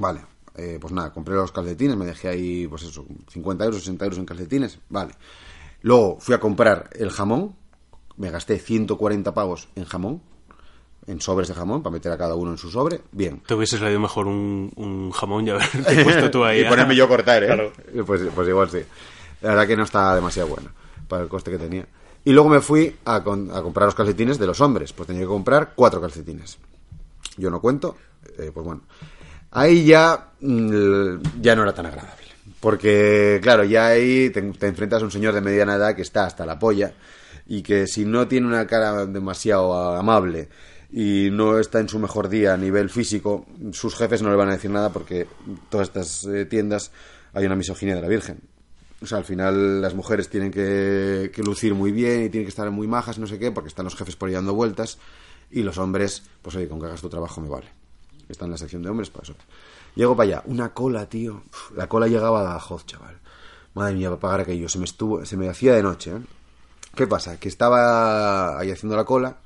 Vale, 0.02 0.20
eh, 0.56 0.78
pues 0.80 0.92
nada, 0.92 1.12
compré 1.12 1.34
los 1.36 1.52
calcetines, 1.52 1.96
me 1.96 2.04
dejé 2.06 2.28
ahí, 2.28 2.66
pues 2.66 2.82
eso, 2.82 3.06
50 3.30 3.64
euros, 3.64 3.78
60 3.80 4.04
euros 4.04 4.18
en 4.18 4.26
calcetines, 4.26 4.78
vale. 4.88 5.12
Luego 5.82 6.18
fui 6.18 6.34
a 6.34 6.40
comprar 6.40 6.90
el 6.98 7.10
jamón, 7.10 7.54
me 8.16 8.30
gasté 8.30 8.58
140 8.58 9.32
pavos 9.32 9.68
en 9.76 9.84
jamón, 9.84 10.20
en 11.06 11.20
sobres 11.20 11.48
de 11.48 11.54
jamón, 11.54 11.82
para 11.82 11.92
meter 11.92 12.10
a 12.10 12.18
cada 12.18 12.34
uno 12.34 12.50
en 12.52 12.58
su 12.58 12.70
sobre, 12.70 13.00
bien. 13.12 13.42
Te 13.46 13.54
hubieses 13.54 13.80
leído 13.80 14.00
mejor 14.00 14.26
un, 14.26 14.72
un 14.76 15.10
jamón 15.12 15.46
y 15.46 15.50
haberte 15.50 15.78
puesto 16.04 16.30
tú 16.30 16.44
ahí. 16.44 16.60
y 16.62 16.64
ponerme 16.64 16.96
yo 16.96 17.04
a 17.04 17.08
cortar, 17.08 17.42
¿eh? 17.44 17.46
Claro. 17.46 17.72
Pues, 18.06 18.22
pues 18.34 18.48
igual 18.48 18.70
sí. 18.70 18.80
La 19.40 19.50
verdad 19.50 19.66
que 19.66 19.76
no 19.76 19.84
está 19.84 20.14
demasiado 20.16 20.48
bueno 20.48 20.70
para 21.08 21.22
el 21.22 21.28
coste 21.28 21.50
que 21.50 21.58
tenía. 21.58 21.86
Y 22.24 22.32
luego 22.32 22.48
me 22.48 22.60
fui 22.60 22.96
a, 23.04 23.22
con- 23.24 23.50
a 23.50 23.60
comprar 23.62 23.86
los 23.86 23.94
calcetines 23.96 24.38
de 24.38 24.46
los 24.46 24.60
hombres. 24.60 24.92
Pues 24.92 25.06
tenía 25.08 25.22
que 25.22 25.28
comprar 25.28 25.72
cuatro 25.74 26.00
calcetines. 26.00 26.58
Yo 27.36 27.50
no 27.50 27.60
cuento, 27.60 27.96
eh, 28.38 28.50
pues 28.54 28.64
bueno. 28.64 28.82
Ahí 29.52 29.84
ya, 29.84 30.30
mm, 30.40 31.40
ya 31.40 31.54
no 31.54 31.62
era 31.62 31.74
tan 31.74 31.86
agradable. 31.86 32.22
Porque, 32.60 33.40
claro, 33.42 33.64
ya 33.64 33.88
ahí 33.88 34.30
te, 34.30 34.40
enfrentas 34.40 35.02
a 35.02 35.04
un 35.04 35.10
señor 35.10 35.34
de 35.34 35.40
mediana 35.40 35.74
edad 35.74 35.94
que 35.94 36.02
está 36.02 36.24
hasta 36.24 36.46
la 36.46 36.58
polla 36.58 36.92
y 37.46 37.62
que 37.62 37.86
si 37.86 38.04
no 38.04 38.28
tiene 38.28 38.46
una 38.46 38.66
cara 38.66 39.04
demasiado 39.06 39.74
amable 39.96 40.48
y 40.92 41.28
no 41.32 41.58
está 41.58 41.80
en 41.80 41.88
su 41.88 41.98
mejor 41.98 42.28
día 42.28 42.54
a 42.54 42.56
nivel 42.56 42.88
físico, 42.88 43.46
sus 43.72 43.96
jefes 43.96 44.22
no 44.22 44.30
le 44.30 44.36
van 44.36 44.48
a 44.48 44.52
decir 44.52 44.70
nada 44.70 44.90
porque 44.90 45.22
en 45.22 45.58
todas 45.68 45.88
estas 45.88 46.24
eh, 46.26 46.44
tiendas 46.46 46.92
hay 47.34 47.46
una 47.46 47.56
misoginia 47.56 47.96
de 47.96 48.02
la 48.02 48.08
Virgen. 48.08 48.40
O 49.02 49.06
sea, 49.06 49.18
al 49.18 49.24
final 49.24 49.82
las 49.82 49.94
mujeres 49.94 50.28
tienen 50.28 50.52
que, 50.52 51.30
que 51.34 51.42
lucir 51.42 51.74
muy 51.74 51.90
bien 51.90 52.24
y 52.24 52.30
tienen 52.30 52.46
que 52.46 52.50
estar 52.50 52.70
muy 52.70 52.86
majas, 52.86 53.18
no 53.18 53.26
sé 53.26 53.38
qué, 53.38 53.50
porque 53.50 53.68
están 53.68 53.84
los 53.84 53.96
jefes 53.96 54.14
por 54.16 54.28
ahí 54.28 54.34
dando 54.34 54.54
vueltas. 54.54 54.98
Y 55.50 55.62
los 55.62 55.76
hombres, 55.78 56.22
pues 56.40 56.54
oye, 56.56 56.68
con 56.68 56.78
que 56.80 56.86
hagas 56.86 57.00
tu 57.00 57.08
trabajo 57.08 57.40
me 57.40 57.48
vale. 57.48 57.81
Está 58.32 58.46
en 58.46 58.50
la 58.50 58.56
sección 58.56 58.82
de 58.82 58.88
hombres, 58.88 59.10
para 59.10 59.24
eso. 59.24 59.34
Llego 59.94 60.16
para 60.16 60.26
allá, 60.26 60.42
una 60.46 60.72
cola, 60.72 61.06
tío. 61.06 61.42
Uf, 61.48 61.76
la 61.76 61.86
cola 61.86 62.08
llegaba 62.08 62.54
a 62.54 62.56
Hoz, 62.56 62.86
chaval. 62.86 63.18
Madre 63.74 63.94
mía, 63.94 64.08
para 64.08 64.20
pagar 64.20 64.40
aquello. 64.40 64.68
Se 64.68 64.78
me 64.78 64.86
estuvo, 64.86 65.24
se 65.24 65.36
me 65.36 65.48
hacía 65.48 65.74
de 65.74 65.82
noche, 65.82 66.12
¿eh? 66.12 66.20
¿Qué 66.94 67.06
pasa? 67.06 67.38
Que 67.38 67.48
estaba 67.48 68.58
ahí 68.58 68.70
haciendo 68.70 68.96
la 68.96 69.04
cola 69.04 69.36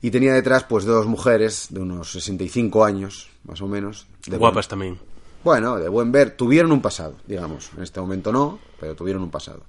y 0.00 0.10
tenía 0.10 0.34
detrás, 0.34 0.64
pues, 0.64 0.84
dos 0.84 1.06
mujeres 1.06 1.68
de 1.70 1.80
unos 1.80 2.12
65 2.12 2.84
años, 2.84 3.28
más 3.44 3.60
o 3.60 3.66
menos. 3.66 4.06
De 4.26 4.36
Guapas 4.36 4.68
también. 4.68 4.98
bueno, 5.42 5.76
de 5.76 5.88
buen 5.88 6.12
ver, 6.12 6.36
tuvieron 6.36 6.72
un 6.72 6.82
pasado, 6.82 7.16
digamos. 7.26 7.70
En 7.76 7.82
este 7.82 8.00
momento 8.00 8.30
no, 8.30 8.58
pero 8.78 8.94
tuvieron 8.94 9.22
un 9.22 9.30
pasado. 9.30 9.62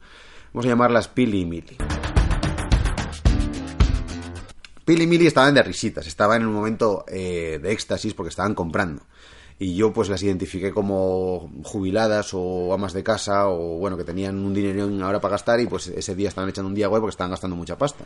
Vamos 0.53 0.65
a 0.65 0.69
llamarlas 0.69 1.07
Pili 1.07 1.41
y 1.41 1.45
Mili. 1.45 1.77
Pili 4.87 5.03
y 5.03 5.07
Mili 5.07 5.27
estaban 5.27 5.53
de 5.53 5.61
risitas, 5.63 6.07
estaban 6.07 6.43
en 6.43 6.47
un 6.47 6.53
momento 6.53 7.03
eh, 7.09 7.59
de 7.61 7.73
éxtasis 7.73 8.13
porque 8.13 8.29
estaban 8.29 8.55
comprando. 8.55 9.01
Y 9.59 9.75
yo 9.75 9.91
pues 9.91 10.07
las 10.07 10.23
identifiqué 10.23 10.71
como 10.71 11.51
jubiladas 11.65 12.29
o 12.31 12.73
amas 12.73 12.93
de 12.93 13.03
casa 13.03 13.49
o 13.49 13.79
bueno, 13.79 13.97
que 13.97 14.05
tenían 14.05 14.39
un 14.39 14.53
dinero 14.53 14.89
ahora 15.03 15.19
para 15.19 15.33
gastar 15.33 15.59
y 15.59 15.65
pues 15.65 15.87
ese 15.87 16.15
día 16.15 16.29
estaban 16.29 16.49
echando 16.49 16.69
un 16.69 16.73
día 16.73 16.87
web 16.87 17.01
porque 17.01 17.11
estaban 17.11 17.31
gastando 17.31 17.57
mucha 17.57 17.77
pasta. 17.77 18.05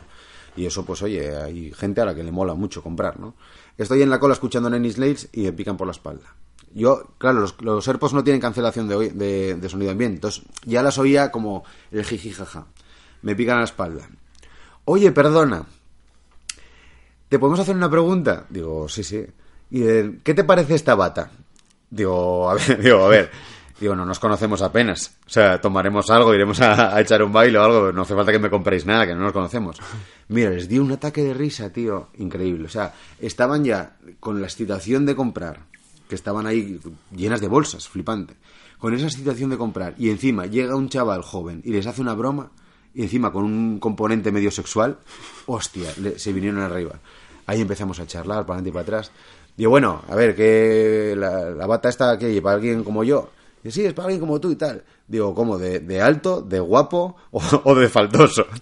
Y 0.56 0.66
eso 0.66 0.84
pues 0.84 1.00
oye, 1.02 1.36
hay 1.36 1.70
gente 1.70 2.00
a 2.00 2.04
la 2.04 2.16
que 2.16 2.24
le 2.24 2.32
mola 2.32 2.54
mucho 2.54 2.82
comprar, 2.82 3.20
¿no? 3.20 3.36
Estoy 3.78 4.02
en 4.02 4.10
la 4.10 4.18
cola 4.18 4.34
escuchando 4.34 4.68
Nenny 4.68 4.90
Slates 4.90 5.28
y 5.32 5.42
me 5.42 5.52
pican 5.52 5.76
por 5.76 5.86
la 5.86 5.92
espalda. 5.92 6.34
Yo, 6.74 7.14
claro, 7.16 7.38
los, 7.38 7.54
los 7.60 8.12
no 8.12 8.24
tienen 8.24 8.40
cancelación 8.40 8.88
de, 8.88 9.10
de, 9.10 9.54
de 9.54 9.68
sonido 9.68 9.92
ambiente, 9.92 10.16
entonces 10.16 10.42
ya 10.64 10.82
las 10.82 10.98
oía 10.98 11.30
como 11.30 11.62
el 11.92 12.04
jiji 12.04 12.32
jaja. 12.32 12.66
Me 13.22 13.36
pican 13.36 13.58
a 13.58 13.60
la 13.60 13.66
espalda. 13.66 14.08
Oye, 14.84 15.12
perdona, 15.12 15.64
¿te 17.32 17.38
podemos 17.38 17.60
hacer 17.60 17.74
una 17.74 17.88
pregunta? 17.88 18.44
Digo, 18.50 18.86
sí, 18.90 19.02
sí. 19.02 19.24
Y 19.70 19.80
¿qué 20.22 20.34
te 20.34 20.44
parece 20.44 20.74
esta 20.74 20.94
bata? 20.94 21.30
Digo, 21.88 22.50
a 22.50 22.54
ver, 22.54 22.78
digo, 22.82 23.06
a 23.06 23.08
ver. 23.08 23.30
Digo, 23.80 23.96
no 23.96 24.04
nos 24.04 24.18
conocemos 24.18 24.60
apenas. 24.60 25.16
O 25.26 25.30
sea, 25.30 25.58
tomaremos 25.58 26.10
algo, 26.10 26.34
iremos 26.34 26.60
a, 26.60 26.94
a 26.94 27.00
echar 27.00 27.22
un 27.22 27.32
baile 27.32 27.56
o 27.56 27.62
algo. 27.64 27.90
No 27.90 28.02
hace 28.02 28.14
falta 28.14 28.32
que 28.32 28.38
me 28.38 28.50
compréis 28.50 28.84
nada, 28.84 29.06
que 29.06 29.14
no 29.14 29.22
nos 29.22 29.32
conocemos. 29.32 29.78
Mira, 30.28 30.50
les 30.50 30.68
di 30.68 30.78
un 30.78 30.92
ataque 30.92 31.22
de 31.24 31.32
risa, 31.32 31.70
tío. 31.70 32.08
Increíble. 32.18 32.66
O 32.66 32.68
sea, 32.68 32.92
estaban 33.18 33.64
ya 33.64 33.96
con 34.20 34.40
la 34.42 34.46
excitación 34.46 35.06
de 35.06 35.16
comprar, 35.16 35.60
que 36.06 36.14
estaban 36.14 36.46
ahí 36.46 36.78
llenas 37.16 37.40
de 37.40 37.48
bolsas, 37.48 37.88
flipante. 37.88 38.34
Con 38.78 38.92
esa 38.94 39.06
excitación 39.06 39.48
de 39.48 39.56
comprar. 39.56 39.94
Y 39.96 40.10
encima 40.10 40.44
llega 40.44 40.76
un 40.76 40.90
chaval 40.90 41.22
joven 41.22 41.62
y 41.64 41.72
les 41.72 41.86
hace 41.86 42.02
una 42.02 42.12
broma. 42.14 42.50
Y 42.94 43.02
encima 43.02 43.32
con 43.32 43.44
un 43.44 43.78
componente 43.80 44.30
medio 44.30 44.50
sexual. 44.50 44.98
Hostia, 45.46 45.88
le- 45.98 46.18
se 46.18 46.32
vinieron 46.34 46.60
arriba. 46.60 47.00
Ahí 47.46 47.60
empezamos 47.60 47.98
a 48.00 48.06
charlar 48.06 48.46
para 48.46 48.58
adelante 48.58 48.70
y 48.70 48.72
para 48.72 48.82
atrás. 48.82 49.12
Digo, 49.56 49.70
bueno, 49.70 50.02
a 50.08 50.14
ver, 50.14 50.34
que 50.34 51.14
la, 51.16 51.50
la 51.50 51.66
bata 51.66 51.88
esta 51.88 52.18
que 52.18 52.40
para 52.40 52.56
alguien 52.56 52.84
como 52.84 53.04
yo. 53.04 53.30
Dice, 53.62 53.80
sí, 53.82 53.86
es 53.86 53.92
para 53.92 54.06
alguien 54.06 54.20
como 54.20 54.40
tú 54.40 54.50
y 54.50 54.56
tal. 54.56 54.82
Digo, 55.06 55.34
¿cómo? 55.34 55.58
¿De, 55.58 55.80
de 55.80 56.00
alto, 56.00 56.40
de 56.40 56.58
guapo 56.58 57.16
o, 57.30 57.42
o 57.64 57.74
de 57.74 57.88
faltoso? 57.88 58.46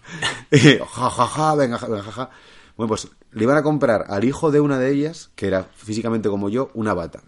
Y, 0.51 0.79
ja, 0.79 1.11
ja, 1.11 1.27
ja, 1.27 1.55
venga, 1.55 1.79
ja, 1.79 1.87
venga, 1.87 2.11
ja. 2.11 2.31
Bueno, 2.77 2.89
pues 2.89 3.09
le 3.33 3.43
iban 3.45 3.57
a 3.57 3.63
comprar 3.63 4.07
al 4.09 4.25
hijo 4.25 4.51
de 4.51 4.59
una 4.61 4.79
de 4.79 4.91
ellas, 4.91 5.31
que 5.37 5.47
era 5.47 5.65
físicamente 5.65 6.29
como 6.29 6.49
yo, 6.49 6.71
una 6.75 6.93
bata. 6.93 7.23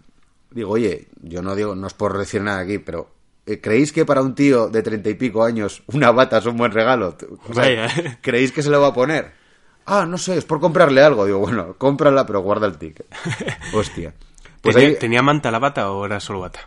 Digo, 0.51 0.71
oye, 0.71 1.07
yo 1.21 1.41
no 1.41 1.55
digo, 1.55 1.73
no 1.75 1.87
es 1.87 1.93
por 1.93 2.17
decir 2.17 2.41
nada 2.41 2.59
aquí, 2.59 2.79
pero 2.79 3.09
eh, 3.45 3.61
¿creéis 3.61 3.91
que 3.91 4.05
para 4.05 4.21
un 4.21 4.35
tío 4.35 4.69
de 4.69 4.83
treinta 4.83 5.09
y 5.09 5.15
pico 5.15 5.43
años 5.43 5.83
una 5.87 6.11
bata 6.11 6.39
es 6.39 6.45
un 6.45 6.57
buen 6.57 6.71
regalo? 6.71 7.17
O 7.49 7.53
sea. 7.53 7.87
¿Creéis 8.21 8.51
que 8.51 8.61
se 8.61 8.69
lo 8.69 8.81
va 8.81 8.87
a 8.87 8.93
poner? 8.93 9.42
Ah, 9.85 10.05
no 10.05 10.17
sé, 10.17 10.37
es 10.37 10.45
por 10.45 10.59
comprarle 10.59 11.01
algo. 11.03 11.25
Digo, 11.25 11.39
bueno, 11.39 11.75
cómprala, 11.77 12.25
pero 12.25 12.41
guarda 12.41 12.67
el 12.67 12.77
ticket. 12.77 13.05
Hostia. 13.73 14.13
Pues, 14.61 14.75
¿Tenía, 14.75 14.89
ahí- 14.91 14.95
tenía 14.99 15.21
manta 15.21 15.51
la 15.51 15.59
bata 15.59 15.91
o 15.91 16.05
era 16.05 16.19
solo 16.19 16.39
bata? 16.41 16.59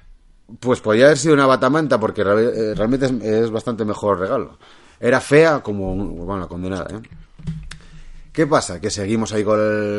pues 0.61 0.81
podría 0.81 1.07
haber 1.07 1.19
sido 1.19 1.35
una 1.35 1.47
batamanta, 1.47 1.99
porque 1.99 2.23
eh, 2.23 2.73
realmente 2.77 3.07
es, 3.07 3.13
es 3.23 3.51
bastante 3.51 3.85
mejor 3.85 4.21
regalo. 4.21 4.59
Era 5.01 5.21
fea 5.21 5.59
como 5.61 5.93
un- 5.93 6.25
bueno, 6.25 6.47
condenada, 6.49 6.87
¿eh? 6.95 7.01
¿Qué 8.37 8.47
pasa? 8.47 8.83
Que 8.83 8.91
seguimos 8.91 9.33
ahí 9.33 9.43
con, 9.43 9.59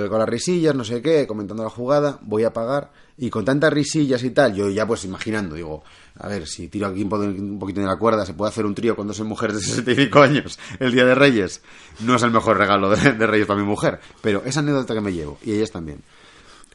con 0.09 0.19
las 0.19 0.29
risillas, 0.29 0.75
no 0.75 0.83
sé 0.83 1.01
qué, 1.01 1.25
comentando 1.25 1.63
la 1.63 1.71
jugada, 1.71 2.19
voy 2.21 2.43
a 2.43 2.53
pagar, 2.53 2.91
y 3.17 3.31
con 3.31 3.43
tantas 3.43 3.73
risillas 3.73 4.23
y 4.23 4.29
tal, 4.29 4.53
yo 4.53 4.69
ya 4.69 4.85
pues 4.85 5.03
imaginando, 5.05 5.55
digo, 5.55 5.83
a 6.19 6.27
ver, 6.27 6.45
si 6.45 6.67
tiro 6.67 6.85
aquí 6.85 7.01
un, 7.01 7.09
po- 7.09 7.15
un 7.17 7.57
poquito 7.57 7.81
de 7.81 7.87
la 7.87 7.97
cuerda, 7.97 8.27
se 8.27 8.35
puede 8.35 8.49
hacer 8.49 8.67
un 8.67 8.75
trío 8.75 8.95
con 8.95 9.07
dos 9.07 9.19
mujeres 9.21 9.55
de 9.55 9.61
65 9.63 10.21
años 10.21 10.59
el 10.79 10.91
Día 10.91 11.03
de 11.05 11.15
Reyes. 11.15 11.63
No 12.01 12.13
es 12.15 12.21
el 12.21 12.29
mejor 12.29 12.57
regalo 12.59 12.91
de, 12.91 13.11
Reyes 13.25 13.47
para 13.47 13.59
mi 13.59 13.65
mujer, 13.65 13.99
pero 14.21 14.43
esa 14.45 14.59
anécdota 14.59 14.93
que 14.93 15.01
me 15.01 15.13
llevo, 15.13 15.39
y 15.43 15.53
ellas 15.53 15.71
también. 15.71 16.03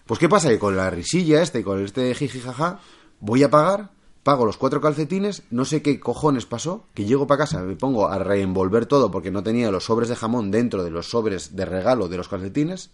Pues 0.04 0.18
¿qué 0.18 0.28
pasa? 0.28 0.48
Que 0.48 0.58
con 0.58 0.76
la 0.76 0.90
risilla 0.90 1.42
este, 1.42 1.60
y 1.60 1.62
con 1.62 1.80
este 1.84 2.12
jiji 2.16 2.40
jaja, 2.40 2.80
voy 3.20 3.44
a 3.44 3.50
pagar, 3.50 3.90
pago 4.22 4.46
los 4.46 4.56
cuatro 4.56 4.80
calcetines, 4.80 5.42
no 5.50 5.64
sé 5.64 5.82
qué 5.82 5.98
cojones 5.98 6.46
pasó, 6.46 6.84
que 6.94 7.04
llego 7.04 7.26
para 7.26 7.38
casa, 7.38 7.62
me 7.62 7.76
pongo 7.76 8.08
a 8.08 8.18
reenvolver 8.18 8.86
todo 8.86 9.10
porque 9.10 9.30
no 9.30 9.42
tenía 9.42 9.70
los 9.70 9.84
sobres 9.84 10.08
de 10.08 10.16
jamón 10.16 10.50
dentro 10.50 10.84
de 10.84 10.90
los 10.90 11.10
sobres 11.10 11.56
de 11.56 11.64
regalo 11.64 12.08
de 12.08 12.16
los 12.16 12.28
calcetines, 12.28 12.90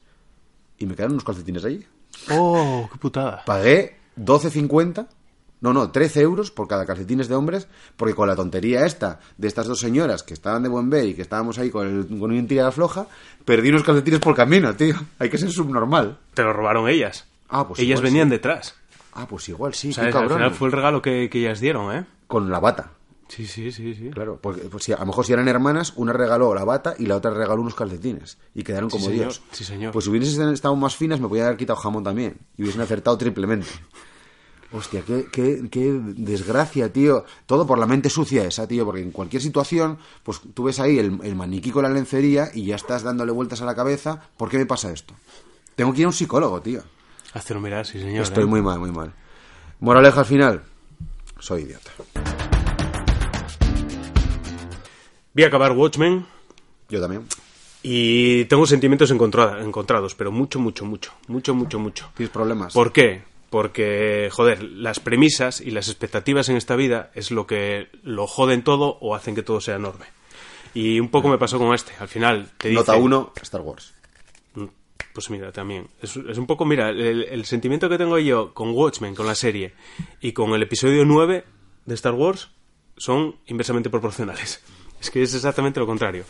y 0.78 0.86
me 0.86 0.94
quedaron 0.94 1.12
unos 1.12 1.24
calcetines 1.24 1.64
allí. 1.64 1.84
Oh, 2.30 2.88
qué 2.90 2.98
putada. 2.98 3.44
Pagué 3.44 3.96
12.50, 4.16 5.06
no, 5.60 5.72
no, 5.72 5.90
13 5.90 6.20
euros 6.20 6.50
por 6.50 6.68
cada 6.68 6.86
calcetines 6.86 7.28
de 7.28 7.34
hombres, 7.34 7.66
porque 7.96 8.14
con 8.14 8.28
la 8.28 8.36
tontería 8.36 8.86
esta 8.86 9.20
de 9.36 9.48
estas 9.48 9.66
dos 9.66 9.80
señoras 9.80 10.22
que 10.22 10.34
estaban 10.34 10.62
de 10.62 10.68
buen 10.68 10.88
ver 10.88 11.06
y 11.06 11.14
que 11.14 11.22
estábamos 11.22 11.58
ahí 11.58 11.70
con, 11.70 11.86
el, 11.86 12.06
con 12.06 12.30
una 12.30 12.46
tirada 12.46 12.70
floja, 12.70 13.06
perdí 13.44 13.70
unos 13.70 13.82
calcetines 13.82 14.20
por 14.20 14.34
camino, 14.34 14.74
tío. 14.76 14.94
Hay 15.18 15.28
que 15.28 15.38
ser 15.38 15.50
subnormal. 15.50 16.18
Te 16.34 16.42
lo 16.42 16.52
robaron 16.52 16.88
ellas. 16.88 17.26
Ah, 17.48 17.66
pues 17.66 17.80
ellas 17.80 17.98
igual 17.98 18.12
venían 18.12 18.28
sí. 18.28 18.32
detrás. 18.32 18.74
Ah, 19.20 19.26
pues 19.28 19.48
igual 19.48 19.74
sí, 19.74 19.88
qué 19.92 20.10
cabrón. 20.10 20.38
final 20.38 20.50
fue 20.52 20.68
el 20.68 20.72
regalo 20.72 21.02
que, 21.02 21.28
que 21.28 21.40
ellas 21.40 21.58
dieron, 21.60 21.92
¿eh? 21.94 22.06
Con 22.28 22.50
la 22.50 22.60
bata. 22.60 22.92
Sí, 23.26 23.46
sí, 23.46 23.72
sí, 23.72 23.94
sí. 23.94 24.10
Claro, 24.10 24.38
porque 24.40 24.62
pues, 24.70 24.84
si- 24.84 24.92
a 24.92 24.98
lo 24.98 25.06
mejor 25.06 25.26
si 25.26 25.32
eran 25.32 25.48
hermanas, 25.48 25.92
una 25.96 26.12
regaló 26.12 26.54
la 26.54 26.64
bata 26.64 26.94
y 26.98 27.06
la 27.06 27.16
otra 27.16 27.32
regaló 27.32 27.60
unos 27.60 27.74
calcetines. 27.74 28.38
Y 28.54 28.62
quedaron 28.62 28.90
Sí, 28.90 28.96
como 28.96 29.06
señor. 29.10 29.24
Dios. 29.26 29.42
Sí, 29.52 29.64
señor. 29.64 29.92
Pues 29.92 30.04
si 30.04 30.10
hubiesen 30.10 30.48
estado 30.50 30.74
más 30.76 30.96
finas, 30.96 31.20
me 31.20 31.28
podían 31.28 31.46
haber 31.46 31.58
quitado 31.58 31.78
jamón 31.78 32.04
también. 32.04 32.38
Y 32.56 32.62
hubiesen 32.62 32.80
acertado 32.80 33.18
triplemente. 33.18 33.68
Hostia, 34.70 35.02
qué, 35.06 35.26
qué, 35.32 35.66
qué 35.70 35.98
desgracia, 36.02 36.92
tío. 36.92 37.24
Todo 37.46 37.66
por 37.66 37.78
la 37.78 37.86
mente 37.86 38.10
sucia 38.10 38.44
esa, 38.44 38.66
tío. 38.68 38.84
Porque 38.84 39.00
en 39.02 39.10
cualquier 39.12 39.40
situación, 39.42 39.98
pues 40.22 40.40
tú 40.54 40.64
ves 40.64 40.78
ahí 40.78 40.98
el, 40.98 41.18
el 41.22 41.34
maniquí 41.34 41.70
con 41.70 41.82
la 41.84 41.88
lencería 41.88 42.50
y 42.54 42.66
ya 42.66 42.76
estás 42.76 43.02
dándole 43.02 43.32
vueltas 43.32 43.62
a 43.62 43.64
la 43.64 43.74
cabeza. 43.74 44.20
¿Por 44.36 44.48
qué 44.50 44.58
me 44.58 44.66
pasa 44.66 44.92
esto? 44.92 45.14
Tengo 45.74 45.92
que 45.92 46.00
ir 46.00 46.04
a 46.04 46.08
un 46.08 46.14
psicólogo, 46.14 46.60
tío. 46.60 46.82
Mirar, 47.60 47.86
sí, 47.86 47.98
señor. 48.00 48.22
Estoy 48.22 48.44
¿eh? 48.44 48.46
muy 48.46 48.62
mal, 48.62 48.78
muy 48.78 48.90
mal. 48.90 49.12
Moraleja 49.80 50.20
al 50.20 50.26
final. 50.26 50.62
Soy 51.38 51.62
idiota. 51.62 51.90
Vi 55.34 55.44
acabar 55.44 55.72
Watchmen 55.72 56.26
Yo 56.88 57.00
también. 57.00 57.26
y 57.82 58.44
tengo 58.46 58.66
sentimientos 58.66 59.10
encontrados, 59.10 60.14
pero 60.16 60.32
mucho, 60.32 60.58
mucho, 60.58 60.84
mucho. 60.84 61.12
Mucho, 61.28 61.54
mucho, 61.54 61.78
mucho. 61.78 62.10
¿Tienes 62.16 62.32
problemas? 62.32 62.74
¿Por 62.74 62.92
qué? 62.92 63.22
Porque, 63.50 64.28
joder, 64.32 64.62
las 64.62 65.00
premisas 65.00 65.60
y 65.60 65.70
las 65.70 65.88
expectativas 65.88 66.48
en 66.48 66.56
esta 66.56 66.76
vida 66.76 67.10
es 67.14 67.30
lo 67.30 67.46
que 67.46 67.88
lo 68.02 68.26
joden 68.26 68.62
todo 68.62 68.98
o 69.00 69.14
hacen 69.14 69.34
que 69.34 69.42
todo 69.42 69.60
sea 69.60 69.76
enorme. 69.76 70.06
Y 70.74 71.00
un 71.00 71.08
poco 71.08 71.28
me 71.28 71.38
pasó 71.38 71.58
con 71.58 71.72
este. 71.74 71.92
Al 71.98 72.08
final 72.08 72.50
te 72.58 72.68
dice... 72.68 72.80
Nota 72.80 72.96
1, 72.96 73.32
Star 73.42 73.60
Wars. 73.62 73.94
Pues 75.18 75.30
mira, 75.30 75.50
también. 75.50 75.88
Es, 76.00 76.16
es 76.16 76.38
un 76.38 76.46
poco, 76.46 76.64
mira, 76.64 76.90
el, 76.90 77.24
el 77.24 77.44
sentimiento 77.44 77.88
que 77.88 77.98
tengo 77.98 78.16
yo 78.20 78.54
con 78.54 78.70
Watchmen, 78.70 79.16
con 79.16 79.26
la 79.26 79.34
serie, 79.34 79.72
y 80.20 80.30
con 80.30 80.52
el 80.54 80.62
episodio 80.62 81.04
9 81.04 81.44
de 81.86 81.94
Star 81.96 82.14
Wars 82.14 82.50
son 82.96 83.34
inversamente 83.46 83.90
proporcionales. 83.90 84.62
Es 85.00 85.10
que 85.10 85.20
es 85.24 85.34
exactamente 85.34 85.80
lo 85.80 85.86
contrario. 85.86 86.22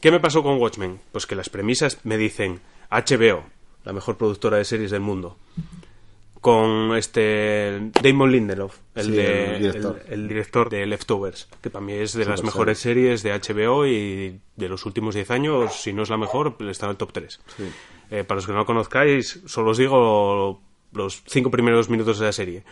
¿Qué 0.00 0.10
me 0.10 0.18
pasó 0.18 0.42
con 0.42 0.58
Watchmen? 0.58 0.98
Pues 1.12 1.26
que 1.26 1.34
las 1.34 1.50
premisas 1.50 1.98
me 2.04 2.16
dicen 2.16 2.60
HBO, 2.90 3.44
la 3.84 3.92
mejor 3.92 4.16
productora 4.16 4.56
de 4.56 4.64
series 4.64 4.90
del 4.92 5.00
mundo, 5.00 5.36
con 6.40 6.96
este 6.96 7.90
Damon 8.02 8.32
Lindelof, 8.32 8.76
el, 8.96 9.04
Sí, 9.06 9.10
de, 9.12 9.56
el 9.56 9.62
director. 9.62 10.02
el- 10.08 10.12
el 10.14 10.28
director 10.28 10.70
de 10.70 10.86
Leftovers, 10.86 11.48
que 11.62 11.70
para 11.70 11.84
mí 11.84 11.92
es 11.92 12.12
de 12.14 12.24
las 12.24 12.40
Super 12.40 12.44
mejores 12.52 12.78
series 12.78 13.22
de 13.22 13.32
HBO 13.32 13.86
y 13.86 14.40
de 14.56 14.68
los 14.68 14.84
últimos 14.86 15.14
10 15.14 15.30
años, 15.30 15.74
si 15.80 15.92
no 15.92 16.02
es 16.02 16.10
la 16.10 16.16
mejor, 16.16 16.56
está 16.68 16.86
en 16.86 16.90
el 16.90 16.96
top 16.96 17.12
3. 17.12 17.40
Eh, 18.12 18.24
para 18.24 18.36
los 18.36 18.46
que 18.46 18.52
no 18.52 18.58
lo 18.58 18.66
conozcáis, 18.66 19.40
solo 19.46 19.70
os 19.70 19.78
digo 19.78 20.60
los 20.92 21.22
cinco 21.26 21.50
primeros 21.50 21.88
minutos 21.88 22.18
de 22.18 22.26
la 22.26 22.32
serie. 22.32 22.62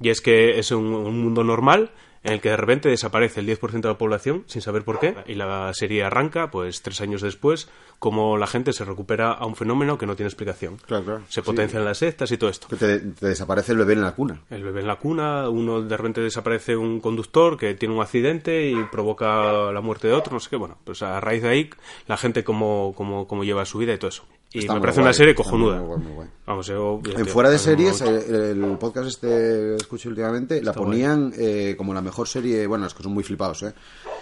Y 0.00 0.08
es 0.08 0.20
que 0.20 0.58
es 0.58 0.70
un, 0.72 0.86
un 0.86 1.22
mundo 1.22 1.44
normal 1.44 1.90
en 2.22 2.32
el 2.32 2.40
que 2.40 2.48
de 2.48 2.56
repente 2.56 2.88
desaparece 2.88 3.38
el 3.40 3.46
10% 3.46 3.82
de 3.82 3.88
la 3.88 3.98
población 3.98 4.42
sin 4.46 4.60
saber 4.60 4.82
por 4.84 4.98
qué 4.98 5.14
y 5.28 5.34
la 5.34 5.72
serie 5.74 6.02
arranca, 6.02 6.50
pues 6.50 6.82
tres 6.82 7.00
años 7.00 7.20
después, 7.22 7.68
como 8.00 8.36
la 8.36 8.48
gente 8.48 8.72
se 8.72 8.84
recupera 8.84 9.30
a 9.32 9.46
un 9.46 9.54
fenómeno 9.54 9.96
que 9.96 10.06
no 10.06 10.16
tiene 10.16 10.26
explicación. 10.28 10.78
Claro, 10.86 11.04
claro. 11.04 11.20
Se 11.28 11.40
Sí. 11.40 11.46
potencian 11.46 11.84
las 11.84 11.98
sectas 11.98 12.32
y 12.32 12.36
todo 12.36 12.50
esto. 12.50 12.66
Que 12.68 12.76
te, 12.76 12.98
te 12.98 13.26
desaparece 13.28 13.72
el 13.72 13.78
bebé 13.78 13.92
en 13.92 14.02
la 14.02 14.12
cuna. 14.16 14.40
El 14.50 14.64
bebé 14.64 14.80
en 14.80 14.88
la 14.88 14.96
cuna, 14.96 15.48
uno 15.48 15.82
de 15.82 15.96
repente 15.96 16.20
desaparece 16.20 16.76
un 16.76 16.98
conductor 17.00 17.56
que 17.56 17.74
tiene 17.74 17.94
un 17.94 18.00
accidente 18.02 18.70
y 18.70 18.74
provoca 18.90 19.70
la 19.70 19.80
muerte 19.80 20.08
de 20.08 20.14
otro, 20.14 20.32
no 20.32 20.40
sé 20.40 20.50
qué. 20.50 20.56
Bueno, 20.56 20.78
pues 20.82 21.02
a 21.02 21.20
raíz 21.20 21.42
de 21.42 21.48
ahí, 21.48 21.70
la 22.08 22.16
gente 22.16 22.42
cómo, 22.42 22.92
cómo, 22.96 23.28
cómo 23.28 23.44
lleva 23.44 23.64
su 23.66 23.78
vida 23.78 23.92
y 23.94 23.98
todo 23.98 24.08
eso. 24.08 24.24
Y 24.52 24.60
Está 24.60 24.74
me 24.74 24.80
parece 24.80 25.00
guay, 25.00 25.06
una 25.06 25.12
serie 25.12 25.34
cojonuda. 25.34 25.76
muy 25.78 25.86
guay, 25.86 26.00
muy 26.00 26.12
guay. 26.12 26.28
Vamos, 26.46 26.66
yo... 26.68 27.00
En 27.16 27.26
fuera 27.26 27.50
de 27.50 27.58
series, 27.58 28.00
me- 28.00 28.08
el, 28.08 28.62
el 28.64 28.78
podcast 28.78 29.08
este 29.08 29.26
que 29.26 29.74
escuché 29.76 30.08
últimamente, 30.08 30.62
la 30.62 30.72
ponían 30.72 31.32
eh, 31.36 31.74
como 31.76 31.92
la 31.92 32.00
mejor 32.00 32.26
serie. 32.28 32.66
Bueno, 32.66 32.86
es 32.86 32.94
que 32.94 33.02
son 33.02 33.12
muy 33.12 33.22
flipados, 33.24 33.64
¿eh? 33.64 33.74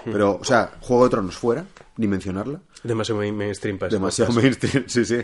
Pero, 0.05 0.39
o 0.41 0.45
sea, 0.45 0.73
Juego 0.81 1.05
de 1.05 1.11
Tronos 1.11 1.37
fuera, 1.37 1.65
ni 1.99 2.09
mencionarla. 2.09 2.61
Demasiado 2.83 3.21
main- 3.21 3.37
mainstream 3.37 3.79
para 3.79 3.91
Demasiado 3.91 4.33
mainstream, 4.33 4.85
sí, 4.89 5.05
sí. 5.05 5.19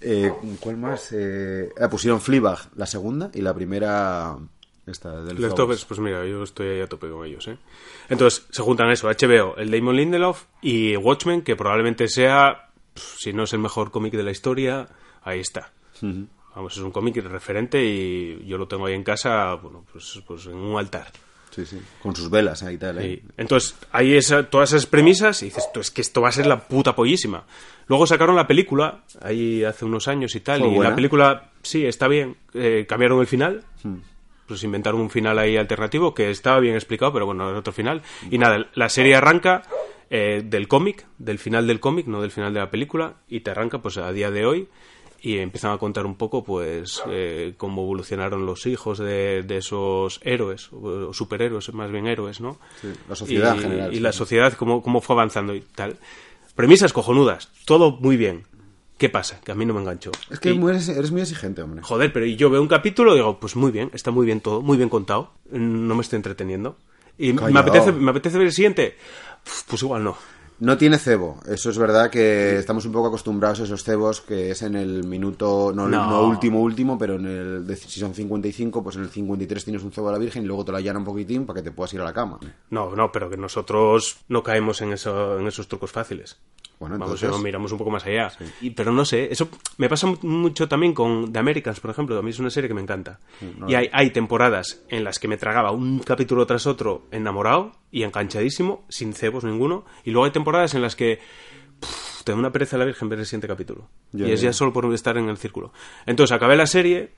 Eh, 0.00 0.32
¿Cuál 0.60 0.76
más? 0.76 1.08
Eh, 1.12 1.68
ah, 1.80 1.88
pusieron 1.88 2.20
Fleabag, 2.20 2.58
la 2.76 2.86
segunda, 2.86 3.30
y 3.34 3.40
la 3.40 3.52
primera. 3.54 4.36
Esta, 4.86 5.22
del 5.22 5.40
Leftovers, 5.40 5.84
pues 5.84 6.00
mira, 6.00 6.26
yo 6.26 6.42
estoy 6.42 6.66
ahí 6.68 6.80
a 6.80 6.88
tope 6.88 7.08
con 7.08 7.24
ellos, 7.24 7.46
¿eh? 7.48 7.56
Entonces, 8.08 8.46
se 8.50 8.62
juntan 8.62 8.90
eso, 8.90 9.08
HBO, 9.08 9.56
el 9.56 9.70
Damon 9.70 9.96
Lindelof 9.96 10.44
y 10.60 10.96
Watchmen, 10.96 11.42
que 11.42 11.54
probablemente 11.54 12.08
sea, 12.08 12.70
si 12.94 13.32
no 13.32 13.44
es 13.44 13.52
el 13.52 13.58
mejor 13.60 13.90
cómic 13.90 14.12
de 14.14 14.22
la 14.22 14.30
historia, 14.30 14.88
ahí 15.22 15.40
está. 15.40 15.72
Vamos, 16.54 16.76
es 16.76 16.82
un 16.82 16.90
cómic 16.90 17.16
referente 17.24 17.82
y 17.82 18.44
yo 18.46 18.58
lo 18.58 18.66
tengo 18.68 18.86
ahí 18.86 18.94
en 18.94 19.04
casa, 19.04 19.54
bueno, 19.54 19.84
pues, 19.90 20.20
pues 20.26 20.46
en 20.46 20.56
un 20.56 20.78
altar. 20.78 21.06
Sí, 21.50 21.66
sí. 21.66 21.78
Con 22.02 22.16
sus 22.16 22.30
velas 22.30 22.62
ahí 22.62 22.74
y 22.76 22.78
tal, 22.78 22.98
¿eh? 22.98 23.20
Sí. 23.22 23.28
Entonces, 23.36 23.76
hay 23.92 24.16
esa, 24.16 24.48
todas 24.48 24.72
esas 24.72 24.86
premisas 24.86 25.42
y 25.42 25.46
dices, 25.46 25.68
es 25.74 25.90
que 25.90 26.00
esto 26.00 26.22
va 26.22 26.30
a 26.30 26.32
ser 26.32 26.46
la 26.46 26.60
puta 26.66 26.94
pollísima. 26.94 27.44
Luego 27.88 28.06
sacaron 28.06 28.36
la 28.36 28.46
película, 28.46 29.02
ahí 29.20 29.62
hace 29.62 29.84
unos 29.84 30.08
años 30.08 30.34
y 30.34 30.40
tal, 30.40 30.60
Fue 30.60 30.68
y 30.70 30.74
buena. 30.74 30.90
la 30.90 30.96
película, 30.96 31.50
sí, 31.62 31.84
está 31.84 32.08
bien. 32.08 32.36
Eh, 32.54 32.86
cambiaron 32.88 33.20
el 33.20 33.26
final, 33.26 33.64
pues 34.46 34.62
inventaron 34.64 35.00
un 35.02 35.10
final 35.10 35.38
ahí 35.38 35.58
alternativo 35.58 36.14
que 36.14 36.30
estaba 36.30 36.58
bien 36.58 36.74
explicado, 36.74 37.12
pero 37.12 37.26
bueno, 37.26 37.48
era 37.48 37.58
otro 37.58 37.72
final. 37.72 38.00
Y 38.30 38.38
nada, 38.38 38.66
la 38.74 38.88
serie 38.88 39.14
arranca 39.14 39.62
eh, 40.14 40.42
del 40.44 40.68
cómic, 40.68 41.06
del 41.16 41.38
final 41.38 41.66
del 41.66 41.80
cómic, 41.80 42.06
no 42.06 42.20
del 42.20 42.30
final 42.30 42.52
de 42.52 42.60
la 42.60 42.70
película, 42.70 43.14
y 43.28 43.40
te 43.40 43.50
arranca 43.50 43.80
pues 43.80 43.96
a 43.96 44.12
día 44.12 44.30
de 44.30 44.44
hoy 44.44 44.68
y 45.22 45.38
empiezan 45.38 45.70
a 45.72 45.78
contar 45.78 46.04
un 46.04 46.16
poco 46.16 46.44
pues 46.44 47.00
eh, 47.08 47.54
cómo 47.56 47.82
evolucionaron 47.82 48.44
los 48.44 48.66
hijos 48.66 48.98
de, 48.98 49.42
de 49.42 49.56
esos 49.58 50.20
héroes 50.22 50.68
o 50.72 51.12
superhéroes 51.14 51.72
más 51.72 51.90
bien 51.92 52.08
héroes 52.08 52.40
no 52.40 52.58
Sí, 52.80 52.88
la 53.08 53.14
sociedad 53.14 53.54
y, 53.54 53.58
en 53.58 53.62
general, 53.62 53.92
y 53.92 53.96
sí. 53.96 54.00
la 54.02 54.12
sociedad 54.12 54.52
cómo, 54.54 54.82
cómo 54.82 55.00
fue 55.00 55.14
avanzando 55.14 55.54
y 55.54 55.60
tal. 55.60 55.96
Premisas 56.56 56.92
cojonudas 56.92 57.48
todo 57.64 57.92
muy 57.92 58.16
bien. 58.16 58.44
Qué 58.98 59.08
pasa 59.08 59.40
que 59.42 59.50
a 59.50 59.54
mí 59.54 59.64
no 59.64 59.74
me 59.74 59.80
enganchó. 59.80 60.10
Es 60.30 60.38
que 60.38 60.50
Y- 60.52 60.60
eres 60.68 61.10
muy 61.10 61.22
exigente, 61.22 61.62
hombre. 61.62 61.82
Joder, 61.82 62.12
pero 62.12 62.26
yo 62.26 62.50
veo 62.50 62.60
un 62.60 62.68
capítulo 62.68 63.12
y 63.14 63.16
digo, 63.16 63.40
pues 63.40 63.56
muy 63.56 63.70
bien, 63.72 63.90
está 63.94 64.10
muy 64.10 64.26
bien 64.26 64.40
todo, 64.40 64.60
muy 64.60 64.76
bien 64.76 64.88
contado, 64.88 65.30
no 65.50 65.94
me 65.94 66.02
estoy 66.02 66.18
entreteniendo. 66.18 66.76
Y 67.18 67.32
me 67.32 67.58
apetece, 67.60 67.92
me 67.92 68.10
apetece 68.10 68.38
ver 68.38 68.46
el 68.48 68.52
siguiente, 68.52 68.96
pues 69.68 69.82
igual 69.82 70.04
no. 70.04 70.16
No 70.60 70.76
tiene 70.78 70.96
cebo. 70.98 71.40
Eso 71.48 71.70
es 71.70 71.78
verdad 71.78 72.08
que 72.08 72.56
estamos 72.58 72.84
un 72.84 72.92
poco 72.92 73.08
acostumbrados 73.08 73.58
a 73.60 73.64
esos 73.64 73.82
cebos 73.82 74.20
que 74.20 74.52
es 74.52 74.62
en 74.62 74.76
el 74.76 75.02
minuto, 75.02 75.72
no, 75.74 75.88
No. 75.88 76.08
no 76.08 76.22
último, 76.24 76.60
último, 76.60 76.96
pero 76.96 77.16
en 77.16 77.26
el, 77.26 77.66
de- 77.66 77.74
si 77.74 77.98
son 77.98 78.14
55, 78.14 78.80
pues 78.80 78.94
en 78.94 79.02
el 79.02 79.08
53 79.10 79.64
tienes 79.64 79.82
un 79.82 79.90
cebo 79.90 80.06
de 80.08 80.12
la 80.12 80.18
Virgen 80.20 80.44
y 80.44 80.46
luego 80.46 80.64
te 80.64 80.70
lo 80.70 80.78
allana 80.78 81.00
un 81.00 81.04
poquitín 81.04 81.46
para 81.46 81.58
que 81.60 81.64
te 81.64 81.72
puedas 81.72 81.92
ir 81.94 82.00
a 82.00 82.04
la 82.04 82.12
cama. 82.12 82.38
No, 82.70 82.94
no, 82.94 83.10
pero 83.10 83.28
que 83.28 83.36
nosotros 83.36 84.18
no 84.28 84.44
caemos 84.44 84.80
en, 84.82 84.92
eso, 84.92 85.40
en 85.40 85.48
esos 85.48 85.66
trucos 85.66 85.90
fáciles. 85.90 86.36
Bueno, 86.82 86.98
Vamos, 86.98 87.14
entonces- 87.22 87.38
yo 87.38 87.42
miramos 87.44 87.70
un 87.70 87.78
poco 87.78 87.90
más 87.92 88.04
allá. 88.04 88.32
Y, 88.60 88.70
pero 88.70 88.90
no 88.90 89.04
sé, 89.04 89.28
eso 89.32 89.48
me 89.78 89.88
pasa 89.88 90.08
mu- 90.08 90.16
mucho 90.22 90.66
también 90.68 90.92
con 90.94 91.32
The 91.32 91.38
Americans, 91.38 91.78
por 91.78 91.92
ejemplo. 91.92 92.18
A 92.18 92.22
mí 92.22 92.30
es 92.30 92.40
una 92.40 92.50
serie 92.50 92.66
que 92.66 92.74
me 92.74 92.80
encanta. 92.82 93.20
no 93.58 93.70
y 93.70 93.76
hay, 93.76 93.88
hay 93.92 94.10
temporadas 94.10 94.82
en 94.88 95.04
las 95.04 95.20
que 95.20 95.28
me 95.28 95.36
tragaba 95.36 95.70
un 95.70 96.00
capítulo 96.00 96.44
tras 96.44 96.66
otro 96.66 97.06
enamorado 97.12 97.70
y 97.92 98.02
enganchadísimo, 98.02 98.84
sin 98.88 99.12
cebos 99.14 99.44
ninguno. 99.44 99.84
Y 100.04 100.10
luego 100.10 100.24
hay 100.24 100.32
temporadas 100.32 100.74
en 100.74 100.82
las 100.82 100.96
que 100.96 101.20
te 102.24 102.32
da 102.32 102.38
una 102.38 102.50
pereza 102.50 102.74
a 102.76 102.78
la 102.80 102.84
Virgen 102.84 103.08
ver 103.08 103.20
el 103.20 103.26
siguiente 103.26 103.46
capítulo. 103.46 103.88
Ya, 104.10 104.26
y 104.26 104.32
es 104.32 104.40
ya. 104.40 104.48
ya 104.48 104.52
solo 104.52 104.72
por 104.72 104.92
estar 104.92 105.16
en 105.18 105.28
el 105.28 105.36
círculo. 105.36 105.72
Entonces 106.06 106.34
acabé 106.34 106.56
la 106.56 106.66
serie 106.66 107.10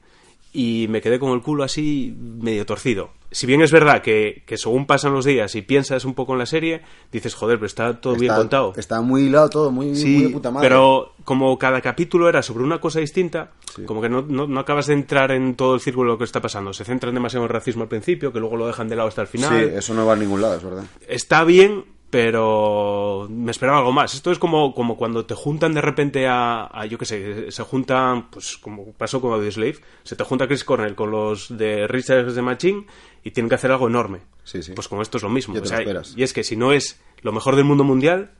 y 0.57 0.87
me 0.89 1.03
quedé 1.03 1.19
con 1.19 1.33
el 1.33 1.43
culo 1.43 1.65
así 1.65 2.17
medio 2.17 2.65
torcido. 2.65 3.11
Si 3.33 3.45
bien 3.45 3.61
es 3.61 3.73
verdad 3.73 4.01
que, 4.01 4.45
que 4.47 4.57
según 4.57 4.87
pasan 4.87 5.13
los 5.13 5.25
días 5.25 5.57
y 5.57 5.63
piensas 5.63 6.05
un 6.05 6.15
poco 6.15 6.35
en 6.35 6.39
la 6.39 6.47
serie, 6.47 6.83
dices, 7.11 7.35
joder, 7.35 7.57
pero 7.57 7.67
está 7.67 8.01
todo 8.01 8.15
bien 8.15 8.33
contado. 8.33 8.73
Está 8.77 9.01
muy 9.01 9.25
hilado 9.25 9.51
todo, 9.51 9.73
muy, 9.73 9.87
muy 9.87 10.23
de 10.23 10.29
puta 10.29 10.53
madre. 10.53 10.69
pero 10.69 11.15
como 11.25 11.59
cada 11.59 11.81
capítulo 11.81 12.29
era 12.29 12.41
sobre 12.43 12.63
una 12.63 12.81
cosa 12.81 13.01
distinta, 13.01 13.51
como 13.85 14.01
que 14.01 14.09
no, 14.09 14.23
no, 14.23 14.47
no 14.47 14.61
acabas 14.61 14.87
de 14.87 14.95
entrar 14.95 15.33
en 15.33 15.57
todo 15.57 15.75
el 15.75 15.81
círculo 15.81 16.11
de 16.11 16.15
lo 16.15 16.19
que 16.19 16.25
está 16.25 16.41
pasando. 16.41 16.73
Se 16.73 16.85
centran 16.85 17.13
demasiado 17.13 17.45
en 17.45 17.51
el 17.51 17.55
racismo 17.55 17.83
al 17.83 17.89
principio, 17.89 18.33
que 18.33 18.39
luego 18.39 18.57
lo 18.57 18.69
dejan 18.69 18.89
de 18.89 18.95
lado 18.95 19.09
hasta 19.09 19.23
el 19.23 19.27
final. 19.27 19.51
Sí, 19.51 19.77
eso 19.77 19.93
no 19.93 20.07
va 20.07 20.13
a 20.13 20.17
ningún 20.17 20.41
lado, 20.41 20.55
es 20.55 20.63
verdad. 20.63 20.85
Está 21.09 21.43
bien, 21.43 21.85
pero 22.11 23.27
me 23.29 23.51
esperaba 23.51 23.79
algo 23.79 23.93
más. 23.93 24.15
Esto 24.15 24.31
es 24.31 24.39
como, 24.39 24.75
como 24.75 24.97
cuando 24.97 25.27
te 25.27 25.35
juntan 25.35 25.75
de 25.75 25.81
repente 25.81 26.29
a, 26.29 26.69
a, 26.73 26.87
yo 26.87 26.97
qué 26.99 27.05
sé, 27.05 27.51
se 27.51 27.63
juntan, 27.65 28.31
pues 28.31 28.57
como 28.57 28.93
pasó 28.93 29.21
con 29.21 29.33
Audioslave, 29.33 29.79
se 30.05 30.15
te 30.15 30.25
junta 30.25 30.47
Chris 30.47 30.65
Cornell 30.65 30.95
con 30.95 31.11
los 31.11 31.57
de 31.57 31.87
Richards 31.89 32.35
de 32.35 32.43
Machine 32.43 32.87
y 33.25 33.31
tienen 33.33 33.49
que 33.49 33.57
hacer 33.57 33.73
algo 33.73 33.89
enorme. 33.89 34.21
Sí, 34.45 34.63
sí. 34.63 34.73
Pues 34.73 34.89
con 34.89 35.01
esto 35.01 35.17
es 35.17 35.23
lo 35.23 35.31
mismo. 35.31 35.55
O 35.61 35.65
sea, 35.65 35.81
y 36.17 36.23
es 36.23 36.33
que 36.33 36.45
si 36.45 36.57
no 36.57 36.73
es 36.73 37.01
lo 37.23 37.33
mejor 37.33 37.57
del 37.57 37.65
mundo 37.65 37.83
mundial, 37.83 38.31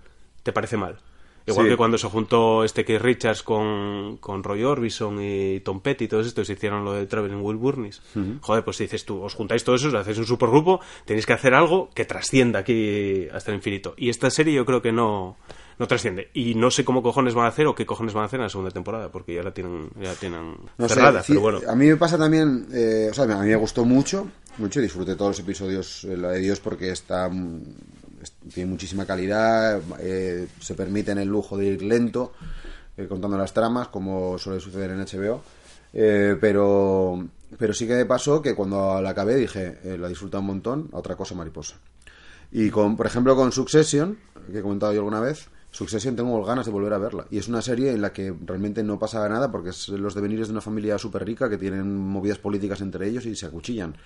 te 0.43 0.53
parece 0.53 0.77
mal. 0.77 1.01
Igual 1.47 1.67
Sí. 1.67 1.71
que 1.73 1.77
cuando 1.77 1.99
se 1.99 2.09
juntó 2.09 2.65
este 2.65 2.85
Keith 2.87 3.03
Richards 3.03 3.43
con, 3.43 4.17
con 4.17 4.43
Roy 4.43 4.65
Orbison 4.65 5.19
y 5.21 5.61
Tom 5.61 5.81
Petty 5.81 6.05
y 6.05 6.09
todos 6.09 6.27
estos 6.27 6.49
hicieron 6.49 6.85
lo 6.85 6.93
de 6.95 7.05
Traveling 7.07 7.43
Will 7.43 7.57
Burnies. 7.59 8.01
Joder, 8.41 8.65
pues 8.65 8.79
dices 8.79 9.05
tú, 9.05 9.21
os 9.23 9.35
juntáis 9.35 9.63
todos 9.63 9.83
esos, 9.83 9.93
hacéis 9.95 10.17
un 10.19 10.27
supergrupo, 10.27 10.81
tenéis 11.05 11.27
que 11.27 11.35
hacer 11.35 11.53
algo 11.55 11.91
que 11.95 12.07
trascienda 12.07 12.61
aquí 12.61 13.29
hasta 13.33 13.51
el 13.51 13.57
infinito. 13.59 13.93
Y 13.99 14.09
esta 14.09 14.31
serie 14.31 14.55
yo 14.55 14.65
creo 14.65 14.81
que 14.81 14.91
no, 14.93 15.37
no 15.79 15.87
trasciende. 15.87 16.31
Y 16.33 16.55
no 16.55 16.71
sé 16.71 16.83
cómo 16.85 17.03
cojones 17.03 17.35
van 17.35 17.45
a 17.45 17.49
hacer 17.49 17.67
o 17.67 17.75
qué 17.75 17.85
cojones 17.85 18.15
van 18.15 18.23
a 18.23 18.27
hacer 18.27 18.39
en 18.41 18.45
la 18.45 18.49
segunda 18.49 18.71
temporada, 18.71 19.11
porque 19.11 19.35
ya 19.35 19.43
la 19.43 19.53
tienen, 19.53 19.91
ya 20.01 20.09
la 20.11 20.15
tienen 20.15 20.57
No 20.79 20.89
cerrada. 20.89 21.23
pero 21.29 21.41
bueno. 21.43 21.61
A 21.69 21.75
mí 21.75 21.87
me 21.87 21.97
pasa 21.97 22.17
también, 22.17 22.69
eh, 22.73 23.09
o 23.11 23.15
sea, 23.15 23.25
a 23.25 23.43
mí 23.43 23.49
me 23.49 23.57
gustó 23.57 23.85
mucho, 23.85 24.29
mucho, 24.57 24.81
disfruté 24.81 25.15
todos 25.15 25.33
los 25.33 25.41
episodios, 25.41 26.05
eh, 26.05 26.17
la 26.17 26.31
de 26.31 26.41
Dios, 26.41 26.61
porque 26.61 26.91
está, 26.91 27.29
es- 27.29 27.33
tiene 28.53 28.71
muchísima 28.71 29.07
calidad, 29.07 29.81
eh, 30.01 30.49
se 30.61 30.75
permiten 30.75 31.19
el 31.19 31.29
lujo 31.29 31.57
de 31.57 31.67
ir 31.67 31.83
lento, 31.83 32.33
eh, 32.97 33.07
contando 33.09 33.37
las 33.37 33.53
tramas, 33.53 33.89
como 33.89 34.39
suele 34.39 34.61
suceder 34.61 34.91
en 34.91 35.01
HBO, 35.01 35.43
eh, 35.93 36.37
pero, 36.41 37.27
pero 37.57 37.73
sí 37.73 37.87
que 37.87 37.95
me 37.95 38.05
pasó 38.05 38.43
que 38.43 38.55
cuando 38.55 39.01
la 39.01 39.11
acabé 39.11 39.37
dije, 39.37 39.79
eh, 39.85 39.97
la 39.97 40.09
disfruté 40.09 40.37
un 40.37 40.47
montón, 40.47 40.89
otra 40.93 41.17
cosa 41.17 41.35
mariposa. 41.35 41.77
Y 42.51 42.71
con, 42.71 42.97
por 42.97 43.07
ejemplo, 43.07 43.35
con 43.37 43.53
Succession, 43.53 44.19
que 44.51 44.59
he 44.59 44.63
comentado 44.63 44.93
yo 44.93 45.01
alguna 45.01 45.21
vez, 45.21 45.49
Succession 45.71 46.15
tengo 46.15 46.45
ganas 46.45 46.67
de 46.67 46.73
volver 46.73 46.93
a 46.93 46.99
verla. 46.99 47.27
Y 47.31 47.39
es 47.39 47.49
una 47.49 47.63
serie 47.63 47.93
en 47.93 48.01
la 48.01 48.13
que 48.13 48.35
realmente 48.45 48.83
no 48.83 48.99
pasa 48.99 49.29
nada 49.29 49.51
porque 49.51 49.71
es 49.71 49.89
los 49.89 50.15
devenires 50.15 50.49
de 50.49 50.53
una 50.53 50.61
familia 50.61 50.99
súper 50.99 51.25
rica 51.25 51.49
que 51.49 51.59
tienen 51.59 51.97
movidas 51.97 52.39
políticas 52.39 52.81
entre 52.81 53.09
ellos 53.09 53.27
y 53.27 53.35
se 53.35 53.47
acuchillan. 53.47 53.97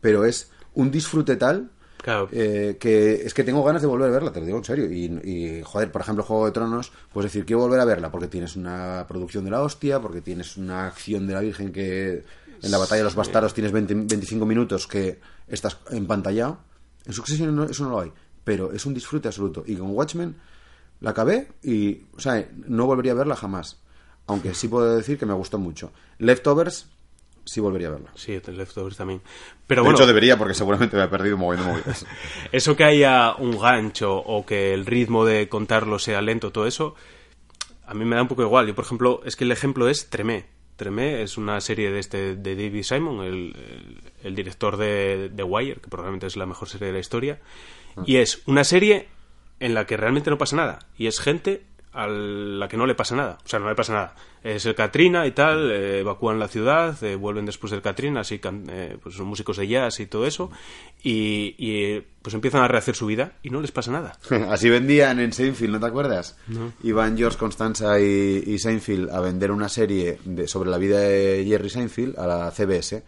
Pero 0.00 0.24
es 0.24 0.50
un 0.74 0.90
disfrute 0.90 1.36
tal 1.36 1.70
Claro. 2.02 2.28
eh, 2.32 2.76
que 2.80 3.14
es 3.26 3.34
que 3.34 3.44
tengo 3.44 3.62
ganas 3.64 3.82
de 3.82 3.88
volver 3.88 4.08
a 4.08 4.12
verla, 4.12 4.32
te 4.32 4.40
lo 4.40 4.46
digo 4.46 4.58
en 4.58 4.64
serio. 4.64 4.90
Y, 4.90 5.04
y, 5.24 5.62
joder, 5.64 5.90
por 5.92 6.00
ejemplo, 6.02 6.24
Juego 6.24 6.46
de 6.46 6.52
Tronos, 6.52 6.92
pues 7.12 7.24
decir, 7.24 7.44
quiero 7.44 7.60
volver 7.60 7.80
a 7.80 7.84
verla 7.84 8.10
porque 8.10 8.28
tienes 8.28 8.56
una 8.56 9.04
producción 9.08 9.44
de 9.44 9.50
la 9.50 9.62
hostia, 9.62 10.00
porque 10.00 10.20
tienes 10.20 10.56
una 10.56 10.86
acción 10.86 11.26
de 11.26 11.34
la 11.34 11.40
Virgen 11.40 11.72
que 11.72 12.24
en 12.62 12.70
la 12.70 12.78
batalla 12.78 12.98
de 12.98 13.04
los 13.04 13.14
bastardos 13.14 13.54
tienes 13.54 13.72
20 13.72 13.94
25 13.94 14.46
minutos 14.46 14.86
que 14.86 15.20
estás 15.46 15.78
empantallado. 15.90 16.58
En 17.04 17.12
Succession 17.12 17.54
no- 17.54 17.64
eso 17.64 17.84
no 17.84 17.90
lo 17.90 18.00
hay, 18.00 18.12
pero 18.44 18.72
es 18.72 18.84
un 18.86 18.94
disfrute 18.94 19.28
absoluto. 19.28 19.62
Y 19.66 19.76
con 19.76 19.90
Watchmen 19.90 20.36
la 21.00 21.10
acabé 21.10 21.48
y, 21.62 22.02
o 22.16 22.20
sea, 22.20 22.48
no 22.66 22.86
volvería 22.86 23.12
a 23.12 23.16
verla 23.16 23.36
jamás. 23.36 23.78
Aunque 24.26 24.54
sí 24.54 24.68
puedo 24.68 24.94
decir 24.96 25.18
que 25.18 25.24
me 25.26 25.32
gustó 25.34 25.58
mucho. 25.58 25.90
Leftovers, 26.18 26.86
sí 27.48 27.60
volvería 27.60 27.88
a 27.88 27.92
verla. 27.92 28.10
Sí, 28.14 28.38
The 28.40 28.52
Leftovers 28.52 28.96
también. 28.96 29.20
Pero 29.66 29.82
de 29.82 29.86
bueno, 29.86 29.98
hecho, 29.98 30.06
debería 30.06 30.36
porque 30.36 30.54
seguramente 30.54 30.96
me 30.96 31.04
he 31.04 31.08
perdido 31.08 31.36
de 31.36 31.42
movidas. 31.42 32.06
eso 32.52 32.76
que 32.76 32.84
haya 32.84 33.34
un 33.36 33.58
gancho 33.58 34.14
o 34.16 34.44
que 34.46 34.72
el 34.74 34.86
ritmo 34.86 35.24
de 35.24 35.48
contarlo 35.48 35.98
sea 35.98 36.20
lento, 36.22 36.52
todo 36.52 36.66
eso, 36.66 36.94
a 37.86 37.94
mí 37.94 38.04
me 38.04 38.16
da 38.16 38.22
un 38.22 38.28
poco 38.28 38.42
igual. 38.42 38.66
Yo, 38.66 38.74
por 38.74 38.84
ejemplo, 38.84 39.20
es 39.24 39.36
que 39.36 39.44
el 39.44 39.52
ejemplo 39.52 39.88
es 39.88 40.08
Tremé. 40.10 40.46
Tremé 40.76 41.22
es 41.22 41.36
una 41.38 41.60
serie 41.60 41.90
de 41.90 41.98
este 41.98 42.36
de 42.36 42.54
David 42.54 42.82
Simon, 42.84 43.24
el, 43.24 43.34
el- 43.56 44.00
el 44.22 44.34
director 44.34 44.76
de, 44.76 45.28
de 45.28 45.42
Wire, 45.42 45.80
que 45.80 45.88
probablemente 45.88 46.26
es 46.26 46.36
la 46.36 46.46
mejor 46.46 46.68
serie 46.68 46.88
de 46.88 46.92
la 46.92 46.98
historia. 47.00 47.40
Y 48.06 48.16
es 48.16 48.42
una 48.46 48.62
serie 48.64 49.08
en 49.60 49.74
la 49.74 49.86
que 49.86 49.96
realmente 49.96 50.30
no 50.30 50.38
pasa 50.38 50.54
nada. 50.54 50.78
Y 50.96 51.06
es 51.08 51.18
gente 51.20 51.62
a 51.98 52.06
la 52.06 52.68
que 52.68 52.76
no 52.76 52.86
le 52.86 52.94
pasa 52.94 53.16
nada. 53.16 53.38
O 53.44 53.48
sea, 53.48 53.58
no 53.58 53.68
le 53.68 53.74
pasa 53.74 53.92
nada. 53.92 54.14
Es 54.44 54.64
el 54.66 54.74
Katrina 54.76 55.26
y 55.26 55.32
tal, 55.32 55.70
eh, 55.70 56.00
evacúan 56.00 56.38
la 56.38 56.46
ciudad, 56.46 56.96
eh, 57.02 57.16
vuelven 57.16 57.44
después 57.44 57.72
del 57.72 57.82
Katrina, 57.82 58.20
así 58.20 58.40
eh, 58.42 58.96
pues 59.02 59.16
son 59.16 59.26
músicos 59.26 59.56
de 59.56 59.66
jazz 59.66 59.98
y 59.98 60.06
todo 60.06 60.24
eso. 60.26 60.50
Y, 61.02 61.56
y, 61.58 61.82
eh, 61.94 62.06
pues 62.22 62.34
empiezan 62.34 62.62
a 62.62 62.68
rehacer 62.68 62.94
su 62.94 63.06
vida 63.06 63.32
y 63.42 63.50
no 63.50 63.60
les 63.60 63.72
pasa 63.72 63.90
nada. 63.90 64.16
Así 64.50 64.68
vendían 64.70 65.18
en 65.18 65.32
Seinfeld, 65.32 65.72
¿no 65.72 65.80
te 65.80 65.86
acuerdas? 65.86 66.36
Iban 66.82 67.16
George 67.16 67.36
Constanza 67.38 67.98
y, 68.00 68.42
y 68.46 68.58
Seinfeld 68.58 69.10
a 69.10 69.20
vender 69.20 69.50
una 69.50 69.68
serie 69.68 70.18
de- 70.24 70.46
sobre 70.46 70.70
la 70.70 70.78
vida 70.78 71.00
de 71.00 71.44
Jerry 71.48 71.68
Seinfeld 71.70 72.18
a 72.18 72.26
la 72.26 72.50
CBS. 72.52 73.02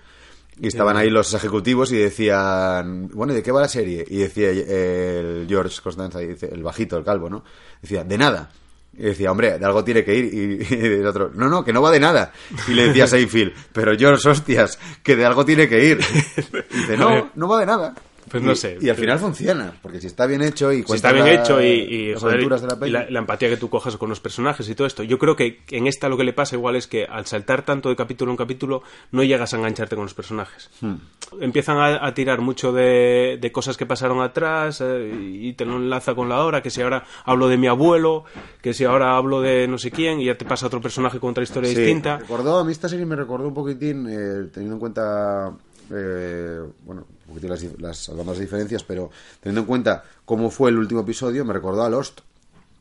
Y 0.62 0.66
estaban 0.66 0.96
ahí 0.96 1.08
los 1.10 1.32
ejecutivos 1.32 1.90
y 1.92 1.96
decían, 1.96 3.08
bueno, 3.14 3.32
¿y 3.32 3.36
de 3.36 3.42
qué 3.42 3.50
va 3.52 3.60
la 3.62 3.68
serie? 3.68 4.04
Y 4.06 4.18
decía 4.18 4.50
el 4.50 5.46
George 5.48 5.80
Constanza, 5.82 6.20
el 6.20 6.62
bajito, 6.62 6.98
el 6.98 7.04
calvo, 7.04 7.30
¿no? 7.30 7.44
Decía, 7.80 8.04
de 8.04 8.18
nada. 8.18 8.50
Y 8.92 9.02
decía, 9.02 9.30
hombre, 9.30 9.58
de 9.58 9.64
algo 9.64 9.84
tiene 9.84 10.04
que 10.04 10.14
ir. 10.14 10.24
Y, 10.34 10.74
y 10.74 10.84
el 10.86 11.06
otro, 11.06 11.30
no, 11.34 11.48
no, 11.48 11.64
que 11.64 11.72
no 11.72 11.82
va 11.82 11.90
de 11.90 12.00
nada. 12.00 12.32
Y 12.68 12.72
le 12.72 12.88
decía 12.88 13.04
a 13.04 13.06
Seinfeld, 13.06 13.52
pero 13.72 13.96
George, 13.96 14.28
hostias, 14.28 14.78
que 15.02 15.16
de 15.16 15.24
algo 15.24 15.44
tiene 15.44 15.68
que 15.68 15.84
ir. 15.84 15.98
Y 16.70 16.76
dice, 16.76 16.96
no, 16.96 17.30
no 17.34 17.48
va 17.48 17.60
de 17.60 17.66
nada. 17.66 17.94
Pues 18.30 18.42
no 18.42 18.52
Y- 18.52 18.56
sé, 18.56 18.72
Y 18.80 18.88
al 18.88 18.94
pero- 18.94 18.96
final 18.96 19.18
funciona, 19.18 19.72
porque 19.82 20.00
si 20.00 20.06
está 20.06 20.26
bien 20.26 20.40
hecho 20.42 20.72
y 20.72 20.84
si 20.84 20.92
está 20.94 21.12
bien 21.12 21.24
la- 21.26 21.32
hecho 21.34 21.60
y, 21.60 21.66
y, 21.66 22.12
las 22.12 22.22
joder, 22.22 22.36
de 22.48 22.66
la 22.66 22.74
y 22.74 22.76
peli. 22.76 22.92
la, 22.92 23.10
la 23.10 23.18
empatía 23.18 23.48
que 23.48 23.56
tú 23.56 23.68
cojas 23.68 23.96
con 23.96 24.08
los 24.08 24.20
personajes 24.20 24.68
y 24.68 24.74
todo 24.74 24.86
esto. 24.86 25.02
Yo 25.02 25.18
creo 25.18 25.34
que 25.36 25.60
en 25.70 25.86
esta 25.86 26.08
lo 26.08 26.16
que 26.16 26.24
le 26.24 26.32
pasa 26.32 26.54
igual 26.54 26.76
es 26.76 26.86
que 26.86 27.04
al 27.04 27.26
saltar 27.26 27.64
tanto 27.64 27.88
de 27.88 27.96
capítulo 27.96 28.30
en 28.30 28.36
capítulo 28.36 28.82
no 29.10 29.22
llegas 29.24 29.52
a 29.52 29.56
engancharte 29.56 29.96
con 29.96 30.04
los 30.04 30.14
personajes. 30.14 30.70
Hmm. 30.80 30.94
Empiezan 31.40 31.76
a, 31.78 32.06
a 32.06 32.14
tirar 32.14 32.40
mucho 32.40 32.72
de, 32.72 33.38
de 33.40 33.52
cosas 33.52 33.76
que 33.76 33.86
pasaron 33.86 34.20
atrás 34.22 34.80
eh, 34.80 35.10
y 35.12 35.52
te 35.54 35.64
lo 35.64 35.76
enlaza 35.76 36.14
con 36.14 36.28
la 36.28 36.44
hora, 36.44 36.62
que 36.62 36.70
si 36.70 36.82
ahora 36.82 37.04
hablo 37.24 37.48
de 37.48 37.56
mi 37.56 37.66
abuelo, 37.66 38.24
que 38.62 38.74
si 38.74 38.84
ahora 38.84 39.16
hablo 39.16 39.40
de 39.40 39.66
no 39.68 39.78
sé 39.78 39.90
quién 39.90 40.20
y 40.20 40.26
ya 40.26 40.36
te 40.36 40.44
pasa 40.44 40.66
otro 40.66 40.80
personaje 40.80 41.18
con 41.18 41.30
otra 41.30 41.42
historia 41.42 41.70
Sí, 41.70 41.76
distinta. 41.76 42.18
recordó, 42.18 42.58
a 42.58 42.64
mí 42.64 42.72
esta 42.72 42.88
serie 42.88 43.06
me 43.06 43.16
recordó 43.16 43.48
un 43.48 43.54
poquitín, 43.54 44.06
eh, 44.08 44.48
teniendo 44.52 44.74
en 44.76 44.80
cuenta, 44.80 45.52
eh, 45.92 46.60
bueno, 46.84 47.06
las, 47.42 47.62
las, 47.80 48.08
las 48.08 48.38
diferencias, 48.38 48.82
pero 48.84 49.10
teniendo 49.40 49.60
en 49.62 49.66
cuenta 49.66 50.04
cómo 50.24 50.50
fue 50.50 50.70
el 50.70 50.78
último 50.78 51.00
episodio, 51.00 51.44
me 51.44 51.52
recordó 51.52 51.82
a 51.82 51.88
Lost. 51.90 52.20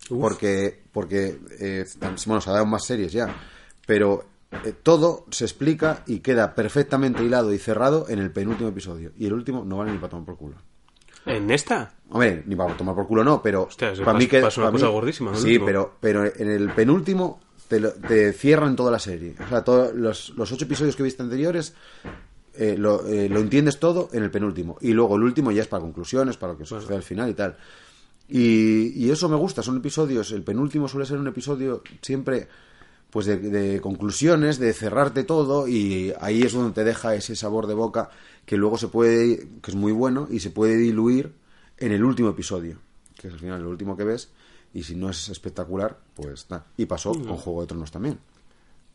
Porque, 0.09 0.81
porque 0.91 1.37
eh, 1.59 1.85
bueno, 2.25 2.41
se 2.41 2.49
ha 2.49 2.53
dado 2.53 2.65
más 2.65 2.83
series 2.85 3.11
ya, 3.11 3.27
pero 3.85 4.25
eh, 4.65 4.73
todo 4.81 5.25
se 5.29 5.45
explica 5.45 6.03
y 6.07 6.19
queda 6.19 6.55
perfectamente 6.55 7.23
hilado 7.23 7.53
y 7.53 7.59
cerrado 7.59 8.07
en 8.09 8.17
el 8.17 8.31
penúltimo 8.31 8.69
episodio. 8.69 9.11
Y 9.19 9.27
el 9.27 9.33
último 9.33 9.63
no 9.63 9.77
vale 9.77 9.91
ni 9.91 9.97
para 9.99 10.09
tomar 10.09 10.25
por 10.25 10.37
culo. 10.37 10.55
¿En 11.27 11.51
esta? 11.51 11.93
Hombre, 12.09 12.43
ni 12.47 12.55
para 12.55 12.75
tomar 12.75 12.95
por 12.95 13.05
culo 13.05 13.23
no, 13.23 13.41
pero 13.43 13.63
Hostia, 13.63 13.93
para 14.03 14.17
mí 14.17 14.25
que 14.25 14.41
pasa 14.41 14.61
una 14.61 14.67
para 14.69 14.71
cosa 14.79 14.85
mí- 14.87 14.93
gordísima, 14.93 15.31
¿no? 15.31 15.37
Sí, 15.37 15.59
pero 15.59 15.93
pero 15.99 16.25
en 16.25 16.49
el 16.49 16.71
penúltimo 16.73 17.39
te, 17.67 17.79
lo- 17.79 17.91
te 17.93 18.33
cierran 18.33 18.75
toda 18.75 18.89
la 18.91 18.99
serie. 18.99 19.35
O 19.45 19.47
sea, 19.49 19.63
todos 19.63 19.93
los, 19.93 20.29
los 20.31 20.51
ocho 20.51 20.65
episodios 20.65 20.95
que 20.95 21.03
viste 21.03 21.21
anteriores 21.21 21.75
eh, 22.59 22.75
lo, 22.77 23.07
eh, 23.07 23.29
lo 23.29 23.39
entiendes 23.39 23.79
todo 23.79 24.09
en 24.11 24.21
el 24.21 24.31
penúltimo 24.31 24.77
y 24.81 24.91
luego 24.91 25.15
el 25.15 25.23
último 25.23 25.49
ya 25.49 25.61
es 25.61 25.69
para 25.69 25.81
conclusiones, 25.81 26.35
para 26.35 26.51
lo 26.51 26.59
que 26.59 26.65
sucede 26.65 26.93
al 26.93 27.03
final 27.03 27.29
y 27.29 27.33
tal. 27.33 27.55
Y, 28.27 29.05
y 29.05 29.09
eso 29.09 29.29
me 29.29 29.37
gusta, 29.37 29.63
son 29.63 29.77
episodios. 29.77 30.33
El 30.33 30.43
penúltimo 30.43 30.89
suele 30.89 31.05
ser 31.05 31.19
un 31.19 31.27
episodio 31.27 31.81
siempre 32.01 32.49
pues 33.09 33.27
de, 33.27 33.37
de 33.37 33.79
conclusiones, 33.79 34.59
de 34.59 34.73
cerrarte 34.73 35.23
todo 35.23 35.69
y 35.69 36.13
ahí 36.19 36.41
es 36.41 36.51
donde 36.51 36.73
te 36.73 36.83
deja 36.83 37.15
ese 37.15 37.33
sabor 37.37 37.65
de 37.65 37.75
boca 37.75 38.09
que 38.45 38.57
luego 38.57 38.77
se 38.77 38.89
puede, 38.89 39.47
que 39.61 39.71
es 39.71 39.75
muy 39.75 39.93
bueno 39.93 40.27
y 40.29 40.41
se 40.41 40.51
puede 40.51 40.75
diluir 40.75 41.31
en 41.77 41.93
el 41.93 42.03
último 42.03 42.29
episodio, 42.29 42.77
que 43.17 43.29
es 43.29 43.33
al 43.33 43.39
final 43.39 43.61
el 43.61 43.67
último 43.67 43.95
que 43.95 44.03
ves 44.03 44.29
y 44.73 44.83
si 44.83 44.95
no 44.95 45.09
es 45.09 45.29
espectacular, 45.29 45.97
pues 46.13 46.45
nada. 46.49 46.65
Y 46.75 46.85
pasó 46.87 47.13
con 47.13 47.37
Juego 47.37 47.61
de 47.61 47.67
Tronos 47.67 47.89
también. 47.91 48.19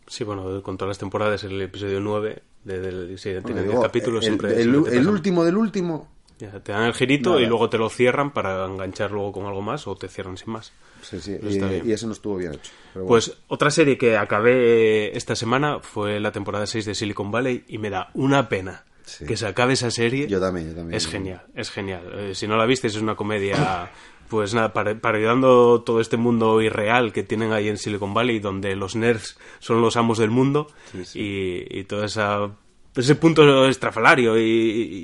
Sí, 0.07 0.25
bueno, 0.25 0.63
con 0.63 0.77
todas 0.77 0.91
las 0.91 0.99
temporadas, 0.99 1.43
el 1.45 1.61
episodio 1.63 2.01
9, 2.01 2.43
de, 2.65 2.81
del- 2.81 3.19
sí, 3.19 3.31
Bueno, 3.33 3.47
tiene 3.47 3.61
digo, 3.63 3.73
10 3.75 3.83
capítulos, 3.85 4.25
el, 4.25 4.31
siempre, 4.31 4.61
el- 4.61 4.75
el 4.75 4.83
pasan. 4.83 5.09
último 5.09 5.45
del 5.45 5.57
último, 5.57 6.11
Ya, 6.39 6.51
te 6.61 6.73
dan 6.73 6.85
el 6.85 6.95
girito 6.95 7.31
Nada. 7.31 7.43
y 7.43 7.47
luego 7.47 7.71
te 7.71 7.79
lo 7.79 7.89
cierran 7.89 8.33
para 8.33 8.65
enganchar 8.67 9.13
luego 9.13 9.33
con 9.33 9.47
algo 9.47 9.63
más 9.63 9.87
o 9.87 9.95
te 9.97 10.09
cierran 10.09 10.37
sin 10.37 10.53
más. 10.53 10.73
sí, 11.03 11.21
sí, 11.21 11.35
Eso 11.35 11.47
y, 11.49 11.53
está 11.53 11.69
bien. 11.69 11.89
y 11.89 11.93
ese 11.93 12.07
no 12.07 12.13
estuvo 12.13 12.37
bien 12.37 12.55
hecho. 12.55 12.71
pero 12.93 13.05
bueno. 13.05 13.09
Pues 13.09 13.37
otra 13.49 13.71
serie 13.71 13.97
que 13.97 14.17
acabé 14.17 15.07
eh, 15.07 15.17
esta 15.17 15.37
semana 15.37 15.79
fue 15.81 16.19
la 16.21 16.33
temporada 16.33 16.67
6 16.67 16.85
de 16.87 16.95
Silicon 16.95 17.31
Valley 17.31 17.65
y 17.69 17.79
me 17.79 17.89
da 17.91 18.11
una 18.15 18.49
pena 18.49 18.85
Sí. 19.07 19.27
que 19.27 19.37
se 19.37 19.47
acabe 19.47 19.75
esa 19.75 19.91
serie. 19.91 20.27
Yo 20.29 20.41
también, 20.41 20.69
yo 20.71 20.75
también. 20.77 20.97
Es 20.97 21.07
genial, 21.07 21.43
es 21.55 21.71
genial. 21.71 22.03
Eh, 22.15 22.35
si 22.35 22.49
no 22.49 22.57
la 22.57 22.65
viste, 22.65 22.87
es 22.87 22.97
una 22.97 23.15
comedia, 23.15 23.91
pues 24.29 24.55
nada, 24.55 24.73
par- 24.73 25.01
parodiando 25.01 25.83
todo 25.83 26.01
este 26.01 26.17
mundo 26.17 26.61
irreal 26.63 27.13
que 27.13 27.23
tienen 27.23 27.53
ahí 27.53 27.69
en 27.69 27.77
Silicon 27.79 28.15
Valley, 28.15 28.39
donde 28.41 28.75
los 28.77 28.97
nerds 28.97 29.39
son 29.59 29.81
los 29.81 29.97
amos 29.97 30.19
del 30.19 30.31
mundo 30.31 30.69
y, 31.15 31.79
y 31.79 31.85
toda 31.85 32.07
esa 32.07 32.51
ese 32.97 33.15
punto 33.17 33.67
estrafalario 33.67 34.39
y, 34.39 34.43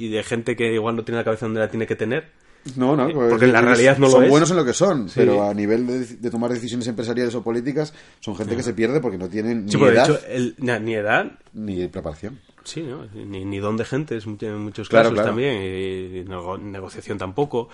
y 0.05 0.09
de 0.11 0.23
gente 0.23 0.55
que 0.55 0.73
igual 0.73 0.95
no 0.97 1.05
tiene 1.05 1.19
la 1.19 1.25
cabeza 1.25 1.47
donde 1.47 1.61
la 1.61 1.69
tiene 1.69 1.87
que 1.87 1.97
tener. 1.97 2.31
No, 2.77 2.95
no, 2.95 3.09
pues 3.09 3.31
porque 3.31 3.47
en 3.47 3.53
la 3.53 3.63
realidad 3.63 3.97
no 3.97 4.05
lo 4.07 4.13
son 4.13 4.25
es. 4.25 4.31
buenos 4.31 4.51
en 4.51 4.57
lo 4.59 4.65
que 4.67 4.75
son, 4.75 5.09
Sí. 5.09 5.15
pero 5.17 5.43
a 5.49 5.55
nivel 5.55 5.87
de, 5.87 6.05
de 6.05 6.31
tomar 6.31 6.51
decisiones 6.53 6.87
empresariales 6.89 7.35
o 7.35 7.43
políticas, 7.43 7.95
son 8.21 8.37
gente 8.37 8.55
que 8.55 8.63
se 8.63 8.75
pierde 8.75 9.01
porque 9.01 9.17
no 9.17 9.29
tienen 9.31 9.65
ni 9.65 9.73
edad 9.83 10.05
hecho, 10.11 10.19
el- 10.29 10.55
na- 10.59 10.79
ni 10.79 10.95
edad, 10.95 11.33
ni 11.55 11.89
preparación. 11.89 12.39
Sí, 12.63 12.83
¿no? 12.83 13.07
ni, 13.15 13.47
ni 13.47 13.59
don 13.59 13.79
de 13.79 13.87
gente 13.87 14.15
es 14.15 14.27
mucho- 14.27 14.47
en 14.47 14.59
muchos 14.59 14.91
casos 14.91 15.15
claro. 15.15 15.29
también, 15.29 15.55
y, 15.63 16.25
nego- 16.29 16.59
negociación 16.59 17.17
tampoco. 17.17 17.71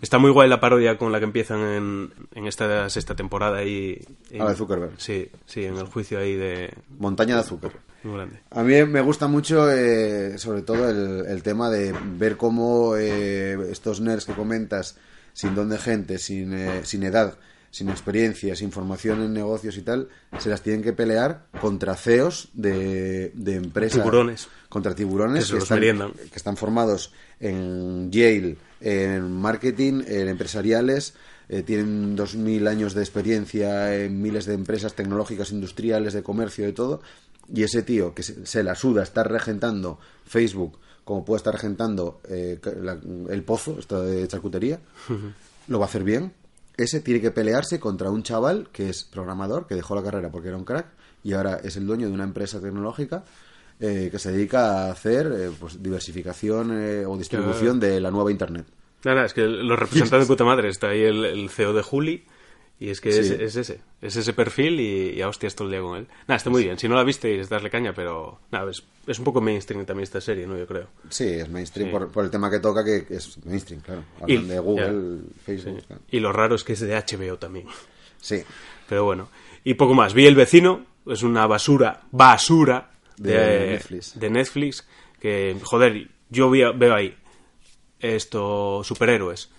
Está 0.00 0.18
muy 0.18 0.30
guay 0.30 0.48
la 0.48 0.60
parodia 0.60 0.96
con 0.98 1.10
la 1.12 1.18
que 1.18 1.24
empiezan 1.24 1.60
en, 1.60 2.10
en 2.34 2.46
esta 2.46 2.88
sexta 2.90 3.14
temporada 3.16 3.64
y- 3.64 4.00
A 4.34 4.44
la 4.44 4.50
de 4.50 4.56
Zuckerberg. 4.56 4.92
Sí, 4.98 5.28
sí, 5.46 5.64
en 5.64 5.76
el 5.76 5.86
juicio 5.86 6.18
ahí 6.18 6.34
de... 6.34 6.72
Montaña 6.98 7.34
de 7.34 7.40
azúcar. 7.40 7.72
Muy 8.04 8.14
grande. 8.14 8.40
A 8.50 8.62
mí 8.62 8.84
me 8.84 9.00
gusta 9.00 9.26
mucho, 9.26 9.70
eh, 9.70 10.38
sobre 10.38 10.62
todo, 10.62 10.88
el, 10.88 11.26
el 11.26 11.42
tema 11.42 11.68
de 11.68 11.92
ver 12.16 12.36
cómo 12.36 12.96
eh, 12.96 13.56
estos 13.72 14.00
nerds 14.00 14.24
que 14.24 14.34
comentas, 14.34 14.96
sin 15.32 15.54
don 15.56 15.68
de 15.68 15.78
gente, 15.78 16.18
sin, 16.18 16.52
eh, 16.54 16.80
sin 16.84 17.02
edad, 17.02 17.36
sin 17.72 17.88
experiencia, 17.88 18.54
sin 18.54 18.70
formación 18.70 19.20
en 19.22 19.32
negocios 19.34 19.76
y 19.76 19.82
tal, 19.82 20.08
se 20.38 20.48
las 20.48 20.62
tienen 20.62 20.82
que 20.82 20.92
pelear 20.92 21.46
contra 21.60 21.96
CEOs 21.96 22.50
de, 22.54 23.32
de 23.34 23.54
empresas. 23.56 23.98
Tiburones. 23.98 24.48
Contra 24.68 24.94
tiburones 24.94 25.50
están, 25.50 25.80
que 25.80 26.36
están 26.36 26.56
formados 26.56 27.12
en 27.40 28.10
Yale, 28.12 28.56
en 28.80 29.30
marketing, 29.32 30.02
en 30.06 30.28
empresariales, 30.28 31.14
eh, 31.48 31.62
tienen 31.62 32.16
2.000 32.16 32.68
años 32.68 32.94
de 32.94 33.00
experiencia 33.02 33.94
en 33.96 34.20
miles 34.20 34.44
de 34.46 34.54
empresas 34.54 34.94
tecnológicas, 34.94 35.50
industriales, 35.50 36.12
de 36.12 36.22
comercio, 36.22 36.64
de 36.66 36.72
todo, 36.72 37.00
y 37.52 37.62
ese 37.62 37.82
tío 37.82 38.14
que 38.14 38.22
se, 38.22 38.44
se 38.46 38.62
la 38.62 38.74
suda 38.74 39.02
estar 39.02 39.30
regentando 39.30 39.98
Facebook, 40.26 40.78
como 41.04 41.24
puede 41.24 41.38
estar 41.38 41.54
regentando 41.54 42.20
eh, 42.28 42.58
la- 42.82 43.00
el 43.30 43.42
pozo, 43.42 43.78
esta 43.78 44.02
de 44.02 44.28
charcutería, 44.28 44.78
lo 45.68 45.78
va 45.78 45.86
a 45.86 45.88
hacer 45.88 46.04
bien. 46.04 46.32
Ese 46.76 47.00
tiene 47.00 47.20
que 47.20 47.30
pelearse 47.30 47.80
contra 47.80 48.10
un 48.10 48.22
chaval 48.22 48.68
que 48.72 48.90
es 48.90 49.04
programador, 49.04 49.66
que 49.66 49.74
dejó 49.74 49.94
la 49.94 50.02
carrera 50.02 50.30
porque 50.30 50.48
era 50.48 50.56
un 50.58 50.64
crack, 50.64 50.86
y 51.24 51.32
ahora 51.32 51.60
es 51.64 51.76
el 51.76 51.86
dueño 51.86 52.06
de 52.08 52.12
una 52.12 52.24
empresa 52.24 52.60
tecnológica 52.60 53.24
eh, 53.80 54.08
que 54.10 54.18
se 54.18 54.32
dedica 54.32 54.86
a 54.88 54.90
hacer 54.92 55.30
eh, 55.34 55.50
pues, 55.58 55.82
diversificación 55.82 56.70
eh, 56.72 57.04
o 57.06 57.16
distribución 57.16 57.78
de 57.80 58.00
la 58.00 58.10
nueva 58.10 58.30
Internet. 58.30 58.66
Nada, 59.04 59.24
es 59.24 59.32
que 59.34 59.42
lo 59.42 59.76
representan 59.76 60.20
de 60.20 60.26
puta 60.26 60.44
madre. 60.44 60.68
Está 60.68 60.88
ahí 60.88 61.02
el, 61.02 61.24
el 61.24 61.50
CEO 61.50 61.72
de 61.72 61.82
Juli 61.82 62.24
y 62.80 62.90
es 62.90 63.00
que 63.00 63.10
es, 63.10 63.28
Sí. 63.28 63.36
es 63.38 63.56
ese. 63.56 63.80
Es 64.02 64.16
ese 64.16 64.32
perfil 64.32 64.80
y, 64.80 65.10
y 65.16 65.22
a 65.22 65.28
hostias 65.28 65.54
todo 65.54 65.66
el 65.68 65.72
día 65.72 65.80
con 65.80 65.96
él. 65.98 66.06
Nada, 66.26 66.36
está 66.36 66.50
muy 66.50 66.64
bien. 66.64 66.78
Si 66.78 66.88
no 66.88 66.94
la 66.96 67.04
visteis, 67.04 67.48
darle 67.48 67.70
caña, 67.70 67.92
pero... 67.92 68.40
Nada, 68.52 68.70
es, 68.70 68.82
es 69.06 69.18
un 69.18 69.24
poco 69.24 69.40
mainstream 69.40 69.84
también 69.86 70.04
esta 70.04 70.20
serie, 70.20 70.46
¿no? 70.46 70.56
Yo 70.58 70.66
creo. 70.66 70.86
Sí, 71.10 71.24
es 71.24 71.48
mainstream 71.48 71.88
Sí. 71.88 71.92
Por, 71.92 72.08
por 72.10 72.24
el 72.24 72.30
tema 72.30 72.50
que 72.50 72.58
toca, 72.60 72.84
que 72.84 73.06
es 73.10 73.38
mainstream, 73.44 73.80
claro. 73.82 74.02
Y- 74.26 74.34
Hablan 74.36 74.48
de 74.48 74.58
Google, 74.60 75.18
ya. 75.18 75.44
Facebook. 75.44 75.80
Sí. 75.80 75.86
claro. 75.86 76.02
Y 76.10 76.20
lo 76.20 76.32
raro 76.32 76.54
es 76.56 76.64
que 76.64 76.72
es 76.74 76.80
de 76.80 76.94
HBO 76.96 77.36
también. 77.38 77.66
Sí. 78.20 78.42
Pero 78.88 79.04
bueno. 79.04 79.28
Y 79.64 79.74
poco 79.74 79.94
más. 79.94 80.14
Vi 80.14 80.26
El 80.26 80.34
Vecino. 80.34 80.86
Es 81.06 81.22
una 81.22 81.46
basura, 81.46 82.02
basura 82.10 82.90
de, 83.18 83.32
De 83.32 83.66
Netflix. 83.70 84.18
de 84.18 84.30
Netflix. 84.30 84.86
Que, 85.20 85.56
joder, 85.62 86.08
yo 86.30 86.50
veo 86.50 86.94
ahí 86.94 87.16
esto, 88.00 88.82
superhéroes. 88.84 89.50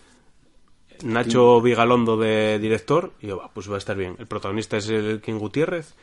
Nacho 1.04 1.62
Vigalondo 1.62 2.18
de 2.18 2.60
director. 2.60 3.14
Y 3.22 3.28
yo, 3.28 3.38
va, 3.38 3.52
pues 3.54 3.70
va 3.70 3.76
a 3.76 3.78
estar 3.78 3.96
bien. 3.96 4.16
El 4.20 4.28
protagonista 4.28 4.78
es 4.78 4.90
el 4.90 5.22
King 5.22 5.38
Gutiérrez. 5.40 5.94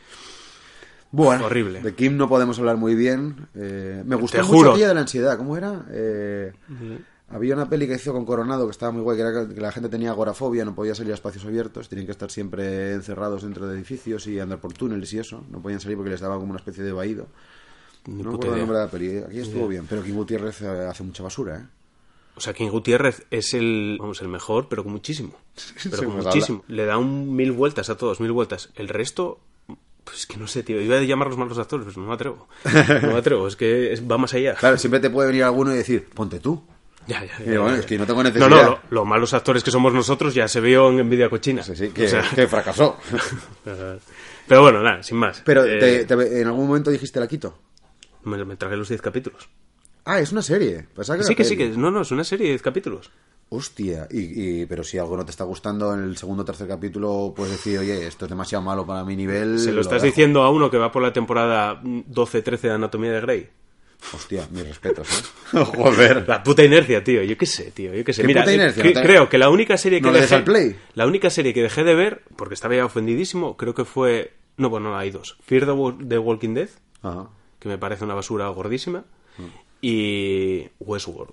Bueno, 1.12 1.46
Horrible. 1.46 1.80
De 1.82 1.94
Kim 1.94 2.16
no 2.16 2.28
podemos 2.28 2.58
hablar 2.58 2.76
muy 2.76 2.94
bien. 2.94 3.48
Eh, 3.54 4.02
me 4.04 4.16
gustó 4.16 4.38
Te 4.38 4.42
mucho 4.42 4.54
juro. 4.56 4.70
aquella 4.72 4.88
de 4.88 4.94
la 4.94 5.00
ansiedad. 5.00 5.36
¿Cómo 5.38 5.56
era? 5.56 5.84
Eh, 5.90 6.52
Había 7.28 7.54
una 7.54 7.68
peli 7.68 7.88
que 7.88 7.94
hizo 7.94 8.12
con 8.12 8.24
Coronado 8.24 8.66
que 8.66 8.70
estaba 8.70 8.92
muy 8.92 9.02
guay, 9.02 9.16
que 9.16 9.22
era 9.22 9.48
que 9.48 9.60
la 9.60 9.72
gente 9.72 9.88
tenía 9.88 10.10
agorafobia, 10.10 10.64
no 10.64 10.74
podía 10.74 10.94
salir 10.94 11.10
a 11.10 11.14
espacios 11.16 11.44
abiertos, 11.44 11.88
tenían 11.88 12.06
que 12.06 12.12
estar 12.12 12.30
siempre 12.30 12.92
encerrados 12.92 13.42
dentro 13.42 13.66
de 13.66 13.74
edificios 13.74 14.26
y 14.28 14.38
andar 14.38 14.60
por 14.60 14.72
túneles 14.72 15.12
y 15.12 15.18
eso. 15.18 15.44
No 15.50 15.60
podían 15.60 15.80
salir 15.80 15.96
porque 15.96 16.10
les 16.10 16.20
daba 16.20 16.36
como 16.36 16.50
una 16.50 16.58
especie 16.58 16.84
de 16.84 16.92
vaído. 16.92 17.26
Ni 18.06 18.22
No 18.22 18.34
acuerdo 18.34 18.54
el 18.54 18.60
nombre 18.60 18.78
de 18.78 18.84
la 18.84 18.90
peli. 18.90 19.18
Aquí 19.18 19.40
estuvo 19.40 19.66
bien, 19.66 19.86
pero 19.88 20.04
Kim 20.04 20.14
Gutiérrez 20.14 20.62
eh, 20.62 20.86
hace 20.88 21.02
mucha 21.02 21.24
basura, 21.24 21.58
¿eh? 21.58 21.66
O 22.36 22.40
sea, 22.40 22.52
King 22.52 22.68
Gutiérrez 22.68 23.26
es 23.30 23.54
el, 23.54 23.96
vamos, 23.98 24.20
el 24.20 24.28
mejor, 24.28 24.68
pero 24.68 24.84
con 24.84 24.92
muchísimo. 24.92 25.34
Pero 25.90 26.04
con 26.04 26.22
muchísimo. 26.22 26.64
Le 26.68 26.84
da 26.84 26.98
un 26.98 27.34
mil 27.34 27.50
vueltas 27.50 27.88
a 27.88 27.96
todos, 27.96 28.20
mil 28.20 28.30
vueltas. 28.30 28.68
El 28.76 28.88
resto, 28.88 29.40
pues 30.04 30.26
que 30.26 30.36
no 30.36 30.46
sé, 30.46 30.62
tío. 30.62 30.80
Iba 30.80 30.98
a 30.98 31.02
llamarlos 31.02 31.38
malos 31.38 31.58
actores, 31.58 31.84
pues 31.84 31.96
no 31.96 32.06
me 32.06 32.12
atrevo. 32.12 32.46
No 33.02 33.08
me 33.08 33.18
atrevo, 33.18 33.48
es 33.48 33.56
que 33.56 33.98
va 34.08 34.18
más 34.18 34.34
allá. 34.34 34.54
Claro, 34.54 34.76
siempre 34.76 35.00
te 35.00 35.08
puede 35.08 35.28
venir 35.28 35.44
alguno 35.44 35.72
y 35.72 35.76
decir, 35.78 36.08
ponte 36.14 36.38
tú. 36.38 36.62
Ya, 37.06 37.24
ya, 37.24 37.38
ya, 37.38 37.52
Y 37.54 37.56
bueno, 37.56 37.76
es 37.76 37.86
que 37.86 37.96
no 37.98 38.06
tengo 38.06 38.22
No, 38.22 38.28
necesidad. 38.30 38.48
no, 38.50 38.62
lo, 38.70 38.80
lo 38.90 39.04
malos 39.04 39.32
actores 39.32 39.62
que 39.62 39.70
somos 39.70 39.92
nosotros 39.92 40.34
ya 40.34 40.48
se 40.48 40.60
vio 40.60 40.90
en 40.90 40.98
Envidia 41.00 41.28
Cochina. 41.30 41.62
Sí, 41.62 41.76
sí, 41.76 41.88
que, 41.90 42.06
O 42.06 42.08
sea, 42.08 42.22
que 42.34 42.48
fracasó. 42.48 42.96
pero 44.48 44.62
bueno, 44.62 44.82
nada, 44.82 45.02
sin 45.02 45.16
más. 45.18 45.42
Pero 45.44 45.64
Eh, 45.64 45.78
te- 45.78 46.16
te- 46.16 46.40
en 46.40 46.46
algún 46.46 46.66
momento 46.66 46.90
dijiste 46.90 47.20
la 47.20 47.26
quito. 47.28 47.58
me, 48.24 48.44
me 48.44 48.56
tragué 48.56 48.76
los 48.76 48.88
10 48.88 49.00
capítulos. 49.02 49.48
Ah, 50.04 50.20
es 50.20 50.32
una 50.32 50.42
serie. 50.42 50.86
Pensaba 50.94 51.22
Sí, 51.22 51.34
que 51.34 51.44
sí, 51.44 51.56
que 51.56 51.68
no, 51.70 51.90
no, 51.90 52.02
es 52.02 52.10
una 52.10 52.24
serie 52.24 52.46
de 52.46 52.50
10 52.52 52.62
capítulos. 52.62 53.10
Hostia, 53.48 54.08
y, 54.10 54.62
y- 54.62 54.66
pero 54.66 54.82
si 54.82 54.98
algo 54.98 55.16
no 55.16 55.24
te 55.24 55.30
está 55.30 55.44
gustando 55.44 55.94
en 55.94 56.02
el 56.02 56.16
segundo 56.16 56.42
o 56.42 56.44
tercer 56.44 56.66
capítulo, 56.66 57.32
puedes 57.36 57.52
decir, 57.52 57.78
oye, 57.78 58.06
esto 58.06 58.24
es 58.24 58.28
demasiado 58.30 58.62
malo 58.64 58.84
para 58.84 59.04
mi 59.04 59.14
nivel. 59.14 59.58
Se 59.60 59.70
lo 59.72 59.80
estás 59.80 60.02
dejo. 60.02 60.06
diciendo 60.12 60.42
a 60.42 60.50
uno 60.50 60.70
que 60.70 60.78
va 60.78 60.90
por 60.90 61.02
la 61.02 61.12
temporada 61.12 61.80
12-13 61.82 62.58
de 62.62 62.70
Anatomía 62.72 63.12
de 63.12 63.20
Grey. 63.20 63.48
Hostia, 64.12 64.46
mis 64.50 64.66
respetos, 64.66 65.08
¿eh? 65.54 65.58
Joder. 65.64 66.28
La 66.28 66.42
puta 66.42 66.62
inercia, 66.64 67.02
tío. 67.02 67.22
Yo 67.22 67.36
qué 67.36 67.46
sé, 67.46 67.70
tío. 67.72 67.92
Yo 67.94 68.04
qué 68.04 68.12
sé. 68.12 68.22
¿Qué 68.22 68.26
Mira, 68.28 68.42
puta 68.42 68.54
inercia? 68.54 68.82
que- 68.82 68.94
¿No 68.94 69.00
te- 69.00 69.06
creo 69.06 69.28
que 69.28 69.38
la 69.38 69.48
única 69.50 69.76
serie 69.76 70.00
que 70.00 70.06
¿No 70.06 70.12
le 70.12 70.20
des 70.20 70.30
dejé, 70.30 70.34
al 70.38 70.44
play? 70.44 70.76
la 70.94 71.06
única 71.06 71.30
serie 71.30 71.52
que 71.54 71.62
dejé 71.62 71.82
de 71.84 71.94
ver, 71.94 72.22
porque 72.36 72.54
estaba 72.54 72.74
ya 72.76 72.84
ofendidísimo, 72.84 73.56
creo 73.56 73.74
que 73.74 73.84
fue, 73.84 74.34
no, 74.56 74.70
bueno, 74.70 74.96
hay 74.96 75.10
dos. 75.10 75.36
Fear 75.44 75.64
the, 75.66 75.72
Wa- 75.72 75.96
the 76.08 76.18
Walking 76.18 76.54
Dead, 76.54 76.68
Ajá. 77.02 77.28
que 77.58 77.68
me 77.68 77.78
parece 77.78 78.04
una 78.04 78.14
basura 78.14 78.48
gordísima, 78.48 79.04
y 79.80 80.68
Westworld. 80.80 81.32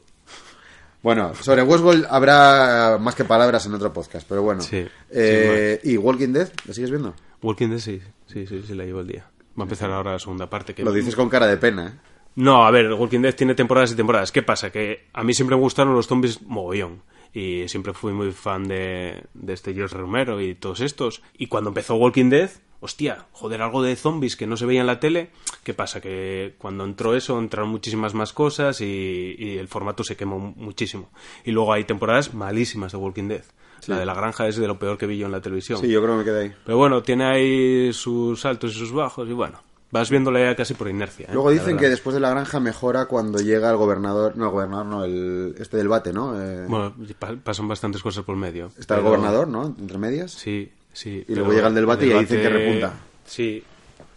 Bueno, 1.02 1.34
sobre 1.35 1.64
Westworld 1.64 2.06
habrá 2.10 2.98
más 2.99 3.14
que 3.15 3.26
palabras 3.26 3.65
en 3.65 3.73
otro 3.73 3.91
podcast, 3.91 4.26
pero 4.27 4.41
bueno. 4.41 4.61
Sí, 4.61 4.85
Eh, 5.10 5.80
¿Y 5.84 5.98
Walking 5.98 6.30
Dead? 6.34 6.49
¿La 6.65 6.73
sigues 6.73 6.90
viendo? 6.91 7.14
Walking 7.41 7.69
Dead 7.69 7.80
sí, 7.80 8.02
sí, 8.27 8.48
sí, 8.48 8.64
sí 8.65 8.73
la 8.73 8.85
llevo 8.85 9.02
el 9.02 9.07
día. 9.07 9.26
Va 9.60 9.64
a 9.64 9.65
empezar 9.65 9.91
ahora 9.91 10.14
la 10.14 10.19
segunda 10.19 10.49
parte. 10.49 10.73
Que 10.73 10.84
Lo 10.84 10.91
dices 10.94 11.15
con 11.15 11.30
cara 11.30 11.45
de 11.45 11.57
pena, 11.57 11.88
¿eh? 11.88 12.12
No, 12.35 12.65
a 12.65 12.72
ver, 12.72 12.91
Walking 12.93 13.22
Dead 13.22 13.35
tiene 13.35 13.55
temporadas 13.55 13.91
y 13.91 13.95
temporadas. 13.95 14.31
¿Qué 14.31 14.41
pasa? 14.41 14.72
Que 14.72 15.07
a 15.14 15.23
mí 15.23 15.34
siempre 15.34 15.55
me 15.55 15.61
gustaron 15.61 15.93
los 15.93 16.07
zombies 16.07 16.41
mogollón. 16.41 17.01
Y 17.34 17.68
siempre 17.68 17.93
fui 17.93 18.14
muy 18.14 18.31
fan 18.31 18.68
de, 18.68 19.23
de 19.34 19.53
este 19.53 19.73
George 19.73 19.97
Romero 19.97 20.39
y 20.39 20.55
todos 20.55 20.81
estos. 20.81 21.22
Y 21.38 21.47
cuando 21.47 21.69
empezó 21.72 21.95
Walking 21.95 22.30
Dead, 22.30 22.51
hostia, 22.80 23.26
joder, 23.31 23.61
algo 23.61 23.81
de 23.81 23.95
zombies 23.95 24.35
que 24.35 24.45
no 24.45 24.55
se 24.55 24.65
veía 24.65 24.81
en 24.81 24.88
la 24.88 24.99
tele. 24.99 25.30
¿Qué 25.64 25.73
pasa? 25.73 25.99
Que 25.99 26.55
cuando 26.57 26.84
entró 26.84 27.15
eso, 27.15 27.39
entraron 27.39 27.69
muchísimas 27.69 28.14
más 28.14 28.34
cosas 28.34 28.81
y, 28.81 29.35
y 29.38 29.57
el 29.57 29.68
formato 29.68 30.03
se 30.03 30.15
quemó 30.15 30.38
muchísimo. 30.39 31.10
Y 31.43 31.51
luego 31.51 31.73
hay 31.73 31.85
temporadas 31.85 32.34
malísimas 32.34 32.91
de 32.91 32.97
Walking 32.99 33.27
Dead. 33.30 33.43
La 33.88 33.99
de 33.99 34.05
la 34.05 34.14
granja 34.14 34.47
es 34.47 34.55
de 34.55 34.68
lo 34.68 34.80
peor 34.80 34.97
que 34.97 35.07
vi 35.07 35.18
yo 35.18 35.26
en 35.26 35.31
la 35.31 35.41
televisión. 35.41 35.80
Sí, 35.80 35.89
yo 35.89 36.01
creo 36.01 36.14
que 36.14 36.19
me 36.19 36.23
quedé 36.23 36.43
ahí. 36.43 36.53
Pero 36.65 36.77
bueno, 36.77 37.03
tiene 37.03 37.26
ahí 37.26 37.93
sus 37.93 38.45
altos 38.45 38.76
y 38.76 38.80
sus 38.80 38.93
bajos 38.93 39.27
y 39.27 39.34
bueno, 39.34 39.61
vas 39.93 40.09
viéndole 40.09 40.55
casi 40.55 40.73
por 40.73 40.89
inercia. 40.89 41.27
¿eh? 41.27 41.33
Luego 41.33 41.51
dicen 41.51 41.77
que 41.77 41.87
después 41.87 42.13
de 42.15 42.19
la 42.19 42.31
granja 42.31 42.59
mejora 42.59 43.05
cuando 43.05 43.39
llega 43.39 43.69
el 43.69 43.77
gobernador, 43.77 44.35
no 44.35 44.45
el 44.45 44.51
gobernador, 44.51 44.85
no, 44.87 45.03
el, 45.05 45.55
este 45.59 45.77
del 45.77 45.87
bate, 45.87 46.11
¿no? 46.11 46.33
Eh, 46.41 46.65
Bueno, 46.67 46.93
pa- 47.19 47.35
pasan 47.41 47.67
bastantes 47.67 48.01
cosas 48.01 48.25
por 48.25 48.35
medio. 48.35 48.71
está 48.77 48.95
el 48.97 49.03
gobernador, 49.03 49.47
¿no? 49.47 49.67
Entre 49.79 49.97
medias. 49.97 50.31
Sí, 50.31 50.71
sí. 50.91 51.23
Y 51.27 51.35
luego 51.35 51.53
llega 51.53 51.67
el 51.67 51.75
del 51.75 51.85
bate 51.85 52.07
y 52.07 52.11
ahí 52.11 52.19
dicen 52.21 52.41
que 52.41 52.49
repunta. 52.49 52.93
Sí. 53.25 53.63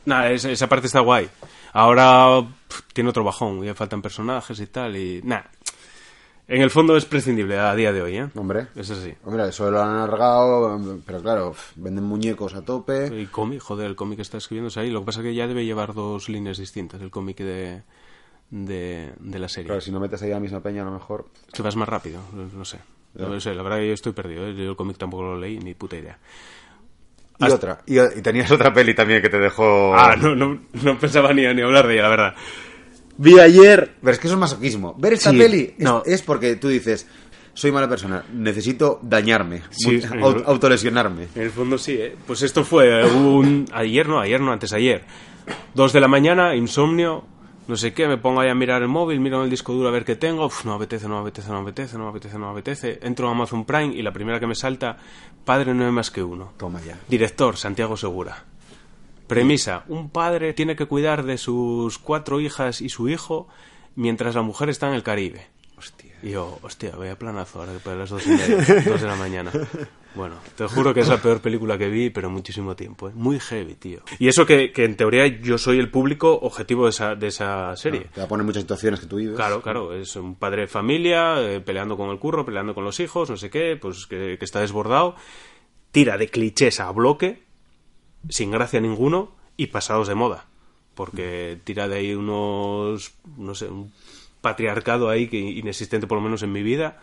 Nada, 0.07 0.31
esa, 0.31 0.51
esa 0.51 0.67
parte 0.69 0.87
está 0.87 1.01
guay. 1.01 1.29
Ahora 1.73 2.43
tiene 2.93 3.11
otro 3.11 3.23
bajón, 3.23 3.63
ya 3.63 3.75
faltan 3.75 4.01
personajes 4.01 4.59
y 4.61 4.67
tal, 4.67 4.97
y 4.97 5.21
nada. 5.25 5.51
En 6.49 6.63
el 6.63 6.71
fondo 6.71 6.97
es 6.97 7.05
prescindible 7.05 7.59
a 7.59 7.75
día 7.75 7.93
de 7.93 8.03
hoy, 8.03 8.17
¿eh? 8.19 8.29
Hombre. 8.37 8.69
Es 8.77 8.89
así. 8.91 9.13
Hombre, 9.25 9.49
eso 9.49 9.69
lo 9.71 9.83
han 9.83 9.97
alargado, 9.97 10.79
pero 11.05 11.21
claro, 11.21 11.55
venden 11.75 12.05
muñecos 12.05 12.55
a 12.55 12.63
tope. 12.65 13.09
Y 13.21 13.27
cómic, 13.27 13.61
joder, 13.61 13.87
el 13.89 13.97
cómic 13.97 14.17
que 14.17 14.23
está 14.23 14.39
escribiéndose 14.39 14.79
ahí. 14.79 14.91
Lo 14.91 15.01
que 15.01 15.07
pasa 15.07 15.21
es 15.21 15.25
que 15.25 15.35
ya 15.35 15.49
debe 15.49 15.65
llevar 15.65 15.93
dos 15.93 16.29
líneas 16.29 16.59
distintas, 16.59 17.01
el 17.03 17.11
cómic 17.11 17.39
de, 17.39 17.83
de, 18.51 19.13
de 19.19 19.39
la 19.41 19.49
serie. 19.49 19.67
Claro, 19.67 19.81
si 19.81 19.91
no 19.91 19.99
metes 19.99 20.23
ahí 20.23 20.31
a 20.31 20.35
la 20.35 20.41
misma 20.41 20.61
peña, 20.61 20.83
a 20.83 20.85
lo 20.85 20.93
mejor. 20.93 21.27
Que 21.53 21.63
vas 21.63 21.75
más 21.75 21.89
rápido, 21.89 22.21
no 22.33 22.65
sé. 22.65 22.79
No 23.15 23.41
sé, 23.41 23.53
la 23.55 23.63
verdad 23.65 23.79
que 23.79 23.89
yo 23.89 23.95
estoy 23.95 24.13
perdido. 24.13 24.47
¿eh? 24.47 24.55
Yo 24.55 24.71
el 24.71 24.77
cómic 24.77 24.99
tampoco 24.99 25.25
lo 25.25 25.39
leí, 25.41 25.59
ni 25.59 25.75
puta 25.75 25.97
idea. 25.97 26.19
Y 27.39 27.45
Hasta- 27.45 27.57
otra. 27.57 27.81
Y, 27.87 27.99
y 27.99 28.23
tenías 28.23 28.51
otra 28.53 28.73
peli 28.73 28.95
también 28.95 29.21
que 29.21 29.29
te 29.31 29.39
dejó. 29.39 29.95
Ah, 29.97 30.15
no, 30.17 30.37
no, 30.37 30.61
no 30.83 30.99
pensaba 30.99 31.33
ni, 31.33 31.43
ni 31.55 31.63
hablar 31.63 31.87
de 31.89 31.95
ella, 31.95 32.03
la 32.05 32.09
verdad. 32.09 32.35
Vi 33.19 33.39
ayer... 33.41 33.95
Pero 34.01 34.13
es 34.13 34.19
que 34.19 34.27
eso 34.27 34.35
es 34.37 34.41
masoquismo. 34.41 34.95
Ver 34.99 35.15
esta 35.15 35.31
Sí, 35.31 35.39
peli 35.39 35.75
es, 35.79 35.85
no. 35.85 36.03
es 36.05 36.23
porque 36.23 36.57
tú 36.57 36.69
dices, 36.69 37.07
soy 37.55 37.73
mala 37.73 37.89
persona, 37.89 38.25
necesito 38.33 39.01
dañarme, 39.03 39.63
Sí, 39.71 39.99
aut- 40.01 40.45
autolesionarme. 40.47 41.29
En 41.35 41.43
el 41.43 41.51
fondo 41.51 41.79
sí, 41.79 41.93
¿eh? 41.93 42.15
Pues 42.27 42.43
esto 42.43 42.65
fue 42.65 43.05
un... 43.11 43.67
Ayer 43.73 44.09
no, 44.09 44.21
ayer 44.21 44.41
no, 44.41 44.53
antes 44.53 44.73
ayer. 44.73 45.05
Dos 45.75 45.93
de 45.93 46.01
la 46.01 46.09
mañana, 46.09 46.55
insomnio, 46.57 47.25
no 47.69 47.77
sé 47.77 47.93
qué, 47.93 48.07
me 48.07 48.19
pongo 48.19 48.41
ahí 48.41 48.49
a 48.51 48.55
mirar 48.55 48.83
el 48.83 48.89
móvil, 48.89 49.21
miro 49.21 49.39
en 49.39 49.45
el 49.45 49.51
disco 49.51 49.73
duro 49.73 49.89
a 49.89 49.93
ver 49.93 50.05
qué 50.05 50.17
tengo, 50.17 50.47
Uf, 50.47 50.65
no 50.65 50.73
me 50.73 50.77
apetece, 50.85 51.09
no 51.09 51.15
me 51.17 51.21
apetece, 51.23 51.49
no 51.51 51.63
me 51.63 51.71
apetece, 51.71 51.97
no 51.99 52.05
me 52.05 52.11
apetece, 52.11 52.39
no 52.39 52.47
me 52.47 52.53
apetece. 52.53 52.99
Entro 53.03 53.29
a 53.29 53.31
Amazon 53.33 53.65
Prime 53.65 53.95
y 53.95 54.03
la 54.03 54.13
primera 54.13 54.39
que 54.41 54.47
me 54.47 54.55
salta, 54.55 54.99
Padre 55.45 55.73
no 55.75 55.87
hay 55.87 55.93
más 55.93 56.11
que 56.11 56.23
uno. 56.23 56.53
Toma 56.59 56.81
ya. 56.87 56.99
Director, 57.09 57.57
Santiago 57.57 57.97
Segura. 57.97 58.45
Premisa, 59.27 59.85
un 59.89 60.11
padre 60.11 60.53
tiene 60.53 60.77
que 60.77 60.87
cuidar 60.87 61.25
de 61.25 61.39
sus 61.39 61.99
cuatro 61.99 62.41
hijas 62.41 62.81
y 62.81 62.89
su 62.89 63.09
hijo 63.09 63.49
mientras 63.95 64.35
la 64.35 64.43
mujer 64.43 64.69
está 64.69 64.89
en 64.89 64.95
el 64.95 65.03
Caribe. 65.03 65.47
Hostia. 65.77 66.17
Y 66.23 66.31
yo, 66.31 66.59
hostia, 66.63 66.93
vaya 66.97 67.19
planazo 67.19 67.61
ahora 67.61 67.75
que 67.75 67.81
para 67.81 67.97
las 67.97 68.11
dos, 68.11 68.27
y 68.27 68.31
media, 68.31 68.57
dos 68.87 69.01
de 69.01 69.07
la 69.07 69.17
mañana. 69.17 69.53
Bueno, 70.15 70.37
te 70.57 70.67
juro 70.67 70.95
que 70.95 71.01
es 71.01 71.09
la 71.09 71.19
peor 71.19 71.43
película 71.43 71.77
que 71.77 71.89
vi, 71.89 72.09
pero 72.09 72.31
muchísimo 72.31 72.75
tiempo. 72.75 73.11
¿eh? 73.11 73.13
Muy 73.15 73.39
heavy, 73.39 73.75
tío. 73.75 74.01
Y 74.19 74.29
eso 74.29 74.47
que, 74.47 74.73
que 74.73 74.85
en 74.85 74.97
teoría 74.97 75.27
yo 75.27 75.59
soy 75.59 75.79
el 75.79 75.91
público 75.91 76.33
objetivo 76.41 76.85
de 76.85 76.91
esa, 76.91 77.15
de 77.15 77.27
esa 77.27 77.77
serie. 77.77 78.07
Te 78.15 78.21
va 78.21 78.25
a 78.25 78.29
poner 78.29 78.47
muchas 78.47 78.63
situaciones 78.63 79.01
que 79.01 79.07
tú 79.07 79.17
vives. 79.17 79.37
Claro, 79.37 79.61
claro, 79.61 79.93
es 79.93 80.17
un 80.17 80.37
padre 80.37 80.63
de 80.63 80.69
familia, 80.69 81.39
eh, 81.43 81.61
peleando 81.61 81.99
con 81.99 82.09
el 82.09 82.19
curro, 82.19 82.47
peleando 82.47 82.75
con 82.75 82.83
los 82.83 82.99
hijos, 82.99 83.29
no 83.29 83.37
sé 83.37 83.51
qué, 83.51 83.77
pues 83.77 84.07
que, 84.07 84.39
que 84.39 84.45
está 84.47 84.61
desbordado, 84.61 85.17
tira 85.91 86.17
de 86.17 86.29
clichés 86.29 86.81
a 86.81 86.91
bloque, 86.93 87.43
sin 88.29 88.51
gracia 88.51 88.81
ninguno, 88.81 89.31
y 89.57 89.69
pasados 89.69 90.09
de 90.09 90.15
moda. 90.15 90.47
Porque 90.95 91.59
tira 91.65 91.89
de 91.89 91.97
ahí 91.97 92.15
unos, 92.15 93.13
no 93.37 93.55
sé, 93.55 93.67
un 93.67 93.93
patriarcado 94.41 95.09
ahí 95.09 95.29
que 95.29 95.39
inexistente 95.39 96.07
por 96.07 96.19
lo 96.19 96.23
menos 96.23 96.43
en 96.43 96.53
mi 96.53 96.63
vida. 96.63 97.01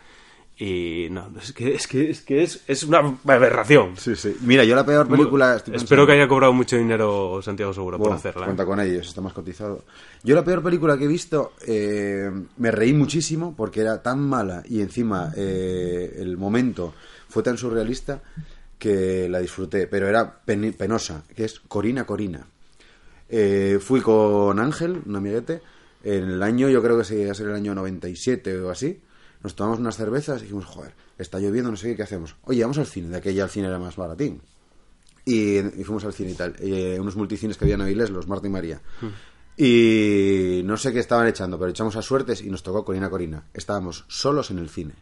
Y 0.57 1.07
no, 1.09 1.31
es 1.41 1.51
que 1.51 1.73
es, 1.73 1.87
que, 1.87 2.11
es, 2.11 2.21
que 2.21 2.43
es, 2.43 2.63
es 2.67 2.83
una 2.83 3.17
aberración. 3.25 3.97
Sí, 3.97 4.15
sí. 4.15 4.35
Mira, 4.41 4.63
yo 4.63 4.75
la 4.75 4.85
peor 4.85 5.07
película... 5.07 5.61
Espero 5.71 6.05
que 6.05 6.13
haya 6.13 6.27
cobrado 6.27 6.53
mucho 6.53 6.77
dinero 6.77 7.41
Santiago 7.41 7.73
Segura 7.73 7.97
por 7.97 8.07
Bueno, 8.07 8.17
hacerla. 8.17 8.43
¿eh? 8.43 8.45
Cuenta 8.45 8.65
con 8.65 8.79
ellos, 8.79 9.07
está 9.07 9.19
más 9.19 9.33
cotizado. 9.33 9.83
Yo 10.23 10.35
la 10.35 10.43
peor 10.43 10.61
película 10.61 10.95
que 10.97 11.05
he 11.05 11.07
visto, 11.07 11.53
eh, 11.65 12.31
me 12.57 12.71
reí 12.71 12.93
muchísimo 12.93 13.55
porque 13.57 13.81
era 13.81 14.01
tan 14.03 14.19
mala 14.19 14.61
y 14.69 14.81
encima 14.81 15.33
eh, 15.35 16.17
el 16.19 16.37
momento 16.37 16.93
fue 17.29 17.41
tan 17.41 17.57
surrealista 17.57 18.21
que 18.84 19.27
la 19.30 19.39
disfruté, 19.39 19.88
pero 19.88 20.07
era 20.07 20.41
pen- 20.43 20.73
penosa, 20.77 21.23
que 21.35 21.45
es 21.45 21.60
Corina 21.61 22.05
Corina. 22.05 22.45
Eh, 23.30 23.80
fui 23.81 24.01
con 24.01 24.60
Ángel, 24.60 25.01
un 25.05 25.15
amiguete, 25.15 25.61
en 26.03 26.26
el 26.30 26.43
año, 26.43 26.69
yo 26.69 26.84
creo 26.84 26.97
que 26.97 27.03
se 27.05 27.19
iba 27.22 27.31
a 27.31 27.35
ser 27.35 27.47
el 27.47 27.55
año 27.55 27.73
97 27.73 28.60
o 28.61 28.69
así. 28.69 29.01
Nos 29.41 29.55
tomamos 29.55 29.80
unas 29.80 29.95
cervezas 29.95 30.39
y 30.41 30.43
dijimos, 30.43 30.65
joder, 30.65 30.93
está 31.18 31.39
lloviendo, 31.39 31.72
no 31.72 31.77
sé 31.77 31.88
qué, 31.89 31.95
¿qué 31.95 32.03
hacemos? 32.03 32.35
Oye, 32.43 32.61
vamos 32.61 32.77
al 32.77 32.85
cine, 32.85 33.07
de 33.10 33.18
aquella 33.18 33.45
el 33.45 33.49
cine 33.49 33.68
era 33.68 33.80
más 33.80 33.95
baratín. 33.95 34.41
Y, 35.26 35.57
y 35.60 35.84
fuimos 35.85 36.03
al 36.03 36.14
cine 36.14 36.31
y 36.31 36.35
tal. 36.35 36.55
Eh, 36.60 36.97
unos 36.99 37.15
multicines 37.15 37.57
que 37.57 37.64
había 37.65 37.76
en 37.76 37.81
Avilés, 37.81 38.10
los 38.10 38.27
Marta 38.27 38.47
y 38.47 38.49
María. 38.49 38.81
Y 39.55 40.61
no 40.65 40.77
sé 40.77 40.91
qué 40.91 40.99
estaban 40.99 41.27
echando, 41.27 41.57
pero 41.60 41.69
echamos 41.72 41.95
a 41.95 42.01
suertes 42.01 42.41
y 42.41 42.49
nos 42.49 42.64
tocó 42.64 42.84
Corina 42.84 43.10
Corina. 43.10 43.45
Estábamos 43.53 44.03
solos 44.07 44.51
en 44.51 44.60
el 44.60 44.69
cine. 44.69 44.93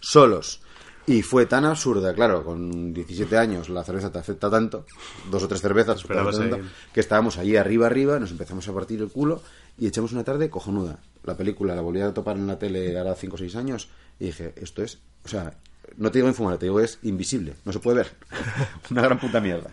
Solos. 0.00 0.62
Y 1.08 1.22
fue 1.22 1.46
tan 1.46 1.64
absurda, 1.64 2.12
claro, 2.12 2.44
con 2.44 2.92
17 2.92 3.38
años 3.38 3.70
la 3.70 3.82
cerveza 3.82 4.12
te 4.12 4.18
afecta 4.18 4.50
tanto, 4.50 4.84
dos 5.30 5.42
o 5.42 5.48
tres 5.48 5.62
cervezas, 5.62 6.02
tanto, 6.02 6.58
que 6.92 7.00
estábamos 7.00 7.38
allí 7.38 7.56
arriba, 7.56 7.86
arriba, 7.86 8.18
nos 8.18 8.30
empezamos 8.30 8.68
a 8.68 8.74
partir 8.74 9.00
el 9.00 9.08
culo 9.08 9.40
y 9.78 9.86
echamos 9.86 10.12
una 10.12 10.22
tarde 10.22 10.50
cojonuda. 10.50 10.98
La 11.24 11.34
película 11.34 11.74
la 11.74 11.80
volví 11.80 12.02
a 12.02 12.12
topar 12.12 12.36
en 12.36 12.46
la 12.46 12.58
tele 12.58 12.98
ahora 12.98 13.14
5 13.14 13.36
o 13.36 13.38
6 13.38 13.56
años 13.56 13.88
y 14.20 14.26
dije, 14.26 14.52
esto 14.56 14.82
es, 14.82 14.98
o 15.24 15.28
sea, 15.28 15.54
no 15.96 16.10
te 16.10 16.18
digo 16.18 16.28
infumable, 16.28 16.58
te 16.58 16.66
digo 16.66 16.78
es 16.78 16.98
invisible, 17.02 17.54
no 17.64 17.72
se 17.72 17.78
puede 17.78 17.96
ver. 17.96 18.12
una 18.90 19.00
gran 19.00 19.18
puta 19.18 19.40
mierda. 19.40 19.70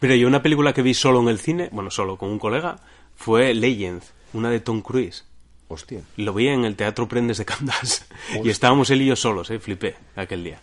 Mira, 0.00 0.16
yo 0.16 0.26
una 0.26 0.42
película 0.42 0.72
que 0.72 0.80
vi 0.80 0.94
solo 0.94 1.20
en 1.20 1.28
el 1.28 1.38
cine, 1.38 1.68
bueno, 1.70 1.90
solo 1.90 2.16
con 2.16 2.30
un 2.30 2.38
colega, 2.38 2.76
fue 3.14 3.52
Legend, 3.52 4.02
una 4.32 4.48
de 4.48 4.60
Tom 4.60 4.80
Cruise. 4.80 5.26
Hostia. 5.72 6.02
Lo 6.16 6.32
vi 6.34 6.48
en 6.48 6.64
el 6.64 6.76
Teatro 6.76 7.08
Prendes 7.08 7.38
de 7.38 7.44
Candas. 7.44 8.06
Y 8.44 8.50
estábamos 8.50 8.90
él 8.90 9.02
y 9.02 9.06
yo 9.06 9.16
solos, 9.16 9.50
¿eh? 9.50 9.58
Flipé 9.58 9.96
aquel 10.16 10.44
día. 10.44 10.60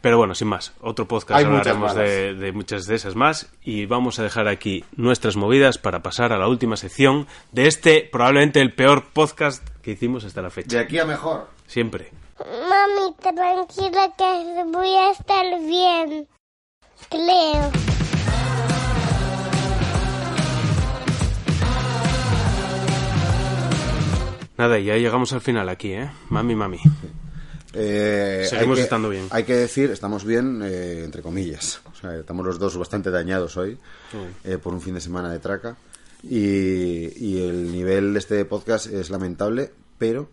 Pero 0.00 0.16
bueno, 0.16 0.34
sin 0.34 0.46
más, 0.48 0.72
otro 0.80 1.08
podcast 1.08 1.38
Hay 1.40 1.44
muchas 1.46 1.66
hablaremos 1.74 1.94
malas. 1.96 2.08
de, 2.10 2.34
de 2.34 2.52
muchas 2.52 2.86
de 2.86 2.94
esas 2.94 3.16
más 3.16 3.50
y 3.64 3.86
vamos 3.86 4.18
a 4.20 4.22
dejar 4.22 4.46
aquí 4.46 4.84
nuestras 4.96 5.34
movidas 5.36 5.76
para 5.78 6.02
pasar 6.02 6.32
a 6.32 6.38
la 6.38 6.46
última 6.46 6.76
sección 6.76 7.26
de 7.50 7.66
este, 7.66 8.08
probablemente 8.10 8.60
el 8.60 8.72
peor 8.74 9.06
podcast 9.12 9.66
que 9.82 9.90
hicimos 9.92 10.24
hasta 10.24 10.40
la 10.40 10.50
fecha. 10.50 10.76
De 10.76 10.82
aquí 10.84 10.98
a 10.98 11.04
mejor. 11.04 11.48
Siempre. 11.66 12.12
Mami, 12.38 13.14
tranquila 13.20 14.14
que 14.16 14.64
voy 14.66 14.94
a 14.94 15.10
estar 15.10 15.44
bien. 15.66 16.28
Creo. 17.10 17.87
Nada, 24.58 24.78
y 24.78 24.84
ya 24.86 24.96
llegamos 24.96 25.32
al 25.32 25.40
final 25.40 25.68
aquí, 25.68 25.92
¿eh? 25.92 26.10
Mami, 26.30 26.54
mami. 26.56 26.78
Eh, 27.74 28.46
Seguimos 28.48 28.76
hay 28.76 28.80
que- 28.80 28.82
estando 28.84 29.08
bien. 29.08 29.26
Hay 29.30 29.44
que 29.44 29.54
decir, 29.54 29.90
estamos 29.90 30.24
bien, 30.24 30.62
eh, 30.64 31.04
entre 31.04 31.22
comillas. 31.22 31.80
O 31.92 31.94
sea, 31.94 32.16
estamos 32.16 32.44
los 32.44 32.58
dos 32.58 32.76
bastante 32.76 33.10
dañados 33.10 33.56
hoy 33.56 33.78
eh, 34.44 34.58
por 34.58 34.74
un 34.74 34.80
fin 34.80 34.94
de 34.94 35.00
semana 35.00 35.30
de 35.30 35.38
traca. 35.38 35.76
Y, 36.24 37.12
y 37.24 37.42
el 37.48 37.70
nivel 37.70 38.12
de 38.14 38.18
este 38.18 38.44
podcast 38.44 38.86
es 38.86 39.10
lamentable, 39.10 39.70
pero, 39.98 40.28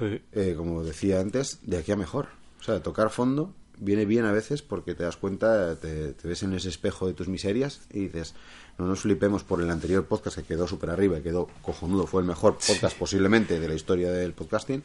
Sí. 0.00 0.20
eh, 0.32 0.54
como 0.56 0.82
decía 0.82 1.20
antes, 1.20 1.58
de 1.62 1.78
aquí 1.78 1.92
a 1.92 1.96
mejor. 1.96 2.26
O 2.60 2.62
sea, 2.64 2.82
tocar 2.82 3.10
fondo 3.10 3.54
viene 3.78 4.04
bien 4.04 4.24
a 4.24 4.32
veces 4.32 4.62
porque 4.62 4.96
te 4.96 5.04
das 5.04 5.16
cuenta, 5.16 5.76
te, 5.76 6.12
te 6.14 6.26
ves 6.26 6.42
en 6.42 6.52
ese 6.54 6.68
espejo 6.68 7.06
de 7.06 7.14
tus 7.14 7.28
miserias 7.28 7.82
y 7.92 8.00
dices, 8.00 8.34
no 8.78 8.86
nos 8.86 9.00
flipemos 9.00 9.42
por 9.42 9.60
el 9.60 9.70
anterior 9.70 10.04
podcast 10.04 10.36
que 10.38 10.44
quedó 10.44 10.68
súper 10.68 10.90
arriba 10.90 11.18
y 11.18 11.22
quedó 11.22 11.48
cojonudo, 11.62 12.06
fue 12.06 12.22
el 12.22 12.28
mejor 12.28 12.58
podcast 12.64 12.96
posiblemente 12.96 13.58
de 13.58 13.68
la 13.68 13.74
historia 13.74 14.10
del 14.12 14.32
podcasting. 14.32 14.84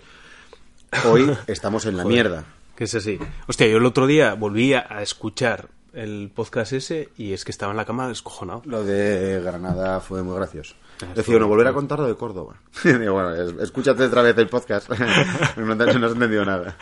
Hoy 1.05 1.31
estamos 1.47 1.85
en 1.85 1.97
la 1.97 2.03
mierda. 2.03 2.43
Que 2.75 2.85
es 2.85 2.95
así. 2.95 3.19
Hostia, 3.47 3.67
yo 3.67 3.77
el 3.77 3.85
otro 3.85 4.07
día 4.07 4.33
volví 4.33 4.73
a 4.73 4.81
escuchar 5.01 5.67
el 5.93 6.31
podcast 6.33 6.73
ese 6.73 7.09
y 7.17 7.33
es 7.33 7.45
que 7.45 7.51
estaba 7.51 7.71
en 7.71 7.77
la 7.77 7.85
cama 7.85 8.07
descojonado. 8.07 8.63
Lo 8.65 8.83
de 8.83 9.39
Granada 9.43 9.99
fue 10.01 10.23
muy 10.23 10.35
gracioso. 10.35 10.73
Ah, 11.03 11.13
Decía, 11.15 11.35
no 11.35 11.41
fue- 11.41 11.49
volver 11.49 11.67
a 11.67 11.73
contar 11.73 11.99
lo 11.99 12.07
de 12.07 12.15
Córdoba. 12.15 12.55
Digo, 12.83 13.13
bueno, 13.13 13.35
es- 13.35 13.53
escúchate 13.61 14.03
otra 14.05 14.23
vez 14.23 14.35
el 14.39 14.49
podcast. 14.49 14.89
no, 15.57 15.77
te- 15.77 15.99
no 15.99 16.05
has 16.07 16.13
entendido 16.13 16.43
nada. 16.45 16.75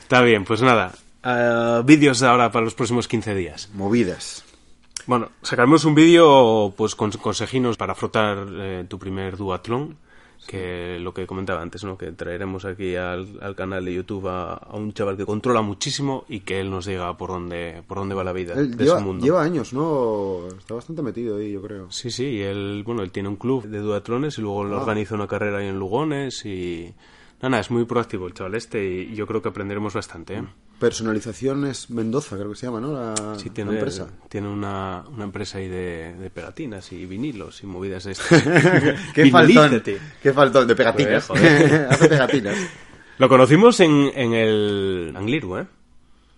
Está 0.00 0.22
bien, 0.22 0.44
pues 0.44 0.62
nada. 0.62 0.92
Ah, 1.24 1.82
vídeos 1.84 2.22
ahora 2.22 2.52
para 2.52 2.64
los 2.64 2.74
próximos 2.74 3.08
15 3.08 3.34
días. 3.34 3.68
Movidas. 3.74 4.44
Bueno, 5.06 5.30
sacaremos 5.42 5.84
un 5.84 5.94
vídeo 5.94 6.72
pues 6.76 6.94
con 6.94 7.10
consejinos 7.12 7.76
para 7.76 7.94
frotar 7.94 8.46
eh, 8.52 8.84
tu 8.88 8.98
primer 8.98 9.36
duatlón, 9.36 9.96
que 10.46 10.98
lo 11.00 11.12
que 11.14 11.26
comentaba 11.26 11.60
antes, 11.62 11.84
¿no? 11.84 11.96
Que 11.98 12.12
traeremos 12.12 12.64
aquí 12.64 12.96
al, 12.96 13.38
al 13.42 13.54
canal 13.54 13.84
de 13.84 13.94
YouTube 13.94 14.26
a, 14.28 14.54
a 14.54 14.76
un 14.76 14.92
chaval 14.92 15.16
que 15.16 15.26
controla 15.26 15.62
muchísimo 15.62 16.24
y 16.28 16.40
que 16.40 16.60
él 16.60 16.70
nos 16.70 16.86
diga 16.86 17.16
por 17.16 17.30
dónde 17.30 17.82
por 17.86 17.98
dónde 17.98 18.14
va 18.14 18.24
la 18.24 18.32
vida 18.32 18.54
Él 18.54 18.76
de 18.76 18.84
lleva, 18.84 18.96
ese 18.96 19.04
mundo. 19.04 19.24
lleva 19.24 19.42
años, 19.42 19.72
¿no? 19.72 20.46
Está 20.58 20.74
bastante 20.74 21.02
metido 21.02 21.36
ahí, 21.38 21.52
yo 21.52 21.62
creo. 21.62 21.90
Sí, 21.90 22.10
sí, 22.10 22.24
y 22.26 22.40
él, 22.42 22.82
bueno, 22.86 23.02
él 23.02 23.10
tiene 23.12 23.28
un 23.28 23.36
club 23.36 23.64
de 23.66 23.78
duatlones 23.80 24.38
y 24.38 24.42
luego 24.42 24.64
Ah. 24.64 24.80
organiza 24.80 25.14
una 25.14 25.26
carrera 25.26 25.58
ahí 25.58 25.66
en 25.68 25.78
Lugones 25.78 26.44
y... 26.46 26.92
Nada, 27.42 27.58
es 27.60 27.70
muy 27.70 27.86
proactivo 27.86 28.26
el 28.26 28.34
chaval 28.34 28.54
este 28.54 28.84
y 28.84 29.14
yo 29.14 29.26
creo 29.26 29.40
que 29.40 29.48
aprenderemos 29.48 29.94
bastante, 29.94 30.34
¿eh? 30.36 30.44
Personalización 30.80 31.66
es 31.66 31.90
Mendoza, 31.90 32.36
creo 32.36 32.50
que 32.50 32.56
se 32.56 32.66
llama, 32.66 32.80
¿no? 32.80 32.92
La, 32.92 33.14
Sí, 33.38 33.48
la 33.48 33.54
tiene, 33.54 33.72
empresa. 33.74 34.08
tiene 34.28 34.48
una, 34.48 35.04
una 35.12 35.24
empresa 35.24 35.58
ahí 35.58 35.68
de, 35.68 36.16
de 36.16 36.30
pegatinas 36.30 36.90
y 36.90 37.06
vinilos 37.06 37.62
y 37.62 37.66
movidas 37.66 38.04
de 38.04 38.16
qué 39.14 39.30
faltón. 39.30 39.82
Qué 40.22 40.32
faltón 40.32 40.66
de 40.66 40.74
pegatinas. 40.74 41.26
Joder. 41.28 41.86
Hace 41.90 42.08
pegatinas. 42.08 42.56
Lo 43.18 43.28
conocimos 43.28 43.78
en, 43.80 44.10
en 44.14 44.32
el 44.32 45.14
Angliru, 45.14 45.58
¿eh? 45.58 45.66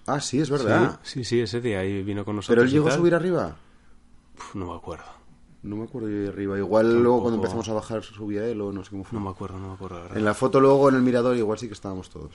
Ah, 0.06 0.20
sí, 0.20 0.40
es 0.40 0.51
verdad. 0.51 0.98
Sí, 1.05 1.23
sí, 1.24 1.40
ese 1.40 1.60
día 1.60 1.78
ahí 1.78 2.02
vino 2.02 2.24
con 2.24 2.36
nosotros. 2.36 2.56
Pero 2.56 2.62
él 2.66 2.70
llegó 2.73 2.89
a 2.89 2.97
subir 2.97 3.14
arriba. 3.14 3.56
Uf, 4.36 4.55
no 4.56 4.66
me 4.66 4.74
acuerdo. 4.77 5.05
No 5.62 5.77
me 5.77 5.85
acuerdo 5.85 6.09
de 6.09 6.28
arriba. 6.28 6.59
Igual 6.59 7.01
luego 7.01 7.20
cuando 7.20 7.36
empezamos 7.36 7.69
a 7.69 7.74
bajar 7.74 8.02
subía 8.02 8.44
él 8.47 8.60
o 8.60 8.73
no 8.73 8.82
sé 8.82 8.90
cómo 8.90 9.05
fue. 9.05 9.16
No 9.16 9.24
me 9.24 9.31
acuerdo, 9.31 9.60
no 9.60 9.69
me 9.69 9.74
acuerdo. 9.74 9.98
la 9.98 10.02
verdad. 10.02 10.19
En 10.19 10.24
la 10.24 10.35
foto 10.35 10.59
luego 10.60 10.89
en 10.89 10.97
el 10.97 11.02
mirador 11.02 11.36
igual 11.36 11.56
sí 11.56 11.69
que 11.69 11.74
estábamos 11.74 12.10
todos. 12.10 12.32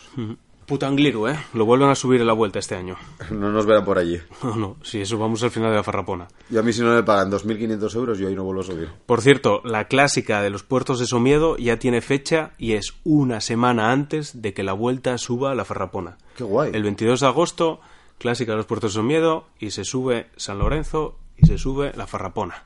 Angliru, 0.82 1.28
¿eh? 1.28 1.40
Lo 1.54 1.66
vuelven 1.66 1.90
a 1.90 1.96
subir 1.96 2.22
en 2.22 2.28
la 2.28 2.34
vuelta 2.34 2.60
este 2.60 2.76
año. 2.76 2.98
No 3.32 3.52
nos 3.52 3.66
verán 3.66 3.86
por 3.86 3.98
allí. 3.98 4.20
No, 4.44 4.56
no, 4.56 4.78
si 4.84 5.02
eso 5.02 5.18
vamos 5.18 5.44
al 5.44 5.52
final 5.52 5.70
de 5.72 5.78
la 5.78 5.84
farrapona. 5.84 6.28
Y 6.50 6.58
a 6.58 6.62
mí 6.62 6.74
si 6.74 6.82
no 6.82 6.94
me 6.94 7.04
pagan 7.04 7.32
2.500 7.32 7.96
euros, 7.96 8.18
yo 8.18 8.28
ahí 8.28 8.36
no 8.36 8.44
vuelvo 8.44 8.62
a 8.62 8.66
subir. 8.66 8.90
Por 9.06 9.22
cierto, 9.22 9.62
la 9.64 9.86
clásica 9.86 10.42
de 10.42 10.50
los 10.50 10.64
puertos 10.64 11.00
de 11.00 11.06
Somiedo 11.06 11.58
ya 11.58 11.78
tiene 11.80 12.02
fecha 12.02 12.52
y 12.58 12.74
es 12.74 12.94
una 13.04 13.42
semana 13.42 13.92
antes 13.92 14.42
de 14.42 14.54
que 14.54 14.64
la 14.64 14.74
vuelta 14.74 15.18
suba 15.18 15.52
a 15.52 15.56
la 15.56 15.66
Farrapona. 15.66 16.18
Qué 16.36 16.44
guay. 16.44 16.72
El 16.74 16.84
22 16.84 17.20
de 17.20 17.28
agosto, 17.28 17.80
clásica 18.18 18.52
de 18.52 18.58
los 18.58 18.66
puertos 18.66 18.94
de 18.94 18.96
Somiedo 18.96 19.48
y 19.60 19.72
se 19.72 19.84
sube 19.84 20.28
San 20.36 20.60
Lorenzo 20.60 21.18
y 21.38 21.48
se 21.48 21.58
sube 21.58 21.92
la 21.96 22.08
Farrapona. 22.08 22.66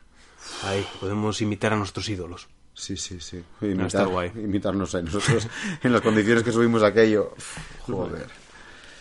Ahí 0.63 0.85
podemos 0.99 1.41
imitar 1.41 1.73
a 1.73 1.77
nuestros 1.77 2.09
ídolos. 2.09 2.47
Sí, 2.81 2.97
sí, 2.97 3.19
sí. 3.19 3.37
está 3.37 3.67
Imitar, 3.67 4.07
guay. 4.07 4.31
Imitarnos 4.35 4.95
a 4.95 5.03
nosotros 5.03 5.47
en 5.83 5.93
las 5.93 6.01
condiciones 6.01 6.41
que 6.43 6.51
subimos 6.51 6.81
aquello. 6.81 7.35
Joder. 7.81 8.25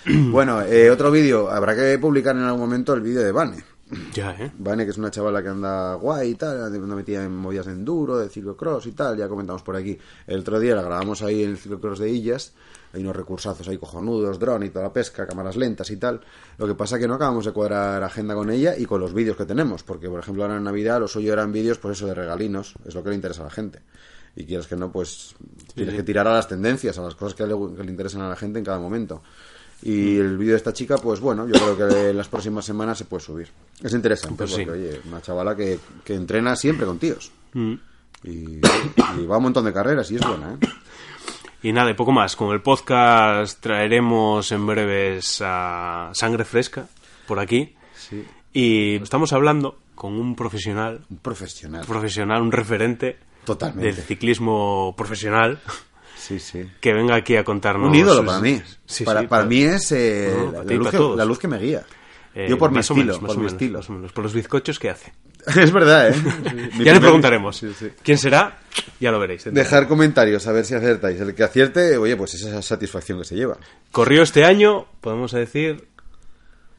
bueno, 0.04 0.60
eh, 0.60 0.90
otro 0.90 1.10
vídeo. 1.10 1.50
Habrá 1.50 1.74
que 1.74 1.98
publicar 1.98 2.36
en 2.36 2.42
algún 2.42 2.60
momento 2.60 2.92
el 2.92 3.00
vídeo 3.00 3.22
de 3.22 3.32
Vane. 3.32 3.64
Ya, 4.14 4.32
¿eh? 4.38 4.52
Vane, 4.58 4.84
que 4.84 4.90
es 4.90 4.98
una 4.98 5.10
chavala 5.10 5.42
que 5.42 5.48
anda 5.48 5.94
guay 5.94 6.30
y 6.30 6.34
tal, 6.34 6.62
anda 6.62 6.94
metida 6.94 7.24
en 7.24 7.34
movidas 7.34 7.66
de 7.66 7.72
enduro, 7.72 8.18
de 8.18 8.28
ciclocross 8.28 8.86
y 8.86 8.92
tal, 8.92 9.16
ya 9.16 9.28
comentamos 9.28 9.62
por 9.62 9.76
aquí. 9.76 9.98
El 10.26 10.40
otro 10.40 10.60
día 10.60 10.74
la 10.74 10.82
grabamos 10.82 11.22
ahí 11.22 11.42
en 11.42 11.50
el 11.50 11.58
ciclocross 11.58 11.98
de 11.98 12.10
Illas, 12.10 12.52
hay 12.92 13.02
unos 13.02 13.14
recursazos 13.14 13.66
ahí 13.68 13.78
cojonudos, 13.78 14.38
dron 14.38 14.62
y 14.64 14.70
toda 14.70 14.86
la 14.86 14.92
pesca, 14.92 15.26
cámaras 15.26 15.56
lentas 15.56 15.90
y 15.90 15.96
tal. 15.96 16.20
Lo 16.58 16.66
que 16.66 16.74
pasa 16.74 16.98
que 16.98 17.06
no 17.06 17.14
acabamos 17.14 17.44
de 17.44 17.52
cuadrar 17.52 18.02
agenda 18.02 18.34
con 18.34 18.50
ella 18.50 18.76
y 18.76 18.84
con 18.84 19.00
los 19.00 19.12
vídeos 19.12 19.36
que 19.36 19.44
tenemos, 19.44 19.82
porque 19.82 20.08
por 20.08 20.20
ejemplo 20.20 20.42
ahora 20.42 20.56
en 20.56 20.64
Navidad 20.64 21.00
lo 21.00 21.08
suyo 21.08 21.32
eran 21.32 21.52
vídeos, 21.52 21.78
pues 21.78 21.98
eso 21.98 22.06
de 22.06 22.14
regalinos, 22.14 22.74
es 22.84 22.94
lo 22.94 23.02
que 23.02 23.10
le 23.10 23.16
interesa 23.16 23.42
a 23.42 23.44
la 23.44 23.50
gente. 23.50 23.80
Y 24.36 24.44
quieres 24.44 24.68
que 24.68 24.76
no, 24.76 24.92
pues 24.92 25.34
tienes 25.74 25.94
que 25.94 26.02
tirar 26.04 26.26
a 26.26 26.34
las 26.34 26.46
tendencias, 26.46 26.96
a 26.98 27.02
las 27.02 27.16
cosas 27.16 27.34
que 27.34 27.44
le, 27.46 27.54
que 27.76 27.82
le 27.82 27.90
interesan 27.90 28.22
a 28.22 28.28
la 28.28 28.36
gente 28.36 28.60
en 28.60 28.64
cada 28.64 28.78
momento. 28.78 29.22
Y 29.82 30.18
el 30.18 30.36
vídeo 30.36 30.52
de 30.52 30.58
esta 30.58 30.72
chica, 30.72 30.96
pues 30.98 31.20
bueno, 31.20 31.46
yo 31.46 31.54
creo 31.54 31.76
que 31.88 32.10
en 32.10 32.16
las 32.16 32.28
próximas 32.28 32.64
semanas 32.64 32.98
se 32.98 33.04
puede 33.06 33.22
subir. 33.22 33.48
Es 33.82 33.92
interesante, 33.94 34.36
Pues 34.36 34.50
sí. 34.52 34.64
porque 34.64 34.78
oye, 34.78 35.00
una 35.08 35.22
chavala 35.22 35.56
que, 35.56 35.78
que 36.04 36.14
entrena 36.14 36.54
siempre 36.56 36.84
con 36.86 36.98
tíos. 36.98 37.30
Mm. 37.54 37.74
Y, 38.24 38.28
y 39.18 39.26
va 39.26 39.36
a 39.36 39.38
un 39.38 39.44
montón 39.44 39.64
de 39.64 39.72
carreras 39.72 40.10
y 40.10 40.16
es 40.16 40.26
buena, 40.26 40.52
¿eh? 40.60 40.66
Y 41.62 41.72
nada, 41.72 41.90
y 41.90 41.94
poco 41.94 42.12
más. 42.12 42.36
Con 42.36 42.52
el 42.52 42.60
podcast 42.62 43.60
traeremos 43.60 44.50
en 44.52 44.66
breves 44.66 45.42
a 45.44 46.10
Sangre 46.14 46.44
Fresca 46.44 46.86
por 47.26 47.38
aquí. 47.38 47.74
Sí. 47.94 48.24
Y 48.52 48.96
estamos 48.96 49.32
hablando 49.32 49.78
con 49.94 50.14
un 50.14 50.34
profesional, 50.36 51.00
Un 51.10 51.18
profesional. 51.18 51.82
un 51.82 51.86
profesional, 51.86 52.42
un 52.42 52.52
referente 52.52 53.18
Totalmente. 53.44 53.92
del 53.92 54.04
ciclismo 54.04 54.94
profesional 54.96 55.60
Sí, 56.20 56.38
sí. 56.38 56.70
que 56.80 56.92
venga 56.92 57.14
aquí 57.16 57.36
a 57.36 57.44
contarnos. 57.44 57.88
Un 57.88 57.94
ídolo 57.94 58.24
para 58.24 58.40
mí. 58.40 58.60
Sí, 58.84 59.04
para, 59.04 59.26
para 59.28 59.44
mí 59.44 59.62
es 59.62 59.90
eh, 59.92 60.32
No, 60.36 60.52
la, 60.52 60.74
luz 60.74 60.90
que, 60.90 60.96
todos. 60.96 61.16
la 61.16 61.24
luz 61.24 61.38
que 61.38 61.48
me 61.48 61.58
guía. 61.58 61.82
Eh, 62.34 62.46
yo 62.48 62.58
por 62.58 62.70
mi 62.70 62.78
estilo, 62.78 62.98
menos, 62.98 63.18
por 63.18 63.30
mi 63.30 63.36
menos, 63.38 63.52
estilo. 63.52 63.80
menos. 63.88 64.12
Por 64.12 64.22
los 64.24 64.32
bizcochos 64.34 64.78
que 64.78 64.90
hace. 64.90 65.12
es 65.56 65.72
verdad, 65.72 66.10
¿eh? 66.10 66.14
Ya 66.84 66.92
le 66.94 67.00
preguntaremos. 67.00 67.64
¿Quién 68.02 68.18
será? 68.18 68.58
Ya 69.00 69.10
lo 69.10 69.18
veréis. 69.18 69.44
Dejar 69.52 69.88
comentarios 69.88 70.46
a 70.46 70.52
ver 70.52 70.64
si 70.64 70.74
acertáis. 70.74 71.20
El 71.20 71.34
que 71.34 71.42
acierte, 71.42 71.96
oye, 71.96 72.16
pues 72.16 72.34
esa 72.34 72.62
satisfacción 72.62 73.18
que 73.18 73.24
se 73.24 73.34
lleva. 73.34 73.56
Corrió 73.90 74.22
este 74.22 74.44
año, 74.44 74.86
podemos 75.00 75.32
decir, 75.32 75.88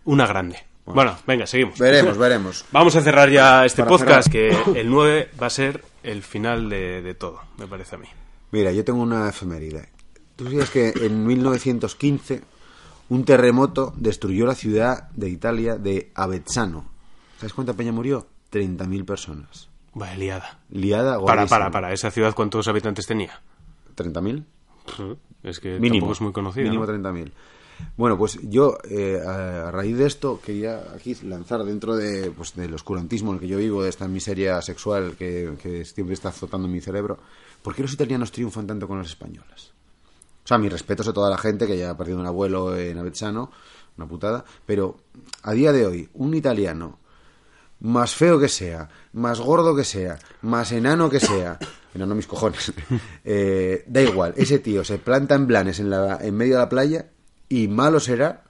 una 0.06 0.26
grande. 0.28 0.58
Bueno, 0.86 1.18
venga, 1.28 1.46
seguimos. 1.46 1.78
Veremos, 1.80 2.18
veremos. 2.18 2.66
Vamos 2.72 2.96
a 2.96 3.02
cerrar 3.02 3.30
ya 3.30 3.66
este 3.66 3.82
Para 3.84 3.90
podcast, 3.90 4.32
cerrar. 4.32 4.64
que 4.74 4.80
el 4.80 4.90
9 4.90 5.30
va 5.42 5.48
a 5.48 5.50
ser 5.50 5.84
el 6.04 6.22
final 6.24 6.70
de, 6.70 7.02
de 7.02 7.14
todo, 7.14 7.42
me 7.58 7.68
parece 7.68 7.96
a 7.96 8.00
mí. 8.00 8.08
Mira, 8.52 8.72
yo 8.72 8.84
tengo 8.84 9.02
una 9.02 9.30
efeméride. 9.30 9.90
Tú 10.36 10.46
sabes 10.46 10.70
que 10.70 10.90
en 10.90 11.26
1915 11.26 12.42
un 13.10 13.26
terremoto 13.26 13.94
destruyó 13.98 14.46
la 14.46 14.56
ciudad 14.56 15.10
de 15.12 15.30
Italia 15.30 15.76
de 15.78 16.12
Avezzano. 16.16 16.86
¿Sabes 17.38 17.54
cuánta 17.54 17.74
peña 17.74 17.92
murió? 17.92 18.28
30.000 18.52 19.06
personas. 19.06 19.70
Vaya 19.94 20.16
liada. 20.16 20.60
Liada 20.70 21.14
Para, 21.20 21.42
gordísima. 21.42 21.48
para, 21.50 21.72
para. 21.72 21.94
¿Esa 21.94 22.12
ciudad 22.12 22.34
cuántos 22.34 22.68
habitantes 22.68 23.06
tenía? 23.06 23.42
¿30.000? 23.96 24.46
Es 25.44 25.60
que 25.60 25.74
Mínimo. 25.80 25.94
tampoco 26.06 26.14
es 26.14 26.22
muy 26.22 26.32
conocida. 26.32 26.64
Mínimo 26.64 26.86
¿no? 26.86 26.94
30.000. 26.94 27.32
Bueno, 27.98 28.18
pues 28.18 28.40
yo, 28.44 28.78
eh, 28.90 29.20
a, 29.26 29.72
raíz 29.72 29.98
de 29.98 30.06
esto, 30.06 30.40
quería 30.44 30.84
aquí 30.96 31.16
lanzar 31.24 31.64
dentro 31.64 31.96
de, 31.96 32.32
pues, 32.32 32.56
del 32.56 32.74
oscurantismo 32.74 33.32
en 33.32 33.36
el 33.36 33.42
que 33.42 33.48
yo 33.48 33.58
vivo, 33.58 33.84
de 33.84 33.90
esta 33.90 34.08
miseria 34.08 34.62
sexual 34.62 35.16
que, 35.18 35.54
que 35.62 35.84
siempre 35.84 36.14
está 36.14 36.30
azotando 36.30 36.68
mi 36.68 36.80
cerebro, 36.80 37.20
¿por 37.62 37.76
qué 37.76 37.82
los 37.82 37.94
italianos 37.94 38.32
triunfan 38.32 38.68
tanto 38.68 38.88
con 38.88 38.98
los 38.98 39.08
españoles? 39.08 39.74
O 40.44 40.48
sea, 40.48 40.58
mis 40.58 40.72
respetos 40.72 41.08
a 41.08 41.14
toda 41.14 41.30
la 41.30 41.38
gente 41.38 41.68
que 41.68 41.78
ya 41.78 41.92
ha 41.92 41.98
perdido 41.98 42.20
un 42.20 42.26
abuelo 42.26 42.78
en 42.78 42.98
Avezzano, 42.98 43.52
una 43.98 44.08
putada, 44.08 44.44
pero 44.66 44.98
a 45.44 45.54
día 45.54 45.72
de 45.72 45.86
hoy, 45.86 46.10
un 46.14 46.34
italiano 46.34 47.00
más 47.82 48.16
feo 48.16 48.40
que 48.40 48.48
sea, 48.48 48.90
más 49.14 49.40
gordo 49.40 49.76
que 49.76 49.84
sea, 49.84 50.18
más 50.42 50.72
enano 50.72 51.10
que 51.10 51.20
sea, 51.20 51.60
enano 51.94 52.16
mis 52.16 52.28
cojones, 52.28 52.74
eh, 53.26 53.84
da 53.88 54.02
igual, 54.02 54.34
ese 54.38 54.60
tío 54.60 54.84
se 54.84 54.98
planta 54.98 55.36
en 55.36 55.48
blanes 55.48 55.80
en, 55.80 55.90
la, 55.90 56.18
en 56.22 56.36
medio 56.36 56.56
de 56.56 56.60
la 56.60 56.70
playa 56.70 57.10
y 57.50 57.68
malo 57.68 58.00
será 58.00 58.44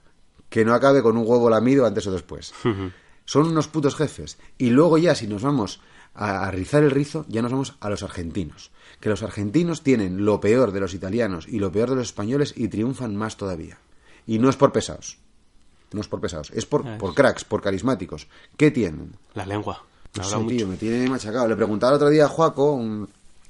que 0.48 0.64
no 0.64 0.74
acabe 0.74 1.02
con 1.02 1.16
un 1.16 1.26
huevo 1.26 1.48
lamido 1.48 1.86
antes 1.86 2.06
o 2.06 2.12
después. 2.12 2.52
Son 3.24 3.46
unos 3.46 3.68
putos 3.68 3.94
jefes. 3.96 4.36
Y 4.58 4.70
luego 4.70 4.98
ya, 4.98 5.14
si 5.14 5.26
nos 5.26 5.42
vamos 5.42 5.80
a, 6.12 6.44
a 6.44 6.50
rizar 6.50 6.82
el 6.82 6.90
rizo, 6.90 7.24
ya 7.28 7.40
nos 7.40 7.52
vamos 7.52 7.76
a 7.80 7.88
los 7.88 8.02
argentinos. 8.02 8.70
Que 9.02 9.10
los 9.10 9.22
argentinos 9.22 9.82
tienen 9.82 10.24
lo 10.24 10.40
peor 10.40 10.72
de 10.72 10.80
los 10.80 10.94
italianos 10.94 11.46
y 11.46 11.58
lo 11.58 11.70
peor 11.70 11.90
de 11.90 11.96
los 11.96 12.06
españoles 12.06 12.54
y 12.56 12.68
triunfan 12.68 13.14
más 13.16 13.36
todavía. 13.36 13.76
Y 14.26 14.38
no 14.38 14.48
es 14.48 14.56
por 14.56 14.72
pesados. 14.72 15.18
No 15.92 16.00
es 16.00 16.08
por 16.08 16.20
pesados. 16.20 16.50
Es 16.54 16.64
por, 16.64 16.86
Ah, 16.88 16.96
por 16.98 17.12
cracks, 17.12 17.44
por 17.44 17.60
carismáticos. 17.60 18.28
¿Qué 18.56 18.70
tienen? 18.70 19.12
La 19.34 19.44
lengua. 19.44 19.84
No 20.16 20.22
Habla 20.22 20.36
sé, 20.36 20.42
mucho. 20.42 20.56
tío, 20.56 20.68
me 20.68 20.76
tiene 20.76 21.10
machacado. 21.10 21.48
Le 21.48 21.56
preguntaba 21.56 21.90
el 21.92 21.96
otro 21.96 22.08
día 22.10 22.26
a 22.26 22.28
Juaco, 22.28 22.72
un, 22.74 23.08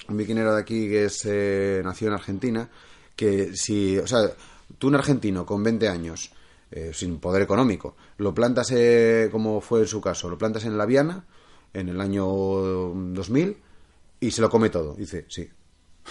un 0.09 0.17
vikinero 0.17 0.55
de 0.55 0.61
aquí 0.63 0.89
que 0.89 1.05
es 1.05 1.21
eh, 1.27 1.83
nació 1.85 2.09
en 2.09 2.15
Argentina, 2.15 2.69
que 3.15 3.55
si, 3.55 3.99
o 3.99 4.07
sea, 4.07 4.31
tú 4.79 4.89
un 4.89 4.95
argentino 4.95 5.45
con 5.45 5.63
20 5.63 5.87
años, 5.89 6.33
eh, 6.71 6.93
sin 6.95 7.19
poder 7.19 7.43
económico, 7.43 7.95
lo 8.17 8.33
plantas, 8.35 8.71
eh, 8.73 9.29
como 9.31 9.61
fue 9.61 9.81
en 9.81 9.87
su 9.87 10.01
caso, 10.01 10.31
lo 10.31 10.39
plantas 10.39 10.65
en 10.65 10.79
la 10.79 10.87
Viana 10.87 11.25
en 11.75 11.91
el 11.91 12.01
año 12.01 12.25
2000 12.27 13.57
y 14.23 14.31
se 14.31 14.41
lo 14.41 14.49
come 14.49 14.71
todo. 14.71 14.95
Dice, 14.95 15.27
sí. 15.29 15.49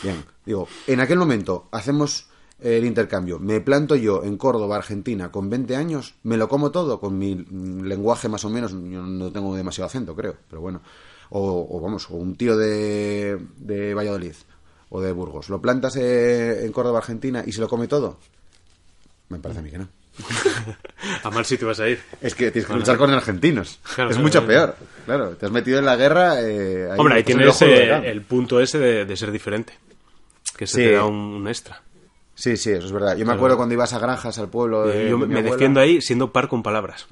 Bien. 0.03 0.23
Digo, 0.45 0.67
en 0.85 0.99
aquel 0.99 1.17
momento 1.17 1.69
hacemos 1.71 2.27
el 2.59 2.85
intercambio. 2.85 3.39
Me 3.39 3.61
planto 3.61 3.95
yo 3.95 4.23
en 4.23 4.37
Córdoba, 4.37 4.75
Argentina, 4.75 5.31
con 5.31 5.49
20 5.49 5.75
años, 5.77 6.15
me 6.23 6.35
lo 6.35 6.49
como 6.49 6.71
todo, 6.71 6.99
con 6.99 7.17
mi 7.17 7.35
lenguaje 7.35 8.27
más 8.27 8.43
o 8.43 8.49
menos, 8.49 8.71
yo 8.71 9.01
no 9.01 9.31
tengo 9.31 9.55
demasiado 9.55 9.87
acento, 9.87 10.13
creo, 10.13 10.35
pero 10.49 10.61
bueno. 10.61 10.81
O, 11.29 11.65
o 11.71 11.79
vamos, 11.79 12.09
o 12.11 12.15
un 12.15 12.35
tío 12.35 12.57
de, 12.57 13.39
de 13.57 13.93
Valladolid 13.93 14.35
o 14.89 14.99
de 14.99 15.13
Burgos. 15.13 15.47
¿Lo 15.47 15.61
plantas 15.61 15.95
eh, 15.95 16.65
en 16.65 16.71
Córdoba, 16.73 16.99
Argentina 16.99 17.43
y 17.47 17.53
se 17.53 17.61
lo 17.61 17.69
come 17.69 17.87
todo? 17.87 18.17
Me 19.29 19.39
parece 19.39 19.61
a 19.61 19.63
mí 19.63 19.71
que 19.71 19.77
no. 19.77 19.87
A 21.23 21.29
mal 21.31 21.45
sitio 21.45 21.67
vas 21.67 21.79
a 21.79 21.87
ir. 21.89 21.99
Es 22.21 22.35
que 22.35 22.51
tienes 22.51 22.69
que 22.69 22.75
luchar 22.75 22.97
con 22.97 23.09
argentinos. 23.11 23.79
Claro, 23.95 24.09
es 24.09 24.15
claro, 24.17 24.21
mucho 24.21 24.45
claro. 24.45 24.73
peor. 24.75 24.87
Claro, 25.05 25.29
te 25.37 25.45
has 25.45 25.51
metido 25.51 25.79
en 25.79 25.85
la 25.85 25.95
guerra. 25.95 26.41
eh, 26.41 26.89
Hombre, 26.97 27.15
ahí 27.15 27.23
pues, 27.23 27.35
en 27.35 27.39
tienes 27.39 27.61
el 27.61 27.69
eh, 27.69 28.11
el 28.11 28.21
punto 28.21 28.59
ese 28.59 28.77
de, 28.79 29.05
de 29.05 29.17
ser 29.17 29.31
diferente. 29.31 29.73
Que 30.57 30.67
se 30.67 30.75
Sí. 30.75 30.83
te 30.83 30.91
da 30.93 31.05
un, 31.05 31.15
un 31.15 31.47
extra. 31.47 31.81
Sí, 32.35 32.57
sí, 32.57 32.71
eso 32.71 32.85
es 32.85 32.91
verdad. 32.91 33.15
Yo 33.17 33.25
me 33.25 33.33
acuerdo 33.33 33.55
cuando 33.57 33.73
ibas 33.73 33.93
a 33.93 33.99
granjas 33.99 34.37
al 34.39 34.49
pueblo. 34.49 34.87
de- 34.87 35.07
Eh, 35.07 35.09
Yo 35.09 35.17
de 35.17 35.27
me, 35.27 35.35
abuela. 35.39 35.51
defiendo 35.51 35.79
ahí 35.79 36.01
siendo 36.01 36.31
par 36.31 36.47
con 36.47 36.61
palabras. 36.63 37.07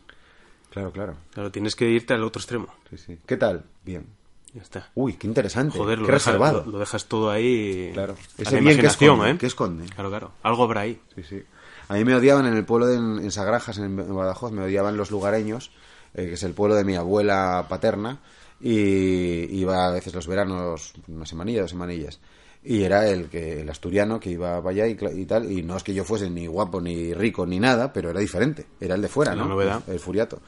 Claro, 0.71 0.91
claro. 0.91 1.15
Claro, 1.33 1.51
tienes 1.51 1.75
que 1.75 1.89
irte 1.89 2.13
al 2.13 2.23
otro 2.23 2.39
extremo. 2.39 2.67
Sí, 2.89 2.97
sí. 2.97 3.17
¿Qué 3.25 3.37
tal? 3.37 3.63
Bien. 3.83 4.05
Ya 4.53 4.61
está. 4.63 4.89
Uy, 4.95 5.13
qué 5.13 5.27
interesante. 5.27 5.77
Joder, 5.77 5.99
lo, 5.99 6.05
qué 6.05 6.11
dejas, 6.13 6.25
reservado. 6.27 6.63
lo, 6.65 6.71
lo 6.73 6.79
dejas 6.79 7.05
todo 7.05 7.29
ahí. 7.31 7.91
Claro. 7.93 8.13
A 8.13 8.41
Ese 8.41 8.43
la 8.45 8.49
bien 8.51 8.63
que 8.65 8.71
imaginación, 8.73 9.11
esconde, 9.13 9.31
¿eh? 9.31 9.37
que 9.37 9.45
esconde. 9.45 9.85
Claro, 9.93 10.09
claro. 10.09 10.31
Algo 10.43 10.63
habrá 10.63 10.81
ahí. 10.81 10.99
Sí, 11.15 11.23
sí. 11.23 11.43
A 11.89 11.95
mí 11.95 12.05
me 12.05 12.15
odiaban 12.15 12.45
en 12.45 12.53
el 12.55 12.63
pueblo 12.65 12.87
de 12.87 12.95
en, 12.95 13.19
en 13.19 13.31
Sagrajas, 13.31 13.77
en, 13.79 13.99
en 13.99 14.15
Badajoz, 14.15 14.51
me 14.51 14.63
odiaban 14.63 14.95
los 14.95 15.11
lugareños, 15.11 15.71
eh, 16.13 16.27
que 16.27 16.33
es 16.33 16.43
el 16.43 16.53
pueblo 16.53 16.75
de 16.75 16.83
mi 16.85 16.95
abuela 16.95 17.65
paterna, 17.67 18.19
y 18.61 19.57
iba 19.59 19.87
a 19.87 19.91
veces 19.91 20.13
los 20.13 20.27
veranos, 20.27 20.93
una 21.07 21.25
semanilla, 21.25 21.61
dos 21.61 21.71
semanillas. 21.71 22.19
Y 22.63 22.83
era 22.83 23.07
el 23.07 23.29
que 23.29 23.61
el 23.61 23.69
asturiano 23.69 24.19
que 24.19 24.31
iba 24.31 24.57
para 24.61 24.69
allá 24.69 24.87
y, 24.87 24.97
y 25.13 25.25
tal, 25.25 25.51
y 25.51 25.63
no 25.63 25.77
es 25.77 25.83
que 25.83 25.93
yo 25.93 26.03
fuese 26.03 26.29
ni 26.29 26.45
guapo, 26.45 26.79
ni 26.81 27.13
rico, 27.13 27.45
ni 27.45 27.59
nada, 27.59 27.91
pero 27.93 28.09
era 28.09 28.19
diferente, 28.19 28.65
era 28.79 28.95
el 28.95 29.01
de 29.01 29.07
fuera, 29.07 29.33
La 29.33 29.43
¿no? 29.43 29.49
novedad. 29.49 29.81
El, 29.87 29.93
el 29.93 29.99
furiato. 29.99 30.41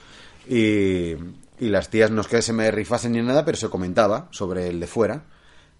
Y, 0.47 1.13
y 1.59 1.69
las 1.69 1.89
tías 1.89 2.11
no 2.11 2.21
es 2.21 2.27
que 2.27 2.41
se 2.41 2.53
me 2.53 2.69
rifasen 2.69 3.13
ni 3.13 3.21
nada, 3.21 3.45
pero 3.45 3.57
se 3.57 3.69
comentaba 3.69 4.27
sobre 4.31 4.67
el 4.67 4.79
de 4.79 4.87
fuera. 4.87 5.23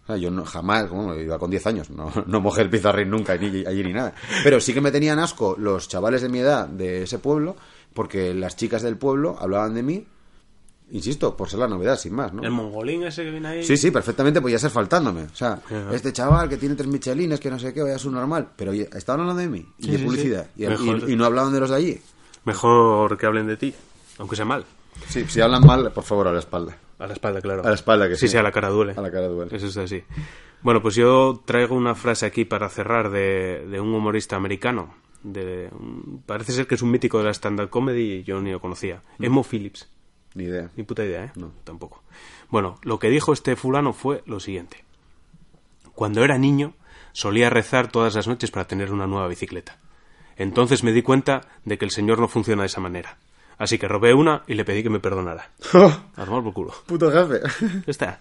O 0.04 0.08
sea, 0.08 0.18
yo 0.18 0.32
no, 0.32 0.44
jamás, 0.46 0.90
bueno, 0.90 1.16
iba 1.20 1.38
con 1.38 1.50
10 1.52 1.68
años, 1.68 1.90
no, 1.90 2.12
no 2.28 2.42
mojé 2.42 2.62
el 2.64 2.70
pizarrín 2.70 3.10
nunca 3.10 3.36
ni, 3.38 3.66
allí 3.66 3.84
ni 3.84 3.94
nada. 3.94 4.14
Pero 4.44 4.60
sí 4.60 4.74
que 4.74 4.82
me 4.82 4.92
tenían 4.92 5.20
asco 5.20 5.56
los 5.58 5.88
chavales 5.88 6.22
de 6.22 6.30
mi 6.30 6.40
edad 6.40 6.68
de 6.68 7.04
ese 7.04 7.20
pueblo, 7.20 7.56
porque 7.94 8.34
las 8.34 8.56
chicas 8.56 8.82
del 8.82 8.98
pueblo 8.98 9.38
hablaban 9.40 9.74
de 9.76 9.84
mí, 9.84 10.08
insisto, 10.92 11.38
por 11.38 11.50
ser 11.50 11.60
la 11.60 11.68
novedad, 11.68 11.98
sin 11.98 12.14
más, 12.14 12.34
¿no? 12.34 12.44
El 12.44 12.52
mongolín 12.52 13.04
ese 13.04 13.24
que 13.24 13.32
viene 13.32 13.48
ahí. 13.48 13.64
Sí, 13.64 13.78
sí, 13.78 13.92
perfectamente 13.92 14.42
podía 14.42 14.60
ser 14.60 14.72
faltándome. 14.72 15.24
O 15.24 15.36
sea, 15.36 15.54
Ajá. 15.66 15.94
este 15.94 16.12
chaval 16.12 16.50
que 16.50 16.58
tiene 16.58 16.76
tres 16.76 16.88
michelines, 16.90 17.40
que 17.40 17.50
no 17.50 17.60
sé 17.60 17.74
qué, 17.74 17.82
vaya 17.82 17.98
su 18.00 18.12
normal. 18.12 18.50
Pero 18.56 18.72
oye, 18.72 18.90
estaban 18.94 19.22
hablando 19.22 19.42
de 19.42 19.48
mí 19.50 19.66
y 19.78 19.86
Sí, 19.86 19.92
de 19.92 19.98
sí, 20.00 20.04
publicidad. 20.04 20.48
sí. 20.58 20.64
Y, 20.64 20.68
Mejor. 20.68 21.10
y- 21.10 21.14
y 21.14 21.16
no 21.16 21.26
hablaban 21.26 21.54
de 21.54 21.60
los 21.62 21.70
de 21.70 21.76
allí. 21.78 22.02
Mejor 22.44 23.18
que 23.18 23.26
hablen 23.26 23.48
de 23.48 23.56
ti, 23.58 23.74
aunque 24.18 24.36
sea 24.36 24.46
mal. 24.46 24.66
Sí, 25.08 25.26
si 25.28 25.42
hablan 25.42 25.66
mal, 25.66 25.92
por 25.92 26.04
favor, 26.04 26.28
a 26.28 26.32
la 26.32 26.40
espalda. 26.40 26.78
A 27.00 27.08
la 27.08 27.14
espalda, 27.14 27.42
claro. 27.42 27.64
A 27.66 27.70
la 27.70 27.76
espalda, 27.76 28.08
que 28.08 28.16
sí. 28.16 28.28
sí. 28.28 28.34
Sí, 28.34 28.38
a 28.38 28.44
la 28.44 28.52
cara 28.52 28.70
duele. 28.70 28.94
A 28.96 29.02
la 29.02 29.12
cara 29.12 29.28
duele. 29.28 29.56
Eso 29.56 29.68
es 29.68 29.78
así. 29.78 30.04
Bueno, 30.62 30.82
pues 30.82 30.96
yo 30.96 31.42
traigo 31.46 31.76
una 31.76 31.96
frase 31.96 32.26
aquí 32.26 32.46
para 32.46 32.70
cerrar 32.70 33.10
de, 33.10 33.66
de 33.68 33.80
un 33.80 33.94
humorista 33.94 34.36
americano. 34.36 34.94
De, 35.24 35.70
parece 36.26 36.52
ser 36.52 36.68
que 36.68 36.76
es 36.76 36.82
un 36.82 36.92
mítico 36.92 37.18
de 37.18 37.26
la 37.26 37.32
stand-up 37.32 37.70
comedy 37.70 38.02
y 38.02 38.24
yo 38.24 38.40
ni 38.42 38.52
lo 38.52 38.60
conocía. 38.60 39.02
Emo 39.20 39.44
Phillips. 39.44 39.90
Ni 40.36 40.46
idea. 40.46 40.70
Ni 40.76 40.84
puta 40.84 41.04
idea, 41.04 41.26
¿eh? 41.26 41.32
No. 41.36 41.52
Tampoco. 41.64 42.04
Bueno, 42.50 42.78
lo 42.84 43.00
que 43.00 43.10
dijo 43.10 43.34
este 43.34 43.56
fulano 43.56 43.94
fue 43.94 44.24
lo 44.26 44.40
siguiente. 44.40 44.84
Cuando 45.96 46.24
era 46.24 46.38
niño, 46.38 46.74
solía 47.12 47.50
rezar 47.50 47.92
todas 47.92 48.16
las 48.16 48.28
noches 48.28 48.52
para 48.52 48.68
tener 48.68 48.92
una 48.92 49.08
nueva 49.08 49.28
bicicleta. 49.28 49.78
Entonces 50.38 50.84
me 50.84 50.94
di 50.94 51.02
cuenta 51.02 51.42
de 51.66 51.78
que 51.78 51.86
el 51.86 51.92
Señor 51.92 52.20
no 52.20 52.28
funciona 52.28 52.64
de 52.64 52.68
esa 52.68 52.82
manera. 52.82 53.18
Así 53.62 53.78
que 53.78 53.88
robé 53.88 54.12
una 54.12 54.42
y 54.48 54.56
le 54.56 54.66
pedí 54.66 54.82
que 54.82 54.90
me 54.90 55.00
perdonara. 55.00 55.52
A 56.16 56.26
tomar 56.26 56.42
por 56.42 56.52
culo. 56.52 56.74
Puto 56.88 57.12
jefe. 57.12 57.42
Ya 57.86 57.92
está. 57.92 58.20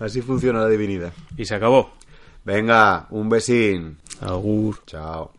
Así 0.00 0.22
funciona 0.22 0.58
la 0.58 0.68
divinidad. 0.68 1.12
Y 1.36 1.44
se 1.44 1.54
acabó. 1.54 1.92
Venga, 2.44 3.06
un 3.10 3.28
besín. 3.28 3.98
Agur. 4.20 4.84
Chao. 4.84 5.32